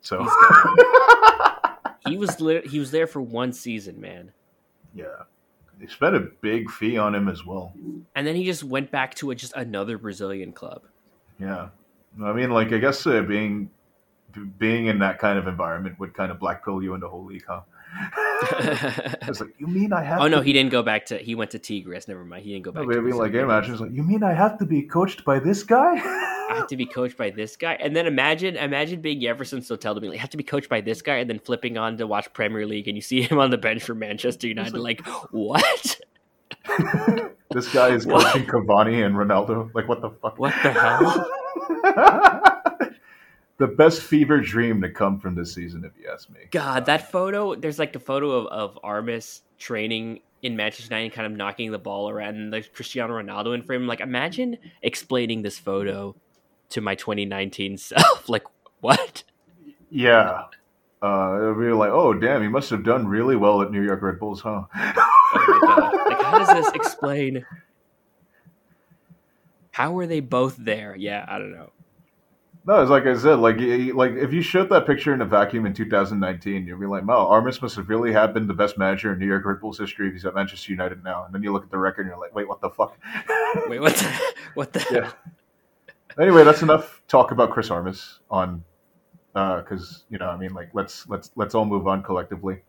So 0.00 0.22
He's 0.22 0.32
He 2.08 2.16
was 2.16 2.40
li- 2.40 2.66
he 2.66 2.78
was 2.78 2.90
there 2.90 3.06
for 3.06 3.20
one 3.20 3.52
season, 3.52 4.00
man. 4.00 4.32
yeah, 4.94 5.04
they 5.78 5.86
spent 5.88 6.14
a 6.16 6.20
big 6.40 6.70
fee 6.70 6.96
on 6.96 7.14
him 7.14 7.28
as 7.28 7.44
well. 7.44 7.74
And 8.14 8.26
then 8.26 8.34
he 8.36 8.44
just 8.44 8.64
went 8.64 8.90
back 8.90 9.14
to 9.16 9.30
a, 9.32 9.34
just 9.34 9.52
another 9.56 9.98
Brazilian 9.98 10.52
club. 10.52 10.82
Yeah, 11.38 11.68
I 12.22 12.32
mean, 12.32 12.50
like 12.50 12.72
I 12.72 12.78
guess 12.78 13.06
uh, 13.06 13.22
being 13.22 13.70
being 14.58 14.86
in 14.86 14.98
that 14.98 15.18
kind 15.18 15.38
of 15.38 15.46
environment 15.46 15.98
would 15.98 16.14
kind 16.14 16.30
of 16.30 16.38
blackpill 16.38 16.82
you 16.82 16.94
into 16.94 17.08
whole 17.08 17.24
league, 17.24 17.44
huh? 17.46 17.60
I 17.98 19.16
was 19.28 19.40
like, 19.40 19.54
you 19.58 19.66
mean 19.66 19.92
I 19.92 20.02
have? 20.02 20.20
oh 20.20 20.28
no, 20.28 20.38
to 20.38 20.42
he 20.42 20.52
didn't 20.52 20.70
go 20.70 20.82
back 20.82 21.06
to 21.06 21.18
he 21.18 21.34
went 21.34 21.52
to 21.52 21.58
Tigres. 21.58 22.08
Never 22.08 22.24
mind. 22.24 22.44
He 22.44 22.52
didn't 22.52 22.64
go 22.64 22.72
back 22.72 22.86
No, 22.86 22.92
to 22.92 23.16
like 23.16 23.32
imagine, 23.32 23.72
it's 23.72 23.80
like, 23.80 23.92
you 23.92 24.02
mean 24.02 24.22
I 24.22 24.32
have 24.32 24.58
to 24.58 24.66
be 24.66 24.82
coached 24.82 25.24
by 25.24 25.38
this 25.38 25.62
guy? 25.62 25.94
I 26.48 26.54
have 26.54 26.66
to 26.68 26.76
be 26.76 26.86
coached 26.86 27.16
by 27.16 27.30
this 27.30 27.56
guy, 27.56 27.74
and 27.74 27.94
then 27.94 28.06
imagine, 28.06 28.56
imagine 28.56 29.00
being 29.00 29.20
Jefferson 29.20 29.60
Sotel 29.60 29.94
to 29.94 30.00
be 30.00 30.08
like, 30.08 30.18
I 30.18 30.20
have 30.20 30.30
to 30.30 30.36
be 30.36 30.44
coached 30.44 30.68
by 30.68 30.80
this 30.80 31.02
guy, 31.02 31.16
and 31.16 31.28
then 31.28 31.38
flipping 31.38 31.76
on 31.76 31.96
to 31.98 32.06
watch 32.06 32.32
Premier 32.32 32.66
League, 32.66 32.86
and 32.88 32.96
you 32.96 33.02
see 33.02 33.22
him 33.22 33.38
on 33.38 33.50
the 33.50 33.58
bench 33.58 33.82
for 33.82 33.94
Manchester 33.94 34.46
United. 34.46 34.74
Like, 34.86 35.04
what? 35.32 36.00
this 37.56 37.72
guy 37.72 37.88
is 37.88 38.06
What? 38.06 38.24
coaching 38.26 38.46
Cavani 38.46 39.04
and 39.04 39.14
Ronaldo. 39.14 39.70
Like, 39.74 39.88
what 39.88 40.02
the 40.02 40.10
fuck? 40.10 40.38
What 40.38 40.52
the 40.62 40.72
hell? 40.72 41.26
the 43.56 43.66
best 43.66 44.02
fever 44.02 44.40
dream 44.42 44.82
to 44.82 44.90
come 44.90 45.18
from 45.18 45.34
this 45.34 45.54
season, 45.54 45.82
if 45.84 45.92
you 45.98 46.10
ask 46.12 46.28
me. 46.28 46.40
God, 46.50 46.84
that 46.84 47.10
photo. 47.10 47.54
There's 47.54 47.78
like 47.78 47.96
a 47.96 48.00
photo 48.00 48.30
of 48.32 48.46
of 48.48 48.78
Armas 48.84 49.40
training 49.58 50.20
in 50.42 50.54
Manchester 50.54 50.94
United, 50.94 51.14
kind 51.14 51.24
of 51.26 51.32
knocking 51.32 51.72
the 51.72 51.78
ball 51.78 52.10
around, 52.10 52.34
and 52.36 52.52
there's 52.52 52.68
Cristiano 52.68 53.14
Ronaldo 53.14 53.54
in 53.54 53.62
frame. 53.62 53.86
Like, 53.86 54.00
imagine 54.00 54.58
explaining 54.82 55.40
this 55.40 55.58
photo 55.58 56.14
to 56.70 56.82
my 56.82 56.94
2019 56.94 57.76
self. 57.78 58.28
like, 58.28 58.44
what? 58.80 59.22
Yeah. 59.90 60.42
Uh, 61.02 61.38
it'll 61.40 61.54
be 61.58 61.70
like, 61.72 61.90
oh, 61.90 62.12
damn, 62.12 62.42
he 62.42 62.48
must 62.48 62.68
have 62.68 62.84
done 62.84 63.06
really 63.06 63.36
well 63.36 63.62
at 63.62 63.70
New 63.70 63.82
York 63.82 64.02
Red 64.02 64.18
Bulls, 64.18 64.42
huh? 64.42 64.64
Oh 65.34 65.60
my 65.60 65.66
god! 65.66 66.08
Like, 66.08 66.22
how 66.22 66.38
does 66.38 66.48
this 66.48 66.74
explain? 66.74 67.44
How 69.72 69.92
were 69.92 70.06
they 70.06 70.20
both 70.20 70.56
there? 70.56 70.96
Yeah, 70.96 71.24
I 71.28 71.38
don't 71.38 71.52
know. 71.52 71.70
No, 72.66 72.82
it's 72.82 72.90
like 72.90 73.06
I 73.06 73.16
said, 73.16 73.34
like 73.34 73.58
like 73.94 74.12
if 74.12 74.32
you 74.32 74.42
showed 74.42 74.68
that 74.70 74.86
picture 74.86 75.14
in 75.14 75.20
a 75.20 75.24
vacuum 75.24 75.66
in 75.66 75.72
2019, 75.72 76.66
you'd 76.66 76.80
be 76.80 76.86
like, 76.86 77.06
"Wow, 77.06 77.28
Armas 77.28 77.62
must 77.62 77.76
have 77.76 77.88
really 77.88 78.12
have 78.12 78.34
been 78.34 78.48
the 78.48 78.54
best 78.54 78.76
manager 78.76 79.12
in 79.12 79.20
New 79.20 79.26
York 79.26 79.44
Red 79.44 79.60
Bulls 79.60 79.78
history 79.78 80.08
if 80.08 80.14
he's 80.14 80.26
at 80.26 80.34
Manchester 80.34 80.72
United 80.72 81.04
now." 81.04 81.24
And 81.24 81.32
then 81.32 81.44
you 81.44 81.52
look 81.52 81.62
at 81.62 81.70
the 81.70 81.78
record 81.78 82.02
and 82.02 82.10
you're 82.10 82.18
like, 82.18 82.34
"Wait, 82.34 82.48
what 82.48 82.60
the 82.60 82.70
fuck?" 82.70 82.98
Wait, 83.68 83.78
what? 83.78 83.94
The, 83.94 84.34
what 84.54 84.72
the? 84.72 84.84
yeah. 84.90 85.12
Anyway, 86.20 86.42
that's 86.42 86.62
enough 86.62 87.02
talk 87.06 87.30
about 87.30 87.52
Chris 87.52 87.70
Armas 87.70 88.18
on, 88.30 88.64
uh, 89.36 89.58
because 89.58 90.04
you 90.10 90.18
know, 90.18 90.28
I 90.28 90.36
mean, 90.36 90.52
like 90.52 90.70
let's 90.72 91.08
let's 91.08 91.30
let's 91.36 91.54
all 91.54 91.66
move 91.66 91.86
on 91.86 92.02
collectively. 92.02 92.62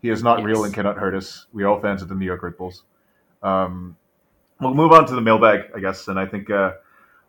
He 0.00 0.10
is 0.10 0.22
not 0.22 0.42
real 0.44 0.64
and 0.64 0.72
cannot 0.72 0.96
hurt 0.96 1.14
us. 1.14 1.46
We're 1.52 1.66
all 1.66 1.80
fans 1.80 2.02
of 2.02 2.08
the 2.08 2.14
New 2.14 2.26
York 2.26 2.42
Red 2.42 2.56
Bulls. 2.56 2.84
Um, 3.42 3.96
we'll 4.60 4.74
move 4.74 4.92
on 4.92 5.06
to 5.06 5.14
the 5.14 5.20
mailbag, 5.20 5.70
I 5.74 5.80
guess, 5.80 6.08
and 6.08 6.18
I 6.18 6.26
think 6.26 6.50
uh, 6.50 6.72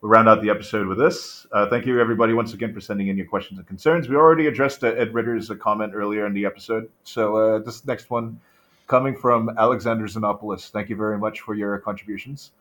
we'll 0.01 0.11
round 0.11 0.29
out 0.29 0.41
the 0.41 0.49
episode 0.49 0.87
with 0.87 0.99
this. 0.99 1.47
Uh, 1.51 1.67
thank 1.67 1.85
you, 1.85 1.99
everybody, 1.99 2.33
once 2.33 2.53
again 2.53 2.73
for 2.73 2.81
sending 2.81 3.07
in 3.07 3.17
your 3.17 3.25
questions 3.25 3.57
and 3.57 3.67
concerns. 3.67 4.07
We 4.07 4.15
already 4.15 4.47
addressed 4.47 4.83
uh, 4.83 4.87
Ed 4.87 5.13
Ritter's 5.13 5.49
uh, 5.49 5.55
comment 5.55 5.93
earlier 5.95 6.27
in 6.27 6.33
the 6.33 6.45
episode, 6.45 6.89
so 7.03 7.37
uh, 7.37 7.59
this 7.59 7.85
next 7.85 8.09
one 8.09 8.39
coming 8.87 9.15
from 9.15 9.49
Alexander 9.57 10.05
Xenopoulos. 10.05 10.69
Thank 10.69 10.89
you 10.89 10.95
very 10.95 11.17
much 11.17 11.41
for 11.41 11.55
your 11.55 11.77
contributions. 11.79 12.51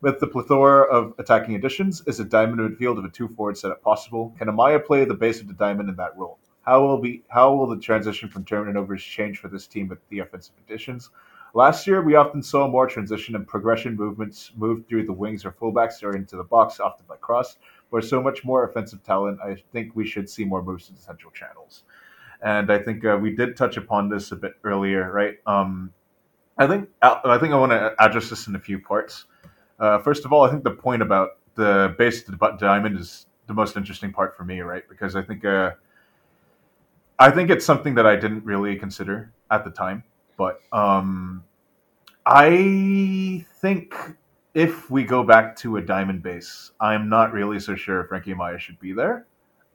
With 0.00 0.20
the 0.20 0.26
plethora 0.26 0.82
of 0.82 1.14
attacking 1.18 1.54
additions, 1.54 2.02
is 2.06 2.20
a 2.20 2.24
diamond 2.24 2.60
midfield 2.60 2.98
of 2.98 3.04
a 3.06 3.08
two 3.08 3.28
forward 3.28 3.56
setup 3.56 3.82
possible? 3.82 4.34
Can 4.38 4.48
Amaya 4.48 4.84
play 4.84 5.06
the 5.06 5.14
base 5.14 5.40
of 5.40 5.48
the 5.48 5.54
diamond 5.54 5.88
in 5.88 5.96
that 5.96 6.16
role? 6.16 6.38
How 6.64 6.80
will 6.80 6.98
be 6.98 7.22
how 7.28 7.54
will 7.54 7.66
the 7.66 7.78
transition 7.78 8.28
from 8.28 8.44
turnovers 8.44 9.02
change 9.02 9.38
for 9.38 9.48
this 9.48 9.66
team 9.66 9.88
with 9.88 9.98
the 10.08 10.20
offensive 10.20 10.54
additions? 10.66 11.10
Last 11.56 11.86
year, 11.86 12.02
we 12.02 12.16
often 12.16 12.42
saw 12.42 12.66
more 12.66 12.88
transition 12.88 13.36
and 13.36 13.46
progression 13.46 13.94
movements 13.94 14.50
moved 14.56 14.88
through 14.88 15.06
the 15.06 15.12
wings 15.12 15.44
or 15.44 15.52
fullbacks 15.52 16.02
or 16.02 16.16
into 16.16 16.36
the 16.36 16.42
box, 16.42 16.80
often 16.80 17.06
by 17.08 17.16
cross. 17.16 17.58
Where 17.90 18.02
so 18.02 18.20
much 18.20 18.44
more 18.44 18.64
offensive 18.64 19.04
talent, 19.04 19.38
I 19.40 19.62
think 19.72 19.94
we 19.94 20.04
should 20.04 20.28
see 20.28 20.44
more 20.44 20.64
moves 20.64 20.88
the 20.88 20.96
central 20.96 21.30
channels. 21.30 21.84
And 22.42 22.72
I 22.72 22.78
think 22.78 23.04
uh, 23.04 23.18
we 23.20 23.36
did 23.36 23.56
touch 23.56 23.76
upon 23.76 24.08
this 24.08 24.32
a 24.32 24.36
bit 24.36 24.54
earlier, 24.64 25.12
right? 25.12 25.36
Um, 25.46 25.92
I 26.58 26.66
think 26.66 26.88
I 27.02 27.38
think 27.38 27.52
I 27.52 27.56
want 27.56 27.72
to 27.72 27.94
address 28.00 28.30
this 28.30 28.46
in 28.46 28.56
a 28.56 28.60
few 28.60 28.78
parts. 28.80 29.26
Uh, 29.78 29.98
first 29.98 30.24
of 30.24 30.32
all, 30.32 30.42
I 30.42 30.50
think 30.50 30.64
the 30.64 30.70
point 30.70 31.02
about 31.02 31.38
the 31.54 31.94
base 31.98 32.28
of 32.28 32.38
the 32.38 32.56
diamond 32.58 32.98
is 32.98 33.26
the 33.46 33.54
most 33.54 33.76
interesting 33.76 34.12
part 34.12 34.36
for 34.36 34.44
me, 34.44 34.60
right? 34.60 34.82
Because 34.88 35.14
I 35.14 35.22
think 35.22 35.44
uh, 35.44 35.72
I 37.18 37.30
think 37.30 37.50
it's 37.50 37.64
something 37.64 37.94
that 37.94 38.06
I 38.06 38.16
didn't 38.16 38.44
really 38.44 38.76
consider 38.76 39.32
at 39.50 39.64
the 39.64 39.70
time, 39.70 40.02
but 40.36 40.60
um, 40.72 41.44
I 42.26 43.44
think 43.60 43.94
if 44.54 44.90
we 44.90 45.04
go 45.04 45.22
back 45.22 45.56
to 45.56 45.76
a 45.76 45.82
diamond 45.82 46.22
base, 46.22 46.72
I'm 46.80 47.08
not 47.08 47.32
really 47.32 47.60
so 47.60 47.74
sure 47.76 48.04
Frankie 48.04 48.34
Amaya 48.34 48.58
should 48.58 48.78
be 48.80 48.92
there. 48.92 49.26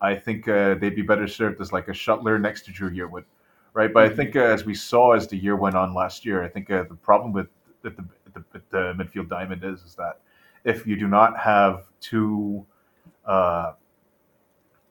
I 0.01 0.15
think 0.15 0.47
uh, 0.47 0.75
they'd 0.75 0.95
be 0.95 1.01
better 1.01 1.27
served 1.27 1.59
as 1.61 1.73
like 1.73 1.89
a 1.89 1.91
shuttler 1.91 2.39
next 2.39 2.63
to 2.65 2.71
Dru 2.71 2.89
Yearwood, 2.89 3.25
right? 3.73 3.91
But 3.93 4.03
I 4.05 4.09
think 4.09 4.35
uh, 4.35 4.39
as 4.39 4.65
we 4.65 4.73
saw 4.73 5.11
as 5.11 5.27
the 5.27 5.37
year 5.37 5.55
went 5.55 5.75
on 5.75 5.93
last 5.93 6.25
year, 6.25 6.43
I 6.43 6.47
think 6.47 6.71
uh, 6.71 6.83
the 6.83 6.95
problem 6.95 7.33
with 7.33 7.47
the, 7.81 7.89
the, 7.89 8.43
the, 8.53 8.61
the 8.69 8.93
midfield 8.93 9.29
diamond 9.29 9.63
is 9.63 9.81
is 9.83 9.95
that 9.95 10.19
if 10.63 10.87
you 10.87 10.95
do 10.95 11.07
not 11.07 11.37
have 11.37 11.83
two, 11.99 12.65
uh, 13.25 13.73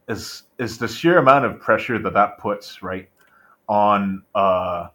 is 0.08 0.44
is 0.58 0.78
the 0.78 0.88
sheer 0.88 1.18
amount 1.18 1.44
of 1.44 1.60
pressure 1.60 1.98
that 1.98 2.14
that 2.14 2.38
puts 2.38 2.82
right 2.82 3.08
on 3.68 4.22
uh, 4.34 4.88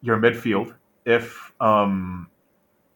your 0.00 0.16
midfield 0.16 0.74
if 1.04 1.52
um, 1.60 2.28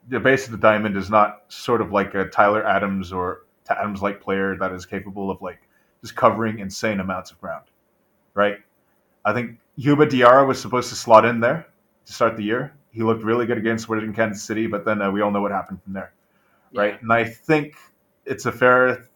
the 0.09 0.19
base 0.19 0.47
of 0.47 0.53
the 0.53 0.59
diamond 0.59 0.97
is 0.97 1.11
not 1.11 1.43
sort 1.49 1.81
of 1.81 1.93
like 1.93 2.15
a 2.15 2.29
Tyler 2.29 2.67
Adams 2.67 3.13
or 3.13 3.45
Adams 3.69 4.03
like 4.03 4.21
player 4.21 4.57
that 4.59 4.73
is 4.73 4.87
capable 4.87 5.31
of 5.31 5.41
like 5.43 5.61
just 6.01 6.17
covering 6.17 6.59
insane 6.59 7.01
amounts 7.01 7.31
of 7.31 7.41
ground, 7.41 7.65
right? 8.35 8.57
I 9.25 9.33
think 9.33 9.59
Youba 9.79 10.09
Diarra 10.11 10.47
was 10.47 10.61
supposed 10.61 10.89
to 10.89 10.97
slot 10.97 11.25
in 11.25 11.41
there 11.41 11.67
to 12.07 12.13
start 12.13 12.37
the 12.37 12.43
year. 12.43 12.75
He 12.91 13.03
looked 13.03 13.23
really 13.23 13.47
good 13.47 13.59
against 13.59 13.89
Wigan 13.89 14.13
Kansas 14.13 14.43
City, 14.43 14.67
but 14.67 14.85
then 14.85 15.01
uh, 15.01 15.11
we 15.11 15.21
all 15.23 15.31
know 15.31 15.41
what 15.41 15.53
happened 15.53 15.83
from 15.83 15.93
there, 15.93 16.13
right? 16.75 17.01
And 17.01 17.13
I 17.13 17.25
think 17.25 17.77
it's 18.27 18.47
a 18.47 18.53
fair 18.53 19.09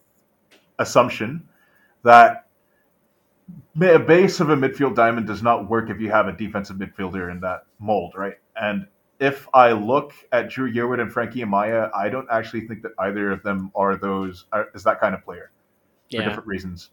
assumption 0.79 1.49
that 2.03 2.47
a 3.81 3.99
base 3.99 4.41
of 4.41 4.51
a 4.51 4.57
midfield 4.57 4.95
diamond 4.95 5.27
does 5.27 5.43
not 5.43 5.69
work 5.69 5.91
if 5.91 6.01
you 6.01 6.11
have 6.11 6.29
a 6.29 6.33
defensive 6.33 6.77
midfielder 6.77 7.31
in 7.31 7.41
that 7.41 7.65
mold, 7.79 8.15
right? 8.17 8.35
And 8.61 8.87
if 9.19 9.49
I 9.55 9.73
look 9.73 10.13
at 10.33 10.51
Dru 10.51 10.71
Yearwood 10.73 11.01
and 11.01 11.13
Frankie 11.13 11.41
Amaya, 11.41 11.91
I 11.95 12.09
don't 12.09 12.29
actually 12.31 12.67
think 12.67 12.83
that 12.83 12.93
either 12.99 13.31
of 13.31 13.43
them 13.43 13.71
are 13.75 13.97
those 13.97 14.47
are, 14.53 14.69
is 14.75 14.83
that 14.85 15.01
kind 15.01 15.15
of 15.15 15.25
player 15.25 15.51
for 16.11 16.17
Yeah. 16.17 16.29
different 16.29 16.47
reasons, 16.47 16.91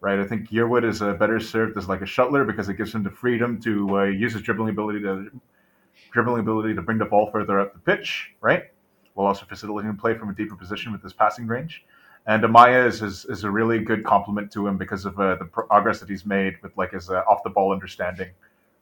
right? 0.00 0.18
I 0.18 0.26
think 0.26 0.50
Yearwood 0.50 0.84
is 0.84 1.02
uh, 1.02 1.14
better 1.14 1.38
served 1.38 1.76
as 1.76 1.88
like 1.88 2.00
a 2.00 2.06
shuttler 2.06 2.46
because 2.46 2.68
it 2.68 2.74
gives 2.76 2.94
him 2.94 3.02
the 3.02 3.10
freedom 3.10 3.60
to 3.62 3.98
uh, 3.98 4.04
use 4.04 4.32
his 4.32 4.42
dribbling 4.42 4.70
ability 4.70 5.00
to 5.02 5.30
dribbling 6.12 6.40
ability 6.40 6.74
to 6.74 6.82
bring 6.82 6.98
the 6.98 7.04
ball 7.04 7.30
further 7.30 7.60
up 7.60 7.72
the 7.72 7.78
pitch, 7.78 8.32
right? 8.40 8.64
While 9.14 9.28
also 9.28 9.46
facilitating 9.46 9.96
play 9.96 10.14
from 10.14 10.30
a 10.30 10.34
deeper 10.34 10.56
position 10.56 10.92
with 10.92 11.02
his 11.02 11.12
passing 11.12 11.46
range. 11.46 11.84
And 12.26 12.42
Amaya 12.44 12.86
is, 12.86 13.02
is, 13.02 13.24
is 13.24 13.44
a 13.44 13.50
really 13.50 13.78
good 13.80 14.04
compliment 14.04 14.52
to 14.52 14.66
him 14.66 14.76
because 14.76 15.04
of 15.04 15.18
uh, 15.18 15.36
the 15.36 15.46
progress 15.46 16.00
that 16.00 16.08
he's 16.08 16.26
made 16.26 16.54
with 16.62 16.76
like 16.76 16.92
his 16.92 17.10
uh, 17.10 17.22
off 17.26 17.42
the 17.42 17.50
ball 17.50 17.72
understanding, 17.72 18.30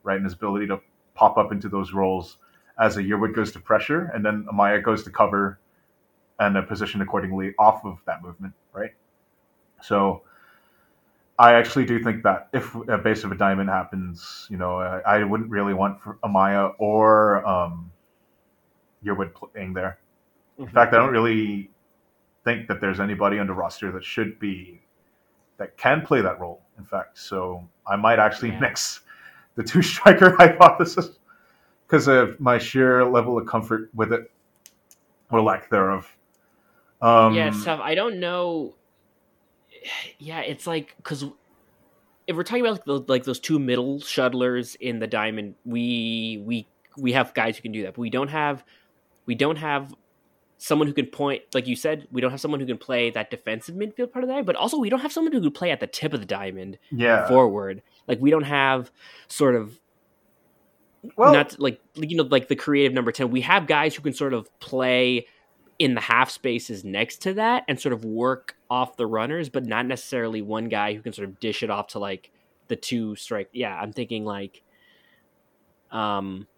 right, 0.03 0.17
and 0.17 0.25
his 0.25 0.35
ability 0.35 0.67
to 0.67 0.81
pop 1.15 1.39
up 1.39 1.53
into 1.53 1.69
those 1.69 1.93
roles 1.93 2.39
as 2.79 2.97
a 2.97 3.03
Yearwood 3.03 3.35
goes 3.35 3.53
to 3.53 3.61
pressure, 3.61 4.11
and 4.15 4.25
then 4.25 4.47
Amaya 4.53 4.83
goes 4.83 5.03
to 5.05 5.11
cover 5.11 5.59
and 6.39 6.57
a 6.57 6.63
position 6.63 7.01
accordingly 7.01 7.55
off 7.59 7.85
of 7.85 7.99
that 8.07 8.23
movement, 8.23 8.55
right? 8.73 8.93
So 9.83 10.23
I 11.39 11.55
actually 11.55 11.85
do 11.85 12.03
think 12.03 12.23
that 12.23 12.49
if 12.53 12.75
a 12.75 12.99
base 12.99 13.25
of 13.25 13.33
a 13.33 13.37
diamond 13.37 13.69
happens, 13.69 14.47
you 14.51 14.57
know, 14.57 14.79
I, 14.79 15.19
I 15.19 15.25
wouldn't 15.25 15.51
really 15.51 15.75
want 15.75 16.01
Amaya 16.25 16.75
or 16.79 17.47
um, 17.47 17.91
Yearwood 19.05 19.35
playing 19.35 19.75
there. 19.75 19.99
In 20.59 20.69
fact, 20.69 20.95
I 20.95 20.99
don't 20.99 21.13
really 21.13 21.71
think 22.49 22.67
that 22.69 22.81
there's 22.81 22.99
anybody 22.99 23.39
on 23.39 23.47
the 23.47 23.53
roster 23.53 23.93
that 23.93 24.03
should 24.03 24.39
be 24.39 24.81
that 25.59 25.77
can 25.77 26.01
play 26.01 26.23
that 26.23 26.41
role. 26.41 26.63
In 26.79 26.85
fact, 26.85 27.19
so 27.19 27.69
I 27.87 27.97
might 27.97 28.19
actually 28.19 28.51
Yeah. 28.53 28.61
mix 28.61 29.03
the 29.57 29.63
two 29.63 29.83
striker 29.93 30.35
hypothesis 30.37 31.19
because 31.87 32.09
of 32.09 32.41
my 32.41 32.57
sheer 32.59 33.05
level 33.05 33.37
of 33.37 33.47
comfort 33.47 33.91
with 33.95 34.13
it 34.13 34.31
or 35.31 35.43
lack 35.43 35.69
thereof. 35.69 36.11
Um, 37.03 37.35
yeah, 37.35 37.51
tough. 37.65 37.81
I 37.81 37.95
don't 37.95 38.19
know. 38.19 38.75
Yeah, 40.19 40.41
it's 40.41 40.67
like 40.67 40.95
because 40.97 41.25
if 42.27 42.35
we're 42.35 42.45
talking 42.45 42.65
about 42.65 42.73
like, 42.73 42.85
the, 42.85 43.13
like 43.13 43.25
those 43.25 43.41
two 43.41 43.59
middle 43.59 44.01
shuttlers 44.01 44.75
in 44.81 45.01
the 45.01 45.07
diamond, 45.07 45.55
we 45.67 46.43
we 46.47 46.67
we 46.97 47.13
have 47.13 47.35
guys 47.35 47.57
who 47.57 47.63
can 47.63 47.73
do 47.73 47.83
that, 47.83 47.95
but 47.95 48.01
we 48.01 48.11
don't 48.11 48.29
have 48.29 48.65
we 49.27 49.35
don't 49.35 49.57
have 49.57 49.95
someone 50.59 50.89
who 50.89 50.93
can 50.93 51.07
point 51.07 51.43
like 51.55 51.69
you 51.69 51.77
said 51.77 52.07
we 52.11 52.21
don't 52.21 52.33
have 52.33 52.41
someone 52.41 52.59
who 52.59 52.67
can 52.67 52.77
play 52.77 53.11
that 53.11 53.31
defensive 53.31 53.77
midfield 53.77 54.13
part 54.13 54.25
of 54.25 54.29
that 54.29 54.45
but 54.45 54.57
also 54.57 54.77
we 54.77 54.91
don't 54.91 55.01
have 55.01 55.13
someone 55.13 55.33
who 55.33 55.41
can 55.41 55.53
play 55.53 55.71
at 55.71 55.79
the 55.79 55.87
tip 55.87 56.13
of 56.13 56.21
the 56.21 56.27
diamond 56.27 56.79
yeah. 56.91 57.27
forward. 57.29 57.81
Like 58.09 58.21
we 58.21 58.31
don't 58.31 58.43
have 58.43 58.91
sort 59.29 59.55
of 59.55 59.81
well, 61.17 61.33
not 61.33 61.59
like 61.61 61.81
you 61.95 62.17
know 62.17 62.25
like 62.25 62.49
the 62.49 62.57
creative 62.57 62.93
number 62.93 63.13
10 63.13 63.31
we 63.31 63.41
have 63.43 63.69
guys 63.69 63.95
who 63.95 64.03
can 64.03 64.13
sort 64.13 64.35
of 64.35 64.49
play 64.59 65.27
in 65.79 65.95
the 65.95 66.01
half 66.01 66.29
spaces 66.29 66.83
next 66.83 67.19
to 67.23 67.35
that 67.35 67.65
and 67.69 67.81
sort 67.81 67.93
of 67.93 68.05
work 68.05 68.57
off 68.69 68.97
the 68.97 69.07
runners 69.07 69.49
but 69.49 69.65
not 69.65 69.87
necessarily 69.87 70.43
one 70.43 70.69
guy 70.69 70.93
who 70.93 71.01
can 71.01 71.13
sort 71.13 71.29
of 71.29 71.39
dish 71.39 71.63
it 71.63 71.71
off 71.71 71.87
to 71.87 72.01
like 72.01 72.33
the 72.67 72.75
two 72.75 73.15
strike. 73.15 73.49
Yeah 73.53 73.79
i'm 73.81 73.93
thinking 73.93 74.25
like 74.25 74.63
um 75.93 76.49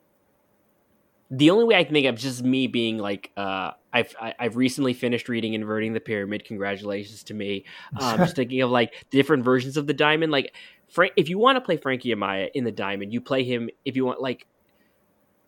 the 1.30 1.50
only 1.50 1.64
way 1.64 1.76
i 1.76 1.84
can 1.84 1.94
think 1.94 2.06
of 2.06 2.16
just 2.16 2.42
me 2.42 2.66
being 2.66 2.98
like 2.98 3.30
uh 3.36 3.70
i've 3.92 4.14
I- 4.20 4.34
i've 4.38 4.56
recently 4.56 4.92
finished 4.92 5.28
reading 5.28 5.54
inverting 5.54 5.92
the 5.92 6.00
pyramid 6.00 6.44
congratulations 6.44 7.22
to 7.24 7.34
me 7.34 7.64
um, 8.00 8.18
just 8.18 8.36
thinking 8.36 8.62
of 8.62 8.70
like 8.70 9.06
different 9.10 9.44
versions 9.44 9.76
of 9.76 9.86
the 9.86 9.94
diamond 9.94 10.32
like 10.32 10.52
Frank, 10.90 11.12
if 11.16 11.28
you 11.28 11.38
want 11.38 11.56
to 11.56 11.60
play 11.60 11.76
Frankie 11.76 12.12
Amaya 12.12 12.50
in 12.52 12.64
the 12.64 12.72
diamond, 12.72 13.12
you 13.12 13.20
play 13.20 13.44
him. 13.44 13.70
If 13.84 13.96
you 13.96 14.04
want, 14.04 14.20
like, 14.20 14.46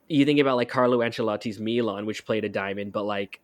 you 0.08 0.24
think 0.24 0.38
about 0.38 0.56
like 0.56 0.68
Carlo 0.68 0.98
Ancelotti's 0.98 1.58
Milan, 1.58 2.06
which 2.06 2.24
played 2.24 2.44
a 2.44 2.48
diamond, 2.48 2.92
but 2.92 3.04
like 3.04 3.40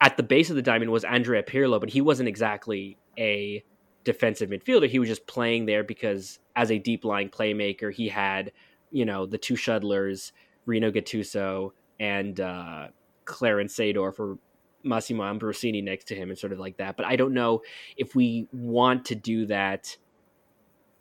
at 0.00 0.16
the 0.16 0.22
base 0.22 0.50
of 0.50 0.56
the 0.56 0.62
diamond 0.62 0.90
was 0.90 1.04
Andrea 1.04 1.42
Pirlo, 1.42 1.78
but 1.78 1.90
he 1.90 2.00
wasn't 2.00 2.28
exactly 2.28 2.96
a 3.18 3.62
defensive 4.04 4.50
midfielder. 4.50 4.88
He 4.88 4.98
was 4.98 5.08
just 5.08 5.26
playing 5.26 5.66
there 5.66 5.84
because 5.84 6.38
as 6.54 6.70
a 6.70 6.78
deep 6.78 7.04
lying 7.04 7.28
playmaker, 7.28 7.92
he 7.92 8.08
had 8.08 8.52
you 8.90 9.04
know 9.04 9.26
the 9.26 9.38
two 9.38 9.54
shuttlers, 9.54 10.32
Rino 10.66 10.90
Gattuso 10.90 11.72
and 11.98 12.38
uh, 12.40 12.88
Clarence 13.24 13.76
Seedorf 13.76 14.16
for 14.16 14.38
Massimo 14.82 15.24
Ambrosini 15.24 15.82
next 15.82 16.04
to 16.08 16.14
him 16.14 16.28
and 16.30 16.38
sort 16.38 16.52
of 16.52 16.58
like 16.58 16.76
that. 16.76 16.96
But 16.96 17.06
I 17.06 17.16
don't 17.16 17.32
know 17.32 17.62
if 17.96 18.14
we 18.14 18.46
want 18.52 19.06
to 19.06 19.14
do 19.14 19.46
that 19.46 19.96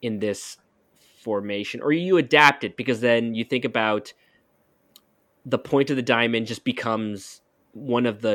in 0.01 0.19
this 0.19 0.57
formation 1.21 1.81
or 1.81 1.91
you 1.91 2.17
adapt 2.17 2.63
it 2.63 2.77
because 2.77 3.01
then 3.01 3.33
you 3.33 3.43
think 3.43 3.65
about 3.65 4.13
the 5.45 5.57
point 5.57 5.89
of 5.89 5.95
the 5.95 6.01
diamond 6.03 6.45
just 6.47 6.63
becomes 6.63 7.41
one 7.71 8.05
of 8.05 8.21
the 8.21 8.33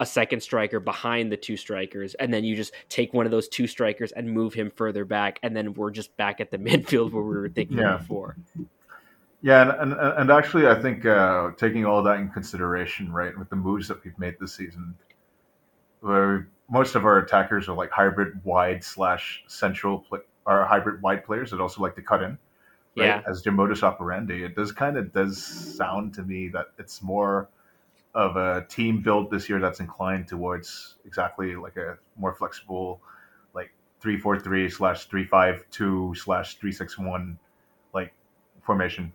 a 0.00 0.06
second 0.06 0.40
striker 0.40 0.80
behind 0.80 1.30
the 1.30 1.36
two 1.36 1.56
strikers 1.56 2.14
and 2.14 2.32
then 2.34 2.42
you 2.42 2.56
just 2.56 2.72
take 2.88 3.12
one 3.14 3.26
of 3.26 3.30
those 3.30 3.48
two 3.48 3.66
strikers 3.68 4.10
and 4.12 4.28
move 4.28 4.54
him 4.54 4.72
further 4.74 5.04
back 5.04 5.38
and 5.42 5.54
then 5.56 5.72
we're 5.74 5.90
just 5.90 6.16
back 6.16 6.40
at 6.40 6.50
the 6.50 6.58
midfield 6.58 7.12
where 7.12 7.22
we 7.22 7.36
were 7.36 7.48
thinking 7.48 7.78
Yeah. 7.78 7.98
before 7.98 8.36
Yeah, 9.42 9.62
and, 9.62 9.92
and, 9.92 10.00
and 10.00 10.30
actually, 10.30 10.66
I 10.66 10.80
think 10.80 11.06
uh, 11.06 11.52
taking 11.56 11.86
all 11.86 12.02
that 12.02 12.18
in 12.18 12.28
consideration, 12.28 13.10
right, 13.12 13.36
with 13.38 13.48
the 13.48 13.56
moves 13.56 13.88
that 13.88 14.04
we've 14.04 14.18
made 14.18 14.36
this 14.38 14.54
season, 14.54 14.94
where 16.00 16.48
most 16.68 16.94
of 16.94 17.04
our 17.04 17.18
attackers 17.18 17.68
are 17.68 17.74
like 17.74 17.90
hybrid 17.90 18.44
wide 18.44 18.84
slash 18.84 19.42
central, 19.46 20.04
are 20.44 20.66
hybrid 20.66 21.02
wide 21.02 21.24
players 21.24 21.50
that 21.50 21.60
also 21.60 21.80
like 21.82 21.94
to 21.94 22.02
cut 22.02 22.22
in, 22.22 22.30
right, 22.96 23.06
yeah 23.06 23.22
as 23.26 23.42
their 23.42 23.52
modus 23.52 23.82
operandi. 23.82 24.44
It 24.44 24.54
does 24.56 24.72
kind 24.72 24.96
of 24.96 25.12
does 25.12 25.42
sound 25.42 26.14
to 26.14 26.22
me 26.22 26.48
that 26.48 26.66
it's 26.78 27.02
more 27.02 27.48
of 28.14 28.36
a 28.36 28.66
team 28.68 29.02
build 29.02 29.30
this 29.30 29.48
year 29.48 29.60
that's 29.60 29.80
inclined 29.80 30.28
towards 30.28 30.96
exactly 31.06 31.54
like 31.56 31.76
a 31.76 31.96
more 32.16 32.34
flexible, 32.34 33.00
like 33.54 33.72
three 34.00 34.18
four 34.18 34.38
three 34.38 34.68
slash 34.68 35.06
three 35.06 35.24
five 35.24 35.64
two 35.70 36.14
slash 36.16 36.56
three 36.56 36.72
six 36.72 36.98
one, 36.98 37.38
like 37.94 38.12
formation, 38.62 39.12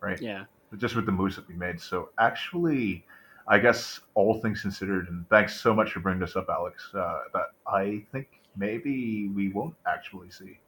right? 0.00 0.20
yeah 0.20 0.44
But 0.70 0.78
just 0.78 0.96
with 0.96 1.06
the 1.06 1.12
moves 1.12 1.36
that 1.36 1.48
we 1.48 1.54
made. 1.54 1.80
So 1.80 2.10
actually, 2.18 3.04
I 3.46 3.58
guess 3.58 4.00
all 4.14 4.34
things 4.40 4.62
considered, 4.62 5.08
and 5.08 5.28
thanks 5.28 5.60
so 5.60 5.74
much 5.74 5.92
for 5.92 6.00
bringing 6.00 6.20
this 6.20 6.36
up, 6.36 6.48
Alex. 6.48 6.90
Uh, 6.94 7.20
that 7.32 7.52
I 7.66 8.04
think 8.12 8.28
maybe 8.56 9.28
we 9.28 9.48
won't 9.48 9.74
actually 9.86 10.30
see 10.30 10.58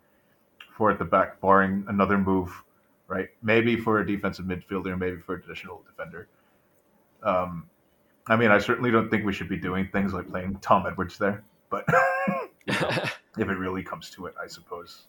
four 0.76 0.90
at 0.90 0.98
the 0.98 1.04
back, 1.04 1.40
barring 1.40 1.84
another 1.88 2.16
move, 2.18 2.50
right? 3.08 3.28
Maybe 3.42 3.76
for 3.76 4.00
a 4.00 4.06
defensive 4.06 4.46
midfielder, 4.46 4.98
maybe 4.98 5.18
for 5.18 5.34
a 5.34 5.42
traditional 5.42 5.82
defender. 5.86 6.28
Um, 7.22 7.68
I 8.28 8.36
mean, 8.36 8.50
I 8.50 8.58
certainly 8.58 8.90
don't 8.90 9.10
think 9.10 9.24
we 9.24 9.32
should 9.32 9.48
be 9.48 9.58
doing 9.58 9.88
things 9.92 10.14
like 10.14 10.30
playing 10.30 10.58
Tom 10.62 10.86
Edwards 10.86 11.18
there, 11.18 11.42
but 11.68 11.84
if 12.66 13.18
it 13.38 13.58
really 13.58 13.82
comes 13.82 14.10
to 14.10 14.26
it, 14.26 14.34
I 14.42 14.46
suppose 14.46 15.06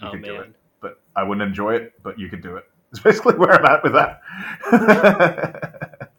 you 0.00 0.08
oh 0.08 0.10
could 0.10 0.24
do 0.24 0.40
it 0.40 0.54
but 0.80 1.00
I 1.14 1.22
wouldn't 1.22 1.46
enjoy 1.46 1.74
it, 1.74 1.94
but 2.02 2.18
you 2.18 2.28
could 2.28 2.42
do 2.42 2.56
it. 2.56 2.64
It's 2.96 3.02
basically 3.04 3.34
where 3.34 3.52
I'm 3.52 3.64
at 3.66 3.82
with 3.84 3.92
that. 3.92 4.22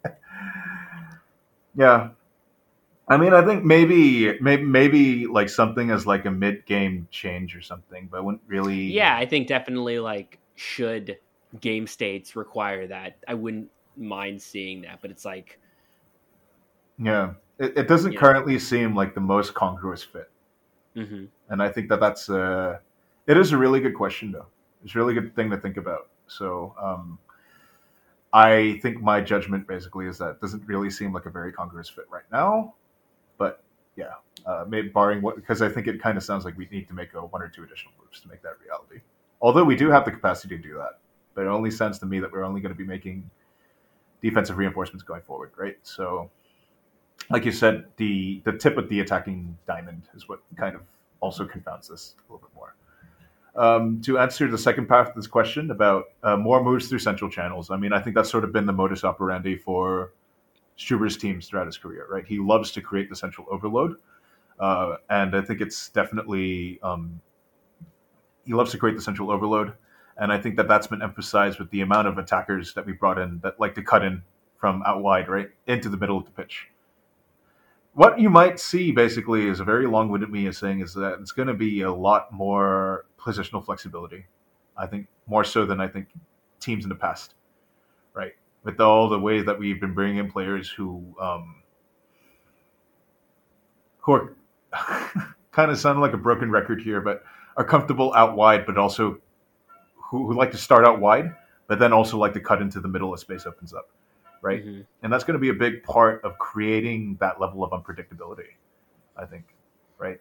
yeah. 1.75 2.09
I 3.07 3.17
mean, 3.17 3.33
I 3.33 3.43
think 3.45 3.63
maybe, 3.63 4.37
maybe, 4.41 4.63
maybe 4.63 5.25
like 5.27 5.49
something 5.49 5.91
as 5.91 6.05
like 6.05 6.25
a 6.25 6.31
mid-game 6.31 7.07
change 7.09 7.55
or 7.55 7.61
something, 7.61 8.07
but 8.11 8.17
I 8.17 8.19
wouldn't 8.21 8.43
really. 8.47 8.83
yeah 8.83 9.15
i 9.15 9.25
think 9.25 9.47
definitely 9.47 9.97
like 9.99 10.39
should 10.55 11.17
game 11.61 11.87
states 11.87 12.35
require 12.35 12.85
that 12.87 13.17
i 13.27 13.33
wouldn't 13.33 13.69
mind 13.95 14.41
seeing 14.41 14.81
that 14.81 14.99
but 15.01 15.09
it's 15.09 15.23
like 15.25 15.59
Yeah. 16.99 17.33
It, 17.59 17.77
it 17.77 17.87
doesn't 17.87 18.11
Yeah. 18.13 18.19
currently 18.19 18.59
seem 18.59 18.93
like 18.95 19.15
the 19.15 19.21
most 19.21 19.53
congruous 19.53 20.03
fit, 20.03 20.29
mhm. 20.95 21.27
and 21.49 21.61
I 21.63 21.69
think 21.69 21.89
that 21.89 21.99
that's 21.99 22.29
uh 22.29 22.79
It 23.25 23.37
is 23.37 23.51
a 23.53 23.57
really 23.57 23.79
good 23.79 23.95
question, 23.95 24.31
though. 24.31 24.47
It's 24.83 24.93
a 24.95 24.99
really 24.99 25.13
good 25.13 25.33
thing 25.35 25.49
to 25.51 25.57
think 25.57 25.77
about. 25.77 26.09
So, 26.27 26.75
um, 26.81 27.19
I 28.33 28.79
think 28.81 29.01
my 29.01 29.21
judgment 29.21 29.67
basically 29.67 30.05
is 30.05 30.17
that 30.17 30.41
doesn't 30.41 30.65
really 30.67 30.89
seem 30.89 31.13
like 31.13 31.25
a 31.25 31.29
very 31.29 31.51
congruous 31.51 31.89
fit 31.89 32.05
right 32.09 32.29
now. 32.31 32.75
But 33.37 33.63
yeah, 33.95 34.13
uh, 34.45 34.65
maybe 34.67 34.89
barring 34.89 35.21
what, 35.21 35.35
because 35.35 35.61
I 35.61 35.69
think 35.69 35.87
it 35.87 36.01
kind 36.01 36.17
of 36.17 36.23
sounds 36.23 36.45
like 36.45 36.57
we 36.57 36.67
need 36.71 36.87
to 36.89 36.93
make 36.93 37.13
a 37.13 37.21
one 37.21 37.41
or 37.41 37.47
two 37.47 37.63
additional 37.63 37.93
moves 38.01 38.19
to 38.21 38.27
make 38.27 38.41
that 38.43 38.53
reality. 38.63 39.01
Although 39.41 39.63
we 39.63 39.75
do 39.75 39.89
have 39.89 40.05
the 40.05 40.11
capacity 40.11 40.57
to 40.57 40.61
do 40.61 40.75
that, 40.75 40.99
but 41.33 41.45
it 41.45 41.47
only 41.47 41.71
sounds 41.71 41.99
to 41.99 42.05
me 42.05 42.19
that 42.19 42.31
we're 42.31 42.43
only 42.43 42.61
going 42.61 42.73
to 42.73 42.77
be 42.77 42.85
making 42.85 43.29
defensive 44.21 44.57
reinforcements 44.57 45.03
going 45.03 45.21
forward, 45.21 45.51
right? 45.55 45.77
So, 45.83 46.29
like 47.29 47.45
you 47.45 47.51
said, 47.51 47.85
the 47.97 48.41
the 48.45 48.53
tip 48.53 48.77
of 48.77 48.89
the 48.89 48.99
attacking 48.99 49.57
diamond 49.67 50.03
is 50.15 50.27
what 50.27 50.41
kind 50.57 50.75
of 50.75 50.81
also 51.19 51.45
confounds 51.45 51.87
this 51.87 52.15
a 52.17 52.31
little 52.31 52.47
bit 52.47 52.55
more. 52.55 52.75
Um, 53.57 54.01
to 54.01 54.19
answer 54.19 54.47
the 54.47 54.57
second 54.57 54.87
part 54.87 55.09
of 55.09 55.15
this 55.15 55.25
question 55.25 55.71
about 55.71 56.05
uh, 56.21 56.37
more 56.37 56.63
moves 56.63 56.87
through 56.87 56.99
central 56.99 57.29
channels, 57.29 57.71
I 57.71 57.77
mean, 57.77 57.91
I 57.91 57.99
think 57.99 58.15
that's 58.15 58.29
sort 58.29 58.43
of 58.43 58.53
been 58.53 58.67
the 58.67 58.73
modus 58.73 59.03
operandi 59.03 59.55
for 59.57 60.13
Struber's 60.77 61.17
teams 61.17 61.47
throughout 61.47 61.65
his 61.65 61.75
career, 61.75 62.05
right? 62.07 62.23
He 62.25 62.37
loves 62.37 62.71
to 62.73 62.81
create 62.81 63.09
the 63.09 63.15
central 63.15 63.47
overload, 63.49 63.95
uh, 64.59 64.97
and 65.09 65.35
I 65.35 65.41
think 65.41 65.59
it's 65.61 65.89
definitely 65.89 66.79
um, 66.83 67.19
he 68.45 68.53
loves 68.53 68.71
to 68.73 68.77
create 68.77 68.95
the 68.95 69.01
central 69.01 69.31
overload, 69.31 69.73
and 70.17 70.31
I 70.31 70.39
think 70.39 70.55
that 70.57 70.67
that's 70.67 70.85
been 70.85 71.01
emphasized 71.01 71.57
with 71.57 71.71
the 71.71 71.81
amount 71.81 72.07
of 72.07 72.19
attackers 72.19 72.75
that 72.75 72.85
we 72.85 72.93
brought 72.93 73.17
in 73.17 73.39
that 73.41 73.59
like 73.59 73.73
to 73.73 73.81
cut 73.81 74.03
in 74.03 74.21
from 74.59 74.83
out 74.85 75.01
wide, 75.01 75.29
right 75.29 75.49
into 75.65 75.89
the 75.89 75.97
middle 75.97 76.17
of 76.17 76.25
the 76.25 76.31
pitch. 76.31 76.67
What 77.97 78.19
you 78.19 78.29
might 78.29 78.59
see 78.59 78.91
basically 78.91 79.47
is 79.47 79.59
a 79.59 79.63
very 79.63 79.87
long-winded 79.87 80.29
me 80.29 80.45
is 80.45 80.55
saying 80.55 80.81
is 80.81 80.93
that 80.93 81.17
it's 81.19 81.31
going 81.31 81.47
to 81.47 81.55
be 81.55 81.81
a 81.81 81.91
lot 81.91 82.31
more 82.31 83.07
positional 83.19 83.65
flexibility. 83.65 84.27
I 84.77 84.85
think 84.85 85.07
more 85.25 85.43
so 85.43 85.65
than 85.65 85.81
I 85.81 85.87
think 85.87 86.09
teams 86.59 86.85
in 86.85 86.89
the 86.89 86.95
past, 86.95 87.33
right? 88.13 88.33
With 88.63 88.79
all 88.79 89.09
the 89.09 89.17
ways 89.17 89.47
that 89.47 89.57
we've 89.57 89.81
been 89.81 89.95
bringing 89.95 90.17
in 90.17 90.31
players 90.31 90.69
who, 90.69 91.03
um, 91.19 91.63
who 94.01 94.11
are 94.11 94.35
kind 95.51 95.71
of 95.71 95.79
sound 95.79 95.99
like 95.99 96.13
a 96.13 96.17
broken 96.17 96.51
record 96.51 96.79
here, 96.79 97.01
but 97.01 97.23
are 97.55 97.65
comfortable 97.65 98.13
out 98.13 98.35
wide, 98.35 98.67
but 98.67 98.77
also 98.77 99.19
who, 99.95 100.27
who 100.27 100.35
like 100.35 100.51
to 100.51 100.57
start 100.57 100.85
out 100.85 100.99
wide, 100.99 101.33
but 101.65 101.79
then 101.79 101.93
also 101.93 102.19
like 102.19 102.33
to 102.35 102.41
cut 102.41 102.61
into 102.61 102.79
the 102.79 102.87
middle 102.87 103.11
as 103.15 103.21
space 103.21 103.47
opens 103.47 103.73
up, 103.73 103.89
right? 104.41 104.65
Mm-hmm. 104.65 104.81
And 105.03 105.13
that's 105.13 105.23
going 105.23 105.33
to 105.33 105.39
be 105.39 105.49
a 105.49 105.53
big 105.53 105.83
part 105.83 106.23
of 106.23 106.37
creating 106.37 107.17
that 107.19 107.39
level 107.39 107.63
of 107.63 107.71
unpredictability, 107.71 108.49
I 109.15 109.25
think, 109.25 109.45
right? 109.97 110.19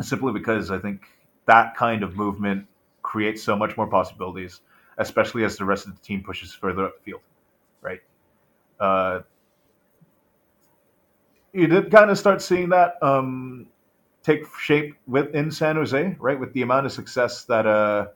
Simply 0.00 0.32
because 0.32 0.70
I 0.70 0.78
think 0.78 1.02
that 1.46 1.76
kind 1.76 2.02
of 2.02 2.16
movement 2.16 2.66
creates 3.02 3.42
so 3.42 3.56
much 3.56 3.76
more 3.76 3.86
possibilities, 3.86 4.60
especially 4.98 5.44
as 5.44 5.56
the 5.56 5.64
rest 5.64 5.86
of 5.86 5.94
the 5.94 6.00
team 6.02 6.22
pushes 6.22 6.52
further 6.52 6.86
up 6.86 6.98
the 6.98 7.04
field, 7.04 7.20
right? 7.80 8.00
Uh, 8.78 9.20
you 11.52 11.66
did 11.66 11.90
kind 11.90 12.10
of 12.10 12.18
start 12.18 12.42
seeing 12.42 12.68
that 12.68 13.02
um, 13.02 13.66
take 14.22 14.44
shape 14.58 14.94
within 15.06 15.50
San 15.50 15.76
Jose, 15.76 16.16
right? 16.20 16.38
With 16.38 16.52
the 16.52 16.62
amount 16.62 16.86
of 16.86 16.92
success 16.92 17.44
that 17.44 17.66
uh, 17.66 18.08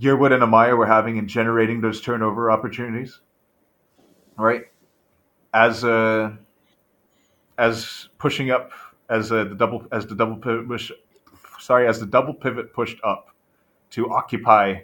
Yearwood 0.00 0.32
and 0.32 0.42
Amaya 0.42 0.76
were 0.76 0.86
having 0.86 1.16
in 1.16 1.26
generating 1.26 1.80
those 1.80 2.00
turnover 2.00 2.50
opportunities, 2.50 3.20
right? 4.36 4.64
As 5.54 5.84
uh, 5.84 6.32
as 7.58 8.08
pushing 8.18 8.50
up 8.50 8.72
as 9.08 9.32
uh, 9.32 9.44
the 9.44 9.54
double 9.54 9.86
as 9.92 10.06
the 10.06 10.14
double 10.14 10.36
pivot 10.36 10.68
push, 10.68 10.92
sorry 11.58 11.88
as 11.88 11.98
the 11.98 12.06
double 12.06 12.34
pivot 12.34 12.74
pushed 12.74 12.98
up 13.04 13.30
to 13.90 14.10
occupy 14.10 14.74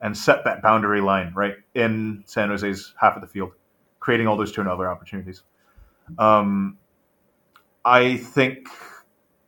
and 0.00 0.16
set 0.16 0.44
that 0.44 0.62
boundary 0.62 1.00
line 1.00 1.32
right 1.34 1.56
in 1.74 2.22
San 2.26 2.48
Jose's 2.48 2.94
half 3.00 3.14
of 3.14 3.20
the 3.20 3.28
field, 3.28 3.52
creating 4.00 4.26
all 4.26 4.36
those 4.36 4.50
turnover 4.50 4.88
opportunities. 4.88 5.42
Um, 6.18 6.78
I 7.84 8.16
think 8.16 8.68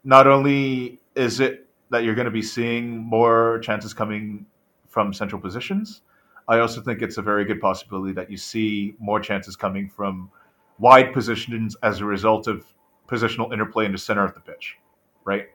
not 0.05 0.27
only 0.27 1.01
is 1.17 1.41
it 1.41 1.67
that 1.91 2.05
you're 2.05 2.15
going 2.15 2.27
to 2.27 2.31
be 2.31 2.43
seeing 2.43 2.99
more 2.99 3.59
chances 3.61 3.93
coming 3.95 4.47
from 4.93 5.13
central 5.15 5.41
positions, 5.41 6.03
I 6.47 6.59
also 6.59 6.83
think 6.83 7.01
it's 7.01 7.17
a 7.17 7.23
very 7.23 7.45
good 7.45 7.61
possibility 7.61 8.13
that 8.13 8.31
you 8.31 8.37
see 8.37 8.95
more 8.99 9.21
chances 9.21 9.57
coming 9.57 9.89
from 9.89 10.31
wide 10.79 11.13
positions 11.15 11.77
as 11.83 12.01
a 12.01 12.05
result 12.05 12.47
of 12.47 12.67
positional 13.09 13.53
interplay 13.53 13.87
in 13.87 13.93
the 13.93 13.99
center 13.99 14.25
of 14.25 14.35
the 14.35 14.41
pitch, 14.41 14.77
right? 15.25 15.47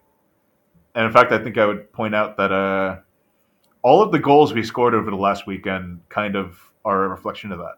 And 0.95 1.05
in 1.05 1.11
fact, 1.11 1.31
I 1.31 1.37
think 1.43 1.57
I 1.57 1.65
would 1.67 1.93
point 1.93 2.15
out 2.15 2.37
that 2.37 2.51
uh, 2.51 2.97
all 3.83 4.01
of 4.01 4.11
the 4.11 4.19
goals 4.19 4.53
we 4.53 4.63
scored 4.63 4.95
over 4.95 5.11
the 5.11 5.17
last 5.17 5.45
weekend 5.45 6.01
kind 6.09 6.35
of 6.35 6.59
are 6.83 7.05
a 7.05 7.07
reflection 7.09 7.51
of 7.51 7.59
that, 7.59 7.75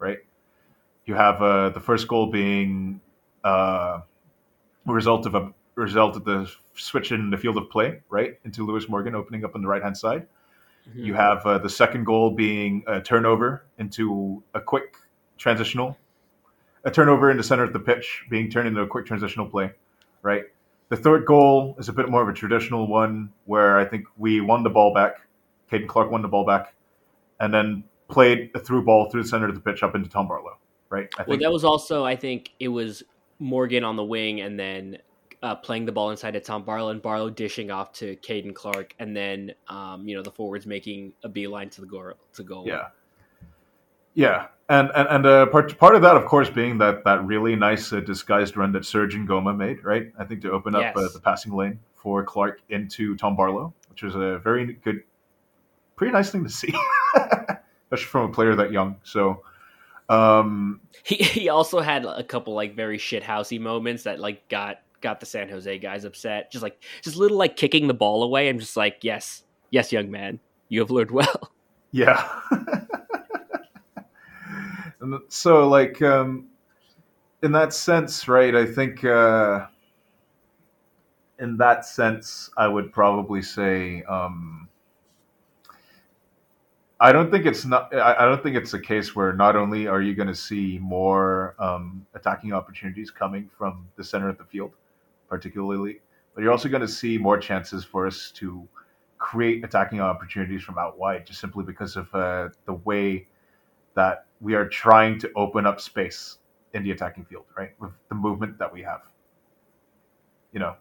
right? 0.00 0.18
You 1.04 1.14
have 1.14 1.40
uh, 1.40 1.68
the 1.70 1.80
first 1.80 2.08
goal 2.08 2.26
being 2.32 3.00
uh, 3.44 4.00
a 4.88 4.92
result 4.92 5.26
of 5.26 5.36
a 5.36 5.52
result 5.76 6.16
of 6.16 6.24
the 6.24 6.50
switch 6.74 7.12
in 7.12 7.30
the 7.30 7.36
field 7.36 7.58
of 7.58 7.70
play, 7.70 8.00
right, 8.08 8.40
into 8.44 8.66
Lewis 8.66 8.88
Morgan 8.88 9.14
opening 9.14 9.44
up 9.44 9.54
on 9.54 9.62
the 9.62 9.68
right 9.68 9.82
hand 9.82 9.96
side. 9.96 10.26
Mm-hmm. 10.88 11.04
You 11.04 11.14
have 11.14 11.44
uh, 11.44 11.58
the 11.58 11.70
second 11.70 12.04
goal 12.04 12.30
being 12.30 12.84
a 12.86 13.00
turnover 13.00 13.64
into 13.78 14.42
a 14.54 14.60
quick 14.60 14.96
transitional, 15.38 15.96
a 16.84 16.90
turnover 16.90 17.30
in 17.30 17.36
the 17.36 17.42
center 17.42 17.64
of 17.64 17.72
the 17.72 17.80
pitch 17.80 18.24
being 18.30 18.50
turned 18.50 18.68
into 18.68 18.80
a 18.80 18.86
quick 18.86 19.06
transitional 19.06 19.46
play, 19.46 19.72
right? 20.22 20.44
The 20.88 20.96
third 20.96 21.26
goal 21.26 21.74
is 21.78 21.88
a 21.88 21.92
bit 21.92 22.08
more 22.08 22.22
of 22.22 22.28
a 22.28 22.32
traditional 22.32 22.86
one 22.86 23.30
where 23.44 23.78
I 23.78 23.84
think 23.84 24.06
we 24.16 24.40
won 24.40 24.62
the 24.62 24.70
ball 24.70 24.94
back. 24.94 25.16
Caden 25.70 25.88
Clark 25.88 26.12
won 26.12 26.22
the 26.22 26.28
ball 26.28 26.46
back, 26.46 26.74
and 27.40 27.52
then 27.52 27.82
played 28.08 28.50
a 28.54 28.60
through 28.60 28.84
ball 28.84 29.10
through 29.10 29.22
the 29.22 29.28
center 29.28 29.48
of 29.48 29.54
the 29.54 29.60
pitch 29.60 29.82
up 29.82 29.96
into 29.96 30.08
Tom 30.08 30.28
Barlow, 30.28 30.58
right? 30.90 31.08
I 31.18 31.24
well, 31.26 31.38
that 31.38 31.50
was 31.50 31.64
also, 31.64 32.04
I 32.04 32.14
think, 32.14 32.52
it 32.60 32.68
was 32.68 33.02
Morgan 33.40 33.84
on 33.84 33.96
the 33.96 34.04
wing 34.04 34.40
and 34.40 34.58
then 34.58 34.98
uh, 35.42 35.54
playing 35.54 35.86
the 35.86 35.92
ball 35.92 36.10
inside 36.10 36.32
to 36.32 36.40
Tom 36.40 36.64
Barlow 36.64 36.90
and 36.90 37.00
Barlow 37.02 37.30
dishing 37.30 37.70
off 37.70 37.92
to 37.94 38.16
Caden 38.16 38.54
Clark 38.54 38.94
and 38.98 39.16
then 39.16 39.54
um, 39.68 40.06
you 40.08 40.16
know 40.16 40.22
the 40.22 40.30
forwards 40.30 40.66
making 40.66 41.12
a 41.22 41.28
beeline 41.28 41.70
to 41.70 41.80
the 41.80 41.86
goal 41.86 42.12
to 42.34 42.42
goal. 42.42 42.64
Yeah, 42.66 42.88
yeah, 44.14 44.46
and 44.68 44.90
and 44.94 45.08
and 45.08 45.26
uh, 45.26 45.46
part 45.46 45.76
part 45.78 45.94
of 45.94 46.02
that, 46.02 46.16
of 46.16 46.24
course, 46.24 46.48
being 46.50 46.78
that 46.78 47.04
that 47.04 47.24
really 47.24 47.54
nice 47.54 47.92
uh, 47.92 48.00
disguised 48.00 48.56
run 48.56 48.72
that 48.72 48.84
Serge 48.84 49.14
Ngoma 49.14 49.56
made, 49.56 49.84
right? 49.84 50.12
I 50.18 50.24
think 50.24 50.42
to 50.42 50.50
open 50.50 50.74
up 50.74 50.82
yes. 50.82 50.96
Uh, 50.96 51.08
the 51.12 51.20
passing 51.20 51.52
lane 51.52 51.78
for 51.94 52.24
Clark 52.24 52.60
into 52.70 53.16
Tom 53.16 53.36
Barlow, 53.36 53.74
which 53.90 54.02
was 54.02 54.14
a 54.14 54.38
very 54.38 54.74
good, 54.74 55.02
pretty 55.96 56.12
nice 56.12 56.30
thing 56.30 56.44
to 56.44 56.50
see, 56.50 56.72
especially 57.16 58.06
from 58.06 58.30
a 58.30 58.32
player 58.32 58.54
that 58.54 58.72
young. 58.72 58.96
So 59.02 59.42
um, 60.08 60.80
he 61.04 61.16
he 61.16 61.48
also 61.48 61.80
had 61.80 62.04
a 62.04 62.22
couple 62.22 62.54
like 62.54 62.74
very 62.74 62.98
shithousey 62.98 63.60
moments 63.60 64.04
that 64.04 64.20
like 64.20 64.48
got 64.48 64.80
got 65.00 65.20
the 65.20 65.26
San 65.26 65.48
Jose 65.48 65.78
guys 65.78 66.04
upset. 66.04 66.50
Just 66.50 66.62
like 66.62 66.82
just 67.02 67.16
little 67.16 67.36
like 67.36 67.56
kicking 67.56 67.86
the 67.88 67.94
ball 67.94 68.22
away. 68.22 68.48
I'm 68.48 68.58
just 68.58 68.76
like, 68.76 68.98
yes, 69.02 69.42
yes, 69.70 69.92
young 69.92 70.10
man, 70.10 70.40
you 70.68 70.80
have 70.80 70.90
learned 70.90 71.10
well. 71.10 71.50
Yeah. 71.92 72.28
and 75.00 75.14
so 75.28 75.66
like 75.66 76.02
um 76.02 76.48
in 77.42 77.52
that 77.52 77.72
sense, 77.72 78.28
right, 78.28 78.54
I 78.54 78.66
think 78.66 79.02
uh 79.02 79.66
in 81.38 81.56
that 81.56 81.86
sense 81.86 82.50
I 82.58 82.68
would 82.68 82.92
probably 82.92 83.40
say 83.40 84.02
um 84.02 84.68
I 86.98 87.12
don't 87.12 87.30
think 87.30 87.44
it's 87.44 87.66
not. 87.66 87.94
I 87.94 88.24
don't 88.24 88.42
think 88.42 88.56
it's 88.56 88.72
a 88.72 88.80
case 88.80 89.14
where 89.14 89.34
not 89.34 89.54
only 89.54 89.86
are 89.86 90.00
you 90.00 90.14
going 90.14 90.28
to 90.28 90.34
see 90.34 90.78
more 90.80 91.54
um, 91.58 92.06
attacking 92.14 92.54
opportunities 92.54 93.10
coming 93.10 93.50
from 93.58 93.86
the 93.96 94.04
center 94.04 94.30
of 94.30 94.38
the 94.38 94.44
field, 94.44 94.72
particularly, 95.28 96.00
but 96.34 96.42
you're 96.42 96.52
also 96.52 96.68
going 96.68 96.82
to 96.82 96.88
see 96.88 97.18
more 97.18 97.38
chances 97.38 97.84
for 97.84 98.06
us 98.06 98.30
to 98.32 98.66
create 99.18 99.64
attacking 99.64 100.00
opportunities 100.00 100.62
from 100.62 100.78
out 100.78 100.98
wide, 100.98 101.26
just 101.26 101.40
simply 101.40 101.64
because 101.64 101.96
of 101.96 102.14
uh, 102.14 102.48
the 102.66 102.74
way 102.84 103.26
that 103.94 104.26
we 104.40 104.54
are 104.54 104.68
trying 104.68 105.18
to 105.18 105.30
open 105.34 105.66
up 105.66 105.80
space 105.80 106.38
in 106.74 106.82
the 106.82 106.90
attacking 106.90 107.24
field, 107.24 107.44
right? 107.56 107.70
With 107.80 107.92
the 108.08 108.14
movement 108.14 108.58
that 108.58 108.72
we 108.72 108.82
have, 108.82 109.00
you 110.52 110.60
know, 110.60 110.76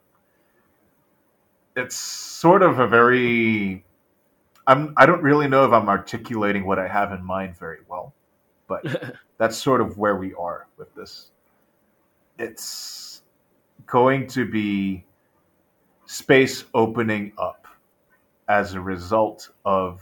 it's 1.76 1.96
sort 1.96 2.62
of 2.62 2.80
a 2.80 2.88
very 2.88 3.86
I'm 4.68 4.94
I 4.98 5.06
don't 5.06 5.22
really 5.22 5.48
know 5.48 5.66
if 5.66 5.72
I'm 5.72 5.90
articulating 5.90 6.66
what 6.66 6.80
I 6.80 6.88
have 6.88 7.12
in 7.12 7.24
mind 7.24 7.58
very 7.58 7.80
well, 7.88 8.14
but 8.68 8.84
that's 9.38 9.58
sort 9.58 9.82
of 9.82 9.98
where 9.98 10.16
we 10.16 10.34
are 10.34 10.68
with 10.78 10.94
this. 10.96 11.32
It's 12.38 13.15
going 13.86 14.28
to 14.28 14.50
be 14.50 15.06
space 16.06 16.66
opening 16.74 17.32
up 17.38 17.68
as 18.48 18.74
a 18.74 18.82
result 18.82 19.50
of 19.64 20.02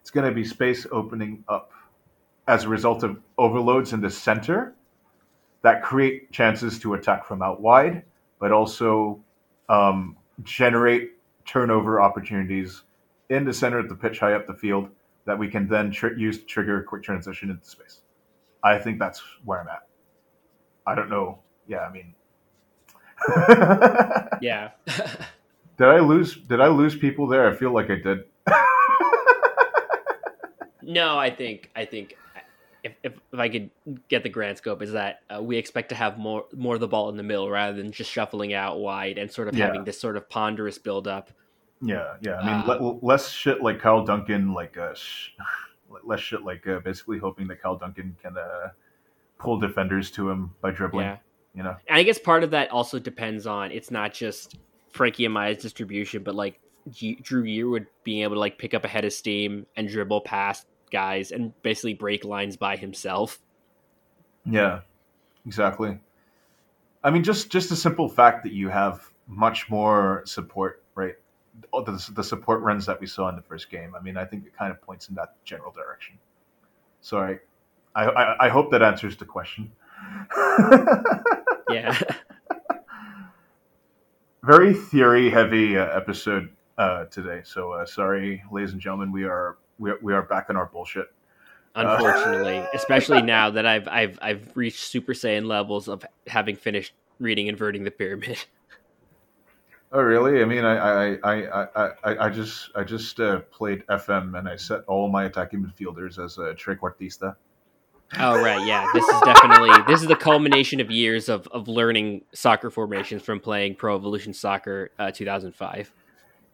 it's 0.00 0.10
going 0.10 0.28
to 0.28 0.34
be 0.34 0.44
space 0.44 0.86
opening 0.90 1.44
up 1.48 1.70
as 2.48 2.64
a 2.64 2.68
result 2.68 3.04
of 3.04 3.18
overloads 3.38 3.92
in 3.92 4.00
the 4.00 4.10
center 4.10 4.74
that 5.62 5.82
create 5.82 6.32
chances 6.32 6.78
to 6.80 6.94
attack 6.94 7.24
from 7.24 7.40
out 7.40 7.60
wide, 7.60 8.02
but 8.40 8.50
also 8.50 9.22
um, 9.68 10.16
generate 10.42 11.12
turnover 11.46 12.00
opportunities 12.00 12.82
in 13.30 13.44
the 13.44 13.52
center 13.54 13.78
of 13.78 13.88
the 13.88 13.94
pitch, 13.94 14.18
high 14.18 14.34
up 14.34 14.46
the 14.46 14.54
field, 14.54 14.88
that 15.24 15.38
we 15.38 15.48
can 15.48 15.68
then 15.68 15.90
tr- 15.90 16.14
use 16.14 16.38
to 16.38 16.44
trigger 16.44 16.80
a 16.80 16.84
quick 16.84 17.02
transition 17.02 17.48
into 17.48 17.64
space. 17.64 18.00
I 18.64 18.78
think 18.78 18.98
that's 18.98 19.22
where 19.44 19.60
I'm 19.60 19.68
at. 19.68 19.86
I 20.86 20.94
don't 20.94 21.10
know. 21.10 21.38
Yeah, 21.66 21.80
I 21.80 21.92
mean, 21.92 22.14
yeah. 24.40 24.70
did 25.78 25.88
I 25.88 26.00
lose? 26.00 26.36
Did 26.36 26.60
I 26.60 26.68
lose 26.68 26.96
people 26.96 27.26
there? 27.26 27.48
I 27.48 27.56
feel 27.56 27.72
like 27.72 27.90
I 27.90 27.96
did. 27.96 28.24
no, 30.82 31.18
I 31.18 31.30
think 31.30 31.70
I 31.76 31.84
think 31.84 32.16
if, 32.84 32.92
if, 33.02 33.12
if, 33.32 33.38
I 33.38 33.48
could 33.48 33.70
get 34.08 34.22
the 34.22 34.28
grand 34.28 34.58
scope, 34.58 34.82
is 34.82 34.92
that 34.92 35.20
uh, 35.34 35.42
we 35.42 35.56
expect 35.56 35.90
to 35.90 35.94
have 35.94 36.18
more 36.18 36.46
more 36.54 36.74
of 36.74 36.80
the 36.80 36.88
ball 36.88 37.08
in 37.10 37.16
the 37.16 37.22
middle 37.22 37.48
rather 37.50 37.76
than 37.76 37.92
just 37.92 38.10
shuffling 38.10 38.54
out 38.54 38.80
wide 38.80 39.18
and 39.18 39.30
sort 39.30 39.48
of 39.48 39.56
yeah. 39.56 39.66
having 39.66 39.84
this 39.84 40.00
sort 40.00 40.16
of 40.16 40.28
ponderous 40.28 40.78
build 40.78 41.06
up. 41.06 41.30
Yeah, 41.80 42.14
yeah. 42.20 42.36
I 42.36 42.46
mean, 42.46 42.70
uh, 42.70 42.74
le- 42.80 42.98
less 43.02 43.30
shit 43.30 43.62
like 43.62 43.80
Kyle 43.80 44.04
Duncan, 44.04 44.52
like 44.52 44.76
uh, 44.78 44.94
sh- 44.94 45.30
less 46.04 46.20
shit 46.20 46.42
like 46.42 46.66
uh, 46.66 46.78
basically 46.80 47.18
hoping 47.18 47.48
that 47.48 47.60
Kyle 47.60 47.76
Duncan 47.76 48.16
can 48.22 48.36
uh, 48.36 48.70
pull 49.42 49.58
defenders 49.58 50.10
to 50.12 50.30
him 50.30 50.54
by 50.60 50.70
dribbling. 50.70 51.06
Yeah. 51.06 51.16
You 51.54 51.62
know, 51.64 51.76
and 51.86 51.98
I 51.98 52.02
guess 52.02 52.18
part 52.18 52.44
of 52.44 52.52
that 52.52 52.70
also 52.70 52.98
depends 52.98 53.46
on 53.46 53.72
it's 53.72 53.90
not 53.90 54.14
just 54.14 54.56
Frankie 54.90 55.24
Amaya's 55.24 55.62
distribution, 55.62 56.22
but 56.22 56.34
like 56.34 56.58
G- 56.90 57.18
Dru 57.20 57.44
Yearwood 57.44 57.86
being 58.04 58.22
able 58.22 58.36
to 58.36 58.40
like 58.40 58.56
pick 58.56 58.72
up 58.72 58.84
a 58.84 58.88
head 58.88 59.04
of 59.04 59.12
steam 59.12 59.66
and 59.76 59.86
dribble 59.86 60.22
past 60.22 60.66
guys 60.90 61.30
and 61.30 61.52
basically 61.62 61.94
break 61.94 62.24
lines 62.24 62.56
by 62.56 62.76
himself. 62.76 63.38
Yeah, 64.46 64.80
exactly. 65.46 66.00
I 67.04 67.10
mean, 67.10 67.22
just 67.22 67.50
just 67.50 67.68
the 67.68 67.76
simple 67.76 68.08
fact 68.08 68.44
that 68.44 68.52
you 68.52 68.70
have 68.70 69.06
much 69.26 69.68
more 69.68 70.22
support, 70.24 70.82
right? 70.94 71.16
All 71.70 71.82
the, 71.82 72.02
the 72.14 72.24
support 72.24 72.62
runs 72.62 72.86
that 72.86 72.98
we 72.98 73.06
saw 73.06 73.28
in 73.28 73.36
the 73.36 73.42
first 73.42 73.70
game. 73.70 73.94
I 73.94 74.00
mean, 74.00 74.16
I 74.16 74.24
think 74.24 74.46
it 74.46 74.56
kind 74.56 74.70
of 74.70 74.80
points 74.80 75.08
in 75.08 75.16
that 75.16 75.34
general 75.44 75.70
direction. 75.70 76.18
So 77.02 77.38
I, 77.94 78.04
I, 78.04 78.46
I, 78.46 78.48
hope 78.48 78.70
that 78.70 78.82
answers 78.82 79.16
the 79.16 79.24
question. 79.24 79.70
Yeah. 81.72 81.98
Very 84.44 84.74
theory 84.74 85.30
heavy 85.30 85.78
uh, 85.78 85.86
episode 85.96 86.50
uh, 86.78 87.04
today. 87.06 87.42
So 87.44 87.72
uh, 87.72 87.86
sorry, 87.86 88.42
ladies 88.50 88.72
and 88.72 88.80
gentlemen, 88.80 89.12
we 89.12 89.24
are 89.24 89.58
we 89.78 89.90
are, 89.90 89.98
we 90.02 90.12
are 90.12 90.22
back 90.22 90.50
in 90.50 90.56
our 90.56 90.66
bullshit. 90.66 91.06
Unfortunately, 91.74 92.64
especially 92.74 93.22
now 93.22 93.50
that 93.50 93.66
I've 93.66 93.86
I've 93.88 94.18
I've 94.20 94.56
reached 94.56 94.80
Super 94.80 95.12
Saiyan 95.12 95.46
levels 95.46 95.88
of 95.88 96.04
having 96.26 96.56
finished 96.56 96.92
reading 97.18 97.46
Inverting 97.46 97.84
the 97.84 97.90
Pyramid. 97.90 98.38
Oh 99.94 100.00
really? 100.00 100.40
I 100.40 100.46
mean, 100.46 100.64
I 100.64 100.76
I 100.78 101.18
I 101.22 101.66
I, 101.74 101.90
I, 102.02 102.18
I 102.26 102.30
just 102.30 102.70
I 102.74 102.82
just 102.82 103.20
uh, 103.20 103.40
played 103.50 103.86
FM 103.88 104.38
and 104.38 104.48
I 104.48 104.56
set 104.56 104.84
all 104.84 105.10
my 105.10 105.24
attacking 105.24 105.62
midfielders 105.62 106.18
as 106.18 106.38
a 106.38 106.54
trequartista. 106.54 107.36
Oh 108.18 108.40
right, 108.40 108.66
yeah. 108.66 108.86
This 108.92 109.04
is 109.04 109.20
definitely 109.22 109.70
this 109.86 110.02
is 110.02 110.08
the 110.08 110.16
culmination 110.16 110.80
of 110.80 110.90
years 110.90 111.28
of, 111.28 111.46
of 111.48 111.68
learning 111.68 112.24
soccer 112.34 112.70
formations 112.70 113.22
from 113.22 113.40
playing 113.40 113.76
Pro 113.76 113.96
Evolution 113.96 114.34
Soccer 114.34 114.90
uh, 114.98 115.10
2005. 115.10 115.92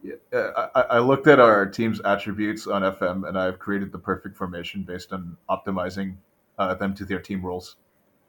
Yeah, 0.02 0.14
uh, 0.32 0.68
I, 0.74 0.80
I 0.80 0.98
looked 1.00 1.26
at 1.26 1.40
our 1.40 1.66
team's 1.66 2.00
attributes 2.00 2.66
on 2.68 2.82
FM 2.82 3.28
and 3.28 3.36
I've 3.36 3.58
created 3.58 3.90
the 3.90 3.98
perfect 3.98 4.36
formation 4.36 4.84
based 4.84 5.12
on 5.12 5.36
optimizing 5.50 6.14
uh, 6.58 6.74
them 6.74 6.94
to 6.94 7.04
their 7.04 7.18
team 7.18 7.44
roles. 7.44 7.76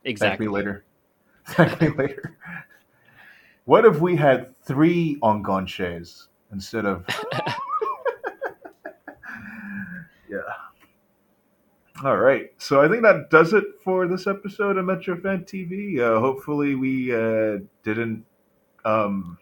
Exactly. 0.04 0.46
Thank 0.46 0.52
me 0.52 0.56
later. 0.56 0.86
Thank 1.46 1.82
me 1.82 1.90
later. 1.90 2.38
What 3.66 3.86
if 3.86 4.00
we 4.00 4.16
had 4.16 4.56
three 4.64 5.20
Enganches 5.22 6.28
instead 6.52 6.88
of? 6.88 7.06
yeah. 10.30 10.40
All 12.02 12.16
right. 12.16 12.50
So 12.60 12.82
I 12.82 12.88
think 12.88 13.02
that 13.04 13.30
does 13.30 13.52
it 13.52 13.66
for 13.84 14.08
this 14.08 14.26
episode 14.26 14.78
of 14.78 14.86
Metro 14.86 15.20
Fan 15.20 15.44
TV. 15.44 16.00
Uh, 16.00 16.22
hopefully, 16.22 16.76
we 16.76 17.14
uh, 17.14 17.58
didn't 17.84 18.24
um, 18.86 19.38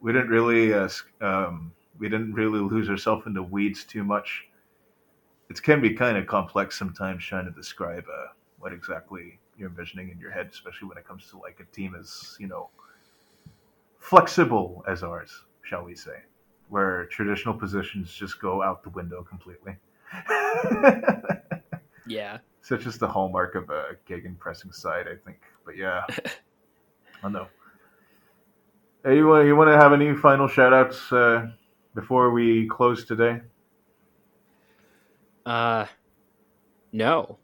we 0.00 0.12
didn't 0.12 0.28
really 0.28 0.72
uh, 0.72 0.88
um, 1.20 1.72
we 1.98 2.08
didn't 2.08 2.32
really 2.32 2.60
lose 2.60 2.88
ourselves 2.88 3.26
into 3.26 3.42
weeds 3.42 3.82
too 3.82 4.04
much. 4.04 4.46
It 5.50 5.60
can 5.60 5.80
be 5.80 5.94
kind 5.94 6.16
of 6.16 6.28
complex 6.28 6.78
sometimes 6.78 7.24
trying 7.24 7.46
to 7.46 7.50
describe 7.50 8.04
uh, 8.04 8.28
what 8.60 8.72
exactly 8.72 9.40
you're 9.56 9.70
envisioning 9.70 10.10
in 10.10 10.20
your 10.20 10.30
head, 10.30 10.48
especially 10.52 10.86
when 10.86 10.98
it 10.98 11.08
comes 11.08 11.26
to 11.30 11.38
like 11.38 11.58
a 11.58 11.74
team 11.74 11.96
as 11.98 12.36
you 12.38 12.46
know 12.46 12.70
flexible 13.98 14.84
as 14.86 15.02
ours, 15.02 15.42
shall 15.62 15.82
we 15.82 15.96
say, 15.96 16.22
where 16.68 17.06
traditional 17.06 17.54
positions 17.54 18.14
just 18.14 18.40
go 18.40 18.62
out 18.62 18.84
the 18.84 18.90
window 18.90 19.24
completely. 19.24 19.76
Yeah. 22.06 22.38
Such 22.62 22.86
as 22.86 22.98
the 22.98 23.08
hallmark 23.08 23.54
of 23.54 23.70
a 23.70 23.96
Gegen 24.06 24.34
pressing 24.36 24.72
side, 24.72 25.06
I 25.08 25.16
think. 25.24 25.38
But 25.64 25.76
yeah, 25.76 26.04
I 27.22 27.28
know. 27.28 27.46
Hey, 29.04 29.16
you 29.16 29.26
want 29.26 29.46
you 29.46 29.54
want 29.56 29.68
to 29.68 29.76
have 29.76 29.92
any 29.92 30.14
final 30.14 30.48
shout 30.48 30.72
outs 30.72 31.12
uh, 31.12 31.48
before 31.94 32.30
we 32.30 32.66
close 32.68 33.04
today? 33.04 33.40
Uh 35.46 35.86
no. 36.92 37.38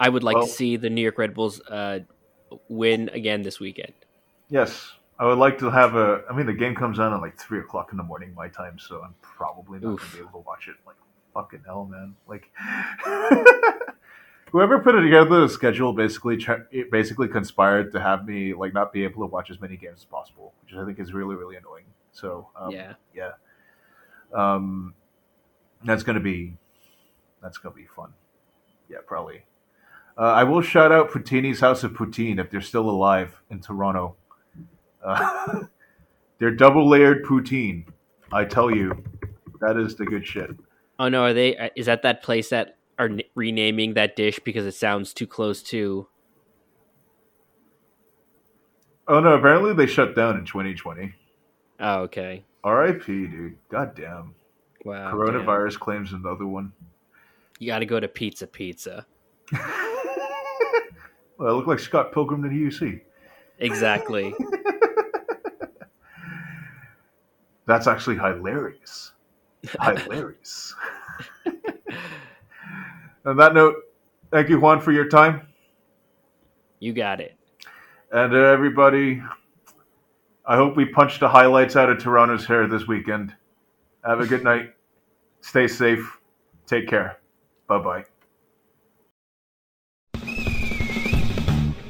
I 0.00 0.08
would 0.08 0.22
like 0.22 0.36
Well- 0.36 0.46
to 0.46 0.52
see 0.52 0.76
the 0.76 0.90
New 0.90 1.02
York 1.02 1.18
Red 1.18 1.34
Bulls 1.34 1.60
uh, 1.62 2.00
win 2.68 3.08
again 3.10 3.42
this 3.42 3.58
weekend. 3.60 3.92
Yes, 4.48 4.92
I 5.18 5.26
would 5.26 5.38
like 5.38 5.58
to 5.58 5.70
have 5.70 5.96
a. 5.96 6.22
I 6.30 6.34
mean, 6.36 6.46
the 6.46 6.52
game 6.54 6.74
comes 6.74 6.98
on 6.98 7.12
at 7.12 7.20
like 7.20 7.36
three 7.38 7.58
o'clock 7.60 7.88
in 7.92 7.98
the 7.98 8.04
morning 8.04 8.32
my 8.34 8.48
time, 8.48 8.78
so 8.78 9.02
I'm 9.02 9.14
probably 9.20 9.80
not 9.80 9.88
Oof. 9.94 10.00
gonna 10.00 10.12
be 10.22 10.28
able 10.28 10.40
to 10.40 10.46
watch 10.46 10.68
it. 10.68 10.76
Like 10.86 10.96
fucking 11.38 11.62
hell, 11.64 11.88
man! 11.90 12.16
Like 12.26 12.50
whoever 14.50 14.80
put 14.80 14.96
it 14.96 15.02
together, 15.02 15.40
the 15.40 15.48
schedule 15.48 15.92
basically 15.92 16.44
it 16.72 16.90
basically 16.90 17.28
conspired 17.28 17.92
to 17.92 18.00
have 18.00 18.26
me 18.26 18.54
like 18.54 18.74
not 18.74 18.92
be 18.92 19.04
able 19.04 19.26
to 19.26 19.32
watch 19.32 19.50
as 19.50 19.60
many 19.60 19.76
games 19.76 20.00
as 20.00 20.04
possible, 20.04 20.52
which 20.62 20.74
I 20.74 20.84
think 20.84 20.98
is 20.98 21.12
really 21.12 21.36
really 21.36 21.56
annoying. 21.56 21.84
So 22.12 22.48
um, 22.60 22.72
yeah. 22.72 22.94
yeah, 23.14 23.32
um, 24.34 24.94
that's 25.84 26.02
gonna 26.02 26.20
be 26.20 26.56
that's 27.40 27.58
gonna 27.58 27.74
be 27.74 27.86
fun. 27.86 28.12
Yeah, 28.88 28.98
probably. 29.06 29.42
Uh, 30.16 30.22
I 30.22 30.42
will 30.42 30.62
shout 30.62 30.90
out 30.90 31.12
Poutini's 31.12 31.60
House 31.60 31.84
of 31.84 31.92
Poutine 31.92 32.40
if 32.40 32.50
they're 32.50 32.60
still 32.60 32.90
alive 32.90 33.40
in 33.50 33.60
Toronto. 33.60 34.16
Uh, 35.04 35.60
they're 36.38 36.50
double 36.50 36.88
layered 36.88 37.24
poutine. 37.24 37.84
I 38.32 38.44
tell 38.44 38.68
you, 38.68 39.04
that 39.60 39.76
is 39.76 39.94
the 39.94 40.04
good 40.04 40.26
shit. 40.26 40.50
Oh 40.98 41.08
no, 41.08 41.22
are 41.24 41.32
they? 41.32 41.56
uh, 41.56 41.68
Is 41.76 41.86
that 41.86 42.02
that 42.02 42.22
place 42.22 42.48
that 42.50 42.76
are 42.98 43.06
n- 43.06 43.22
renaming 43.34 43.94
that 43.94 44.16
dish 44.16 44.40
because 44.44 44.66
it 44.66 44.74
sounds 44.74 45.12
too 45.14 45.26
close 45.26 45.62
to? 45.64 46.08
Oh 49.06 49.20
no, 49.20 49.32
apparently 49.34 49.72
they 49.74 49.86
shut 49.86 50.14
down 50.16 50.36
in 50.36 50.44
2020. 50.44 51.14
Oh, 51.80 52.00
okay. 52.02 52.44
R.I.P. 52.64 53.04
Dude. 53.06 53.56
God 53.70 53.94
damn. 53.94 54.34
Wow. 54.84 55.12
Coronavirus 55.12 55.78
claims 55.78 56.12
another 56.12 56.46
one. 56.46 56.72
You 57.60 57.68
got 57.68 57.78
to 57.80 57.86
go 57.86 57.98
to 58.00 58.08
Pizza 58.08 58.46
Pizza. 58.46 59.06
Well, 61.40 61.54
I 61.54 61.56
look 61.56 61.68
like 61.68 61.78
Scott 61.78 62.10
Pilgrim 62.12 62.42
to 62.42 62.48
the 62.48 62.56
UC. 62.56 63.00
Exactly. 63.60 64.34
That's 67.66 67.86
actually 67.86 68.16
hilarious. 68.16 69.12
Hilarious. 69.82 70.74
On 73.24 73.36
that 73.36 73.54
note, 73.54 73.74
thank 74.30 74.48
you, 74.48 74.60
Juan, 74.60 74.80
for 74.80 74.92
your 74.92 75.08
time. 75.08 75.46
you 76.80 76.92
got 76.92 77.20
it. 77.20 77.36
And 78.12 78.32
uh, 78.32 78.36
everybody, 78.36 79.22
I 80.46 80.56
hope 80.56 80.76
we 80.76 80.86
punched 80.86 81.20
the 81.20 81.28
highlights 81.28 81.76
out 81.76 81.90
of 81.90 81.98
Toronto's 81.98 82.46
hair 82.46 82.66
this 82.66 82.86
weekend. 82.86 83.34
Have 84.04 84.20
a 84.20 84.26
good 84.26 84.44
night. 84.44 84.74
Stay 85.42 85.68
safe. 85.68 86.18
Take 86.66 86.88
care. 86.88 87.18
Bye 87.66 87.78
bye. 87.78 88.04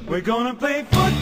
We're 0.09 0.23
gonna 0.23 0.55
play 0.55 0.85
football, 0.85 1.11
football, 1.11 1.18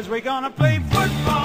Cause 0.00 0.08
we're 0.08 0.20
gonna 0.22 0.48
play 0.48 0.78
football, 0.78 1.10
football, 1.10 1.39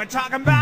we're 0.00 0.06
talking 0.06 0.36
about 0.36 0.59